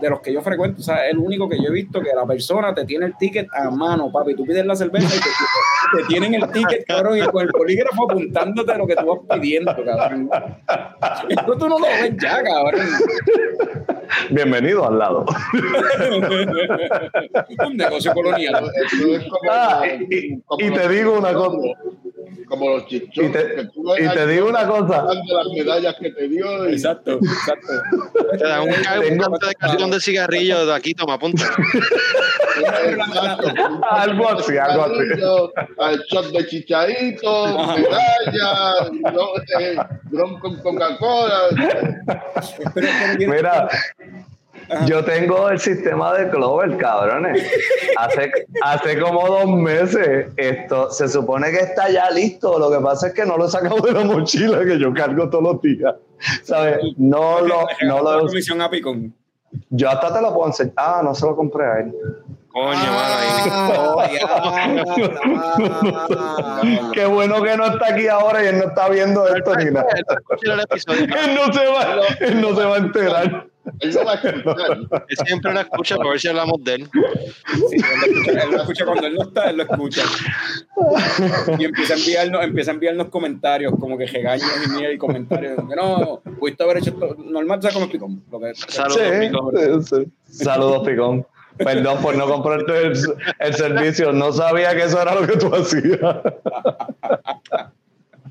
de 0.01 0.09
los 0.09 0.21
que 0.21 0.33
yo 0.33 0.41
frecuento, 0.41 0.79
o 0.81 0.83
sea, 0.83 1.07
el 1.09 1.17
único 1.17 1.47
que 1.49 1.57
yo 1.57 1.69
he 1.69 1.71
visto 1.71 1.99
que 2.01 2.09
la 2.15 2.25
persona 2.25 2.73
te 2.73 2.85
tiene 2.85 3.05
el 3.07 3.17
ticket 3.17 3.47
a 3.53 3.69
mano, 3.69 4.11
papi, 4.11 4.35
tú 4.35 4.43
pides 4.45 4.65
la 4.65 4.75
cerveza 4.75 5.07
y 5.15 5.19
te, 5.19 5.29
te 5.97 6.03
tienen 6.07 6.33
el 6.35 6.49
ticket, 6.51 6.85
cabrón, 6.85 7.17
y 7.17 7.21
con 7.21 7.41
el 7.43 7.49
polígrafo 7.49 8.05
apuntándote 8.09 8.77
lo 8.77 8.87
que 8.87 8.95
tú 8.95 9.05
vas 9.05 9.19
pidiendo, 9.39 9.75
cabrón. 9.85 10.29
Esto 11.29 11.57
tú 11.57 11.69
no 11.69 11.79
lo 11.79 11.85
ves 11.85 12.13
ya, 12.21 12.41
cabrón. 12.43 12.81
Bienvenido 14.29 14.87
al 14.87 14.99
lado. 14.99 15.25
Un 17.67 17.77
negocio 17.77 18.13
colonial. 18.13 18.71
Es 18.75 18.93
Ah, 19.49 19.83
y, 20.09 20.15
y- 20.15 20.43
y 20.59 20.71
te 20.71 20.89
digo 20.89 21.17
una 21.17 21.33
cosa. 21.33 21.57
Como 22.47 22.69
los 22.69 22.87
chichones. 22.87 23.29
Y 23.29 23.31
te, 23.31 23.69
y 24.03 24.09
te 24.09 24.27
digo 24.27 24.49
una 24.49 24.67
cosa. 24.67 25.03
las 25.03 25.47
medallas 25.55 25.95
que 25.99 26.11
te 26.11 26.27
dio. 26.27 26.65
Exacto, 26.65 27.19
exacto. 27.21 27.67
Te 28.37 28.47
dan 28.47 28.61
un 28.61 28.69
cante 29.17 29.47
de 29.47 29.55
cartón 29.55 29.91
de 29.91 29.99
cigarrillo 29.99 30.65
de 30.65 30.73
aquí, 30.73 30.93
toma, 30.93 31.19
punto. 31.19 31.43
algo 33.89 34.29
así, 34.29 34.57
algo 34.57 34.85
así. 34.85 35.03
Al 35.79 35.99
shot 36.03 36.31
de 36.31 36.47
chichadito, 36.47 37.75
medalla, 37.75 38.89
dron 40.11 40.39
con 40.39 40.55
Coca-Cola. 40.57 41.49
Mira, 43.17 43.67
yo 44.85 45.03
tengo 45.03 45.49
el 45.49 45.59
sistema 45.59 46.13
de 46.13 46.29
Clover, 46.29 46.77
cabrones. 46.77 47.43
Hace, 47.97 48.31
hace 48.63 48.99
como 48.99 49.27
dos 49.27 49.47
meses 49.47 50.27
esto 50.37 50.89
se 50.91 51.07
supone 51.07 51.51
que 51.51 51.59
está 51.59 51.89
ya 51.89 52.09
listo. 52.11 52.59
Lo 52.59 52.71
que 52.71 52.79
pasa 52.79 53.07
es 53.07 53.13
que 53.13 53.25
no 53.25 53.37
lo 53.37 53.45
he 53.45 53.49
sacado 53.49 53.79
de 53.81 53.93
la 53.93 54.03
mochila 54.03 54.63
que 54.65 54.79
yo 54.79 54.93
cargo 54.93 55.29
todos 55.29 55.43
los 55.43 55.61
días. 55.61 55.95
¿Sabes? 56.43 56.79
No 56.97 57.41
lo. 57.41 57.65
No 57.85 58.01
lo 58.01 58.27
comisión 58.27 58.61
a 58.61 58.69
Picón. 58.69 59.13
Yo 59.69 59.89
hasta 59.89 60.13
te 60.13 60.21
lo 60.21 60.33
puedo 60.33 60.47
enseñar. 60.47 60.73
Ah, 60.75 61.01
no 61.03 61.15
se 61.15 61.25
lo 61.25 61.35
compré 61.35 61.65
a 61.65 61.79
él. 61.79 61.93
Coño, 62.49 62.79
Ah, 62.79 64.07
Qué 66.93 67.05
bueno 67.05 67.41
que 67.43 67.55
no 67.55 67.65
está 67.65 67.93
aquí 67.93 68.07
ahora 68.07 68.43
y 68.43 68.47
él 68.47 68.57
no 68.57 68.69
está 68.69 68.89
viendo 68.89 69.27
esto 69.27 69.55
ni 69.55 69.65
nada. 69.65 69.85
Él 70.41 71.35
no 71.35 71.53
se 71.53 71.65
va, 71.67 72.01
él 72.19 72.41
no 72.41 72.55
se 72.55 72.65
va 72.65 72.75
a 72.75 72.79
enterar. 72.79 73.45
Él 73.79 73.93
lo 73.93 74.05
va 74.05 74.13
a 74.13 74.15
escuchar. 74.15 74.77
Él 75.07 75.17
siempre 75.25 75.53
lo 75.53 75.59
escucha 75.61 75.97
para 75.97 76.09
ver 76.09 76.19
si 76.19 76.27
hablamos 76.27 76.63
de 76.63 76.75
él. 76.75 76.89
Sí, 77.69 77.75
él, 77.75 77.81
lo 78.01 78.05
escucha, 78.17 78.43
él 78.43 78.51
lo 78.51 78.57
escucha 78.57 78.85
cuando 78.85 79.07
él 79.07 79.15
no 79.15 79.23
está, 79.23 79.49
él 79.49 79.57
lo 79.57 79.63
escucha. 79.63 80.03
Y 81.59 81.65
empieza 81.65 81.93
a 81.93 81.97
enviarnos, 81.97 82.43
empieza 82.43 82.71
a 82.71 82.73
enviarnos 82.73 83.07
comentarios, 83.09 83.73
como 83.79 83.97
que 83.97 84.07
regaños 84.07 84.49
y 84.65 84.69
miedo 84.71 84.91
y 84.91 84.97
comentarios. 84.97 85.57
Que 85.67 85.75
no, 85.75 86.21
pudiste 86.39 86.63
haber 86.63 86.77
hecho 86.77 86.91
esto. 86.91 87.15
Normal, 87.17 87.61
¿sabes 87.61 87.75
cómo 87.75 87.89
Picón? 87.89 88.23
Lo 88.31 88.39
que, 88.39 88.53
Saludos, 88.55 89.01
Sí, 89.01 89.19
Picón. 89.19 89.83
sí. 89.83 90.43
Saludos, 90.43 90.87
Picón. 90.87 91.25
Perdón 91.57 92.01
por 92.03 92.15
no 92.15 92.27
comprarte 92.27 92.87
el, 92.87 92.93
el 93.39 93.53
servicio. 93.55 94.11
No 94.11 94.31
sabía 94.31 94.75
que 94.75 94.83
eso 94.83 95.01
era 95.01 95.15
lo 95.15 95.25
que 95.25 95.37
tú 95.37 95.53
hacías. 95.55 95.99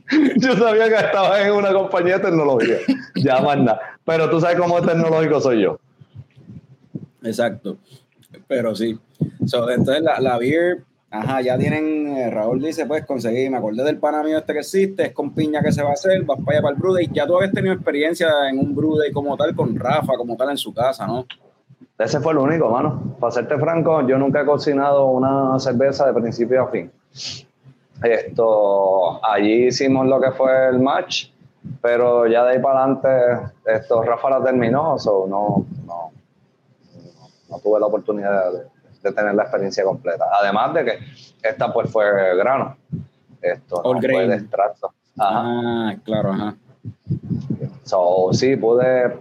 Yo 0.36 0.56
sabía 0.56 0.88
que 0.88 0.94
estabas 0.94 1.44
en 1.44 1.52
una 1.52 1.72
compañía 1.72 2.18
de 2.18 2.24
tecnología. 2.24 2.76
Ya 3.16 3.40
más 3.40 3.58
nada. 3.58 3.80
Pero 4.04 4.30
tú 4.30 4.40
sabes 4.40 4.58
cómo 4.58 4.80
tecnológico 4.80 5.40
soy 5.40 5.62
yo. 5.62 5.80
Exacto. 7.22 7.78
Pero 8.46 8.74
sí. 8.74 8.98
So, 9.46 9.68
entonces 9.68 10.02
la, 10.02 10.20
la 10.20 10.38
beer, 10.38 10.84
ajá, 11.10 11.40
ya 11.40 11.58
tienen, 11.58 12.06
eh, 12.16 12.30
Raúl 12.30 12.60
dice, 12.60 12.86
pues 12.86 13.04
conseguí, 13.04 13.48
me 13.50 13.56
acordé 13.56 13.82
del 13.82 13.98
pana 13.98 14.22
mío 14.22 14.38
este 14.38 14.52
que 14.52 14.60
existe, 14.60 15.06
es 15.06 15.12
con 15.12 15.34
piña 15.34 15.60
que 15.60 15.72
se 15.72 15.82
va 15.82 15.90
a 15.90 15.94
hacer, 15.94 16.22
vas 16.22 16.38
para 16.44 16.58
allá 16.58 16.62
para 16.62 16.74
el 16.74 16.80
Brew 16.80 16.94
Day. 16.94 17.10
Ya 17.12 17.26
tú 17.26 17.36
habías 17.36 17.52
tenido 17.52 17.74
experiencia 17.74 18.28
en 18.48 18.58
un 18.58 18.74
Brew 18.74 18.96
Day 18.96 19.10
como 19.10 19.36
tal, 19.36 19.56
con 19.56 19.74
Rafa, 19.74 20.14
como 20.16 20.36
tal 20.36 20.50
en 20.50 20.58
su 20.58 20.72
casa, 20.72 21.06
¿no? 21.06 21.26
Ese 21.98 22.20
fue 22.20 22.32
el 22.32 22.38
único, 22.38 22.70
mano. 22.70 23.16
Para 23.18 23.32
serte 23.32 23.58
franco, 23.58 24.06
yo 24.06 24.18
nunca 24.18 24.42
he 24.42 24.44
cocinado 24.44 25.06
una 25.06 25.58
cerveza 25.58 26.06
de 26.06 26.12
principio 26.12 26.62
a 26.62 26.70
fin. 26.70 26.90
Esto, 28.02 29.24
allí 29.24 29.68
hicimos 29.68 30.06
lo 30.06 30.20
que 30.20 30.30
fue 30.32 30.68
el 30.68 30.80
match, 30.80 31.30
pero 31.80 32.26
ya 32.26 32.44
de 32.44 32.52
ahí 32.52 32.58
para 32.60 32.84
adelante, 32.84 33.52
esto, 33.64 34.02
Rafa 34.02 34.30
la 34.30 34.44
terminó, 34.44 34.98
so 34.98 35.26
no, 35.28 35.66
no, 35.86 36.10
no, 36.94 37.28
no 37.48 37.58
tuve 37.60 37.80
la 37.80 37.86
oportunidad 37.86 38.52
de, 38.52 38.66
de 39.02 39.12
tener 39.12 39.34
la 39.34 39.44
experiencia 39.44 39.84
completa. 39.84 40.26
Además 40.40 40.74
de 40.74 40.84
que 40.84 40.98
esta 41.42 41.72
pues 41.72 41.90
fue 41.90 42.36
grano, 42.36 42.76
esto 43.40 43.76
All 43.82 43.96
no 43.96 44.00
fue 44.00 44.26
de 44.26 44.36
extracto. 44.36 44.92
Ajá. 45.18 45.42
Ah, 45.44 45.96
claro, 46.04 46.32
ajá. 46.32 46.56
So, 47.84 48.28
sí, 48.32 48.56
pude 48.56 49.16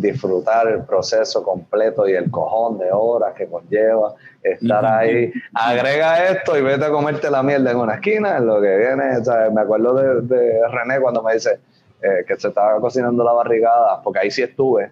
disfrutar 0.00 0.68
el 0.68 0.84
proceso 0.84 1.42
completo 1.42 2.08
y 2.08 2.14
el 2.14 2.30
cojón 2.30 2.78
de 2.78 2.90
horas 2.92 3.34
que 3.34 3.46
conlleva 3.46 4.14
estar 4.42 4.84
ahí. 4.84 5.32
Agrega 5.54 6.30
esto 6.30 6.56
y 6.56 6.62
vete 6.62 6.84
a 6.84 6.90
comerte 6.90 7.30
la 7.30 7.42
mierda 7.42 7.70
en 7.70 7.76
una 7.76 7.94
esquina, 7.94 8.36
en 8.36 8.46
lo 8.46 8.60
que 8.60 8.76
viene. 8.76 9.24
¿sabes? 9.24 9.52
Me 9.52 9.60
acuerdo 9.60 9.94
de, 9.94 10.22
de 10.22 10.68
René 10.68 11.00
cuando 11.00 11.22
me 11.22 11.34
dice 11.34 11.60
eh, 12.00 12.24
que 12.28 12.36
se 12.36 12.46
estaba 12.46 12.80
cocinando 12.80 13.24
la 13.24 13.32
barrigada, 13.32 14.00
porque 14.02 14.20
ahí 14.20 14.30
sí 14.30 14.40
estuve, 14.40 14.88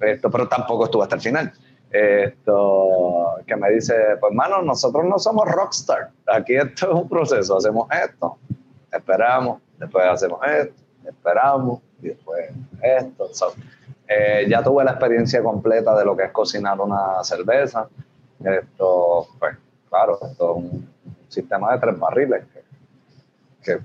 esto, 0.00 0.28
pero 0.28 0.48
tampoco 0.48 0.86
estuve 0.86 1.04
hasta 1.04 1.14
el 1.14 1.20
final. 1.20 1.52
Esto, 1.88 3.36
que 3.46 3.54
me 3.54 3.70
dice, 3.70 3.94
pues 4.18 4.34
mano, 4.34 4.60
nosotros 4.62 5.04
no 5.04 5.20
somos 5.20 5.48
rockstar, 5.48 6.10
aquí 6.26 6.56
esto 6.56 6.90
es 6.90 6.94
un 6.94 7.08
proceso, 7.08 7.58
hacemos 7.58 7.86
esto, 7.92 8.38
esperamos, 8.92 9.62
después 9.78 10.04
hacemos 10.04 10.40
esto, 10.48 10.74
esperamos 11.08 11.80
y 12.02 12.08
después 12.08 12.50
esto. 12.82 13.32
So, 13.32 13.52
eh, 14.08 14.46
ya 14.48 14.62
tuve 14.62 14.84
la 14.84 14.92
experiencia 14.92 15.42
completa 15.42 15.96
de 15.96 16.04
lo 16.04 16.16
que 16.16 16.24
es 16.24 16.32
cocinar 16.32 16.80
una 16.80 17.22
cerveza. 17.22 17.88
Esto, 18.42 19.26
pues, 19.38 19.56
claro, 19.88 20.18
esto 20.22 20.50
es 20.56 20.64
un 20.64 20.88
sistema 21.28 21.72
de 21.74 21.78
tres 21.80 21.98
barriles 21.98 22.44
que, 22.52 22.62
que 23.62 23.78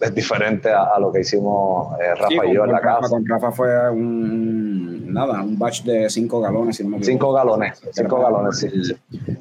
es 0.00 0.14
diferente 0.14 0.70
a, 0.70 0.82
a 0.94 0.98
lo 0.98 1.12
que 1.12 1.20
hicimos 1.20 1.98
eh, 2.00 2.14
Rafa 2.14 2.28
Sí, 2.28 2.36
y 2.50 2.54
yo 2.54 2.64
en 2.64 2.72
la 2.72 2.80
Rafa, 2.80 3.00
casa. 3.00 3.08
con 3.10 3.26
Rafa 3.26 3.52
fue 3.52 3.90
un, 3.90 5.12
nada, 5.12 5.42
un 5.42 5.58
batch 5.58 5.84
de 5.84 6.10
cinco 6.10 6.40
galones, 6.40 6.76
si 6.76 6.82
no 6.82 6.90
me 6.90 6.96
equivoco. 6.98 7.12
Cinco 7.12 7.32
galones, 7.32 7.82
Era 7.82 7.92
cinco 7.92 8.16
para- 8.16 8.28
galones, 8.30 8.58
sí, 8.58 8.68
sí. 8.84 8.96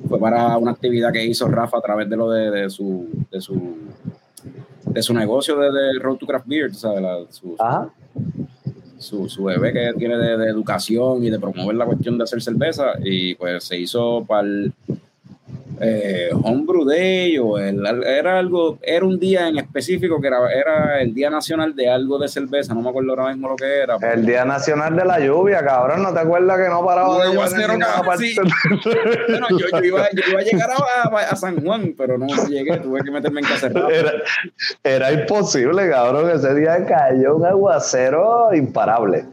Fue 0.08 0.20
para 0.20 0.58
una 0.58 0.72
actividad 0.72 1.12
que 1.12 1.24
hizo 1.26 1.48
Rafa 1.48 1.78
a 1.78 1.82
través 1.82 2.10
de 2.10 2.16
lo 2.16 2.30
de, 2.30 2.52
de 2.52 2.70
su, 2.70 3.08
de 3.32 3.42
su 3.42 3.76
de 4.86 5.02
su 5.02 5.14
negocio 5.14 5.58
de, 5.58 5.72
de 5.72 6.00
Road 6.00 6.18
to 6.18 6.26
Craft 6.28 6.46
Beer, 6.48 6.74
sabes, 6.76 7.02
la- 7.02 7.26
su, 7.30 7.56
Ajá. 7.58 7.90
Su, 9.02 9.28
su 9.30 9.44
bebé 9.44 9.74
que 9.74 9.94
tiene 9.98 10.18
de, 10.18 10.38
de 10.38 10.48
educación 10.48 11.24
y 11.24 11.30
de 11.30 11.40
promover 11.40 11.76
la 11.76 11.86
cuestión 11.86 12.18
de 12.18 12.24
hacer 12.24 12.42
cerveza 12.42 12.94
y 13.04 13.36
pues 13.36 13.64
se 13.64 13.78
hizo 13.78 14.24
para 14.26 14.48
el 14.48 14.74
eh, 15.82 16.30
Homebrew 16.44 16.86
Day 16.86 17.38
o 17.40 17.58
el, 17.58 17.86
era 18.06 18.38
algo, 18.40 18.78
era 18.82 19.06
un 19.06 19.20
día 19.20 19.48
en 19.48 19.58
específico 19.58 20.22
que 20.22 20.28
era, 20.28 20.38
era 20.54 21.02
el 21.02 21.14
Día 21.14 21.30
Nacional 21.30 21.76
de 21.76 21.90
algo 21.90 22.20
de 22.20 22.28
cerveza, 22.28 22.74
no 22.74 22.82
me 22.82 22.90
acuerdo 22.90 23.10
ahora 23.12 23.30
mismo 23.34 23.50
lo 23.50 23.56
que 23.56 23.80
era. 23.80 23.98
El 24.14 24.26
Día 24.26 24.46
Nacional 24.46 24.96
de 24.96 25.06
la 25.06 25.20
Lluvia, 25.20 25.64
cabrón, 25.66 26.04
¿no 26.04 26.14
te 26.14 26.20
acuerdas 26.20 26.58
que 26.60 26.70
no 26.70 26.86
paraba 26.86 27.26
de 27.26 27.34
llover 27.34 27.50
sí. 28.18 28.36
Bueno, 29.28 29.48
yo, 29.50 29.58
yo 29.72 29.84
iba, 29.84 30.10
yo 30.12 30.22
iba 30.32 30.40
a 30.40 30.44
llegar 30.44 30.70
a, 30.72 31.18
a- 31.32 31.36
San 31.36 31.64
Juan, 31.64 31.96
pero 31.98 32.18
no 32.18 32.28
llegué, 32.48 32.78
tuve 32.78 33.02
que 33.04 33.12
meterme 33.12 33.42
en 33.42 33.48
casa. 33.48 33.68
Era, 33.68 34.12
era 34.84 35.12
imposible, 35.12 35.90
cabrón. 35.90 36.30
Ese 36.30 36.54
día 36.56 36.86
cayó 36.86 37.36
un 37.38 37.46
aguacero 37.46 38.54
imparable. 38.54 39.26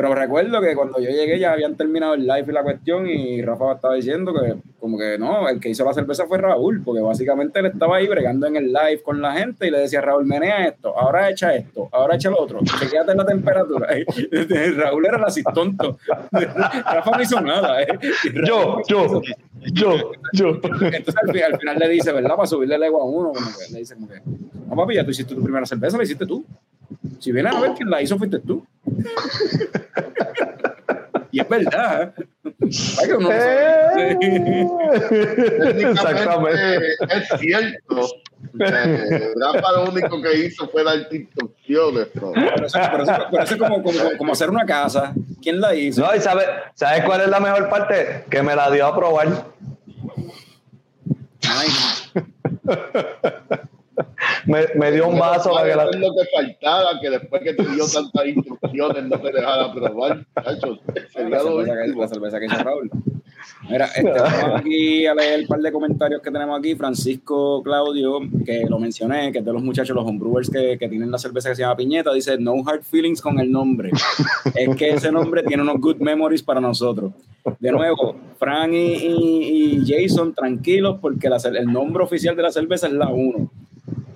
Pero 0.00 0.14
recuerdo 0.14 0.62
que 0.62 0.74
cuando 0.74 0.98
yo 0.98 1.10
llegué 1.10 1.38
ya 1.38 1.52
habían 1.52 1.76
terminado 1.76 2.14
el 2.14 2.22
live 2.26 2.46
y 2.48 2.52
la 2.52 2.62
cuestión 2.62 3.06
y 3.06 3.42
Rafa 3.42 3.72
estaba 3.74 3.94
diciendo 3.96 4.32
que 4.32 4.54
como 4.78 4.96
que 4.96 5.18
no, 5.18 5.46
el 5.46 5.60
que 5.60 5.68
hizo 5.68 5.84
la 5.84 5.92
cerveza 5.92 6.24
fue 6.26 6.38
Raúl, 6.38 6.80
porque 6.82 7.02
básicamente 7.02 7.60
él 7.60 7.66
estaba 7.66 7.98
ahí 7.98 8.08
bregando 8.08 8.46
en 8.46 8.56
el 8.56 8.72
live 8.72 9.02
con 9.02 9.20
la 9.20 9.34
gente 9.34 9.66
y 9.66 9.70
le 9.70 9.80
decía 9.80 10.00
Raúl, 10.00 10.24
menea 10.24 10.64
esto, 10.68 10.96
ahora 10.98 11.28
echa 11.28 11.54
esto, 11.54 11.90
ahora 11.92 12.14
echa 12.16 12.30
lo 12.30 12.40
otro, 12.40 12.60
chequéate 12.80 13.14
la 13.14 13.26
temperatura. 13.26 13.88
Raúl 14.76 15.04
era 15.04 15.18
el 15.18 15.24
así 15.24 15.42
tonto. 15.42 15.98
Rafa 16.32 17.10
no 17.10 17.22
hizo 17.22 17.38
nada. 17.42 17.82
¿eh? 17.82 17.88
Yo, 18.46 18.80
yo, 18.88 19.20
yo, 19.72 20.12
yo. 20.32 20.48
Entonces 20.54 21.14
al, 21.22 21.30
fi- 21.32 21.42
al 21.42 21.58
final 21.58 21.78
le 21.78 21.88
dice, 21.90 22.10
¿verdad? 22.12 22.36
Para 22.36 22.46
subirle 22.46 22.76
el 22.76 22.82
ego 22.84 23.02
a 23.02 23.04
uno, 23.04 23.32
como 23.32 23.46
que 23.46 23.72
le 23.72 23.80
dice 23.80 23.94
como 23.96 24.08
que, 24.08 24.20
no 24.66 24.76
papi, 24.76 24.94
ya 24.94 25.04
tú 25.04 25.10
hiciste 25.10 25.34
tu 25.34 25.42
primera 25.42 25.66
cerveza, 25.66 25.98
la 25.98 26.04
hiciste 26.04 26.24
tú. 26.24 26.42
Si 27.18 27.32
vienes 27.32 27.54
a 27.54 27.60
ver 27.60 27.72
quién 27.74 27.90
la 27.90 28.00
hizo, 28.02 28.16
fuiste 28.18 28.38
tú. 28.40 28.66
y 31.32 31.40
es 31.40 31.48
verdad. 31.48 32.14
¿eh? 32.18 32.24
Ay, 33.00 33.08
que 33.08 33.14
uno 33.14 33.28
no 33.28 33.34
sabe. 33.40 34.16
Técnicamente 34.20 35.90
Exactamente. 35.90 36.88
Es 37.10 37.40
cierto. 37.40 38.08
Eh, 38.58 39.32
Rafa 39.36 39.72
lo 39.72 39.90
único 39.90 40.20
que 40.22 40.46
hizo 40.46 40.68
fue 40.68 40.82
dar 40.82 40.96
instrucciones. 41.10 42.08
¿no? 42.14 42.32
Pero 42.32 42.66
eso, 42.66 42.78
pero 42.90 43.02
eso- 43.04 43.12
pero 43.30 43.42
eso 43.44 43.54
es 43.54 43.60
como, 43.60 43.82
como, 43.82 43.98
como 44.18 44.32
hacer 44.32 44.50
una 44.50 44.64
casa. 44.66 45.12
¿Quién 45.42 45.60
la 45.60 45.74
hizo? 45.74 46.02
No, 46.02 46.14
y 46.14 46.20
sabes, 46.20 46.46
¿sabes 46.74 47.04
cuál 47.04 47.20
es 47.22 47.28
la 47.28 47.38
mejor 47.40 47.68
parte? 47.68 48.24
Que 48.30 48.42
me 48.42 48.54
la 48.56 48.70
dio 48.70 48.86
a 48.86 48.96
probar. 48.96 49.28
Ay, 51.48 51.68
Me, 54.46 54.66
me 54.74 54.90
dio 54.92 55.08
un 55.08 55.18
vaso 55.18 55.52
para 55.52 55.68
que 55.68 55.76
la. 55.76 55.84
Lo 55.86 55.90
que 56.14 56.24
faltaba, 56.34 57.00
que 57.00 57.10
después 57.10 57.42
que 57.42 57.54
te 57.54 57.62
dio 57.66 57.84
tantas 57.86 58.26
instrucciones 58.26 59.04
no 59.04 59.18
te 59.20 59.32
dejara 59.32 59.72
probar. 59.72 60.24
Chacho, 60.42 60.78
la 61.16 61.42
lo 61.42 61.64
cerveza, 61.64 61.72
que, 61.84 61.98
la 62.00 62.08
cerveza 62.08 62.38
que 62.40 62.46
hizo 62.46 62.56
Raúl. 62.62 62.90
Mira, 63.70 63.86
este, 63.86 64.02
vamos 64.10 64.60
aquí 64.60 65.06
a 65.06 65.14
leer 65.14 65.40
el 65.40 65.46
par 65.46 65.60
de 65.60 65.72
comentarios 65.72 66.20
que 66.20 66.30
tenemos 66.30 66.58
aquí. 66.58 66.74
Francisco 66.74 67.62
Claudio, 67.62 68.20
que 68.44 68.64
lo 68.68 68.78
mencioné, 68.78 69.32
que 69.32 69.38
es 69.38 69.44
de 69.44 69.52
los 69.52 69.62
muchachos, 69.62 69.94
los 69.96 70.04
homebrewers 70.06 70.50
que, 70.50 70.76
que 70.78 70.88
tienen 70.88 71.10
la 71.10 71.18
cerveza 71.18 71.48
que 71.50 71.54
se 71.54 71.62
llama 71.62 71.76
Piñeta, 71.76 72.12
dice 72.12 72.36
no 72.38 72.54
hard 72.66 72.82
feelings 72.82 73.20
con 73.22 73.38
el 73.40 73.50
nombre. 73.50 73.90
es 74.54 74.76
que 74.76 74.90
ese 74.90 75.10
nombre 75.10 75.42
tiene 75.42 75.62
unos 75.62 75.80
good 75.80 75.96
memories 75.96 76.42
para 76.42 76.60
nosotros. 76.60 77.12
De 77.58 77.70
nuevo, 77.72 78.16
Fran 78.38 78.74
y, 78.74 78.94
y- 78.94 79.80
y 79.80 79.82
Jason, 79.86 80.34
tranquilos, 80.34 80.98
porque 81.00 81.28
la 81.30 81.36
el 81.54 81.72
nombre 81.72 82.04
oficial 82.04 82.36
de 82.36 82.42
la 82.42 82.50
cerveza 82.52 82.86
es 82.88 82.92
la 82.92 83.08
1. 83.08 83.50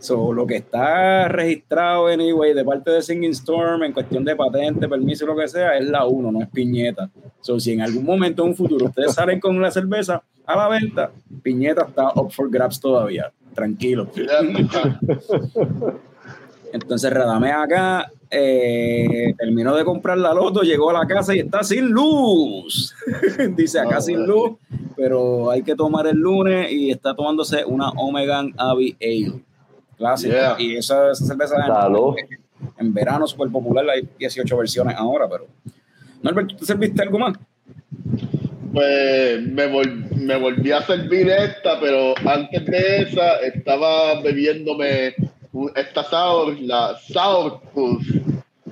So, 0.05 0.35
lo 0.35 0.47
que 0.47 0.57
está 0.57 1.29
registrado, 1.29 2.09
anyway, 2.09 2.53
de 2.53 2.63
parte 2.63 2.91
de 2.91 3.01
Singing 3.01 3.31
Storm 3.31 3.85
en 3.85 3.93
cuestión 3.95 4.23
de 4.23 4.37
patente, 4.37 4.87
permiso, 4.87 5.25
lo 5.25 5.35
que 5.35 5.49
sea, 5.49 5.79
es 5.79 5.89
la 5.89 6.05
1, 6.05 6.31
no 6.31 6.43
es 6.43 6.49
piñeta. 6.51 7.09
So, 7.41 7.59
si 7.59 7.73
en 7.73 7.81
algún 7.81 8.05
momento 8.05 8.43
en 8.43 8.51
un 8.51 8.55
futuro 8.55 8.85
ustedes 8.85 9.15
salen 9.15 9.41
con 9.41 9.57
una 9.57 9.71
cerveza 9.71 10.23
a 10.45 10.57
la 10.57 10.69
venta, 10.69 11.11
piñeta 11.43 11.87
está 11.89 12.13
up 12.17 12.31
for 12.31 12.51
grabs 12.51 12.79
todavía. 12.79 13.33
Tranquilo. 13.55 14.07
Entonces 16.71 17.11
Radame 17.11 17.53
acá 17.53 18.13
eh, 18.31 19.33
terminó 19.39 19.75
de 19.75 19.87
comprar 19.87 20.19
la 20.19 20.35
loto, 20.35 20.61
llegó 20.61 20.91
a 20.91 20.93
la 20.93 21.07
casa 21.07 21.35
y 21.35 21.39
está 21.39 21.65
sin 21.65 21.89
luz. 21.89 22.95
Dice 23.57 23.81
acá 23.81 24.03
sin 24.03 24.27
luz, 24.27 24.59
pero 24.99 25.51
hay 25.51 25.63
que 25.63 25.75
tomar 25.75 26.07
el 26.09 26.19
lunes 26.19 26.71
y 26.71 26.91
está 26.91 27.15
tomándose 27.15 27.65
una 27.65 27.89
Omegan 27.89 28.53
Abbey 28.59 28.99
Ale. 29.01 29.54
Clásica. 29.97 30.57
Y 30.59 30.77
esa, 30.77 31.13
esa 31.13 31.25
cerveza 31.25 31.57
en, 31.57 32.39
en, 32.79 32.95
verano 32.95 33.27
súper 33.27 33.49
popular, 33.51 33.85
hay 33.89 34.09
18 34.19 34.57
versiones 34.57 34.97
ahora, 34.97 35.29
pero. 35.29 35.47
Norbert, 36.23 36.49
¿tú 36.49 36.57
te 36.57 36.67
serviste 36.67 37.03
algo 37.03 37.19
más? 37.19 37.37
Pues 38.73 39.43
me, 39.47 39.69
me 40.17 40.37
volví 40.37 40.73
a 40.73 40.83
servir 40.83 41.29
esta, 41.29 41.79
pero 41.79 42.15
antes 42.27 42.65
de 42.67 43.03
esa 43.03 43.37
estaba 43.37 44.21
bebiéndome 44.21 45.15
esta 45.77 46.03
sour, 46.03 46.59
la 46.61 46.99
Sourpuss, 46.99 48.07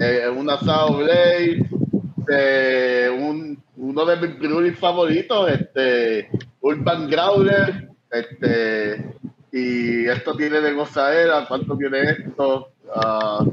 eh, 0.00 0.28
una 0.28 0.58
Sour 0.58 1.04
Blade, 1.04 1.66
eh, 2.28 3.08
un, 3.16 3.62
uno 3.76 4.04
de 4.04 4.16
mis 4.16 4.38
breweries 4.38 4.78
favoritos, 4.78 5.50
este, 5.50 6.28
Urban 6.60 7.08
Growler, 7.08 7.88
este, 8.10 9.04
y 9.52 10.08
esto 10.08 10.34
tiene 10.34 10.60
de 10.60 10.72
gozadera, 10.72 11.44
¿cuánto 11.46 11.76
tiene 11.76 12.02
esto? 12.02 12.72
Uh, 12.94 13.52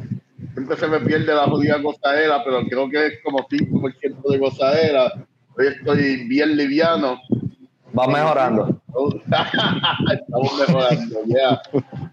siempre 0.54 0.78
se 0.78 0.88
me 0.88 1.00
pierde 1.02 1.34
la 1.34 1.44
jodida 1.44 1.78
gozadera, 1.78 2.42
pero 2.44 2.62
creo 2.64 2.90
que 2.90 3.06
es 3.08 3.14
como 3.24 3.40
5% 3.40 4.32
de 4.32 4.38
gozadera. 4.38 5.14
Hoy 5.58 5.68
estoy 5.68 6.26
bien 6.28 6.56
liviano. 6.56 7.20
Va 7.98 8.08
mejorando. 8.08 8.80
Estamos 10.14 10.60
mejorando, 10.60 11.20
ya. 11.28 11.62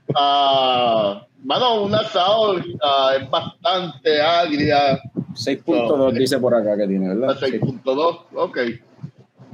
Uh, 0.08 1.20
bueno, 1.44 1.84
un 1.84 1.94
asado 1.94 2.54
uh, 2.54 3.20
es 3.20 3.30
bastante 3.30 4.20
agria. 4.20 4.98
6.2 5.34 6.12
dice 6.12 6.38
por 6.38 6.54
acá 6.54 6.76
que 6.76 6.88
tiene, 6.88 7.14
¿verdad? 7.14 7.36
6.2, 7.38 8.18
ok. 8.34 8.58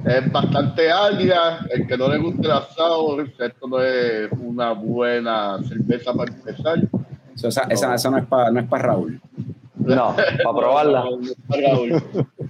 Es 0.05 0.31
bastante 0.31 0.91
agria. 0.91 1.65
El 1.69 1.87
que 1.87 1.97
no 1.97 2.09
le 2.09 2.17
guste 2.17 2.45
el 2.45 2.51
asado, 2.51 3.21
esto 3.21 3.67
no 3.67 3.81
es 3.81 4.29
una 4.31 4.73
buena 4.73 5.57
cerveza 5.63 6.13
para 6.13 6.31
empezar. 6.31 6.79
esa, 7.35 7.61
esa, 7.69 7.95
esa, 7.95 8.09
no 8.11 8.17
es 8.17 8.25
para 8.25 8.51
no 8.51 8.59
es 8.59 8.67
para 8.67 8.83
Raúl. 8.83 9.21
No, 9.75 10.15
para 10.15 10.37
probarla. 10.37 11.03
No, 11.09 11.21
es 11.21 11.35
para 11.47 11.61
Raúl. 11.61 12.03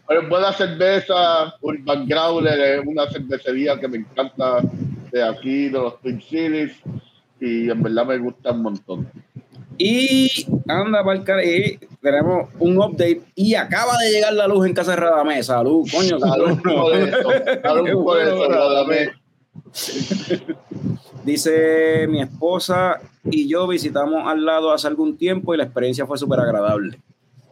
Pero 0.07 0.21
es 0.21 0.29
buena 0.29 0.53
cerveza. 0.53 1.55
Urban 1.61 2.07
Growler 2.07 2.59
es 2.59 2.85
una 2.85 3.07
cervecería 3.07 3.79
que 3.79 3.87
me 3.87 3.97
encanta 3.97 4.61
de 5.11 5.23
aquí, 5.23 5.69
de 5.69 5.79
los 5.79 6.01
Twin 6.01 6.21
Cities. 6.21 6.73
Y 7.39 7.69
en 7.69 7.83
verdad 7.83 8.05
me 8.05 8.17
gusta 8.17 8.51
un 8.51 8.63
montón. 8.63 9.09
Y 9.77 10.45
anda 10.67 11.03
para 11.03 11.43
y 11.43 11.79
tenemos 12.01 12.49
un 12.59 12.77
update 12.77 13.21
y 13.35 13.55
acaba 13.55 13.97
de 13.97 14.11
llegar 14.11 14.33
la 14.33 14.47
luz 14.47 14.67
en 14.67 14.73
casa 14.73 14.91
de 14.91 14.97
Radamés. 14.97 15.45
Salud, 15.47 15.87
coño, 15.91 16.19
salud. 16.19 16.59
salud 17.63 18.03
por 18.03 18.21
eso, 18.21 18.49
Radamés. 18.49 19.09
Dice 21.23 22.05
mi 22.07 22.21
esposa 22.21 22.99
y 23.23 23.47
yo 23.47 23.67
visitamos 23.67 24.27
al 24.27 24.45
lado 24.45 24.71
hace 24.71 24.87
algún 24.87 25.17
tiempo 25.17 25.53
y 25.53 25.57
la 25.57 25.63
experiencia 25.63 26.05
fue 26.05 26.17
súper 26.17 26.39
agradable. 26.39 26.99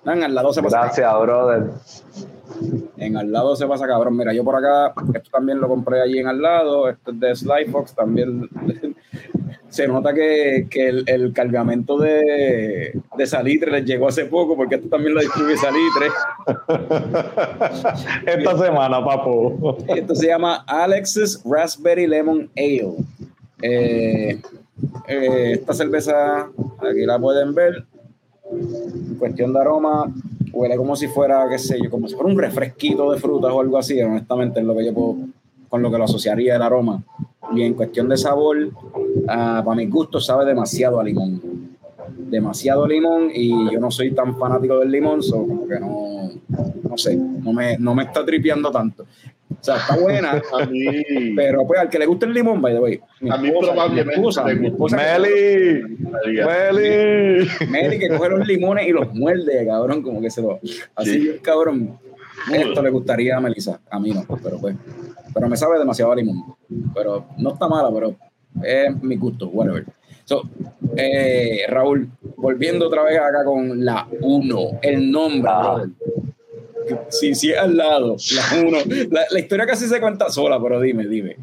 al 0.04 0.36
lado 0.36 0.54
se 0.54 0.62
pasa 0.62 0.82
Gracias, 0.82 1.22
brother. 1.22 1.72
En 2.98 3.18
al 3.18 3.32
lado 3.32 3.56
se 3.56 3.66
pasa 3.66 3.88
cabrón. 3.88 4.18
Mira, 4.18 4.34
yo 4.34 4.44
por 4.44 4.56
acá, 4.56 4.94
esto 5.14 5.30
también 5.32 5.60
lo 5.60 5.68
compré 5.68 6.02
allí 6.02 6.20
en 6.20 6.28
al 6.28 6.42
lado. 6.42 6.90
Esto 6.90 7.12
es 7.12 7.20
de 7.20 7.36
Slyfox, 7.36 7.96
también 7.96 8.50
se 9.72 9.88
nota 9.88 10.14
que, 10.14 10.68
que 10.70 10.90
el, 10.90 11.04
el, 11.08 11.34
cargamento 11.34 11.98
de, 11.98 12.92
de, 13.18 13.26
salitre 13.26 13.72
les 13.72 13.86
llegó 13.86 14.10
hace 14.10 14.26
poco, 14.26 14.58
porque 14.58 14.76
esto 14.76 14.90
también 14.90 15.16
lo 15.16 15.22
distribuye 15.22 15.56
salitre. 15.56 16.08
Esta 18.26 18.58
semana, 18.58 19.04
papo. 19.04 19.78
Esto 19.88 20.14
se 20.14 20.28
llama 20.28 20.66
Alex's 20.68 21.42
Raspberry 21.46 22.06
Lemon 22.06 22.50
Ale. 22.58 22.96
Eh, 23.62 24.42
eh, 25.08 25.52
esta 25.54 25.74
cerveza, 25.74 26.50
aquí 26.80 27.06
la 27.06 27.18
pueden 27.18 27.56
ver. 27.56 27.86
En 28.52 29.16
cuestión 29.16 29.54
de 29.54 29.62
aroma, 29.62 30.14
huele 30.52 30.76
como 30.76 30.98
si 30.98 31.08
fuera, 31.08 31.48
qué 31.50 31.58
sé 31.58 31.80
yo, 31.82 31.90
como 31.90 32.10
si 32.10 32.16
fuera 32.16 32.30
un 32.30 32.38
refresquito 32.38 33.10
de 33.10 33.20
frutas 33.22 33.54
o 33.54 33.62
algo 33.62 33.78
así, 33.78 34.02
honestamente, 34.02 34.60
es 34.60 34.66
lo 34.66 34.76
que 34.76 34.86
yo 34.86 34.94
puedo, 34.94 35.16
con 35.70 35.82
lo 35.82 35.90
que 35.90 35.98
lo 35.98 36.04
asociaría 36.04 36.58
el 36.58 36.62
aroma. 36.62 37.02
Y 37.56 37.64
en 37.64 37.74
cuestión 37.74 38.08
de 38.08 38.18
sabor, 38.18 38.58
uh, 38.64 39.26
para 39.26 39.76
mi 39.76 39.88
gusto 39.88 40.20
sabe 40.20 40.46
demasiado 40.46 41.00
a 41.00 41.04
limón. 41.04 41.42
Demasiado 42.18 42.88
limón 42.88 43.30
y 43.34 43.72
yo 43.72 43.80
no 43.80 43.92
soy 43.92 44.12
tan 44.12 44.38
fanático 44.38 44.80
del 44.80 44.92
limón, 44.92 45.22
so 45.22 45.46
como 45.46 45.68
que 45.68 45.80
no, 45.80 46.32
no 46.90 46.98
sé, 46.98 47.16
no 47.16 47.52
me, 47.54 47.78
no 47.78 47.94
me 47.96 48.04
está 48.04 48.26
tripeando 48.26 48.72
tanto. 48.72 49.06
O 49.52 49.64
sea, 49.64 49.78
está 49.78 49.98
buena. 49.98 50.42
a 50.60 50.66
mí. 50.66 51.36
Pero 51.36 51.66
pues 51.68 51.80
al 51.80 51.90
que 51.90 52.00
le 52.00 52.06
guste 52.06 52.26
el 52.26 52.34
limón, 52.34 52.62
by 52.62 52.74
the 52.74 52.80
way. 52.80 53.00
a 53.30 53.38
mí 53.38 53.52
probablemente. 53.52 54.20
Mi 54.20 54.28
esposa, 54.28 54.44
mi 54.46 54.68
esposa 54.68 54.98
Meli. 54.98 55.84
Meli. 56.46 57.48
Meli 57.70 58.00
que 58.00 58.10
coge 58.10 58.30
los 58.30 58.48
limones 58.48 58.88
y 58.88 58.92
los 58.92 59.14
muerde, 59.14 59.66
cabrón, 59.66 60.02
como 60.02 60.22
que 60.22 60.30
se 60.30 60.42
lo. 60.42 60.60
Así, 60.96 61.40
cabrón. 61.42 62.00
Esto 62.52 62.82
le 62.82 62.90
gustaría 62.90 63.38
a 63.38 63.42
Melissa. 63.42 63.80
A 63.90 64.00
mí 64.00 64.12
no, 64.12 64.26
pero 64.42 64.58
pues. 64.60 64.76
Pero 65.34 65.48
me 65.48 65.58
sabe 65.58 65.80
demasiado 65.80 66.12
a 66.12 66.16
limón. 66.16 66.56
Pero 66.94 67.26
no 67.38 67.54
está 67.54 67.68
mala, 67.68 67.90
pero 67.94 68.16
es 68.64 69.02
mi 69.02 69.16
gusto, 69.16 69.48
whatever. 69.48 69.86
So, 70.26 70.44
eh, 70.96 71.66
Raúl, 71.68 72.10
volviendo 72.38 72.88
otra 72.88 73.04
vez 73.04 73.18
acá 73.18 73.44
con 73.44 73.84
la 73.84 74.08
1, 74.22 74.80
el 74.82 75.12
nombre, 75.12 75.52
ah. 75.52 75.86
Sí, 77.10 77.36
sí, 77.36 77.54
al 77.54 77.78
lado, 77.78 78.18
la 78.36 78.62
1. 78.62 78.78
La, 79.12 79.22
la, 79.30 79.40
historia 79.40 79.66
casi 79.66 79.88
se 79.88 80.02
cuenta 80.02 80.30
sola, 80.30 80.62
pero 80.62 80.80
dime, 80.82 81.08
dime. 81.08 81.38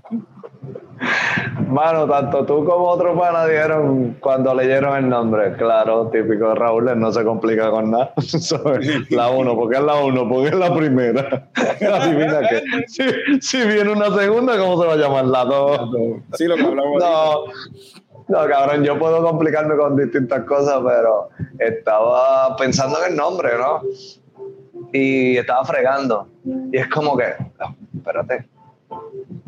Mano, 1.68 2.06
tanto 2.08 2.44
tú 2.46 2.64
como 2.64 2.88
otros 2.88 3.18
pana 3.18 3.46
dieron 3.46 4.16
cuando 4.20 4.54
leyeron 4.54 4.96
el 4.96 5.08
nombre. 5.08 5.52
Claro, 5.54 6.08
típico 6.08 6.48
de 6.48 6.54
Raúl, 6.54 6.98
no 6.98 7.12
se 7.12 7.24
complica 7.24 7.70
con 7.70 7.90
nada. 7.90 8.14
la 9.10 9.30
1, 9.30 9.56
porque 9.56 9.76
es 9.76 9.82
la 9.82 9.94
1, 9.96 10.28
porque 10.28 10.48
es 10.48 10.54
la 10.54 10.74
primera. 10.74 11.48
Adivina 11.92 12.40
que 12.48 12.62
si, 12.86 13.02
si, 13.40 13.66
viene 13.66 13.92
una 13.92 14.10
segunda, 14.16 14.56
¿cómo 14.58 14.80
se 14.80 14.88
va 14.88 14.94
a 14.94 14.96
llamar? 14.96 15.26
La 15.26 15.44
2. 15.44 15.90
Sí, 16.34 16.44
lo 16.46 16.56
que 16.56 16.62
hablamos. 16.62 17.02
No. 17.02 17.44
No, 18.28 18.46
cabrón, 18.46 18.84
yo 18.84 18.98
puedo 18.98 19.22
complicarme 19.22 19.74
con 19.76 19.96
distintas 19.96 20.44
cosas, 20.44 20.80
pero 20.86 21.30
estaba 21.58 22.54
pensando 22.56 22.98
en 23.02 23.12
el 23.12 23.16
nombre, 23.16 23.52
¿no? 23.56 23.80
Y 24.92 25.38
estaba 25.38 25.64
fregando. 25.64 26.28
Y 26.70 26.76
es 26.76 26.88
como 26.88 27.16
que, 27.16 27.34
espérate, 27.96 28.46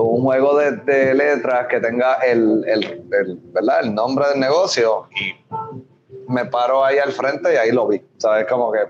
un 0.05 0.22
juego 0.22 0.59
de, 0.59 1.14
letras 1.14 1.66
que 1.68 1.81
tenga 1.81 2.14
el, 2.14 2.64
el, 2.66 3.02
¿verdad? 3.52 3.81
el 3.82 3.94
nombre 3.94 4.28
del 4.28 4.40
negocio 4.40 5.09
y 5.10 5.35
me 6.31 6.44
paro 6.47 6.85
ahí 6.85 6.98
al 6.98 7.12
frente 7.12 7.52
y 7.52 7.56
ahí 7.56 7.72
lo 7.72 7.89
vi. 7.89 8.01
¿Sabes? 8.18 8.47
Como 8.47 8.70
que, 8.72 8.81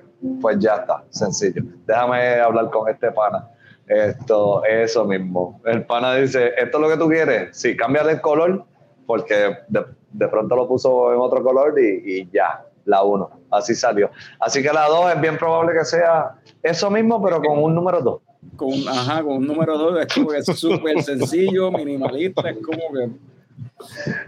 pues 0.41 0.59
ya 0.59 0.77
está, 0.77 1.05
sencillo. 1.11 1.63
Déjame 1.87 2.41
hablar 2.41 2.71
con 2.71 2.89
este 2.89 3.11
pana. 3.13 3.49
Esto, 3.87 4.63
eso 4.65 5.05
mismo. 5.05 5.61
El 5.65 5.85
pana 5.85 6.15
dice, 6.15 6.53
¿esto 6.57 6.79
es 6.79 6.83
lo 6.83 6.89
que 6.89 6.97
tú 6.97 7.09
quieres? 7.09 7.57
Sí, 7.57 7.77
cámbiale 7.77 8.13
el 8.13 8.21
color 8.21 8.65
porque 9.07 9.57
de, 9.67 10.29
pronto 10.29 10.55
lo 10.55 10.69
puso 10.69 11.13
en 11.13 11.19
otro 11.19 11.43
color 11.43 11.75
y, 11.81 12.31
ya, 12.31 12.65
la 12.85 13.03
1. 13.03 13.31
Así 13.51 13.75
salió. 13.75 14.11
Así 14.39 14.63
que 14.63 14.73
la 14.73 14.87
2 14.87 15.15
es 15.15 15.21
bien 15.21 15.37
probable 15.37 15.73
que 15.73 15.85
sea 15.85 16.37
eso 16.63 16.91
mismo, 16.91 17.21
pero 17.21 17.43
con 17.43 17.59
un 17.61 17.75
número 17.75 18.01
2. 18.01 18.21
Con, 18.57 18.73
ajá, 18.89 19.23
con 19.23 19.39
un 19.39 19.47
número 19.47 19.77
2 19.79 20.01
es 20.01 20.15
como 20.15 20.29
que 20.29 20.39
es 20.39 20.47
súper 20.47 21.03
sencillo, 21.03 21.71
minimalista, 21.71 22.51
es 22.51 22.59
como 22.59 22.93
que... 22.93 23.11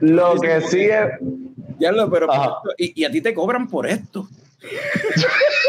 Lo 0.00 0.34
que 0.40 0.60
sí 0.62 0.82
es... 0.82 1.10
Ya 1.78 1.92
lo, 1.92 2.10
pero, 2.10 2.28
y, 2.78 3.00
y 3.00 3.04
a 3.04 3.10
ti 3.10 3.20
te 3.20 3.34
cobran 3.34 3.68
por 3.68 3.86
esto. 3.86 4.28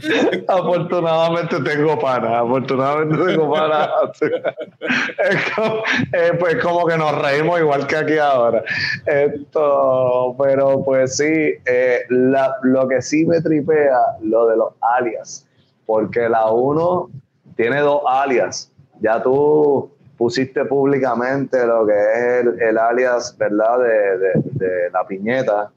afortunadamente 0.48 1.60
tengo 1.60 1.98
pana, 1.98 2.40
afortunadamente 2.40 3.32
tengo 3.32 3.52
pana. 3.52 3.90
es 4.20 5.50
como, 5.54 5.82
eh, 6.12 6.32
pues 6.38 6.56
como 6.56 6.86
que 6.86 6.96
nos 6.96 7.20
reímos 7.20 7.60
igual 7.60 7.86
que 7.86 7.96
aquí 7.96 8.18
ahora. 8.18 8.62
Esto, 9.06 10.36
pero 10.42 10.82
pues 10.84 11.16
sí, 11.16 11.54
eh, 11.64 12.00
lo 12.08 12.88
que 12.88 13.02
sí 13.02 13.24
me 13.24 13.40
tripea, 13.40 13.98
lo 14.22 14.46
de 14.46 14.56
los 14.56 14.74
alias, 14.80 15.46
porque 15.86 16.28
la 16.28 16.50
uno 16.50 17.10
tiene 17.56 17.80
dos 17.80 18.02
alias. 18.06 18.72
Ya 19.00 19.22
tú 19.22 19.90
pusiste 20.16 20.66
públicamente 20.66 21.66
lo 21.66 21.86
que 21.86 21.94
es 21.94 22.46
el, 22.60 22.76
alias, 22.76 23.34
¿verdad? 23.38 23.78
De, 23.78 24.90
la 24.92 25.06
piñeta, 25.06 25.70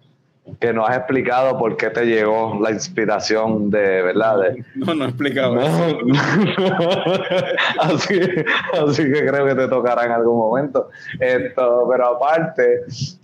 que 0.59 0.73
no 0.73 0.85
has 0.85 0.97
explicado 0.97 1.57
por 1.57 1.77
qué 1.77 1.89
te 1.89 2.05
llegó 2.05 2.59
la 2.61 2.71
inspiración 2.71 3.69
de, 3.69 4.01
¿verdad? 4.01 4.53
no, 4.75 4.93
no 4.93 5.05
he 5.05 5.07
explicado. 5.07 5.57
así, 7.79 8.19
así 8.73 9.03
que 9.03 9.25
creo 9.25 9.47
que 9.47 9.55
te 9.55 9.69
tocará 9.69 10.05
en 10.05 10.11
algún 10.11 10.37
momento. 10.37 10.89
Esto, 11.19 11.87
pero 11.89 12.15
aparte 12.15 12.81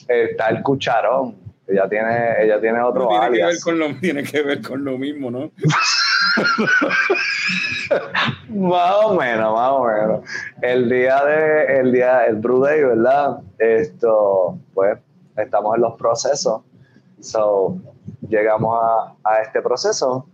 está 0.07 0.47
el 0.47 0.63
cucharón. 0.63 1.35
Ella 1.67 1.87
tiene, 1.87 2.43
ella 2.43 2.59
tiene 2.59 2.81
otro 2.81 3.07
tiene 3.09 3.25
alias. 3.25 3.47
Que 3.47 3.53
ver 3.53 3.63
con 3.63 3.79
lo, 3.79 3.93
tiene 3.99 4.23
que 4.23 4.41
ver 4.41 4.59
con 4.61 4.83
lo 4.83 4.97
mismo, 4.97 5.29
¿no? 5.29 5.51
más 8.49 8.95
o 9.03 9.13
menos, 9.15 9.53
más 9.53 9.71
o 9.71 9.85
menos. 9.85 10.21
El 10.61 10.89
día 10.89 11.23
de, 11.23 11.79
el 11.79 11.91
día, 11.91 12.25
el 12.25 12.37
Brew 12.37 12.63
Day, 12.63 12.83
¿verdad? 12.83 13.41
Esto, 13.59 14.57
pues, 14.73 14.97
estamos 15.37 15.75
en 15.75 15.81
los 15.81 15.93
procesos. 15.95 16.61
So, 17.21 17.77
llegamos 18.27 18.77
a, 18.81 19.15
a 19.23 19.41
este 19.41 19.61
proceso 19.61 20.25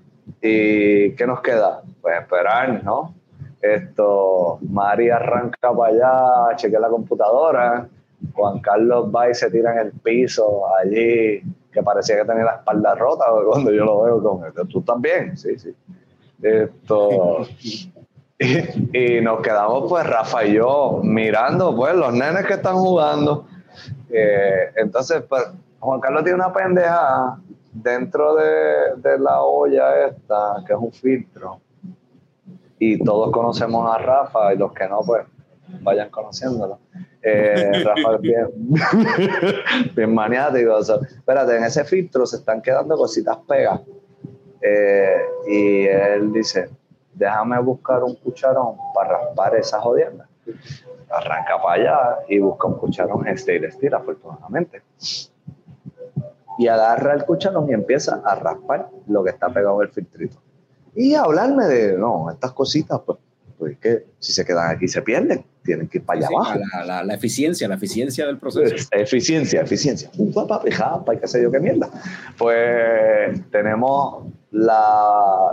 y 0.41 1.12
¿qué 1.12 1.26
nos 1.28 1.41
queda? 1.41 1.82
Pues 2.02 2.20
esperar, 2.20 2.84
¿no? 2.84 3.14
Esto, 3.62 4.60
Mari 4.62 5.10
arranca 5.10 5.74
para 5.74 5.91
allá, 5.91 6.56
chequea 6.56 6.80
la 6.80 6.90
computadora, 6.90 7.88
Juan 8.34 8.60
Carlos 8.60 9.10
va 9.14 9.30
y 9.30 9.34
se 9.34 9.49
tira 9.49 9.74
en 9.74 9.88
el 9.88 9.91
piso 9.91 10.64
allí, 10.76 11.41
que 11.72 11.84
parecía 11.84 12.18
que 12.18 12.26
tenía 12.26 12.44
la 12.44 12.56
espalda 12.57 12.95
rota, 12.95 13.26
cuando 13.48 13.72
yo 13.72 13.86
lo 13.86 14.03
veo 14.03 14.22
con. 14.22 14.68
¿Tú 14.68 14.82
también? 14.82 15.36
Sí, 15.38 15.57
sí. 15.57 15.74
Esto, 16.41 17.48
y, 18.38 19.22
nos 19.22 19.41
quedamos 19.41 19.86
pues 19.90 20.06
Rafa 20.06 20.45
y 20.45 20.53
yo 20.53 20.99
mirando 21.02 21.76
pues 21.76 21.95
los 21.95 22.14
nenes 22.14 22.45
que 22.45 22.53
están 22.53 22.76
jugando. 22.76 23.48
Eh, 24.10 24.72
entonces, 24.76 25.24
pues 25.28 25.44
Juan 25.86 25.99
Carlos 25.99 26.24
tiene 26.24 26.38
una 26.38 26.52
pendeja 26.52 27.38
dentro 27.72 28.36
de, 28.36 28.95
de, 28.98 29.20
la 29.20 29.41
olla 29.44 30.07
esta, 30.07 30.64
que 30.66 30.74
es 30.74 30.80
un 30.80 30.91
filtro. 30.91 31.62
Y 32.80 33.03
todos 33.03 33.32
conocemos 33.32 33.94
a 33.94 33.98
Rafa 33.99 34.53
y 34.53 34.57
los 34.57 34.74
que 34.74 34.88
no, 34.88 35.02
pues 35.06 35.26
vayan 35.82 36.10
conociéndolo. 36.10 36.80
Eh, 37.22 37.72
Rafa 37.84 38.16
es 38.16 38.22
bien, 38.22 38.48
bien 39.95 40.14
maniático. 40.14 40.78
espérate, 40.80 41.57
en 41.57 41.64
ese 41.64 41.84
filtro 41.86 42.26
se 42.26 42.38
están 42.38 42.62
quedando 42.62 42.98
cositas 42.98 43.38
pegas. 43.48 43.82
Eh, 44.62 45.18
y 45.48 45.86
él 45.86 46.34
dice, 46.34 46.70
déjame 47.14 47.60
buscar 47.60 48.03
un 48.03 48.16
cucharón 48.16 48.76
para 48.94 49.20
raspar 49.20 49.56
esa 49.56 49.80
jodienda. 49.80 50.28
Arranca 51.10 51.62
para 51.62 51.74
allá 51.74 52.18
y 52.28 52.40
busca 52.40 52.68
un 52.68 52.76
cucharón 52.76 53.28
este 53.28 53.57
y 53.57 53.88
afortunadamente. 53.94 54.82
Y 56.57 56.68
agarra 56.68 57.14
el 57.14 57.26
cucharón 57.26 57.69
y 57.69 57.73
empieza 57.73 58.22
a 58.23 58.36
raspar 58.36 58.90
lo 59.07 59.23
que 59.23 59.32
está 59.32 59.49
pegado 59.49 59.82
en 59.82 59.88
el 59.88 59.94
filtrito. 59.94 60.38
Y 60.95 61.15
hablarme 61.15 61.65
de, 61.65 61.98
no, 61.98 62.32
estas 62.32 62.53
cositas, 62.53 63.02
pues, 63.06 63.19
pues 63.57 63.77
que 63.77 64.06
si 64.19 64.32
se 64.32 64.45
quedan 64.45 64.76
aquí 64.76 64.88
se 64.88 65.02
pierden 65.02 65.45
tienen 65.65 65.88
que 65.90 65.98
ir 65.98 66.06
para 66.06 66.19
allá 66.19 66.27
abajo. 66.27 66.60
La, 66.86 67.14
eficiencia, 67.14 67.68
la 67.68 67.76
eficiencia 67.76 68.26
del 68.27 68.38
proceso. 68.38 68.76
Eficiencia, 68.91 69.61
eficiencia. 69.61 70.10
Un 70.18 70.32
papá, 70.32 70.61
y 70.65 71.18
qué 71.18 71.27
sé 71.27 71.41
yo 71.41 71.52
qué 71.52 71.60
mierda. 71.60 71.90
Pues 72.38 73.41
tenemos 73.52 74.27
la, 74.56 75.52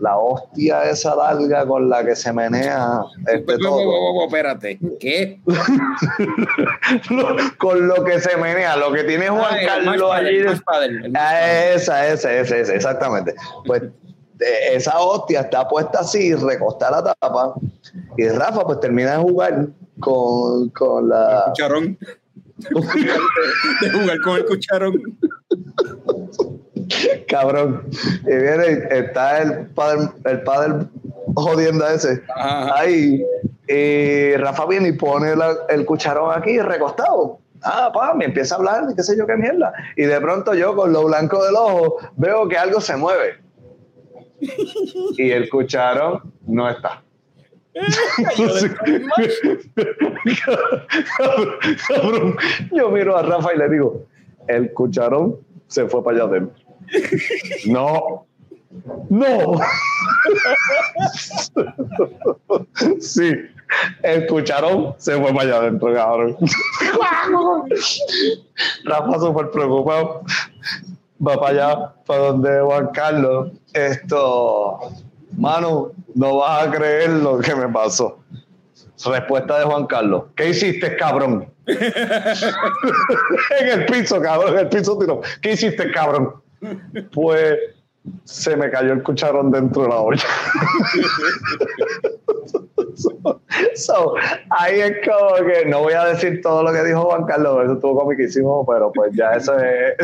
la 0.00 0.18
hostia 0.18 0.90
esa 0.90 1.14
larga 1.14 1.64
con 1.66 1.88
la 1.88 2.04
que 2.04 2.16
se 2.16 2.32
menea 2.32 3.00
este 3.32 3.58
todo. 3.58 4.24
Espérate, 4.24 4.80
¿qué? 4.98 5.40
con 7.58 7.86
lo 7.86 8.02
que 8.02 8.18
se 8.18 8.36
menea, 8.36 8.76
lo 8.76 8.92
que 8.92 9.04
tiene 9.04 9.28
Juan 9.28 9.44
ah, 9.44 9.56
Carlos 9.64 10.10
allí. 10.12 10.38
esa, 10.38 12.08
esa, 12.08 12.10
esa, 12.10 12.56
esa, 12.56 12.74
exactamente. 12.74 13.36
Pues 13.66 13.82
esa 14.72 14.98
hostia 14.98 15.42
está 15.42 15.68
puesta 15.68 16.00
así, 16.00 16.34
recosta 16.34 16.90
la 16.90 17.04
tapa, 17.04 17.54
y 18.16 18.28
Rafa 18.28 18.64
pues 18.64 18.80
termina 18.80 19.12
de 19.12 19.18
jugar 19.18 19.68
con, 20.00 20.70
con 20.70 21.08
la... 21.08 21.38
El 21.38 21.44
cucharón. 21.52 21.98
de 23.80 23.90
jugar 23.90 24.20
con 24.22 24.38
el 24.38 24.44
cucharón. 24.46 25.18
Cabrón. 27.28 27.88
Y 28.22 28.26
viene, 28.26 28.88
está 28.90 29.42
el 29.42 29.66
padre, 29.68 30.08
el 30.24 30.42
padre 30.42 30.86
jodiendo 31.34 31.86
ese. 31.86 32.22
Ahí. 32.36 33.24
Y 33.68 34.36
Rafa 34.36 34.66
viene 34.66 34.88
y 34.88 34.92
pone 34.92 35.34
el 35.68 35.86
cucharón 35.86 36.36
aquí 36.36 36.60
recostado. 36.60 37.38
Ah, 37.64 37.90
pa, 37.94 38.12
me 38.14 38.24
empieza 38.24 38.56
a 38.56 38.58
hablar, 38.58 38.84
qué 38.96 39.02
sé 39.02 39.16
yo 39.16 39.26
qué 39.26 39.36
mierda. 39.36 39.72
Y 39.96 40.02
de 40.02 40.20
pronto 40.20 40.54
yo, 40.54 40.74
con 40.74 40.92
lo 40.92 41.04
blanco 41.04 41.44
del 41.44 41.54
ojo, 41.54 41.98
veo 42.16 42.48
que 42.48 42.58
algo 42.58 42.80
se 42.80 42.96
mueve. 42.96 43.36
y 45.16 45.30
el 45.30 45.48
cucharón 45.48 46.32
no 46.46 46.68
está. 46.68 47.02
yo 52.72 52.90
miro 52.90 53.16
a 53.16 53.22
Rafa 53.22 53.54
y 53.54 53.58
le 53.58 53.68
digo, 53.68 54.04
el 54.48 54.72
cucharón 54.72 55.36
se 55.68 55.86
fue 55.86 56.02
para 56.04 56.18
allá 56.18 56.26
adentro. 56.26 56.61
No, 57.66 58.26
no. 59.10 59.60
sí, 63.00 63.32
el 64.02 64.26
cucharón 64.26 64.94
se 64.98 65.18
fue 65.20 65.32
para 65.32 65.42
allá 65.42 65.56
adentro, 65.56 65.94
cabrón. 65.94 66.36
Rafa 68.84 69.18
súper 69.18 69.50
preocupado. 69.50 70.22
Va 71.26 71.40
para 71.40 71.48
allá, 71.48 71.94
para 72.06 72.20
donde 72.20 72.60
Juan 72.60 72.88
Carlos. 72.92 73.52
Esto, 73.72 74.92
mano, 75.36 75.92
no 76.14 76.36
vas 76.38 76.66
a 76.66 76.70
creer 76.70 77.10
lo 77.10 77.38
que 77.38 77.54
me 77.54 77.68
pasó. 77.68 78.18
Respuesta 79.04 79.58
de 79.58 79.64
Juan 79.64 79.86
Carlos. 79.86 80.24
¿Qué 80.36 80.50
hiciste, 80.50 80.96
cabrón? 80.96 81.48
en 81.66 81.78
el 83.68 83.86
piso, 83.86 84.20
cabrón, 84.20 84.54
en 84.54 84.60
el 84.60 84.68
piso 84.68 84.98
tiró. 84.98 85.20
¿Qué 85.40 85.52
hiciste, 85.52 85.90
cabrón? 85.90 86.41
Pues 87.12 87.58
se 88.24 88.56
me 88.56 88.70
cayó 88.70 88.92
el 88.92 89.02
cucharón 89.02 89.50
dentro 89.50 89.82
de 89.82 89.88
la 89.88 90.00
olla. 90.00 90.24
so, 93.74 94.14
ahí 94.50 94.80
es 94.80 94.96
como 95.06 95.46
que 95.46 95.66
no 95.66 95.80
voy 95.80 95.92
a 95.92 96.06
decir 96.06 96.40
todo 96.42 96.62
lo 96.62 96.72
que 96.72 96.82
dijo 96.84 97.02
Juan 97.02 97.24
Carlos, 97.24 97.64
eso 97.64 97.74
estuvo 97.74 98.00
comiquísimo, 98.00 98.66
pero 98.66 98.90
pues 98.92 99.12
ya 99.14 99.32
eso 99.32 99.58
es 99.58 99.94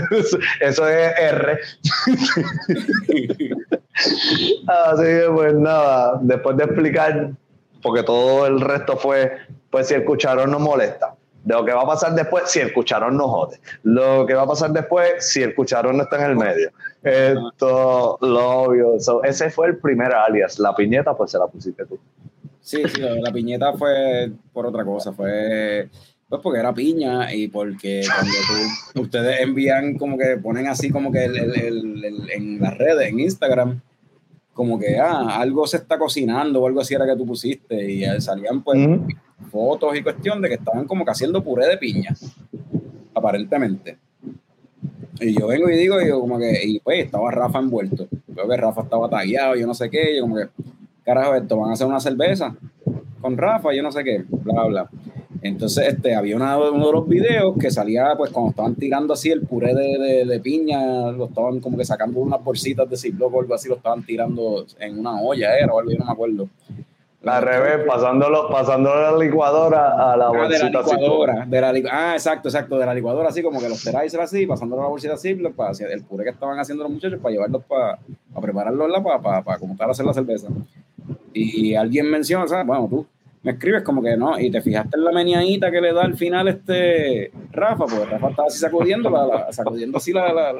eso 0.60 0.89
es 0.89 1.12
R. 1.18 1.59
Así 4.66 5.02
que 5.02 5.30
pues 5.35 5.55
nada, 5.55 6.18
después 6.22 6.56
de 6.56 6.64
explicar, 6.64 7.30
porque 7.82 8.02
todo 8.02 8.47
el 8.47 8.60
resto 8.60 8.97
fue, 8.97 9.39
pues 9.70 9.89
si 9.89 9.94
el 9.94 10.05
cucharón 10.05 10.51
no 10.51 10.59
molesta, 10.59 11.18
lo 11.47 11.65
que 11.65 11.73
va 11.73 11.82
a 11.82 11.86
pasar 11.86 12.15
después 12.15 12.44
si 12.47 12.60
el 12.60 12.73
cucharón 12.73 13.16
no 13.16 13.28
jode, 13.28 13.59
lo 13.82 14.27
que 14.27 14.35
va 14.35 14.43
a 14.43 14.47
pasar 14.47 14.70
después 14.70 15.12
si 15.19 15.43
el 15.43 15.55
cucharón 15.55 15.97
no 15.97 16.02
está 16.02 16.24
en 16.24 16.31
el 16.31 16.36
medio. 16.36 16.70
Esto, 17.02 18.19
lo 18.20 18.48
obvio. 18.62 18.97
ese 19.24 19.51
fue 19.51 19.69
el 19.69 19.78
primer 19.78 20.12
alias. 20.12 20.59
La 20.59 20.74
piñeta, 20.74 21.16
pues 21.16 21.31
se 21.31 21.39
la 21.39 21.47
pusiste 21.47 21.86
tú. 21.86 21.98
Sí, 22.60 22.82
sí, 22.86 23.01
la 23.01 23.32
piñeta 23.32 23.73
fue 23.74 24.31
por 24.52 24.66
otra 24.66 24.85
cosa, 24.85 25.12
fue 25.12 25.89
pues 26.28 26.43
porque 26.43 26.59
era 26.59 26.74
piña 26.74 27.32
y 27.32 27.48
porque 27.48 28.02
cuando 28.06 28.35
tú, 28.93 29.01
ustedes 29.02 29.40
envían 29.40 29.97
como 29.97 30.19
que 30.19 30.36
ponen 30.36 30.66
así 30.66 30.90
como 30.90 31.10
que 31.10 31.24
en 31.24 32.60
las 32.60 32.77
redes, 32.77 33.09
en 33.09 33.20
Instagram, 33.20 33.81
como 34.52 34.78
que 34.78 34.98
ah, 34.98 35.40
algo 35.40 35.66
se 35.66 35.78
está 35.78 35.98
cocinando 35.98 36.60
o 36.60 36.66
algo 36.66 36.81
así 36.81 36.94
era 36.94 37.06
que 37.06 37.16
tú 37.16 37.24
pusiste 37.24 37.90
y 37.90 38.20
salían 38.20 38.62
pues 38.62 38.78
fotos 39.51 39.97
y 39.97 40.02
cuestión 40.02 40.40
de 40.43 40.48
que 40.48 40.55
estaban 40.55 40.86
como 40.86 41.05
que 41.05 41.10
haciendo 41.10 41.43
puré 41.43 41.66
de 41.66 41.78
piña, 41.78 42.15
aparentemente. 43.15 43.98
Y 45.20 45.39
yo 45.39 45.48
vengo 45.48 45.69
y 45.69 45.77
digo, 45.77 46.01
y 46.01 46.10
como 46.10 46.39
que, 46.39 46.60
y 46.65 46.81
pues 46.81 47.05
estaba 47.05 47.31
Rafa 47.31 47.59
envuelto. 47.59 48.09
Veo 48.28 48.48
que 48.48 48.56
Rafa 48.56 48.82
estaba 48.82 49.09
tagueado, 49.09 49.56
yo 49.56 49.66
no 49.66 49.74
sé 49.74 49.90
qué, 49.90 50.16
yo 50.16 50.23
como 50.23 50.36
que, 50.36 50.48
carajo, 51.05 51.35
esto 51.35 51.56
van 51.56 51.70
a 51.70 51.73
hacer 51.73 51.86
una 51.86 52.01
cerveza 52.01 52.56
con 53.20 53.36
Rafa, 53.36 53.74
yo 53.74 53.82
no 53.82 53.90
sé 53.90 54.05
qué, 54.05 54.24
bla, 54.28 54.65
bla. 54.65 54.90
Entonces, 55.40 55.86
este, 55.89 56.15
había 56.15 56.36
uno 56.36 56.86
de 56.86 56.93
los 56.93 57.09
videos 57.09 57.56
que 57.59 57.70
salía, 57.70 58.15
pues, 58.16 58.31
cuando 58.31 58.51
estaban 58.51 58.74
tirando 58.74 59.15
así 59.15 59.31
el 59.31 59.43
puré 59.43 59.74
de, 59.74 60.24
de, 60.24 60.40
piña, 60.40 61.12
lo 61.12 61.27
estaban 61.27 61.60
como 61.60 61.78
que 61.78 61.85
sacando 61.85 62.20
unas 62.20 62.43
bolsitas 62.43 62.89
de 62.90 62.97
Ziploc 62.97 63.32
o 63.32 63.40
algo 63.40 63.55
así, 63.55 63.69
lo 63.69 63.77
estaban 63.77 64.05
tirando 64.05 64.66
en 64.81 64.98
una 64.98 65.20
olla, 65.20 65.56
era 65.56 65.73
o 65.73 65.78
algo, 65.78 65.93
yo 65.93 65.98
no 65.98 66.06
me 66.06 66.12
acuerdo. 66.12 66.48
Al 67.24 67.43
revés, 67.43 67.85
pasándolo, 67.86 68.49
de 68.49 69.03
la 69.03 69.16
licuadora 69.19 70.12
a 70.12 70.16
la 70.16 70.28
bolsita. 70.28 70.66
Ah, 70.78 71.47
de 71.47 71.61
la 71.61 71.73
licuadora. 71.73 72.11
ah, 72.11 72.12
exacto, 72.15 72.49
exacto, 72.49 72.78
de 72.78 72.86
la 72.86 72.95
licuadora, 72.95 73.28
así 73.28 73.43
como 73.43 73.61
que 73.61 73.69
los 73.69 73.82
teráis 73.82 74.15
así, 74.15 74.47
pasándolo 74.47 74.82
a 74.82 74.85
la 74.85 74.90
bolsita 74.90 75.15
así, 75.15 75.35
para 75.35 75.73
el 75.73 76.05
puré 76.05 76.24
que 76.24 76.31
estaban 76.31 76.59
haciendo 76.61 76.85
los 76.85 76.93
muchachos 76.93 77.19
para 77.20 77.32
llevarlos 77.32 77.65
para, 77.65 77.99
para 78.32 78.40
prepararlos 78.40 79.03
para, 79.03 79.20
para, 79.20 79.43
para, 79.43 79.59
como 79.59 79.77
tal 79.77 79.90
hacer 79.90 80.07
la 80.07 80.15
cerveza. 80.15 80.49
Y 81.32 81.74
alguien 81.74 82.09
menciona, 82.09 82.47
¿sabes? 82.47 82.66
bueno, 82.66 82.86
tú, 82.89 83.07
me 83.43 83.53
escribes 83.53 83.82
como 83.82 84.01
que 84.01 84.16
no, 84.16 84.39
y 84.39 84.51
te 84.51 84.61
fijaste 84.61 84.97
en 84.97 85.05
la 85.05 85.12
meñadita 85.12 85.70
que 85.70 85.81
le 85.81 85.93
da 85.93 86.03
al 86.03 86.16
final 86.16 86.47
este 86.49 87.32
Rafa, 87.51 87.86
porque 87.86 88.05
Rafa 88.05 88.31
estaba 88.31 88.49
así 88.49 88.59
sacudiendo, 88.59 89.11
la, 89.11 89.53
sacudiendo 89.53 89.99
así 89.99 90.12
la, 90.12 90.32
la, 90.32 90.55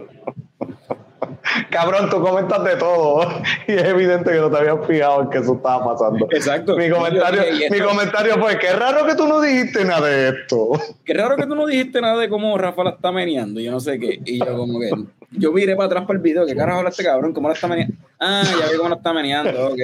Cabrón, 1.70 2.11
tú 2.11 2.20
comentas 2.20 2.62
de 2.65 2.77
todo 2.77 3.29
y 3.66 3.73
es 3.73 3.85
evidente 3.85 4.31
que 4.31 4.39
no 4.39 4.51
te 4.51 4.59
habías 4.59 4.87
fijado 4.87 5.23
en 5.23 5.31
que 5.31 5.39
eso 5.39 5.55
estaba 5.55 5.85
pasando. 5.85 6.27
Exacto. 6.31 6.77
Mi 6.77 6.91
comentario, 6.91 7.43
mi 7.70 7.81
comentario 7.81 8.39
fue, 8.39 8.59
qué 8.59 8.73
raro 8.73 9.07
que 9.07 9.15
tú 9.15 9.27
no 9.27 9.41
dijiste 9.41 9.85
nada 9.85 10.07
de 10.07 10.29
esto. 10.29 10.73
Qué 11.05 11.15
raro 11.15 11.37
que 11.37 11.47
tú 11.47 11.55
no 11.55 11.66
dijiste 11.66 12.01
nada 12.01 12.19
de 12.19 12.29
cómo 12.29 12.57
Rafa 12.59 12.85
la 12.85 12.91
está 12.91 13.12
meneando, 13.12 13.61
yo 13.61 13.70
no 13.70 13.81
sé 13.81 13.99
qué. 13.99 14.20
Y 14.25 14.39
yo 14.39 14.57
como 14.57 14.81
que, 14.81 14.91
yo 15.33 15.53
miré 15.53 15.77
para 15.77 15.87
atrás 15.87 16.05
para 16.07 16.16
el 16.16 16.23
video, 16.23 16.47
¿qué 16.47 16.55
carajo 16.55 16.79
habla 16.79 16.91
este 16.91 17.05
cabrón? 17.05 17.33
¿Cómo 17.33 17.49
la 17.49 17.55
está 17.55 17.69
meneando? 17.69 17.95
Ah, 18.20 18.43
ya 18.45 18.70
vi 18.70 18.77
cómo 18.77 18.89
la 18.89 18.97
está 18.97 19.12
meneando, 19.12 19.69
ok, 19.69 19.81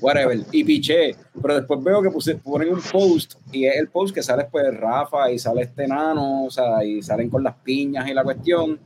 whatever. 0.00 0.38
Y 0.52 0.64
piché, 0.64 1.14
pero 1.40 1.56
después 1.56 1.82
veo 1.82 2.00
que 2.00 2.10
puse, 2.10 2.36
ponen 2.36 2.72
un 2.72 2.80
post 2.80 3.34
y 3.52 3.66
es 3.66 3.76
el 3.76 3.88
post 3.88 4.14
que 4.14 4.22
sale 4.22 4.44
después 4.44 4.64
de 4.64 4.70
Rafa 4.72 5.30
y 5.30 5.38
sale 5.38 5.62
este 5.62 5.86
nano, 5.86 6.44
o 6.44 6.50
sea, 6.50 6.82
y 6.84 7.02
salen 7.02 7.28
con 7.28 7.42
las 7.42 7.54
piñas 7.56 8.08
y 8.08 8.14
la 8.14 8.24
cuestión 8.24 8.78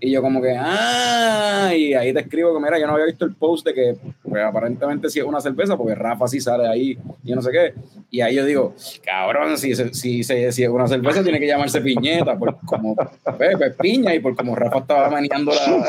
y 0.00 0.10
yo 0.10 0.22
como 0.22 0.40
que, 0.40 0.56
ah, 0.58 1.72
y 1.76 1.94
ahí 1.94 2.12
te 2.12 2.20
escribo 2.20 2.54
que 2.54 2.60
mira, 2.60 2.78
yo 2.78 2.86
no 2.86 2.94
había 2.94 3.06
visto 3.06 3.24
el 3.24 3.34
post 3.34 3.66
de 3.66 3.74
que 3.74 3.96
pues, 4.34 4.44
aparentemente 4.44 5.08
sí 5.08 5.20
es 5.20 5.24
una 5.24 5.40
cerveza, 5.40 5.76
porque 5.76 5.94
Rafa 5.94 6.26
sí 6.26 6.40
sale 6.40 6.66
ahí 6.66 6.98
y 7.22 7.28
yo 7.28 7.36
no 7.36 7.42
sé 7.42 7.52
qué. 7.52 7.72
Y 8.10 8.20
ahí 8.20 8.34
yo 8.34 8.44
digo, 8.44 8.74
cabrón, 9.04 9.56
si, 9.56 9.76
si, 9.76 10.24
si, 10.24 10.42
es 10.42 10.68
una 10.68 10.88
cerveza 10.88 11.22
tiene 11.22 11.38
que 11.38 11.46
llamarse 11.46 11.80
piñeta, 11.80 12.36
por 12.36 12.58
como 12.66 12.96
Pepe 12.96 13.56
pues, 13.56 13.76
piña 13.76 14.12
y 14.12 14.18
por 14.18 14.34
como 14.34 14.56
Rafa 14.56 14.78
estaba 14.78 15.08
maniando 15.08 15.52
la, 15.52 15.88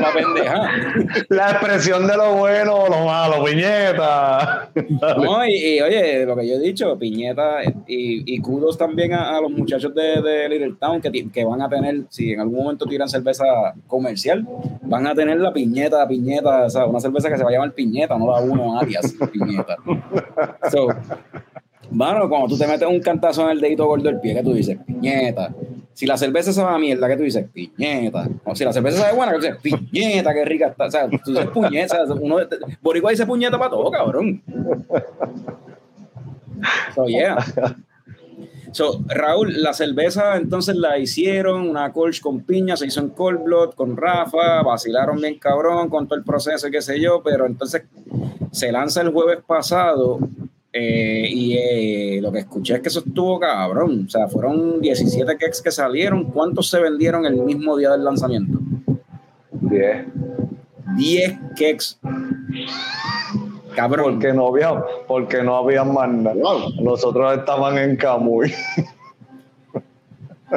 la 0.00 0.12
pendeja. 0.12 0.70
La 1.28 1.50
expresión 1.52 2.08
de 2.08 2.16
lo 2.16 2.34
bueno 2.38 2.74
o 2.74 2.88
lo 2.88 3.04
malo, 3.04 3.44
piñeta. 3.44 4.70
No, 5.16 5.46
y, 5.46 5.80
oye, 5.80 6.26
lo 6.26 6.34
que 6.34 6.48
yo 6.48 6.54
he 6.54 6.58
dicho, 6.60 6.98
piñeta 6.98 7.62
y, 7.86 8.34
y 8.34 8.40
kudos 8.40 8.76
también 8.76 9.12
a, 9.12 9.40
los 9.40 9.52
muchachos 9.52 9.94
de, 9.94 10.20
de 10.20 10.48
Little 10.48 10.74
Town 10.80 11.00
que, 11.00 11.30
que 11.30 11.44
van 11.44 11.62
a 11.62 11.68
tener 11.68 12.06
si 12.08 12.32
en 12.32 12.40
algún 12.40 12.64
momento 12.64 12.84
tiran 12.86 13.08
cerveza 13.08 13.44
comercial, 13.86 14.44
van 14.82 15.06
a 15.06 15.14
tener 15.14 15.38
la 15.38 15.52
piñeta, 15.52 16.06
piñeta, 16.08 16.63
o 16.66 16.70
sea, 16.70 16.86
una 16.86 17.00
cerveza 17.00 17.28
que 17.28 17.36
se 17.36 17.44
va 17.44 17.50
a 17.50 17.52
llamar 17.52 17.72
piñeta, 17.72 18.18
no 18.18 18.26
da 18.26 18.40
uno 18.40 18.78
alias 18.78 19.14
piñeta. 19.32 19.76
So, 20.70 20.88
bueno, 21.90 22.28
cuando 22.28 22.48
tú 22.48 22.58
te 22.58 22.66
metes 22.66 22.88
un 22.88 23.00
cantazo 23.00 23.44
en 23.44 23.50
el 23.50 23.60
dedito 23.60 23.86
gordo 23.86 24.04
del 24.04 24.20
pie, 24.20 24.34
que 24.34 24.42
tú 24.42 24.52
dices? 24.52 24.78
Piñeta. 24.86 25.54
Si 25.92 26.06
la 26.06 26.16
cerveza 26.16 26.52
sabe 26.52 26.74
a 26.74 26.78
mierda, 26.78 27.06
¿qué 27.06 27.16
tú 27.16 27.22
dices? 27.22 27.46
Piñeta. 27.52 28.28
O 28.44 28.54
si 28.56 28.64
la 28.64 28.72
cerveza 28.72 28.98
sabe 28.98 29.16
buena, 29.16 29.32
¿qué 29.32 29.38
tú 29.38 29.44
dices? 29.44 29.60
Piñeta, 29.90 30.34
qué 30.34 30.44
rica 30.44 30.66
está. 30.68 30.86
O 30.86 30.90
sea, 30.90 31.08
tú 31.08 31.32
dices 31.32 31.46
puñeta. 31.50 32.04
Uno, 32.20 32.38
Boricua 32.82 33.10
dice 33.10 33.26
puñeta 33.26 33.58
para 33.58 33.70
todo, 33.70 33.90
cabrón. 33.90 34.42
So, 36.94 37.06
yeah. 37.06 37.36
So, 38.74 39.04
Raúl, 39.06 39.62
la 39.62 39.72
cerveza 39.72 40.36
entonces 40.36 40.74
la 40.74 40.98
hicieron, 40.98 41.68
una 41.70 41.92
Kolsch 41.92 42.20
con 42.20 42.40
piña, 42.40 42.76
se 42.76 42.86
hizo 42.86 42.98
en 42.98 43.10
Cold 43.10 43.44
Blood, 43.44 43.74
con 43.74 43.96
Rafa, 43.96 44.62
vacilaron 44.64 45.20
bien 45.20 45.38
cabrón 45.38 45.88
con 45.88 46.08
todo 46.08 46.18
el 46.18 46.24
proceso 46.24 46.66
y 46.66 46.72
qué 46.72 46.82
sé 46.82 47.00
yo, 47.00 47.22
pero 47.22 47.46
entonces 47.46 47.84
se 48.50 48.72
lanza 48.72 49.02
el 49.02 49.10
jueves 49.10 49.38
pasado 49.46 50.18
eh, 50.72 51.28
y 51.30 51.56
eh, 51.56 52.18
lo 52.20 52.32
que 52.32 52.40
escuché 52.40 52.74
es 52.74 52.80
que 52.80 52.88
eso 52.88 52.98
estuvo 53.06 53.38
cabrón. 53.38 54.06
O 54.08 54.10
sea, 54.10 54.26
fueron 54.26 54.80
17 54.80 55.36
cakes 55.36 55.62
que 55.62 55.70
salieron. 55.70 56.32
¿Cuántos 56.32 56.68
se 56.68 56.80
vendieron 56.80 57.26
el 57.26 57.36
mismo 57.36 57.76
día 57.76 57.92
del 57.92 58.02
lanzamiento? 58.02 58.58
10. 59.52 60.06
10 60.96 61.38
cakes. 61.50 61.96
Cabrón. 63.74 64.14
Porque 64.14 64.32
no 64.32 64.48
había, 64.48 64.84
porque 65.06 65.42
no 65.42 65.56
había 65.56 65.84
más 65.84 66.08
nada. 66.08 66.34
Nosotros 66.80 67.38
estaban 67.38 67.78
en 67.78 67.96
Camuy. 67.96 68.52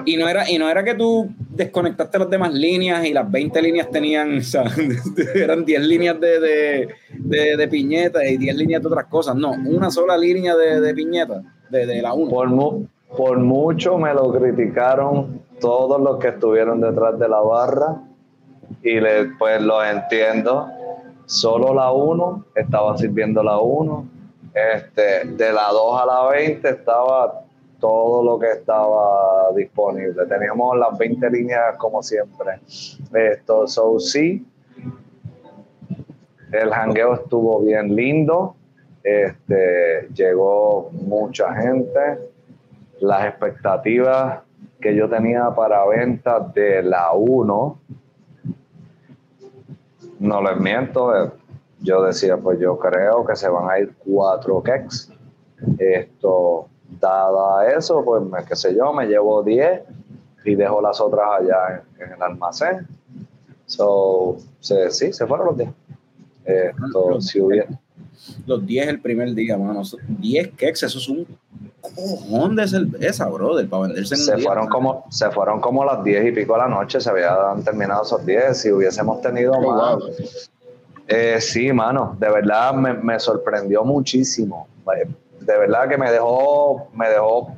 Y 0.05 0.17
no, 0.17 0.27
era, 0.27 0.49
y 0.49 0.57
no 0.59 0.69
era 0.69 0.83
que 0.83 0.93
tú 0.93 1.29
desconectaste 1.49 2.19
las 2.19 2.29
demás 2.29 2.53
líneas 2.53 3.05
y 3.05 3.13
las 3.13 3.29
20 3.31 3.61
líneas 3.61 3.89
tenían, 3.89 4.37
o 4.39 4.41
sea, 4.41 4.65
eran 5.33 5.65
10 5.65 5.81
líneas 5.81 6.19
de, 6.19 6.89
de, 7.09 7.67
piñeta 7.67 8.25
y 8.27 8.37
10 8.37 8.55
líneas 8.55 8.81
de 8.81 8.87
otras 8.87 9.05
cosas. 9.05 9.35
No, 9.35 9.51
una 9.51 9.89
sola 9.89 10.17
línea 10.17 10.55
de, 10.55 10.93
piñeta, 10.93 11.41
de, 11.69 12.01
la 12.01 12.13
1. 12.13 12.29
Por, 12.29 13.17
por 13.17 13.39
mucho 13.39 13.97
me 13.97 14.13
lo 14.13 14.31
criticaron 14.31 15.41
todos 15.59 15.99
los 15.99 16.19
que 16.19 16.27
estuvieron 16.29 16.79
detrás 16.81 17.17
de 17.17 17.27
la 17.27 17.39
barra 17.39 18.03
y 18.83 18.99
le, 18.99 19.25
pues 19.39 19.61
lo 19.61 19.83
entiendo 19.83 20.67
solo 21.27 21.73
la 21.73 21.91
1 21.91 22.45
estaba 22.55 22.97
sirviendo 22.97 23.43
la 23.43 23.59
1. 23.59 24.07
Este, 24.53 25.27
de 25.27 25.53
la 25.53 25.69
2 25.71 26.01
a 26.01 26.05
la 26.05 26.29
20 26.29 26.67
estaba 26.67 27.41
todo 27.79 28.23
lo 28.23 28.39
que 28.39 28.53
estaba 28.53 29.51
disponible. 29.55 30.25
Teníamos 30.25 30.77
las 30.77 30.97
20 30.97 31.29
líneas 31.29 31.75
como 31.77 32.01
siempre. 32.01 32.59
Esto, 33.13 33.67
so 33.67 33.99
sí, 33.99 34.43
el 36.51 36.71
jangueo 36.71 37.13
estuvo 37.13 37.61
bien 37.61 37.95
lindo. 37.95 38.55
Este, 39.03 40.07
llegó 40.13 40.89
mucha 40.91 41.53
gente. 41.53 41.99
Las 42.99 43.25
expectativas 43.25 44.39
que 44.81 44.95
yo 44.95 45.07
tenía 45.07 45.51
para 45.55 45.85
ventas 45.85 46.51
de 46.53 46.81
la 46.81 47.11
1 47.11 47.79
no 50.19 50.41
les 50.41 50.59
miento, 50.59 51.15
eh, 51.15 51.31
yo 51.79 52.03
decía, 52.03 52.37
pues 52.37 52.59
yo 52.59 52.77
creo 52.77 53.25
que 53.25 53.35
se 53.35 53.47
van 53.49 53.69
a 53.69 53.79
ir 53.79 53.93
cuatro 54.05 54.61
keks. 54.61 55.11
Esto, 55.77 56.67
dada 56.99 57.71
eso, 57.71 58.03
pues 58.03 58.23
me, 58.23 58.43
qué 58.45 58.55
sé 58.55 58.75
yo, 58.75 58.93
me 58.93 59.05
llevo 59.05 59.43
10 59.43 59.81
y 60.45 60.55
dejo 60.55 60.81
las 60.81 60.99
otras 61.01 61.41
allá 61.41 61.83
en, 61.99 62.11
el 62.13 62.21
almacén. 62.21 62.87
So, 63.65 64.37
sí, 64.59 65.13
se 65.13 65.27
fueron 65.27 65.47
los 65.47 65.57
10. 65.57 65.69
Esto, 66.45 67.21
si 67.21 67.41
hubiera. 67.41 67.67
Los 68.45 68.65
10 68.65 68.87
el 68.87 69.01
primer 69.01 69.33
día, 69.33 69.57
mano. 69.57 69.81
10 70.07 70.51
keks, 70.53 70.83
eso 70.83 70.97
es 70.97 71.09
un 71.09 71.27
cojón 71.95 72.55
de 72.55 72.67
cerveza, 72.67 73.27
brother, 73.27 73.69
para 73.69 73.83
venderse 73.83 74.15
en 74.15 74.21
se 74.21 74.37
fueron 74.37 74.67
como 74.67 75.05
Se 75.09 75.29
fueron 75.31 75.59
como 75.61 75.83
las 75.85 76.03
10 76.03 76.27
y 76.27 76.31
pico 76.31 76.53
de 76.53 76.59
la 76.59 76.67
noche, 76.67 76.99
se 76.99 77.09
habían 77.09 77.63
terminado 77.63 78.03
esos 78.03 78.25
10. 78.25 78.57
Si 78.57 78.71
hubiésemos 78.71 79.21
tenido 79.21 79.53
oh, 79.53 79.73
más. 79.73 79.97
Eh, 81.07 81.39
sí, 81.39 81.71
mano, 81.71 82.15
de 82.19 82.29
verdad 82.29 82.73
me, 82.73 83.19
sorprendió 83.19 83.83
muchísimo. 83.83 84.67
De 85.39 85.57
verdad 85.57 85.87
que 85.87 85.97
me 85.97 86.11
dejó, 86.11 86.87
me 86.93 87.09
dejó. 87.09 87.53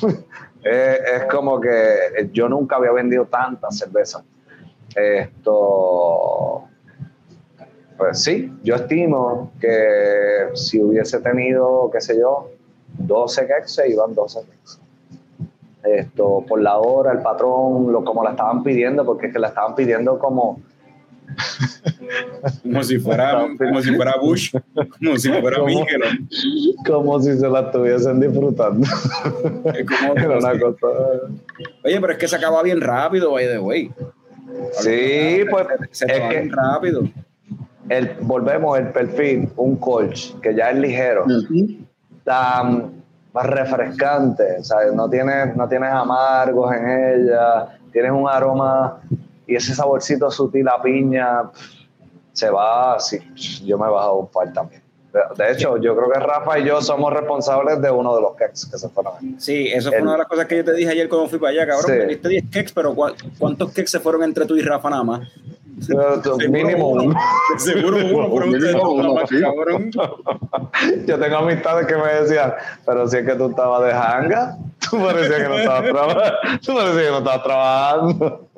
Eh, 0.64 0.98
es 1.14 1.24
como 1.26 1.60
que 1.60 2.28
yo 2.32 2.48
nunca 2.48 2.76
había 2.76 2.90
vendido 2.90 3.26
tanta 3.26 3.70
cerveza. 3.70 4.24
Esto 4.94 6.64
pues 7.98 8.22
sí, 8.22 8.52
yo 8.62 8.76
estimo 8.76 9.50
que 9.60 10.50
si 10.54 10.80
hubiese 10.80 11.18
tenido, 11.18 11.90
qué 11.92 12.00
sé 12.00 12.16
yo, 12.16 12.48
12 12.96 13.46
kegs, 13.46 13.74
se 13.74 13.90
iban 13.90 14.14
12 14.14 14.40
kegs. 14.42 14.80
Esto, 15.82 16.44
por 16.46 16.60
la 16.60 16.78
hora, 16.78 17.12
el 17.12 17.22
patrón, 17.22 17.92
lo, 17.92 18.04
como 18.04 18.22
la 18.22 18.30
estaban 18.30 18.62
pidiendo, 18.62 19.04
porque 19.04 19.26
es 19.26 19.32
que 19.32 19.40
la 19.40 19.48
estaban 19.48 19.74
pidiendo 19.74 20.16
como... 20.18 20.60
como 22.62 22.82
si 22.82 22.98
fuera 22.98 23.46
como 23.58 23.82
si 23.82 23.94
fuera 23.94 24.14
Bush 24.18 24.50
como 24.98 25.18
si 25.18 25.28
fuera 25.30 25.58
como, 25.58 25.86
como 26.86 27.20
si 27.20 27.36
se 27.36 27.46
la 27.46 27.60
estuviesen 27.60 28.18
disfrutando. 28.18 28.86
Era 30.16 30.38
una 30.38 30.58
cosa... 30.58 30.86
oye 31.84 32.00
pero 32.00 32.12
es 32.14 32.18
que 32.18 32.28
se 32.28 32.36
acaba 32.36 32.62
bien 32.62 32.80
rápido 32.80 33.32
by 33.32 33.46
the 33.46 33.58
way. 33.58 33.92
Sí 34.80 35.44
pues 35.50 35.66
se, 35.90 36.06
se 36.06 36.16
es 36.16 36.28
bien 36.30 36.50
rápido 36.50 37.02
el, 37.88 38.16
volvemos 38.20 38.78
el 38.78 38.90
perfil, 38.90 39.50
un 39.56 39.76
coach 39.76 40.32
que 40.42 40.54
ya 40.54 40.70
es 40.70 40.78
ligero, 40.78 41.24
tan 42.24 43.02
más 43.32 43.46
refrescante, 43.46 44.62
¿sabes? 44.62 44.92
No 44.94 45.08
tienes, 45.08 45.54
no 45.56 45.68
tienes 45.68 45.90
amargos 45.90 46.74
en 46.74 46.88
ella, 46.88 47.78
tienes 47.92 48.12
un 48.12 48.28
aroma 48.28 49.00
y 49.46 49.54
ese 49.54 49.74
saborcito 49.74 50.30
sutil 50.30 50.68
a 50.68 50.80
piña, 50.82 51.50
se 52.32 52.50
va, 52.50 52.98
sí, 53.00 53.18
yo 53.64 53.78
me 53.78 53.86
he 53.86 53.90
bajado 53.90 54.16
un 54.16 54.28
par 54.28 54.52
también. 54.52 54.82
De 55.36 55.50
hecho, 55.50 55.78
yo 55.78 55.96
creo 55.96 56.10
que 56.10 56.20
Rafa 56.20 56.58
y 56.58 56.66
yo 56.66 56.82
somos 56.82 57.12
responsables 57.12 57.80
de 57.80 57.90
uno 57.90 58.14
de 58.14 58.20
los 58.20 58.34
cakes 58.36 58.66
que 58.70 58.76
se 58.76 58.88
fueron. 58.90 59.14
Sí, 59.38 59.66
eso 59.68 59.90
fue 59.90 60.02
una 60.02 60.12
de 60.12 60.18
las 60.18 60.28
cosas 60.28 60.46
que 60.46 60.58
yo 60.58 60.64
te 60.64 60.74
dije 60.74 60.90
ayer 60.90 61.08
cuando 61.08 61.28
fui 61.28 61.38
para 61.38 61.52
allá, 61.52 61.66
cabrón. 61.66 62.08
Sí. 62.22 62.28
10 62.28 62.44
cakes, 62.50 62.72
pero 62.74 62.94
¿cuántos 63.38 63.70
cakes 63.70 63.88
se 63.88 64.00
fueron 64.00 64.22
entre 64.22 64.44
tú 64.44 64.56
y 64.56 64.62
Rafa 64.62 64.90
nada 64.90 65.02
más? 65.02 65.28
Mínimo 66.50 66.88
uno. 66.88 67.14
Seguro 67.58 67.96
uno, 67.96 68.46
mínimo 68.46 68.92
uno, 68.92 69.14
Yo 71.06 71.18
tengo 71.18 71.36
amistades 71.36 71.86
que 71.86 71.96
me 71.96 72.06
decían, 72.20 72.52
pero 72.86 73.06
si 73.08 73.18
es 73.18 73.26
que 73.26 73.34
tú 73.34 73.50
estabas 73.50 73.82
de 73.84 73.92
hanga, 73.92 74.56
tú 74.90 74.98
parecías 75.02 75.42
que 75.42 75.48
no 75.48 75.58
estabas 75.58 75.82
trabajando. 75.84 76.22
Tú 76.64 76.74
parecías 76.74 77.02
que 77.04 77.10
no 77.10 77.18
estabas 77.18 77.42
trabajando. 77.42 78.48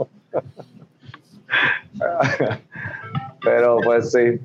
pero 3.43 3.79
pues 3.85 4.13
sí. 4.13 4.41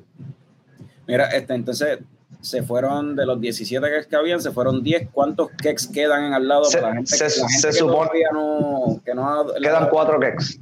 Mira, 1.06 1.26
este, 1.26 1.54
entonces, 1.54 1.98
se 2.40 2.62
fueron, 2.62 3.14
de 3.16 3.26
los 3.26 3.40
17 3.40 3.86
keks 3.88 4.06
que 4.06 4.16
habían, 4.16 4.40
se 4.40 4.50
fueron 4.50 4.82
10. 4.82 5.08
¿Cuántos 5.12 5.50
keks 5.50 5.88
quedan 5.88 6.24
en 6.24 6.34
al 6.34 6.46
lado 6.48 6.64
Se- 6.64 6.78
para 6.78 6.90
la 6.90 6.94
gente, 6.96 7.16
se- 7.16 7.24
la 7.40 7.48
gente 7.48 7.60
se 7.60 7.68
que 7.68 7.74
supone- 7.74 8.10
no, 8.32 9.00
que 9.04 9.14
no 9.14 9.28
ha- 9.28 9.54
Quedan 9.60 9.88
cuatro 9.88 10.18
keks. 10.20 10.58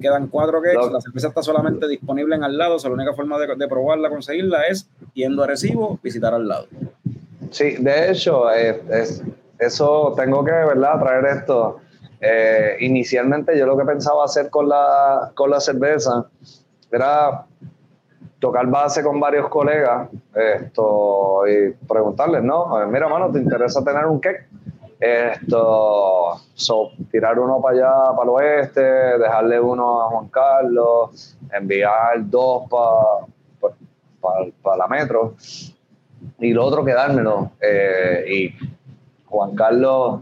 Quedan 0.00 0.28
cuatro 0.28 0.60
Lo- 0.60 0.90
la 0.90 1.00
cerveza 1.00 1.28
está 1.28 1.42
solamente 1.42 1.88
disponible 1.88 2.36
en 2.36 2.44
al 2.44 2.56
lado, 2.56 2.76
o 2.76 2.78
sea, 2.78 2.90
la 2.90 2.94
única 2.94 3.12
forma 3.14 3.38
de, 3.38 3.54
de 3.56 3.68
probarla, 3.68 4.08
conseguirla 4.08 4.66
es 4.68 4.88
yendo 5.14 5.42
a 5.42 5.46
Recibo, 5.46 5.98
visitar 6.02 6.32
al 6.34 6.46
lado. 6.46 6.66
Sí, 7.50 7.76
de 7.78 8.10
hecho, 8.10 8.50
eh, 8.52 8.82
es- 8.90 9.22
eso 9.58 10.14
tengo 10.16 10.44
que, 10.44 10.52
¿verdad?, 10.52 11.00
traer 11.00 11.24
esto. 11.38 11.78
Eh, 12.20 12.76
inicialmente 12.80 13.56
yo 13.58 13.64
lo 13.66 13.76
que 13.76 13.84
pensaba 13.84 14.24
hacer 14.24 14.50
con 14.50 14.68
la, 14.68 15.30
con 15.34 15.50
la 15.50 15.60
cerveza 15.60 16.26
era 16.90 17.44
tocar 18.40 18.66
base 18.66 19.02
con 19.02 19.18
varios 19.20 19.48
colegas 19.48 20.08
esto, 20.34 21.42
y 21.48 21.70
preguntarles, 21.86 22.42
¿no? 22.42 22.86
Mira, 22.86 23.08
mano, 23.08 23.30
¿te 23.32 23.38
interesa 23.40 23.84
tener 23.84 24.06
un 24.06 24.20
cake? 24.20 24.47
Esto, 25.00 26.40
tirar 27.10 27.38
uno 27.38 27.60
para 27.62 27.76
allá, 27.76 28.16
para 28.16 28.22
el 28.24 28.28
oeste, 28.30 28.80
dejarle 28.80 29.60
uno 29.60 30.02
a 30.02 30.08
Juan 30.08 30.28
Carlos, 30.28 31.36
enviar 31.52 32.28
dos 32.28 32.64
para 34.60 34.76
la 34.76 34.88
metro 34.88 35.36
y 36.38 36.52
lo 36.52 36.64
otro 36.64 36.84
quedármelo. 36.84 37.52
Eh, 37.60 38.24
y 38.28 38.54
Juan 39.26 39.54
Carlos, 39.54 40.20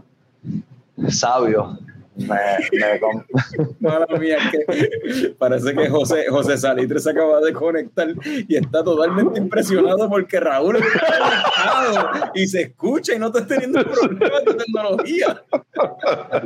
sabio, 1.09 1.77
me, 2.17 2.35
me 2.71 2.99
com- 2.99 3.23
Mala 3.79 4.07
mía, 4.19 4.37
que 4.51 5.29
parece 5.37 5.73
que 5.73 5.89
José, 5.89 6.25
José 6.29 6.57
Salitre 6.57 6.99
se 6.99 7.11
acaba 7.11 7.39
de 7.41 7.53
conectar 7.53 8.07
y 8.25 8.55
está 8.55 8.83
totalmente 8.83 9.39
impresionado 9.39 10.09
porque 10.09 10.39
Raúl 10.39 10.77
está 10.77 10.99
conectado 10.99 12.31
y 12.33 12.47
se 12.47 12.61
escucha 12.63 13.13
y 13.13 13.19
no 13.19 13.27
está 13.27 13.45
teniendo 13.45 13.83
problemas 13.83 14.45
de 14.45 14.53
tecnología. 14.53 15.43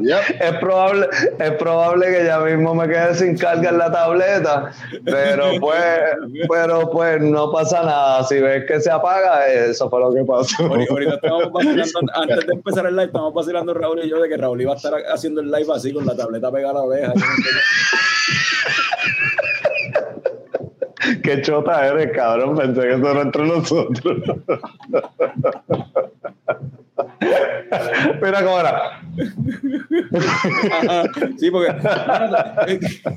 Yep. 0.01 0.41
es, 0.41 0.53
probable, 0.59 1.07
es 1.39 1.51
probable 1.51 2.07
que 2.07 2.25
ya 2.25 2.39
mismo 2.39 2.75
me 2.75 2.87
quede 2.87 3.15
sin 3.15 3.37
carga 3.37 3.69
en 3.69 3.77
la 3.77 3.91
tableta, 3.91 4.71
pero 5.05 5.51
pues, 5.59 6.01
pero 6.49 6.89
pues 6.91 7.21
no 7.21 7.51
pasa 7.51 7.83
nada. 7.83 8.23
Si 8.23 8.39
ves 8.39 8.65
que 8.65 8.79
se 8.81 8.91
apaga, 8.91 9.47
eso 9.47 9.89
fue 9.89 9.99
lo 9.99 10.13
que 10.13 10.23
pasó. 10.23 10.63
Ahorita 10.63 10.91
ahorita 10.91 11.15
estamos 11.15 11.51
vacilando, 11.51 12.11
antes 12.13 12.47
de 12.47 12.53
empezar 12.53 12.85
el 12.85 12.95
live, 12.95 13.05
estamos 13.05 13.33
vacilando 13.33 13.73
Raúl 13.73 14.03
y 14.03 14.09
yo 14.09 14.21
de 14.21 14.29
que 14.29 14.37
Raúl 14.37 14.61
iba 14.61 14.73
a 14.73 14.75
estar 14.75 14.93
haciendo 15.13 15.41
el 15.41 15.51
live 15.51 15.60
así 15.69 15.93
con 15.93 16.05
la 16.05 16.15
tableta 16.15 16.51
pegada 16.51 16.71
a 16.71 16.73
la 16.73 16.83
oreja. 16.83 17.13
Qué 21.23 21.41
chota 21.41 21.87
eres, 21.87 22.11
cabrón. 22.15 22.55
Pensé 22.55 22.81
que 22.81 22.93
eso 22.93 23.11
era 23.11 23.21
entre 23.21 23.45
nosotros. 23.45 24.17
Mira 28.21 28.43
cómo 28.43 28.59
era. 28.59 29.01
Ajá, 30.71 31.03
sí, 31.37 31.49
porque 31.51 31.73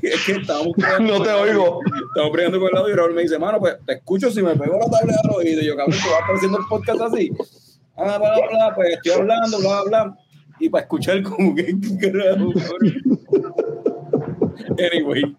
es 0.01 0.25
que 0.25 0.31
estábamos 0.33 0.73
No 0.99 1.21
te 1.21 1.31
oigo. 1.31 1.79
Estamos 2.09 2.31
peleando 2.31 2.59
con 2.59 2.69
el 2.69 2.73
lado 2.73 2.89
y 2.89 2.93
Raúl 2.93 3.13
me 3.13 3.21
dice, 3.21 3.37
mano, 3.37 3.59
pues 3.59 3.75
te 3.85 3.93
escucho 3.93 4.31
si 4.31 4.41
me 4.41 4.55
pego 4.55 4.79
la 4.79 4.89
tableta 4.89 5.19
al 5.23 5.35
oído. 5.35 5.61
Y 5.61 5.65
yo, 5.65 5.75
cabrón, 5.75 5.97
tú 6.01 6.09
vas 6.09 6.37
haciendo 6.37 6.57
el 6.59 6.65
podcast 6.67 7.01
así. 7.01 7.31
Ah, 7.97 8.17
bla, 8.17 8.35
bla, 8.35 8.47
bla, 8.49 8.75
pues 8.75 8.89
estoy 8.93 9.11
hablando, 9.13 9.59
bla, 9.59 9.83
bla, 9.83 10.03
bla. 10.03 10.17
Y 10.59 10.69
para 10.69 10.83
escuchar 10.83 11.21
como 11.23 11.53
que. 11.55 11.75
Anyway. 14.93 15.37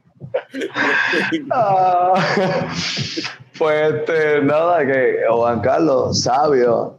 Ah, 1.50 2.14
pues 3.58 3.94
este, 3.94 4.42
nada, 4.42 4.84
que 4.86 5.20
Juan 5.28 5.60
Carlos, 5.60 6.22
sabio, 6.22 6.98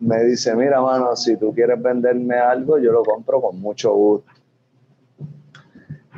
me 0.00 0.24
dice, 0.24 0.54
mira, 0.54 0.80
mano, 0.80 1.14
si 1.16 1.36
tú 1.36 1.52
quieres 1.54 1.80
venderme 1.82 2.36
algo, 2.36 2.78
yo 2.78 2.92
lo 2.92 3.02
compro 3.02 3.40
con 3.40 3.60
mucho 3.60 3.92
gusto. 3.92 4.30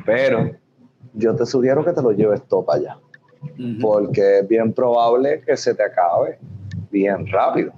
Pero 0.05 0.51
yo 1.13 1.35
te 1.35 1.45
sugiero 1.45 1.83
que 1.83 1.93
te 1.93 2.01
lo 2.01 2.11
lleves 2.11 2.43
todo 2.47 2.65
para 2.65 2.79
allá, 2.79 2.97
porque 3.81 4.39
es 4.39 4.47
bien 4.47 4.73
probable 4.73 5.41
que 5.41 5.57
se 5.57 5.75
te 5.75 5.83
acabe 5.83 6.39
bien 6.89 7.27
rápido. 7.27 7.73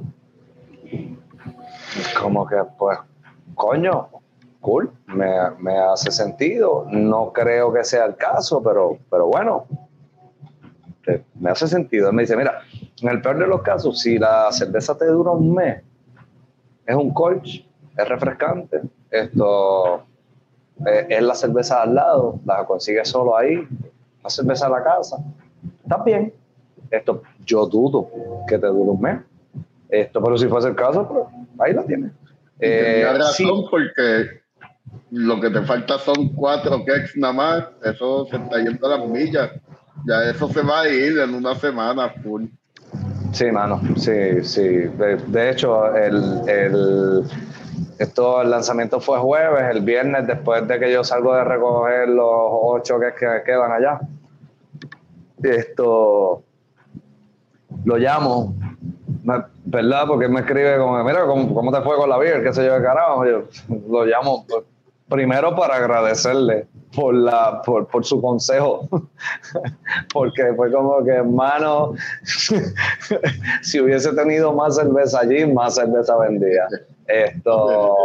Como 2.19 2.45
que, 2.45 2.57
pues, 2.77 2.99
coño, 3.55 4.09
cool, 4.61 4.91
me, 5.07 5.31
me 5.59 5.77
hace 5.77 6.11
sentido. 6.11 6.85
No 6.89 7.31
creo 7.33 7.73
que 7.73 7.83
sea 7.83 8.05
el 8.05 8.15
caso, 8.15 8.61
pero, 8.61 8.97
pero 9.09 9.27
bueno, 9.27 9.65
me 11.35 11.49
hace 11.49 11.67
sentido. 11.67 12.09
Él 12.09 12.15
me 12.15 12.23
dice, 12.23 12.35
mira, 12.35 12.61
en 13.01 13.09
el 13.09 13.21
peor 13.21 13.39
de 13.39 13.47
los 13.47 13.61
casos, 13.61 13.99
si 13.99 14.17
la 14.17 14.51
cerveza 14.51 14.97
te 14.97 15.05
dura 15.05 15.31
un 15.31 15.53
mes, 15.53 15.83
es 16.85 16.95
un 16.95 17.13
colch, 17.13 17.65
es 17.97 18.09
refrescante, 18.09 18.81
esto 19.09 20.03
eh, 20.85 21.07
es 21.09 21.21
la 21.21 21.35
cerveza 21.35 21.81
al 21.81 21.95
lado, 21.95 22.39
la 22.45 22.65
consigues 22.65 23.07
solo 23.07 23.37
ahí, 23.37 23.67
la 24.23 24.29
cerveza 24.29 24.67
a 24.67 24.69
la 24.69 24.83
casa, 24.83 25.17
está 25.83 25.97
bien. 26.03 26.33
Esto, 26.89 27.23
yo 27.45 27.65
dudo 27.65 28.07
que 28.47 28.57
te 28.57 28.67
dure 28.67 28.91
un 28.91 29.01
mes. 29.01 29.19
Esto, 29.89 30.23
pero 30.23 30.37
si 30.37 30.47
fuese 30.47 30.69
el 30.69 30.75
caso, 30.75 31.07
pues 31.07 31.25
ahí 31.59 31.73
la 31.73 31.83
tienes. 31.83 32.11
Eh, 32.59 33.05
razón 33.05 33.33
sí, 33.33 33.67
porque 33.69 34.41
lo 35.11 35.39
que 35.39 35.49
te 35.49 35.61
falta 35.61 35.97
son 35.99 36.29
cuatro 36.33 36.83
keks 36.85 37.17
nada 37.17 37.33
más. 37.33 37.63
Eso 37.83 38.25
se 38.29 38.37
está 38.37 38.57
yendo 38.57 38.87
a 38.87 38.97
las 38.97 39.07
millas. 39.07 39.51
Ya 40.05 40.29
eso 40.29 40.49
se 40.49 40.61
va 40.61 40.81
a 40.81 40.89
ir 40.89 41.19
en 41.19 41.33
una 41.33 41.55
semana 41.55 42.09
full. 42.09 42.45
Sí, 43.31 43.51
mano, 43.51 43.81
sí, 43.95 44.43
sí. 44.43 44.61
De, 44.61 45.17
de 45.27 45.49
hecho, 45.49 45.95
el, 45.95 46.47
el, 46.47 47.23
esto, 47.97 48.41
el 48.41 48.51
lanzamiento 48.51 48.99
fue 48.99 49.17
jueves, 49.17 49.75
el 49.75 49.81
viernes, 49.81 50.27
después 50.27 50.67
de 50.67 50.79
que 50.79 50.91
yo 50.91 51.03
salgo 51.03 51.35
de 51.35 51.43
recoger 51.43 52.09
los 52.09 52.27
ocho 52.29 52.99
que, 52.99 53.13
que 53.13 53.41
quedan 53.45 53.71
allá. 53.71 53.99
Esto 55.41 56.43
lo 57.85 57.97
llamo, 57.97 58.55
¿verdad? 59.65 60.05
Porque 60.07 60.25
él 60.25 60.31
me 60.31 60.41
escribe 60.41 60.77
como, 60.77 61.03
mira, 61.03 61.25
¿cómo, 61.25 61.53
cómo 61.53 61.71
te 61.71 61.81
fue 61.81 61.97
con 61.97 62.09
la 62.09 62.17
beer? 62.17 62.43
¿Qué 62.43 62.53
sé 62.53 62.65
yo 62.65 62.73
de 62.73 62.83
carajo? 62.83 63.25
Yo 63.25 63.43
lo 63.89 64.05
llamo 64.05 64.45
pues, 64.47 64.63
primero 65.09 65.55
para 65.55 65.75
agradecerle 65.75 66.67
por, 66.95 67.13
la, 67.13 67.61
por, 67.61 67.87
por 67.87 68.05
su 68.05 68.21
consejo, 68.21 68.87
porque 70.13 70.53
fue 70.55 70.71
como 70.71 71.03
que, 71.03 71.11
hermano, 71.11 71.93
si 73.61 73.79
hubiese 73.79 74.13
tenido 74.13 74.53
más 74.53 74.75
cerveza 74.75 75.19
allí, 75.19 75.45
más 75.45 75.75
cerveza 75.75 76.17
vendía. 76.17 76.67
Esto, 77.07 77.95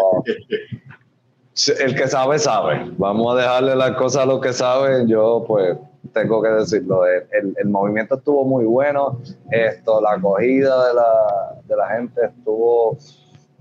el 1.81 1.95
que 1.95 2.09
sabe, 2.09 2.39
sabe. 2.39 2.91
Vamos 2.97 3.35
a 3.35 3.41
dejarle 3.41 3.77
las 3.77 3.93
cosas 3.93 4.23
a 4.23 4.27
los 4.27 4.41
que 4.41 4.53
saben. 4.53 5.07
Yo, 5.07 5.45
pues, 5.47 5.77
tengo 6.21 6.43
que 6.43 6.49
decirlo. 6.49 7.07
El, 7.07 7.69
movimiento 7.69 8.17
estuvo 8.17 8.45
muy 8.45 8.65
bueno. 8.65 9.21
Esto, 9.51 10.01
la 10.01 10.13
acogida 10.13 10.89
de 10.89 11.77
la, 11.77 11.89
gente 11.89 12.27
estuvo. 12.27 12.97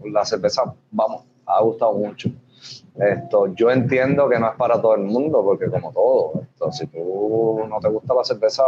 La 0.03 0.23
cerveza, 0.25 0.63
vamos, 0.91 1.25
ha 1.45 1.61
gustado 1.61 1.93
mucho. 1.93 2.29
Esto, 2.95 3.47
yo 3.53 3.69
entiendo 3.71 4.27
que 4.29 4.39
no 4.39 4.49
es 4.49 4.55
para 4.55 4.81
todo 4.81 4.95
el 4.95 5.03
mundo, 5.03 5.43
porque 5.43 5.67
como 5.67 5.91
todo, 5.91 6.41
esto, 6.41 6.71
si 6.71 6.87
tú 6.87 7.63
no 7.67 7.79
te 7.79 7.89
gusta 7.89 8.13
la 8.13 8.23
cerveza 8.23 8.63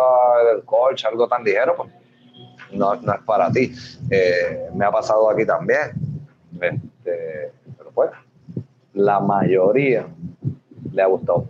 del 0.51 0.63
colch, 0.63 1.05
algo 1.05 1.27
tan 1.27 1.43
ligero, 1.43 1.75
pues 1.75 1.89
no, 2.71 2.93
es 2.93 3.01
para 3.25 3.51
ti. 3.51 3.73
Eh, 4.09 4.69
me 4.73 4.85
ha 4.85 4.91
pasado 4.91 5.29
aquí 5.29 5.45
también. 5.45 5.91
Este, 6.61 7.51
pero 7.77 7.91
pues, 7.91 8.11
la 8.93 9.19
mayoría 9.19 10.07
le 10.91 11.01
ha 11.01 11.07
gustado. 11.07 11.49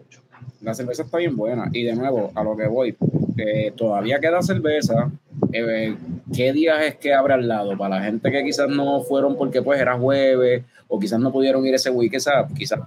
La 0.61 0.73
cerveza 0.73 1.03
está 1.03 1.17
bien 1.17 1.35
buena. 1.35 1.69
Y 1.71 1.83
de 1.83 1.95
nuevo, 1.95 2.31
a 2.35 2.43
lo 2.43 2.55
que 2.57 2.67
voy, 2.67 2.95
eh, 3.37 3.71
todavía 3.75 4.19
queda 4.19 4.41
cerveza. 4.41 5.09
Eh, 5.53 5.95
¿Qué 6.35 6.51
días 6.53 6.81
es 6.81 6.95
que 6.95 7.13
abre 7.13 7.33
al 7.33 7.47
lado? 7.47 7.77
Para 7.77 7.97
la 7.97 8.05
gente 8.05 8.31
que 8.31 8.43
quizás 8.43 8.69
no 8.69 9.01
fueron 9.01 9.37
porque 9.37 9.61
pues 9.61 9.79
era 9.79 9.97
jueves 9.97 10.63
o 10.87 10.99
quizás 10.99 11.19
no 11.19 11.31
pudieron 11.31 11.65
ir 11.65 11.75
ese 11.75 11.89
weekend, 11.89 12.21
¿sabes? 12.21 12.51
quizás 12.57 12.79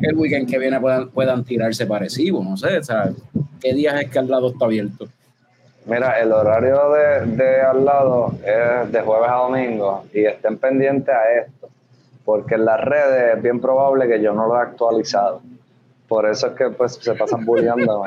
el 0.00 0.16
weekend 0.16 0.48
que 0.48 0.58
viene 0.58 0.80
puedan, 0.80 1.08
puedan 1.10 1.44
tirarse 1.44 1.84
parecido, 1.84 2.42
no 2.42 2.56
sé, 2.56 2.82
¿sabes? 2.82 3.16
¿Qué 3.60 3.74
días 3.74 4.00
es 4.00 4.08
que 4.08 4.18
al 4.18 4.28
lado 4.28 4.50
está 4.50 4.64
abierto? 4.64 5.08
Mira, 5.86 6.20
el 6.20 6.32
horario 6.32 6.92
de, 6.92 7.26
de 7.36 7.60
al 7.60 7.84
lado 7.84 8.34
es 8.44 8.92
de 8.92 9.00
jueves 9.00 9.28
a 9.28 9.34
domingo 9.34 10.04
y 10.14 10.24
estén 10.24 10.58
pendientes 10.58 11.14
a 11.14 11.40
esto, 11.40 11.68
porque 12.24 12.54
en 12.54 12.64
las 12.64 12.80
redes 12.80 13.36
es 13.36 13.42
bien 13.42 13.60
probable 13.60 14.06
que 14.06 14.22
yo 14.22 14.32
no 14.32 14.46
lo 14.46 14.56
he 14.56 14.62
actualizado. 14.62 15.42
Por 16.10 16.26
eso 16.26 16.48
es 16.48 16.54
que 16.54 16.68
pues 16.70 16.94
se 16.94 17.14
pasan 17.14 17.44
bulleando. 17.44 18.04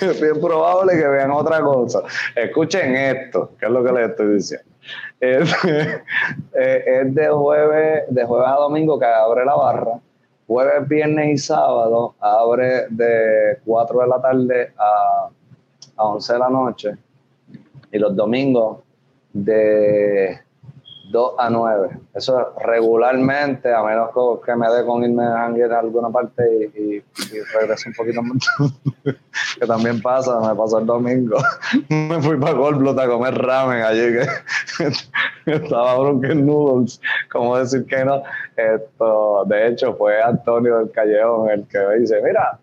es 0.00 0.20
bien 0.22 0.40
probable 0.40 0.92
que 0.92 1.08
vean 1.08 1.32
otra 1.32 1.60
cosa. 1.60 2.02
Escuchen 2.36 2.94
esto, 2.94 3.50
que 3.58 3.66
es 3.66 3.72
lo 3.72 3.82
que 3.82 3.90
les 3.90 4.10
estoy 4.10 4.34
diciendo. 4.34 4.70
Es, 5.18 5.52
eh, 6.54 6.84
es 6.86 7.12
de 7.16 7.28
jueves, 7.30 8.04
de 8.10 8.24
jueves 8.24 8.48
a 8.48 8.54
domingo 8.54 8.96
que 8.96 9.06
abre 9.06 9.44
la 9.44 9.56
barra. 9.56 9.98
Jueves, 10.46 10.86
viernes 10.88 11.30
y 11.32 11.36
sábado 11.36 12.14
abre 12.20 12.86
de 12.88 13.58
4 13.64 14.02
de 14.02 14.06
la 14.06 14.22
tarde 14.22 14.72
a, 14.78 15.28
a 15.96 16.04
11 16.04 16.32
de 16.32 16.38
la 16.38 16.48
noche. 16.48 16.96
y 17.90 17.98
los 17.98 18.14
domingos 18.14 18.78
de 19.32 20.38
2 21.12 21.34
a 21.38 21.50
9. 21.50 21.90
Eso 22.14 22.40
es 22.40 22.64
regularmente, 22.64 23.72
a 23.72 23.82
menos 23.82 24.10
que 24.44 24.56
me 24.56 24.68
dé 24.70 24.84
con 24.84 25.04
irme 25.04 25.24
a 25.24 25.44
alguna 25.44 26.08
parte 26.08 26.70
y, 26.74 26.96
y, 26.96 27.40
regrese 27.54 27.90
un 27.90 27.94
poquito 27.94 28.22
más. 28.22 28.38
que 29.60 29.66
también 29.66 30.00
pasa, 30.00 30.40
me 30.40 30.54
pasó 30.56 30.78
el 30.78 30.86
domingo. 30.86 31.36
me 31.90 32.20
fui 32.20 32.38
para 32.38 32.54
Goldblot 32.54 32.98
a 32.98 33.06
comer 33.06 33.34
ramen 33.34 33.82
allí, 33.82 34.14
que 34.14 35.52
estaba 35.52 35.98
Broken 35.98 36.46
Noodles, 36.46 37.00
como 37.30 37.58
decir 37.58 37.84
que 37.86 38.04
no. 38.04 38.22
Esto, 38.56 39.44
de 39.46 39.68
hecho, 39.68 39.94
fue 39.94 40.20
Antonio 40.22 40.78
del 40.78 40.90
Callejón 40.90 41.50
el 41.50 41.68
que 41.68 41.78
me 41.78 41.98
dice, 41.98 42.22
mira, 42.22 42.58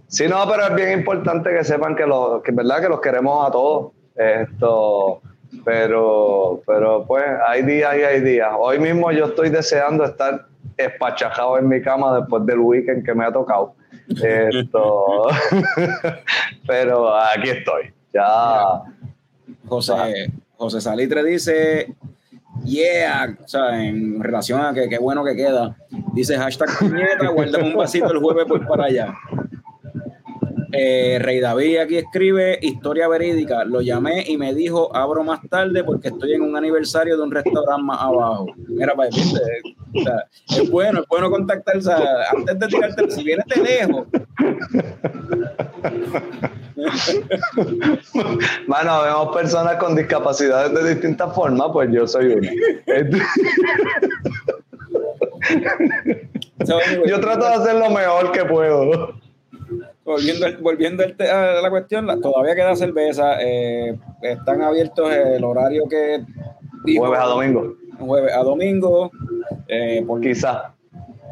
Sí, 0.07 0.27
no, 0.27 0.43
pero 0.49 0.67
es 0.67 0.75
bien 0.75 0.99
importante 0.99 1.51
que 1.51 1.63
sepan 1.63 1.95
que, 1.95 2.05
los, 2.05 2.41
que 2.41 2.51
verdad 2.51 2.81
que 2.81 2.89
los 2.89 2.99
queremos 2.99 3.47
a 3.47 3.51
todos. 3.51 3.91
Esto, 4.15 5.21
pero, 5.63 6.61
pero 6.65 7.05
pues 7.05 7.23
hay 7.47 7.61
días 7.61 7.95
y 7.95 8.01
hay 8.01 8.21
días. 8.21 8.49
Hoy 8.57 8.79
mismo 8.79 9.11
yo 9.11 9.25
estoy 9.25 9.49
deseando 9.49 10.03
estar 10.03 10.47
espachajado 10.77 11.57
en 11.57 11.67
mi 11.67 11.81
cama 11.81 12.19
después 12.19 12.45
del 12.45 12.59
weekend 12.59 13.05
que 13.05 13.13
me 13.13 13.25
ha 13.25 13.31
tocado. 13.31 13.75
Esto, 14.09 15.27
pero 16.67 17.15
aquí 17.15 17.49
estoy. 17.49 17.93
Ya. 18.11 18.81
José, 19.67 20.31
José 20.59 20.81
Salitre 20.81 21.23
dice, 21.23 21.95
yeah, 22.65 23.37
o 23.41 23.47
sea, 23.47 23.81
en 23.81 24.21
relación 24.21 24.59
a 24.59 24.73
que 24.73 24.89
qué 24.89 24.97
bueno 24.97 25.23
que 25.23 25.33
queda. 25.33 25.77
Dice 26.13 26.37
hashtag 26.37 26.77
puñeta, 26.77 27.29
guárdame 27.29 27.69
un 27.69 27.77
vasito 27.77 28.11
el 28.11 28.19
jueves 28.19 28.45
pues 28.45 28.67
para 28.67 28.85
allá. 28.85 29.13
Eh, 30.71 31.17
Rey 31.19 31.39
David 31.39 31.79
aquí 31.79 31.97
escribe 31.97 32.59
historia 32.61 33.07
verídica. 33.07 33.65
Lo 33.65 33.81
llamé 33.81 34.23
y 34.27 34.37
me 34.37 34.53
dijo 34.53 34.95
abro 34.95 35.23
más 35.23 35.39
tarde 35.49 35.83
porque 35.83 36.09
estoy 36.09 36.33
en 36.33 36.41
un 36.41 36.55
aniversario 36.55 37.17
de 37.17 37.23
un 37.23 37.31
restaurante 37.31 37.83
más 37.83 37.99
abajo. 38.01 38.45
Mira, 38.67 38.93
para 38.95 39.09
decirte, 39.09 39.41
es 40.49 40.69
bueno, 40.69 41.01
es 41.01 41.07
bueno 41.07 41.31
contactarse 41.31 41.91
antes 41.91 42.59
de 42.59 42.67
tirarte, 42.67 43.11
si 43.11 43.23
vienes 43.23 43.45
de 43.47 43.61
lejos. 43.61 44.07
Bueno, 48.67 49.03
vemos 49.03 49.35
personas 49.35 49.75
con 49.77 49.95
discapacidades 49.95 50.73
de 50.73 50.93
distintas 50.93 51.33
formas, 51.33 51.67
pues 51.73 51.89
yo 51.91 52.07
soy 52.07 52.33
uno. 52.33 52.47
yo 57.05 57.19
trato 57.19 57.45
de 57.45 57.53
hacer 57.53 57.75
lo 57.75 57.89
mejor 57.89 58.31
que 58.31 58.45
puedo 58.45 59.19
volviendo, 60.09 60.47
volviendo 60.61 61.03
a 61.03 61.61
la 61.61 61.69
cuestión, 61.69 62.07
todavía 62.21 62.55
queda 62.55 62.75
cerveza. 62.75 63.41
Eh, 63.41 63.97
están 64.21 64.61
abiertos 64.61 65.11
el 65.13 65.43
horario 65.43 65.87
que. 65.87 66.23
jueves 66.97 67.19
a 67.19 67.25
domingo. 67.25 67.75
Jueves 67.99 68.33
a 68.33 68.43
domingo. 68.43 69.11
Eh, 69.67 70.03
por 70.05 70.21
Quizá. 70.21 70.73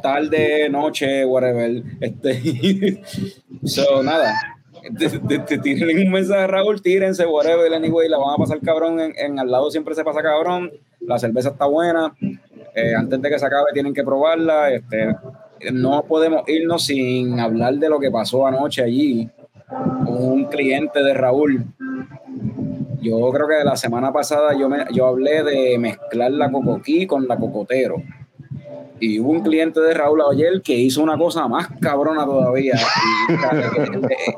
Tarde, 0.02 0.70
noche, 0.70 1.26
whatever. 1.26 1.82
Este, 1.99 3.02
so, 3.64 4.04
nada. 4.04 4.34
Te, 4.98 5.58
tiren 5.58 6.08
un 6.08 6.14
mensaje 6.14 6.48
Raúl, 6.48 6.82
tírense, 6.82 7.26
whatever, 7.26 7.74
anyway, 7.74 8.08
la 8.08 8.18
van 8.18 8.36
a 8.36 8.38
pasar 8.38 8.60
cabrón. 8.62 8.99
En, 8.99 9.14
en, 9.18 9.40
al 9.40 9.49
lado 9.49 9.72
siempre 9.72 9.95
se 9.95 10.04
pasa 10.04 10.22
cabrón. 10.22 10.72
La 11.02 11.18
cerveza 11.18 11.49
está 11.49 11.66
buena. 11.66 12.16
Eh, 12.76 12.94
antes 12.94 13.20
de 13.20 13.30
que 13.30 13.40
se 13.40 13.45
acabe, 13.45 13.72
tienen 13.74 13.94
que 13.94 14.04
probarla. 14.04 14.72
Este, 14.72 15.16
no 15.72 16.04
podemos 16.04 16.44
irnos 16.48 16.86
sin 16.86 17.40
hablar 17.40 17.76
de 17.76 17.90
lo 17.90 18.00
que 18.00 18.12
pasó 18.12 18.48
anoche 18.48 18.84
allí 18.84 19.30
con 19.68 20.24
un 20.24 20.46
cliente 20.46 21.04
de 21.04 21.14
Raúl. 21.14 21.66
Yo 23.02 23.30
creo 23.32 23.48
que 23.48 23.64
la 23.64 23.76
semana 23.76 24.12
pasada 24.12 24.58
yo, 24.58 24.70
me, 24.70 24.86
yo 24.92 25.08
hablé 25.08 25.44
de 25.44 25.78
mezclar 25.78 26.32
la 26.32 26.52
cocoquí 26.52 27.06
con 27.06 27.28
la 27.28 27.38
cocotero. 27.38 28.02
Y 29.00 29.20
hubo 29.20 29.32
un 29.32 29.42
cliente 29.42 29.80
de 29.80 29.94
Raúl 29.94 30.22
ayer 30.32 30.62
que 30.64 30.74
hizo 30.74 31.04
una 31.04 31.18
cosa 31.18 31.48
más 31.48 31.68
cabrona 31.80 32.26
todavía. 32.26 32.76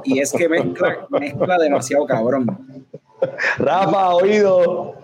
Y, 0.04 0.16
y 0.16 0.20
es 0.20 0.34
que 0.34 0.50
mezcla, 0.50 1.08
mezcla 1.10 1.58
demasiado 1.58 2.06
cabrón. 2.06 2.48
Rafa, 3.58 4.16
oído 4.16 4.96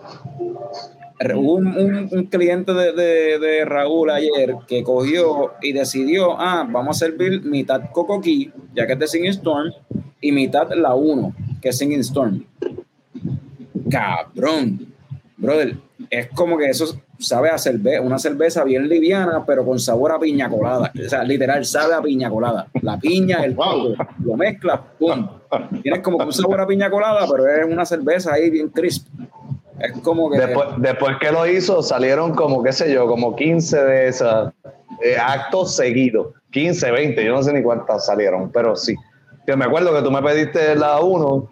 un, 1.34 2.08
un, 2.10 2.26
cliente 2.26 2.72
de, 2.72 2.92
de, 3.38 3.64
Raúl 3.64 4.10
ayer 4.10 4.54
que 4.66 4.82
cogió 4.82 5.54
y 5.62 5.72
decidió, 5.72 6.38
ah, 6.38 6.66
vamos 6.68 6.96
a 6.96 7.06
servir 7.06 7.42
mitad 7.42 7.90
Coco 7.92 8.20
Key, 8.20 8.52
ya 8.74 8.86
que 8.86 8.92
es 8.92 8.98
de 8.98 9.06
Singing 9.06 9.30
Storm, 9.30 9.72
y 10.20 10.32
mitad 10.32 10.70
la 10.74 10.94
1, 10.94 11.34
que 11.62 11.70
es 11.70 11.78
Singing 11.78 12.00
Storm. 12.00 12.44
Cabrón, 13.90 14.92
brother, 15.36 15.76
es 16.10 16.28
como 16.28 16.58
que 16.58 16.68
eso 16.68 17.00
sabe 17.18 17.48
a 17.48 17.58
cerveza, 17.58 18.00
una 18.02 18.18
cerveza 18.18 18.64
bien 18.64 18.88
liviana, 18.88 19.44
pero 19.46 19.64
con 19.64 19.78
sabor 19.78 20.12
a 20.12 20.18
piña 20.18 20.48
colada. 20.48 20.92
O 20.94 21.08
sea, 21.08 21.24
literal, 21.24 21.64
sabe 21.64 21.94
a 21.94 22.02
piña 22.02 22.28
colada. 22.30 22.68
La 22.82 22.98
piña, 22.98 23.44
el 23.44 23.54
coco, 23.54 23.94
lo 24.22 24.36
mezcla, 24.36 24.82
¡pum! 24.98 25.28
Tienes 25.82 26.00
como 26.00 26.18
un 26.18 26.32
sabor 26.32 26.60
a 26.60 26.66
piña 26.66 26.90
colada, 26.90 27.26
pero 27.30 27.48
es 27.48 27.64
una 27.64 27.86
cerveza 27.86 28.34
ahí 28.34 28.50
bien 28.50 28.68
crisp. 28.68 29.06
Es 29.80 29.92
como 30.00 30.30
que. 30.30 30.38
Después, 30.78 31.16
que 31.20 31.30
lo 31.30 31.46
hizo, 31.46 31.82
salieron 31.82 32.34
como, 32.34 32.62
qué 32.62 32.72
sé 32.72 32.92
yo, 32.92 33.06
como 33.06 33.36
15 33.36 33.84
de 33.84 34.08
esos 34.08 34.52
eh, 35.02 35.16
actos 35.18 35.76
seguidos. 35.76 36.28
15, 36.52 36.90
20, 36.90 37.24
yo 37.24 37.32
no 37.32 37.42
sé 37.42 37.52
ni 37.52 37.62
cuántas 37.62 38.06
salieron, 38.06 38.50
pero 38.50 38.76
sí. 38.76 38.94
Yo 39.46 39.56
me 39.56 39.64
acuerdo 39.64 39.94
que 39.94 40.02
tú 40.02 40.10
me 40.10 40.22
pediste 40.22 40.74
la 40.74 41.00
1 41.00 41.48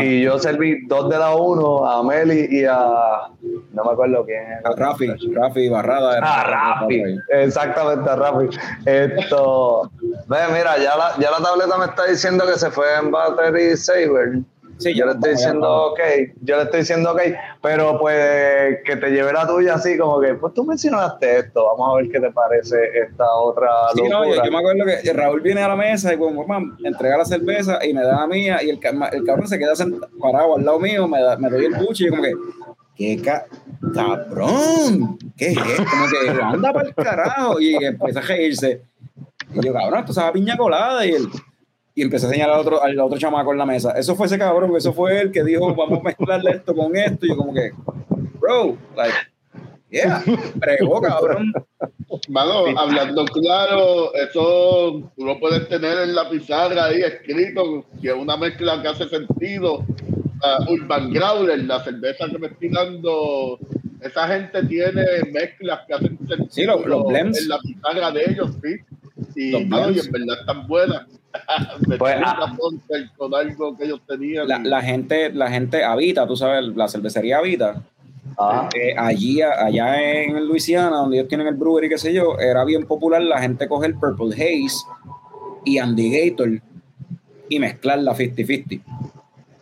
y 0.00 0.22
yo 0.22 0.38
serví 0.38 0.86
dos 0.86 1.08
de 1.08 1.18
la 1.18 1.34
1 1.34 1.86
a 1.86 2.02
Meli 2.02 2.48
y 2.50 2.64
a. 2.64 3.28
No 3.72 3.84
me 3.84 3.92
acuerdo 3.92 4.24
quién 4.26 4.44
A 4.64 4.72
Rafi, 4.76 5.08
Rafi 5.32 5.68
Barrada. 5.68 6.20
Ah, 6.22 6.80
Rafi. 6.80 7.02
Exactamente, 7.30 8.10
a 8.10 8.16
Rafi. 8.16 8.48
Esto. 8.84 9.90
Ve, 10.28 10.38
mira, 10.52 10.76
ya 10.78 10.96
la, 10.96 11.14
ya 11.18 11.30
la 11.30 11.38
tableta 11.38 11.78
me 11.78 11.86
está 11.86 12.06
diciendo 12.06 12.44
que 12.46 12.58
se 12.58 12.70
fue 12.70 12.86
en 13.00 13.10
Battery 13.10 13.76
Saver. 13.76 14.40
Sí, 14.80 14.94
yo 14.94 15.04
le 15.04 15.12
estoy 15.12 15.32
diciendo 15.32 15.92
ok, 15.92 16.00
yo 16.40 16.56
le 16.56 16.62
estoy 16.62 16.80
diciendo 16.80 17.12
ok, 17.12 17.20
pero 17.62 17.98
pues 17.98 18.78
que 18.82 18.96
te 18.96 19.10
lleve 19.10 19.30
la 19.30 19.46
tuya 19.46 19.74
así 19.74 19.98
como 19.98 20.18
que, 20.20 20.34
pues 20.34 20.54
tú 20.54 20.64
mencionaste 20.64 21.38
esto, 21.40 21.66
vamos 21.66 21.92
a 21.92 21.96
ver 21.96 22.10
qué 22.10 22.18
te 22.18 22.30
parece 22.30 22.76
esta 22.98 23.30
otra 23.34 23.68
sí, 23.94 24.02
No, 24.08 24.24
yo, 24.24 24.50
me 24.50 24.58
acuerdo 24.58 24.84
que 25.02 25.12
Raúl 25.12 25.42
viene 25.42 25.62
a 25.62 25.68
la 25.68 25.76
mesa 25.76 26.14
y 26.14 26.16
como, 26.16 26.46
mamá, 26.46 26.76
entrega 26.82 27.18
la 27.18 27.26
cerveza 27.26 27.84
y 27.84 27.92
me 27.92 28.02
da 28.02 28.20
la 28.20 28.26
mía 28.26 28.62
y 28.62 28.70
el, 28.70 28.80
el 29.12 29.24
cabrón 29.24 29.46
se 29.46 29.58
queda 29.58 29.74
parado 30.18 30.56
al 30.56 30.64
lado 30.64 30.80
mío, 30.80 31.06
me, 31.06 31.20
da, 31.20 31.36
me 31.36 31.50
doy 31.50 31.66
el 31.66 31.74
buche 31.74 32.04
y 32.04 32.06
yo 32.06 32.12
como 32.12 32.22
que, 32.22 32.32
qué 32.96 33.22
cabrón, 33.94 35.18
qué 35.36 35.48
es 35.48 35.58
como 35.58 36.06
que 36.08 36.42
anda 36.42 36.72
para 36.72 36.88
el 36.88 36.94
carajo 36.94 37.60
y 37.60 37.74
empieza 37.84 38.20
a 38.20 38.22
reírse. 38.22 38.82
Y 39.52 39.60
yo, 39.60 39.74
cabrón, 39.74 40.00
esto 40.00 40.14
sabe 40.14 40.32
piña 40.32 40.56
colada 40.56 41.04
y 41.04 41.12
él 41.12 41.28
y 41.94 42.02
empecé 42.02 42.26
a 42.26 42.30
señalar 42.30 42.54
al 42.54 42.60
otro, 42.60 42.82
al 42.82 42.98
otro 42.98 43.18
chamaco 43.18 43.52
en 43.52 43.58
la 43.58 43.66
mesa. 43.66 43.92
Eso 43.92 44.14
fue 44.14 44.26
ese 44.26 44.38
cabrón, 44.38 44.74
eso 44.76 44.92
fue 44.92 45.20
él 45.20 45.30
que 45.30 45.44
dijo, 45.44 45.74
vamos 45.74 46.00
a 46.00 46.02
mezclarle 46.02 46.50
esto 46.52 46.74
con 46.74 46.94
esto. 46.96 47.26
Y 47.26 47.30
yo 47.30 47.36
como 47.36 47.52
que, 47.52 47.70
bro, 48.40 48.76
like, 48.96 49.16
yeah, 49.90 50.22
pregó, 50.60 51.00
cabrón. 51.00 51.52
Mano, 52.28 52.64
hablando 52.76 53.24
claro, 53.26 54.14
eso 54.14 55.10
tú 55.16 55.24
lo 55.24 55.38
puedes 55.38 55.68
tener 55.68 55.98
en 56.00 56.14
la 56.14 56.28
pizarra 56.28 56.86
ahí 56.86 57.02
escrito, 57.02 57.84
que 58.00 58.08
es 58.08 58.14
una 58.14 58.36
mezcla 58.36 58.80
que 58.82 58.88
hace 58.88 59.08
sentido. 59.08 59.84
Uh, 60.42 60.72
Urban 60.72 61.12
Growler, 61.12 61.62
la 61.64 61.84
cerveza 61.84 62.26
que 62.26 62.38
me 62.38 62.46
estoy 62.46 62.70
dando, 62.70 63.58
esa 64.00 64.26
gente 64.26 64.64
tiene 64.64 65.04
mezclas 65.30 65.80
que 65.86 65.92
hacen 65.94 66.18
sentido 66.26 66.48
sí, 66.48 66.64
los, 66.64 66.86
los 66.86 67.12
en 67.12 67.48
la 67.48 67.58
pizarra 67.58 68.10
de 68.10 68.24
ellos, 68.26 68.50
sí. 68.62 68.76
Y, 69.34 69.50
y 69.50 69.56
en 69.56 69.68
verdad 69.68 70.40
están 70.40 70.66
buenas. 70.66 71.06
pues, 71.98 72.14
ah, 72.24 72.56
con 73.16 73.34
algo 73.34 73.76
que 73.76 73.84
ellos 73.84 74.00
tenían. 74.06 74.48
La, 74.48 74.58
la, 74.58 74.82
gente, 74.82 75.32
la 75.32 75.50
gente 75.50 75.84
habita, 75.84 76.26
tú 76.26 76.36
sabes, 76.36 76.64
la 76.74 76.88
cervecería 76.88 77.38
habita. 77.38 77.82
Eh, 78.74 78.94
allí, 78.96 79.42
allá 79.42 80.22
en 80.22 80.46
Luisiana, 80.46 80.96
donde 80.96 81.18
ellos 81.18 81.28
tienen 81.28 81.46
el 81.46 81.54
brewery, 81.54 81.88
qué 81.88 81.98
sé 81.98 82.12
yo, 82.12 82.38
era 82.38 82.64
bien 82.64 82.86
popular 82.86 83.20
la 83.22 83.40
gente 83.40 83.68
coge 83.68 83.88
el 83.88 83.94
Purple 83.94 84.34
Haze 84.34 84.76
y 85.64 85.78
Andy 85.78 86.30
Gator 86.30 86.48
y 87.48 87.58
mezclar 87.58 87.98
la 87.98 88.14
50-50. 88.14 88.80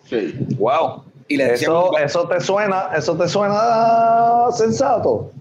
Sí. 0.05 0.35
Wow. 0.59 1.03
Y 1.27 1.37
le 1.37 1.55
eso, 1.55 1.97
eso 1.99 2.29
te 2.29 2.41
suena, 2.41 2.91
eso 2.97 3.17
te 3.17 3.29
suena 3.29 4.47
sensato. 4.53 5.33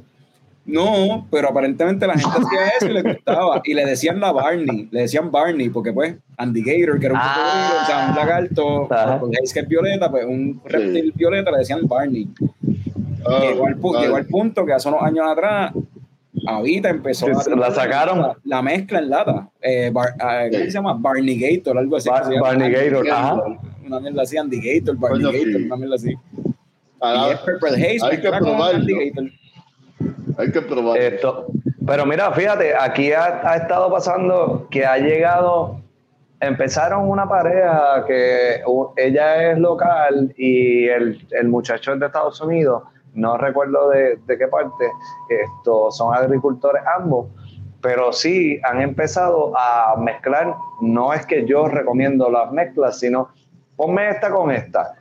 No, 0.68 1.26
pero 1.32 1.50
aparentemente 1.50 2.06
la 2.06 2.14
gente 2.14 2.38
hacía 2.38 2.68
eso 2.78 2.88
y 2.88 2.94
le 2.94 3.02
gustaba. 3.02 3.62
Y 3.64 3.74
le 3.74 3.86
decían 3.86 4.20
la 4.20 4.32
Barney, 4.32 4.90
le 4.92 5.02
decían 5.02 5.32
Barney, 5.32 5.70
porque 5.70 5.94
pues 5.94 6.16
Andy 6.38 6.62
Gator, 6.62 7.00
que 7.00 7.06
era 7.06 7.16
un 7.16 7.22
ah, 7.22 7.80
o 7.82 7.86
sea, 7.86 8.08
un 8.10 8.16
lagarto, 8.16 8.88
con 9.20 9.32
que 9.32 9.60
es 9.60 9.68
violeta, 9.68 10.12
pues 10.12 10.26
un 10.26 10.62
reptil 10.66 11.14
violeta 11.16 11.52
le 11.52 11.60
decían 11.60 11.88
Barney. 11.88 12.28
Oh, 13.24 13.40
llegó, 13.40 13.66
al, 14.16 14.26
punto 14.26 14.66
que 14.66 14.74
hace 14.74 14.88
unos 14.88 15.02
años 15.02 15.26
atrás 15.28 15.74
Avita 16.46 16.90
empezó 16.90 17.26
a 17.26 17.56
la 17.56 17.72
sacaron. 17.72 18.34
la, 18.44 18.62
mezcla 18.62 19.00
en 19.00 19.10
lata. 19.10 19.50
Eh, 19.62 19.92
ah, 20.20 20.46
¿cómo 20.52 20.64
se 20.64 20.72
llama? 20.72 20.94
Barney 20.94 21.40
Gator 21.40 21.78
algo 21.78 21.98
así. 21.98 22.10
Barney 22.40 22.72
Gator 22.72 23.10
ajá 23.10 23.42
una 23.88 24.00
mierda 24.00 24.22
así 24.22 24.38
Andy 24.38 24.60
Gator 24.62 24.98
Barney 24.98 25.24
Gator 25.24 25.62
una 25.62 25.76
mierda 25.76 25.96
así. 25.96 26.14
Ah, 27.02 27.28
y 27.30 27.34
es 27.34 27.40
Purple 27.40 27.76
Haze 27.76 28.00
hay 28.06 28.22
que 28.22 28.30
probarlo 28.30 28.82
hay 30.38 30.52
que 30.52 30.62
probar 30.62 30.98
esto. 30.98 31.48
Pero 31.86 32.06
mira, 32.06 32.32
fíjate, 32.32 32.76
aquí 32.76 33.12
ha, 33.14 33.56
estado 33.56 33.90
pasando 33.92 34.68
que 34.70 34.86
ha 34.86 34.98
llegado, 34.98 35.82
empezaron 36.40 37.10
una 37.10 37.28
pareja 37.28 38.04
que 38.06 38.62
ella 38.98 39.52
es 39.52 39.58
local 39.58 40.34
y 40.38 40.88
el, 40.88 41.18
muchacho 41.46 41.94
es 41.94 42.00
de 42.00 42.06
Estados 42.06 42.42
Unidos, 42.42 42.84
no 43.14 43.38
recuerdo 43.38 43.90
de, 43.90 44.20
qué 44.28 44.48
parte, 44.48 44.86
esto, 45.30 45.92
son 45.92 46.14
agricultores 46.14 46.84
ambos, 47.00 47.28
pero 47.82 48.12
sí 48.12 48.60
han 48.64 48.82
empezado 48.82 49.54
a 49.58 49.96
mezclar, 49.98 50.56
no 50.82 51.14
es 51.14 51.26
que 51.26 51.46
yo 51.46 51.68
recomiendo 51.68 52.30
las 52.30 52.52
mezclas, 52.52 53.00
sino 53.00 53.30
ponme 53.76 54.10
esta 54.10 54.30
con 54.30 54.52
esta 54.52 54.94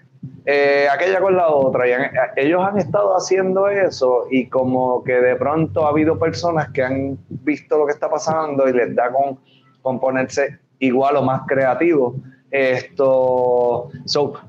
eh, 0.45 0.87
aquella 0.93 1.21
con 1.21 1.37
la 1.37 1.49
otra. 1.49 1.89
Y 1.89 1.93
ellos 2.37 2.63
han 2.63 2.79
estado 2.79 3.17
haciendo 3.17 3.69
eso 3.69 4.27
y 4.31 4.49
como 4.49 5.03
que 5.05 5.15
de 5.15 5.37
pronto 5.37 5.87
ha 5.87 5.91
habido 5.91 6.19
personas 6.19 6.71
que 6.71 6.83
han 6.83 7.19
visto 7.29 7.79
lo 7.79 7.87
que 7.87 7.93
está 7.93 8.09
pasando 8.09 8.69
y 8.69 8.73
les 8.73 8.95
da 8.95 9.13
con, 9.13 9.39
con 9.83 10.01
ponerse 10.01 10.59
igual 10.79 11.17
o 11.17 11.23
más 11.23 11.43
creativo. 11.47 12.17
Esto, 12.51 13.91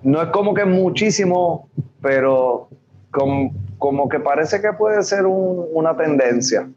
no 0.04 0.22
es 0.22 0.30
como 0.30 0.54
que 0.54 0.66
muchísimo, 0.66 1.70
pero 2.02 2.70
como 3.10 4.10
que 4.10 4.20
parece 4.20 4.62
que 4.62 4.72
puede 4.74 5.02
ser 5.04 5.26
una 5.26 5.98
tendencia. 5.98 6.70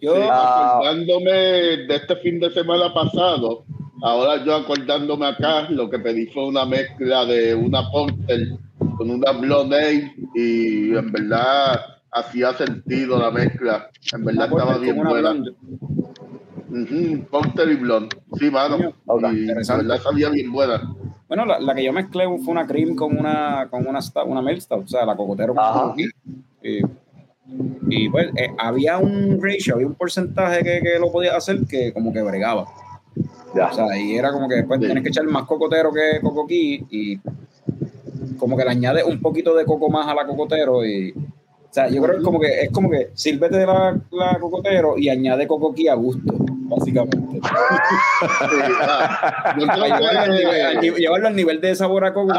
Yo, 0.00 0.14
ah. 0.30 0.78
acordándome 0.78 1.32
de 1.32 1.96
este 1.96 2.16
fin 2.16 2.38
de 2.40 2.50
semana 2.50 2.92
pasado, 2.94 3.64
Ahora 4.02 4.44
yo 4.44 4.54
acordándome 4.54 5.26
acá, 5.26 5.68
lo 5.70 5.90
que 5.90 5.98
pedí 5.98 6.26
fue 6.26 6.46
una 6.46 6.64
mezcla 6.64 7.24
de 7.24 7.54
una 7.54 7.90
Porter 7.90 8.56
con 8.96 9.10
una 9.10 9.32
Blonde 9.32 10.12
y 10.34 10.94
en 10.94 11.12
verdad 11.12 11.80
hacía 12.12 12.52
sentido 12.54 13.18
la 13.18 13.30
mezcla. 13.30 13.90
En 14.12 14.24
verdad 14.24 14.48
estaba 14.50 14.78
bien 14.78 15.02
buena. 15.02 15.34
Porter 17.30 17.68
y 17.70 17.76
Blonde. 17.76 18.16
Sí, 18.38 18.50
mano. 18.50 18.76
y 18.78 19.24
en 19.24 19.46
verdad 19.46 20.00
salía 20.00 20.30
bien 20.30 20.52
buena. 20.52 20.94
Bueno, 21.26 21.44
la, 21.44 21.74
que 21.74 21.84
yo 21.84 21.92
mezclé 21.92 22.24
fue 22.38 22.52
una 22.52 22.66
cream 22.66 22.94
con 22.94 23.18
una 23.18 23.68
con 23.70 23.86
una, 23.86 24.00
una 24.24 24.42
milk 24.42 24.62
o 24.70 24.86
sea, 24.86 25.04
la 25.04 25.14
cocotero 25.14 25.54
con 25.54 25.94
y, 26.62 26.80
y 27.88 28.08
pues 28.08 28.28
eh, 28.36 28.48
había 28.58 28.98
un 28.98 29.38
ratio, 29.42 29.74
había 29.74 29.86
un 29.86 29.94
porcentaje 29.94 30.62
que, 30.62 30.80
que 30.82 30.98
lo 30.98 31.10
podía 31.10 31.36
hacer 31.36 31.66
que 31.68 31.92
como 31.92 32.12
que 32.12 32.22
bregaba. 32.22 32.66
O 33.52 33.74
sea, 33.74 33.98
y 33.98 34.16
era 34.16 34.32
como 34.32 34.48
que 34.48 34.56
después 34.56 34.80
tienes 34.80 35.02
que 35.02 35.08
echar 35.08 35.24
más 35.26 35.44
cocotero 35.44 35.92
que 35.92 36.20
cocoquí 36.20 36.86
y 36.90 37.18
como 38.38 38.56
que 38.56 38.64
le 38.64 38.70
añade 38.70 39.04
un 39.04 39.20
poquito 39.20 39.54
de 39.54 39.64
coco 39.64 39.88
más 39.88 40.06
a 40.06 40.14
la 40.14 40.26
cocotero 40.26 40.84
y 40.84 41.14
o 41.70 41.70
sea, 41.70 41.88
yo 41.88 42.02
creo 42.02 42.14
que 42.14 42.18
es 42.18 42.24
como 42.24 42.40
que 42.40 42.60
es 42.62 42.70
como 42.70 42.90
que 42.90 43.10
sírvete 43.12 43.58
de 43.58 43.66
la, 43.66 44.00
la 44.10 44.38
cocotero 44.40 44.96
y 44.96 45.10
añade 45.10 45.46
cocoquí 45.46 45.86
a 45.88 45.94
gusto, 45.94 46.34
básicamente. 46.68 47.40
llevarlo, 50.96 51.28
al 51.28 51.36
nivel, 51.36 51.60
de 51.60 51.74
sabor 51.74 52.06
a 52.06 52.14
coco. 52.14 52.32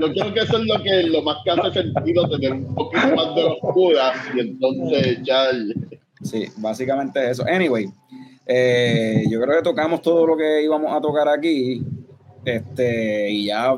Yo 0.00 0.12
creo 0.12 0.32
que 0.32 0.40
eso 0.40 0.58
es 0.58 0.64
lo 0.64 0.80
que 0.80 1.02
lo 1.04 1.22
más 1.22 1.38
que 1.42 1.50
hace 1.50 1.82
sentido 1.82 2.28
tener 2.28 2.52
un 2.52 2.72
poquito 2.74 3.16
más 3.16 3.34
de 3.34 3.44
oscura 3.44 4.12
y 4.34 4.40
entonces 4.40 5.18
ya 5.24 5.46
Sí, 6.22 6.48
básicamente 6.58 7.30
eso. 7.30 7.46
Anyway, 7.46 7.90
eh, 8.46 9.24
yo 9.28 9.40
creo 9.40 9.56
que 9.56 9.62
tocamos 9.62 10.02
todo 10.02 10.26
lo 10.26 10.36
que 10.36 10.62
íbamos 10.62 10.94
a 10.94 11.00
tocar 11.00 11.28
aquí. 11.28 11.82
Este, 12.44 13.30
y 13.30 13.46
ya 13.46 13.76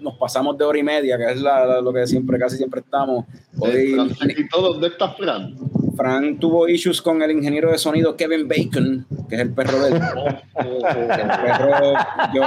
nos 0.00 0.14
pasamos 0.16 0.56
de 0.56 0.64
hora 0.64 0.78
y 0.78 0.82
media, 0.82 1.18
que 1.18 1.32
es 1.32 1.40
lo 1.40 1.92
que 1.92 2.06
siempre, 2.06 2.38
casi 2.38 2.56
siempre 2.56 2.80
estamos. 2.80 3.24
Hoy, 3.58 3.96
¿Y 4.36 4.48
todo, 4.48 4.72
¿Dónde 4.72 4.88
está 4.88 5.10
Fran? 5.10 5.54
Fran 5.96 6.38
tuvo 6.38 6.68
issues 6.68 7.02
con 7.02 7.20
el 7.20 7.30
ingeniero 7.32 7.70
de 7.70 7.78
sonido 7.78 8.16
Kevin 8.16 8.48
Bacon, 8.48 9.06
que 9.28 9.34
es 9.34 9.40
el 9.40 9.52
perro 9.52 9.82
del. 9.82 9.94
el 9.94 10.82
perro, 10.82 11.92
yo, 12.34 12.42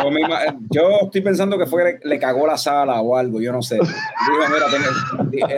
yo, 0.71 0.89
estoy 1.03 1.21
pensando 1.21 1.57
que 1.57 1.65
fue 1.65 1.99
le, 2.03 2.19
cagó 2.19 2.47
la 2.47 2.57
sala 2.57 3.01
o 3.01 3.15
algo, 3.15 3.41
yo 3.41 3.51
no 3.51 3.61
sé. 3.61 3.79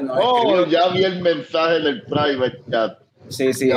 oh, 0.10 0.66
ya 0.66 0.90
vi 0.90 1.04
el 1.04 1.22
mensaje 1.22 1.78
en 1.78 1.86
el 1.86 2.02
private 2.04 2.64
chat. 2.70 3.05
Sí, 3.28 3.54
sí, 3.54 3.70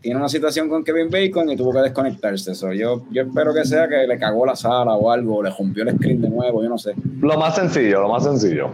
tiene 0.00 0.18
una 0.18 0.28
situación 0.28 0.68
con 0.68 0.82
Kevin 0.82 1.10
Bacon 1.10 1.50
y 1.50 1.56
tuvo 1.56 1.72
que 1.72 1.80
desconectarse. 1.80 2.52
eso 2.52 2.72
yo, 2.72 3.04
yo 3.10 3.22
espero 3.22 3.52
que 3.52 3.64
sea 3.64 3.86
que 3.88 4.06
le 4.06 4.18
cagó 4.18 4.46
la 4.46 4.56
sala 4.56 4.94
o 4.94 5.10
algo, 5.10 5.42
le 5.42 5.50
rompió 5.50 5.82
el 5.82 5.96
screen 5.96 6.22
de 6.22 6.30
nuevo, 6.30 6.62
yo 6.62 6.68
no 6.68 6.78
sé. 6.78 6.94
Lo 7.20 7.38
más 7.38 7.54
sencillo, 7.54 8.00
lo 8.00 8.08
más 8.08 8.24
sencillo. 8.24 8.70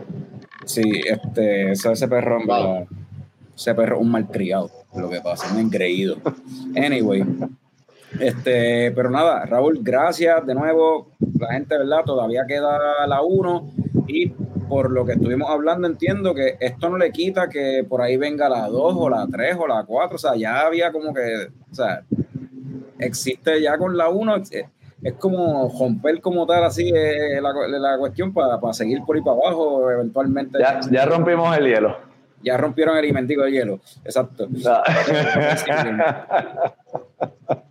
Sí, 0.64 0.82
este, 1.04 1.72
ese 1.72 2.08
perro, 2.08 2.38
ese 3.56 3.74
perro 3.74 3.98
un 3.98 4.10
malcriado, 4.10 4.70
lo 4.96 5.10
que 5.10 5.20
pasa, 5.20 5.52
un 5.52 5.60
engreído. 5.60 6.16
Anyway, 6.76 7.24
este, 8.20 8.92
pero 8.92 9.10
nada, 9.10 9.44
Raúl, 9.46 9.80
gracias 9.82 10.46
de 10.46 10.54
nuevo. 10.54 11.08
La 11.38 11.52
gente, 11.52 11.76
¿verdad? 11.76 12.04
Todavía 12.04 12.44
queda 12.46 13.06
la 13.06 13.22
1 13.22 13.70
y 14.08 14.32
por 14.68 14.90
lo 14.90 15.04
que 15.04 15.12
estuvimos 15.12 15.48
hablando, 15.50 15.86
entiendo 15.86 16.34
que 16.34 16.56
esto 16.60 16.88
no 16.88 16.98
le 16.98 17.12
quita 17.12 17.48
que 17.48 17.84
por 17.88 18.02
ahí 18.02 18.16
venga 18.16 18.48
la 18.48 18.68
2 18.68 18.94
o 18.96 19.08
la 19.08 19.26
3 19.30 19.56
o 19.58 19.66
la 19.66 19.84
4, 19.84 20.14
o 20.14 20.18
sea, 20.18 20.36
ya 20.36 20.60
había 20.60 20.92
como 20.92 21.14
que, 21.14 21.48
o 21.70 21.74
sea, 21.74 22.02
existe 22.98 23.60
ya 23.60 23.78
con 23.78 23.96
la 23.96 24.08
1, 24.08 24.42
es 25.02 25.12
como 25.14 25.72
romper 25.78 26.20
como 26.20 26.46
tal 26.46 26.64
así 26.64 26.90
eh, 26.94 27.40
la, 27.40 27.52
la, 27.78 27.98
cuestión 27.98 28.32
para, 28.32 28.60
para, 28.60 28.72
seguir 28.72 29.02
por 29.04 29.16
ahí 29.16 29.22
para 29.22 29.36
abajo, 29.36 29.90
eventualmente. 29.90 30.58
Ya, 30.58 30.80
ya 30.90 31.04
rompimos 31.04 31.56
el 31.56 31.66
hielo. 31.66 31.98
Ya 32.42 32.56
rompieron 32.56 32.96
el 32.96 33.06
inventico 33.06 33.42
de 33.42 33.52
hielo, 33.52 33.80
exacto. 34.04 34.48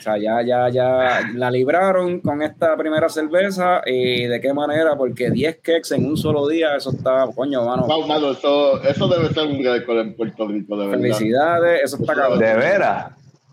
O 0.00 0.02
sea, 0.02 0.16
ya, 0.16 0.40
ya, 0.42 0.70
ya 0.70 1.20
la 1.34 1.50
libraron 1.50 2.20
con 2.20 2.40
esta 2.40 2.74
primera 2.74 3.10
cerveza. 3.10 3.82
¿Y 3.84 4.24
de 4.24 4.40
qué 4.40 4.54
manera? 4.54 4.96
Porque 4.96 5.30
10 5.30 5.56
cakes 5.56 5.94
en 5.94 6.06
un 6.06 6.16
solo 6.16 6.48
día, 6.48 6.74
eso 6.74 6.90
está, 6.90 7.26
coño, 7.34 7.62
mano. 7.66 7.82
Wow, 7.86 8.06
mano, 8.06 8.30
eso, 8.32 8.82
eso 8.82 9.08
debe 9.08 9.28
ser 9.34 9.46
un 9.46 9.62
récord 9.62 9.98
en 9.98 10.14
Puerto 10.14 10.48
Rico, 10.48 10.74
de 10.78 10.86
verdad. 10.86 11.02
Felicidades, 11.02 11.82
eso 11.84 11.96
está 12.00 12.14
cabrón. 12.14 12.38
¿De 12.38 12.54
veras? 12.54 13.06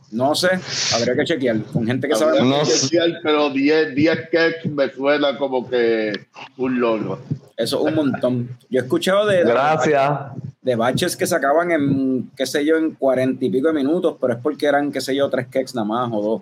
No 0.10 0.34
sé, 0.36 0.52
habría 0.96 1.16
que 1.16 1.26
chequear 1.26 1.62
con 1.64 1.86
gente 1.86 2.08
que 2.08 2.16
sabe. 2.16 2.40
Habría 2.40 2.50
No 2.50 2.60
que 2.60 2.66
sé. 2.68 2.88
chequear, 2.88 3.20
pero 3.22 3.50
10, 3.50 3.94
10 3.94 4.16
cakes 4.32 4.70
me 4.70 4.90
suena 4.90 5.38
como 5.38 5.70
que 5.70 6.14
un 6.56 6.80
logro. 6.80 7.20
Eso 7.58 7.80
es 7.80 7.84
un 7.88 7.96
montón. 7.96 8.58
Yo 8.70 8.80
he 8.80 8.84
escuchado 8.84 9.26
de, 9.26 9.44
de, 9.44 9.52
Gracias. 9.52 10.10
de 10.34 10.47
baches 10.76 11.16
que 11.16 11.26
sacaban 11.26 11.72
en, 11.72 12.32
qué 12.36 12.46
sé 12.46 12.66
yo, 12.66 12.78
en 12.78 12.92
cuarenta 12.92 13.46
y 13.46 13.50
pico 13.50 13.68
de 13.68 13.74
minutos, 13.74 14.16
pero 14.20 14.34
es 14.34 14.40
porque 14.40 14.66
eran, 14.66 14.92
qué 14.92 15.02
sé 15.02 15.16
yo, 15.16 15.30
tres 15.30 15.48
cakes 15.48 15.72
nada 15.74 15.86
más 15.86 16.10
o 16.12 16.22
dos. 16.22 16.42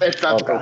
Exacto. 0.00 0.54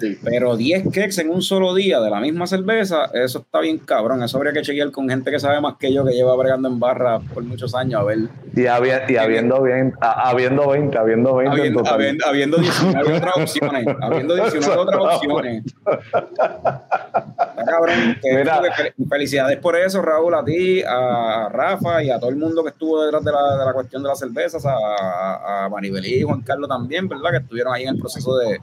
Sí. 0.00 0.18
Pero 0.24 0.56
10 0.56 0.84
cakes 0.84 1.20
en 1.20 1.30
un 1.30 1.42
solo 1.42 1.74
día 1.74 2.00
de 2.00 2.08
la 2.10 2.20
misma 2.20 2.46
cerveza, 2.46 3.04
eso 3.12 3.40
está 3.40 3.60
bien 3.60 3.78
cabrón. 3.78 4.22
Eso 4.22 4.36
habría 4.38 4.52
que 4.52 4.62
chequear 4.62 4.90
con 4.90 5.08
gente 5.08 5.30
que 5.30 5.38
sabe 5.38 5.60
más 5.60 5.76
que 5.78 5.92
yo, 5.92 6.04
que 6.04 6.12
lleva 6.12 6.34
bregando 6.36 6.68
en 6.68 6.80
barra 6.80 7.20
por 7.34 7.42
muchos 7.44 7.74
años, 7.74 8.00
a 8.00 8.04
ver. 8.04 8.18
Y, 8.56 8.62
habi- 8.62 8.90
y 9.08 9.16
habiendo, 9.16 9.62
bien, 9.62 9.94
a- 10.00 10.30
habiendo 10.30 10.68
20, 10.68 10.96
habiendo 10.98 11.36
20 11.36 11.54
en 11.54 11.58
Habiendo, 11.60 11.78
total. 11.80 11.94
habiendo, 11.94 12.26
habiendo 12.26 12.56
19 12.58 13.16
otras 13.16 13.36
opciones. 13.36 13.86
Habiendo 14.00 14.34
19 14.34 14.76
otras 14.80 15.00
opciones. 15.16 15.64
Está 15.66 17.64
cabrón. 17.66 18.16
Que- 18.22 18.36
Mira. 18.36 18.60
que 18.62 18.68
fel- 18.94 19.08
felicidades 19.08 19.58
por 19.58 19.76
eso, 19.76 20.00
Raúl, 20.02 20.34
a 20.34 20.44
ti, 20.44 20.82
a 20.82 21.48
Rafa 21.50 22.02
y 22.02 22.10
a 22.10 22.18
todo 22.18 22.30
el 22.30 22.36
mundo 22.36 22.62
que 22.62 22.70
estuvo 22.70 23.02
detrás 23.02 23.24
de 23.24 23.32
la, 23.32 23.56
de 23.58 23.64
la 23.64 23.72
cuestión 23.72 24.02
de 24.02 24.08
las 24.08 24.18
cervezas, 24.18 24.64
a, 24.66 25.64
a 25.64 25.68
Maribelí 25.68 26.20
y 26.20 26.22
Juan 26.22 26.40
Carlos 26.42 26.68
también, 26.68 27.08
¿verdad? 27.08 27.30
Que 27.32 27.36
estuvieron 27.38 27.74
ahí 27.74 27.82
en 27.84 27.90
el 27.90 27.98
proceso 28.00 28.36
de, 28.38 28.60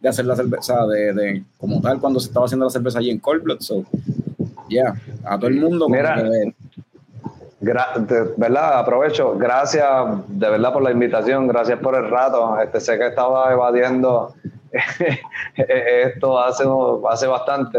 de 0.00 0.08
hacer 0.08 0.26
la 0.26 0.36
cerveza, 0.36 0.86
de, 0.86 1.12
de 1.12 1.44
como 1.58 1.80
tal, 1.80 2.00
cuando 2.00 2.20
se 2.20 2.28
estaba 2.28 2.46
haciendo 2.46 2.66
la 2.66 2.70
cerveza 2.70 2.98
allí 2.98 3.10
en 3.10 3.18
Cold 3.18 3.42
Blood. 3.42 3.60
So, 3.60 3.84
yeah, 4.68 4.94
a 5.24 5.38
todo 5.38 5.48
el 5.48 5.60
mundo. 5.60 5.88
Mira. 5.88 6.22
de 7.60 8.34
verdad, 8.36 8.78
aprovecho. 8.78 9.36
Gracias 9.36 9.86
de 10.28 10.50
verdad 10.50 10.72
por 10.72 10.82
la 10.82 10.92
invitación, 10.92 11.48
gracias 11.48 11.78
por 11.80 11.96
el 11.96 12.08
rato. 12.08 12.60
Este, 12.60 12.80
sé 12.80 12.98
que 12.98 13.08
estaba 13.08 13.52
evadiendo 13.52 14.34
esto 15.56 16.38
hace, 16.38 16.64
hace 17.10 17.26
bastante 17.26 17.78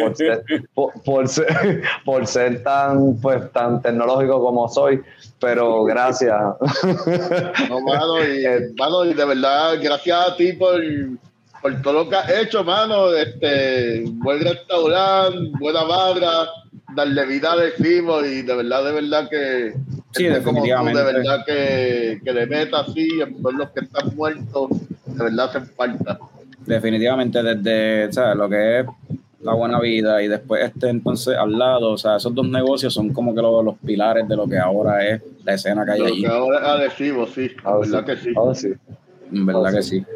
por 0.00 0.16
ser, 0.16 0.44
por, 0.74 1.02
por 1.02 1.28
ser, 1.28 1.82
por 2.04 2.26
ser 2.26 2.62
tan, 2.62 3.16
pues, 3.20 3.50
tan 3.52 3.82
tecnológico 3.82 4.42
como 4.42 4.68
soy, 4.68 5.02
pero 5.38 5.84
gracias. 5.84 6.40
No, 7.68 7.80
mano, 7.80 8.24
y, 8.24 8.42
Eh, 8.52 8.72
mano, 8.78 9.04
y 9.04 9.14
de 9.14 9.24
verdad, 9.24 9.74
gracias 9.80 10.28
a 10.28 10.36
ti 10.36 10.52
por, 10.52 10.80
por 11.62 11.80
todo 11.82 11.92
lo 12.04 12.08
que 12.08 12.16
has 12.16 12.30
hecho, 12.30 12.64
mano. 12.64 13.12
Este, 13.14 14.04
buen 14.06 14.40
restaurante, 14.40 15.50
buena 15.60 15.84
barra, 15.84 16.48
darle 16.94 17.26
vida 17.26 17.54
decimos, 17.56 18.26
y 18.26 18.42
de 18.42 18.54
verdad, 18.56 18.84
de 18.84 18.92
verdad 18.92 19.28
que 19.30 19.72
Sí, 20.14 20.24
como 20.26 20.26
tú, 20.26 20.26
de 20.26 20.30
definitivamente. 20.40 21.02
verdad 21.04 21.44
que, 21.46 22.20
que 22.22 22.32
le 22.32 22.46
meta 22.46 22.80
así, 22.80 23.08
en 23.20 23.40
todos 23.40 23.54
los 23.54 23.70
que 23.70 23.80
están 23.84 24.14
muertos, 24.14 24.68
de 25.06 25.24
verdad 25.24 25.46
hacen 25.48 25.66
falta. 25.74 26.18
definitivamente 26.66 27.42
desde 27.42 28.12
sea, 28.12 28.34
lo 28.34 28.48
que 28.48 28.80
es 28.80 28.86
la 29.40 29.54
buena 29.54 29.80
vida 29.80 30.22
y 30.22 30.28
después 30.28 30.62
este 30.64 30.88
entonces 30.90 31.36
al 31.36 31.58
lado, 31.58 31.92
o 31.92 31.98
sea, 31.98 32.16
esos 32.16 32.32
dos 32.34 32.46
negocios 32.46 32.92
son 32.94 33.12
como 33.12 33.34
que 33.34 33.42
los, 33.42 33.64
los 33.64 33.74
pilares 33.78 34.28
de 34.28 34.36
lo 34.36 34.46
que 34.46 34.58
ahora 34.58 35.04
es 35.08 35.20
la 35.44 35.54
escena 35.54 35.84
que 35.84 35.92
hay 35.92 35.98
Lo 35.98 36.06
allí. 36.06 36.20
que 36.20 36.28
ahora 36.28 36.58
es 36.58 36.64
adhesivo, 36.64 37.26
sí, 37.26 37.48
de 37.48 37.56
Ah, 37.64 37.76
verdad 37.78 38.00
sí. 38.00 38.04
que 38.06 38.16
sí. 38.18 38.30
Ah, 38.36 38.54
sí. 38.54 38.68
En 39.32 39.46
verdad 39.46 39.72
Oh, 39.72 39.76
que 39.76 39.82
sí. 39.82 39.98
sí. 40.00 40.06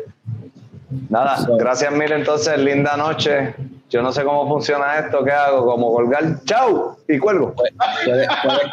Nada, 1.08 1.36
So- 1.38 1.56
gracias 1.56 1.92
mil 1.92 2.12
entonces, 2.12 2.58
linda 2.58 2.96
noche. 2.96 3.54
Yo 3.88 4.02
no 4.02 4.10
sé 4.10 4.24
cómo 4.24 4.48
funciona 4.48 4.98
esto, 4.98 5.22
¿qué 5.22 5.30
hago? 5.30 5.64
Como 5.64 5.92
colgar, 5.94 6.24
chau, 6.44 6.96
y 7.06 7.18
cuelgo. 7.18 7.54
Puedes, 7.54 7.72
puedes, 8.02 8.26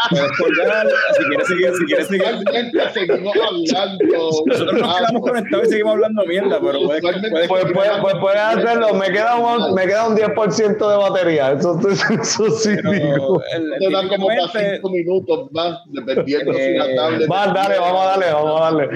puedes 0.10 0.31
colgar, 0.40 0.88
si 1.15 1.23
quieres 1.26 1.48
seguir, 1.48 1.72
si 1.77 1.85
quieres 1.85 2.07
seguir. 2.07 2.81
Seguimos 2.95 3.34
hablando. 3.38 4.31
Nosotros 4.48 4.73
nos 4.81 4.98
quedamos 4.98 5.22
conectados 5.22 5.68
y 5.68 5.69
seguimos 5.69 5.94
hablando 5.94 6.26
mierda, 6.26 6.60
pero 6.60 6.80
puedes, 6.85 7.03
Usualmente- 7.03 7.30
puedes- 7.30 7.48
Pues, 7.48 7.65
pues, 7.73 7.90
pues 8.02 8.15
puedes 8.19 8.40
hacerlo, 8.41 8.94
me 8.95 9.11
queda 9.11 9.35
un, 9.35 9.76
me 9.76 9.85
queda 9.85 10.07
un 10.07 10.15
10% 10.15 10.90
de 10.90 10.98
batería, 10.98 11.52
eso, 11.52 11.80
eso 11.88 12.49
sí 12.49 12.72
digo. 12.72 13.40
Te 13.80 13.91
dan 13.91 14.07
como 14.10 14.26
para 14.27 14.40
típicamente, 14.41 14.76
cinco 14.77 14.90
minutos 14.90 15.52
más, 15.52 15.77
dependiendo 15.91 16.53
si 16.53 16.73
la 16.76 16.95
tablet. 16.95 17.31
Va, 17.31 17.48
dale, 17.53 17.77
vamos 17.77 18.02
a 18.02 18.06
darle, 18.07 18.34
vamos 18.34 18.61
a 18.61 18.64
darle. 18.64 18.90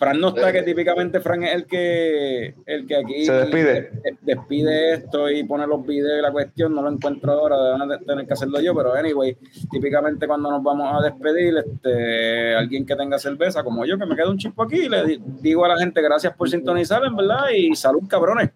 Fran 0.00 0.18
no 0.18 0.28
está, 0.28 0.50
que 0.50 0.62
típicamente 0.62 1.20
Fran 1.20 1.44
es 1.44 1.54
el 1.54 1.66
que, 1.66 2.54
el 2.64 2.86
que 2.86 2.96
aquí 2.96 3.26
Se 3.26 3.32
despide. 3.34 3.72
de- 4.02 4.16
despide 4.22 4.94
esto 4.94 5.28
y 5.30 5.44
pone 5.44 5.66
los 5.66 5.86
videos 5.86 6.18
y 6.18 6.22
la 6.22 6.32
cuestión, 6.32 6.74
no 6.74 6.80
lo 6.80 6.90
encuentro 6.90 7.32
ahora, 7.32 7.56
deben 7.58 7.86
de 7.86 7.98
tener 8.06 8.26
que 8.26 8.32
hacerlo 8.32 8.60
yo, 8.62 8.74
pero 8.74 8.94
anyway, 8.94 9.36
típicamente 9.70 10.26
cuando 10.26 10.50
nos 10.50 10.62
vamos 10.62 10.90
a 10.98 11.02
despedir, 11.04 11.52
este, 11.58 12.54
alguien 12.54 12.86
que 12.86 12.96
tenga 12.96 13.18
cerveza, 13.18 13.62
como 13.62 13.84
yo, 13.84 13.98
que 13.98 14.06
me 14.06 14.16
queda 14.16 14.30
un 14.30 14.38
chispo 14.38 14.62
aquí, 14.62 14.88
le 14.88 15.04
di- 15.04 15.20
digo 15.42 15.66
a 15.66 15.68
la 15.68 15.78
gente 15.78 16.00
gracias 16.00 16.34
por 16.34 16.48
sintonizar, 16.48 17.04
en 17.04 17.14
verdad, 17.14 17.50
y 17.54 17.74
salud 17.76 18.02
cabrones. 18.08 18.50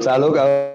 Salud, 0.00 0.32
cabrón. 0.34 0.74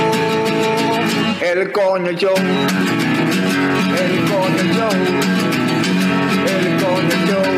el 1.53 1.69
coño 1.73 2.11
show. 2.13 2.33
El 2.33 4.13
coño 4.31 4.63
show. 4.73 4.95
El 6.47 6.67
coño 6.81 7.15
show. 7.27 7.49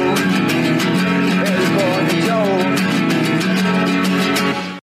El 1.46 1.62
coño 1.78 2.18
show. 2.26 2.93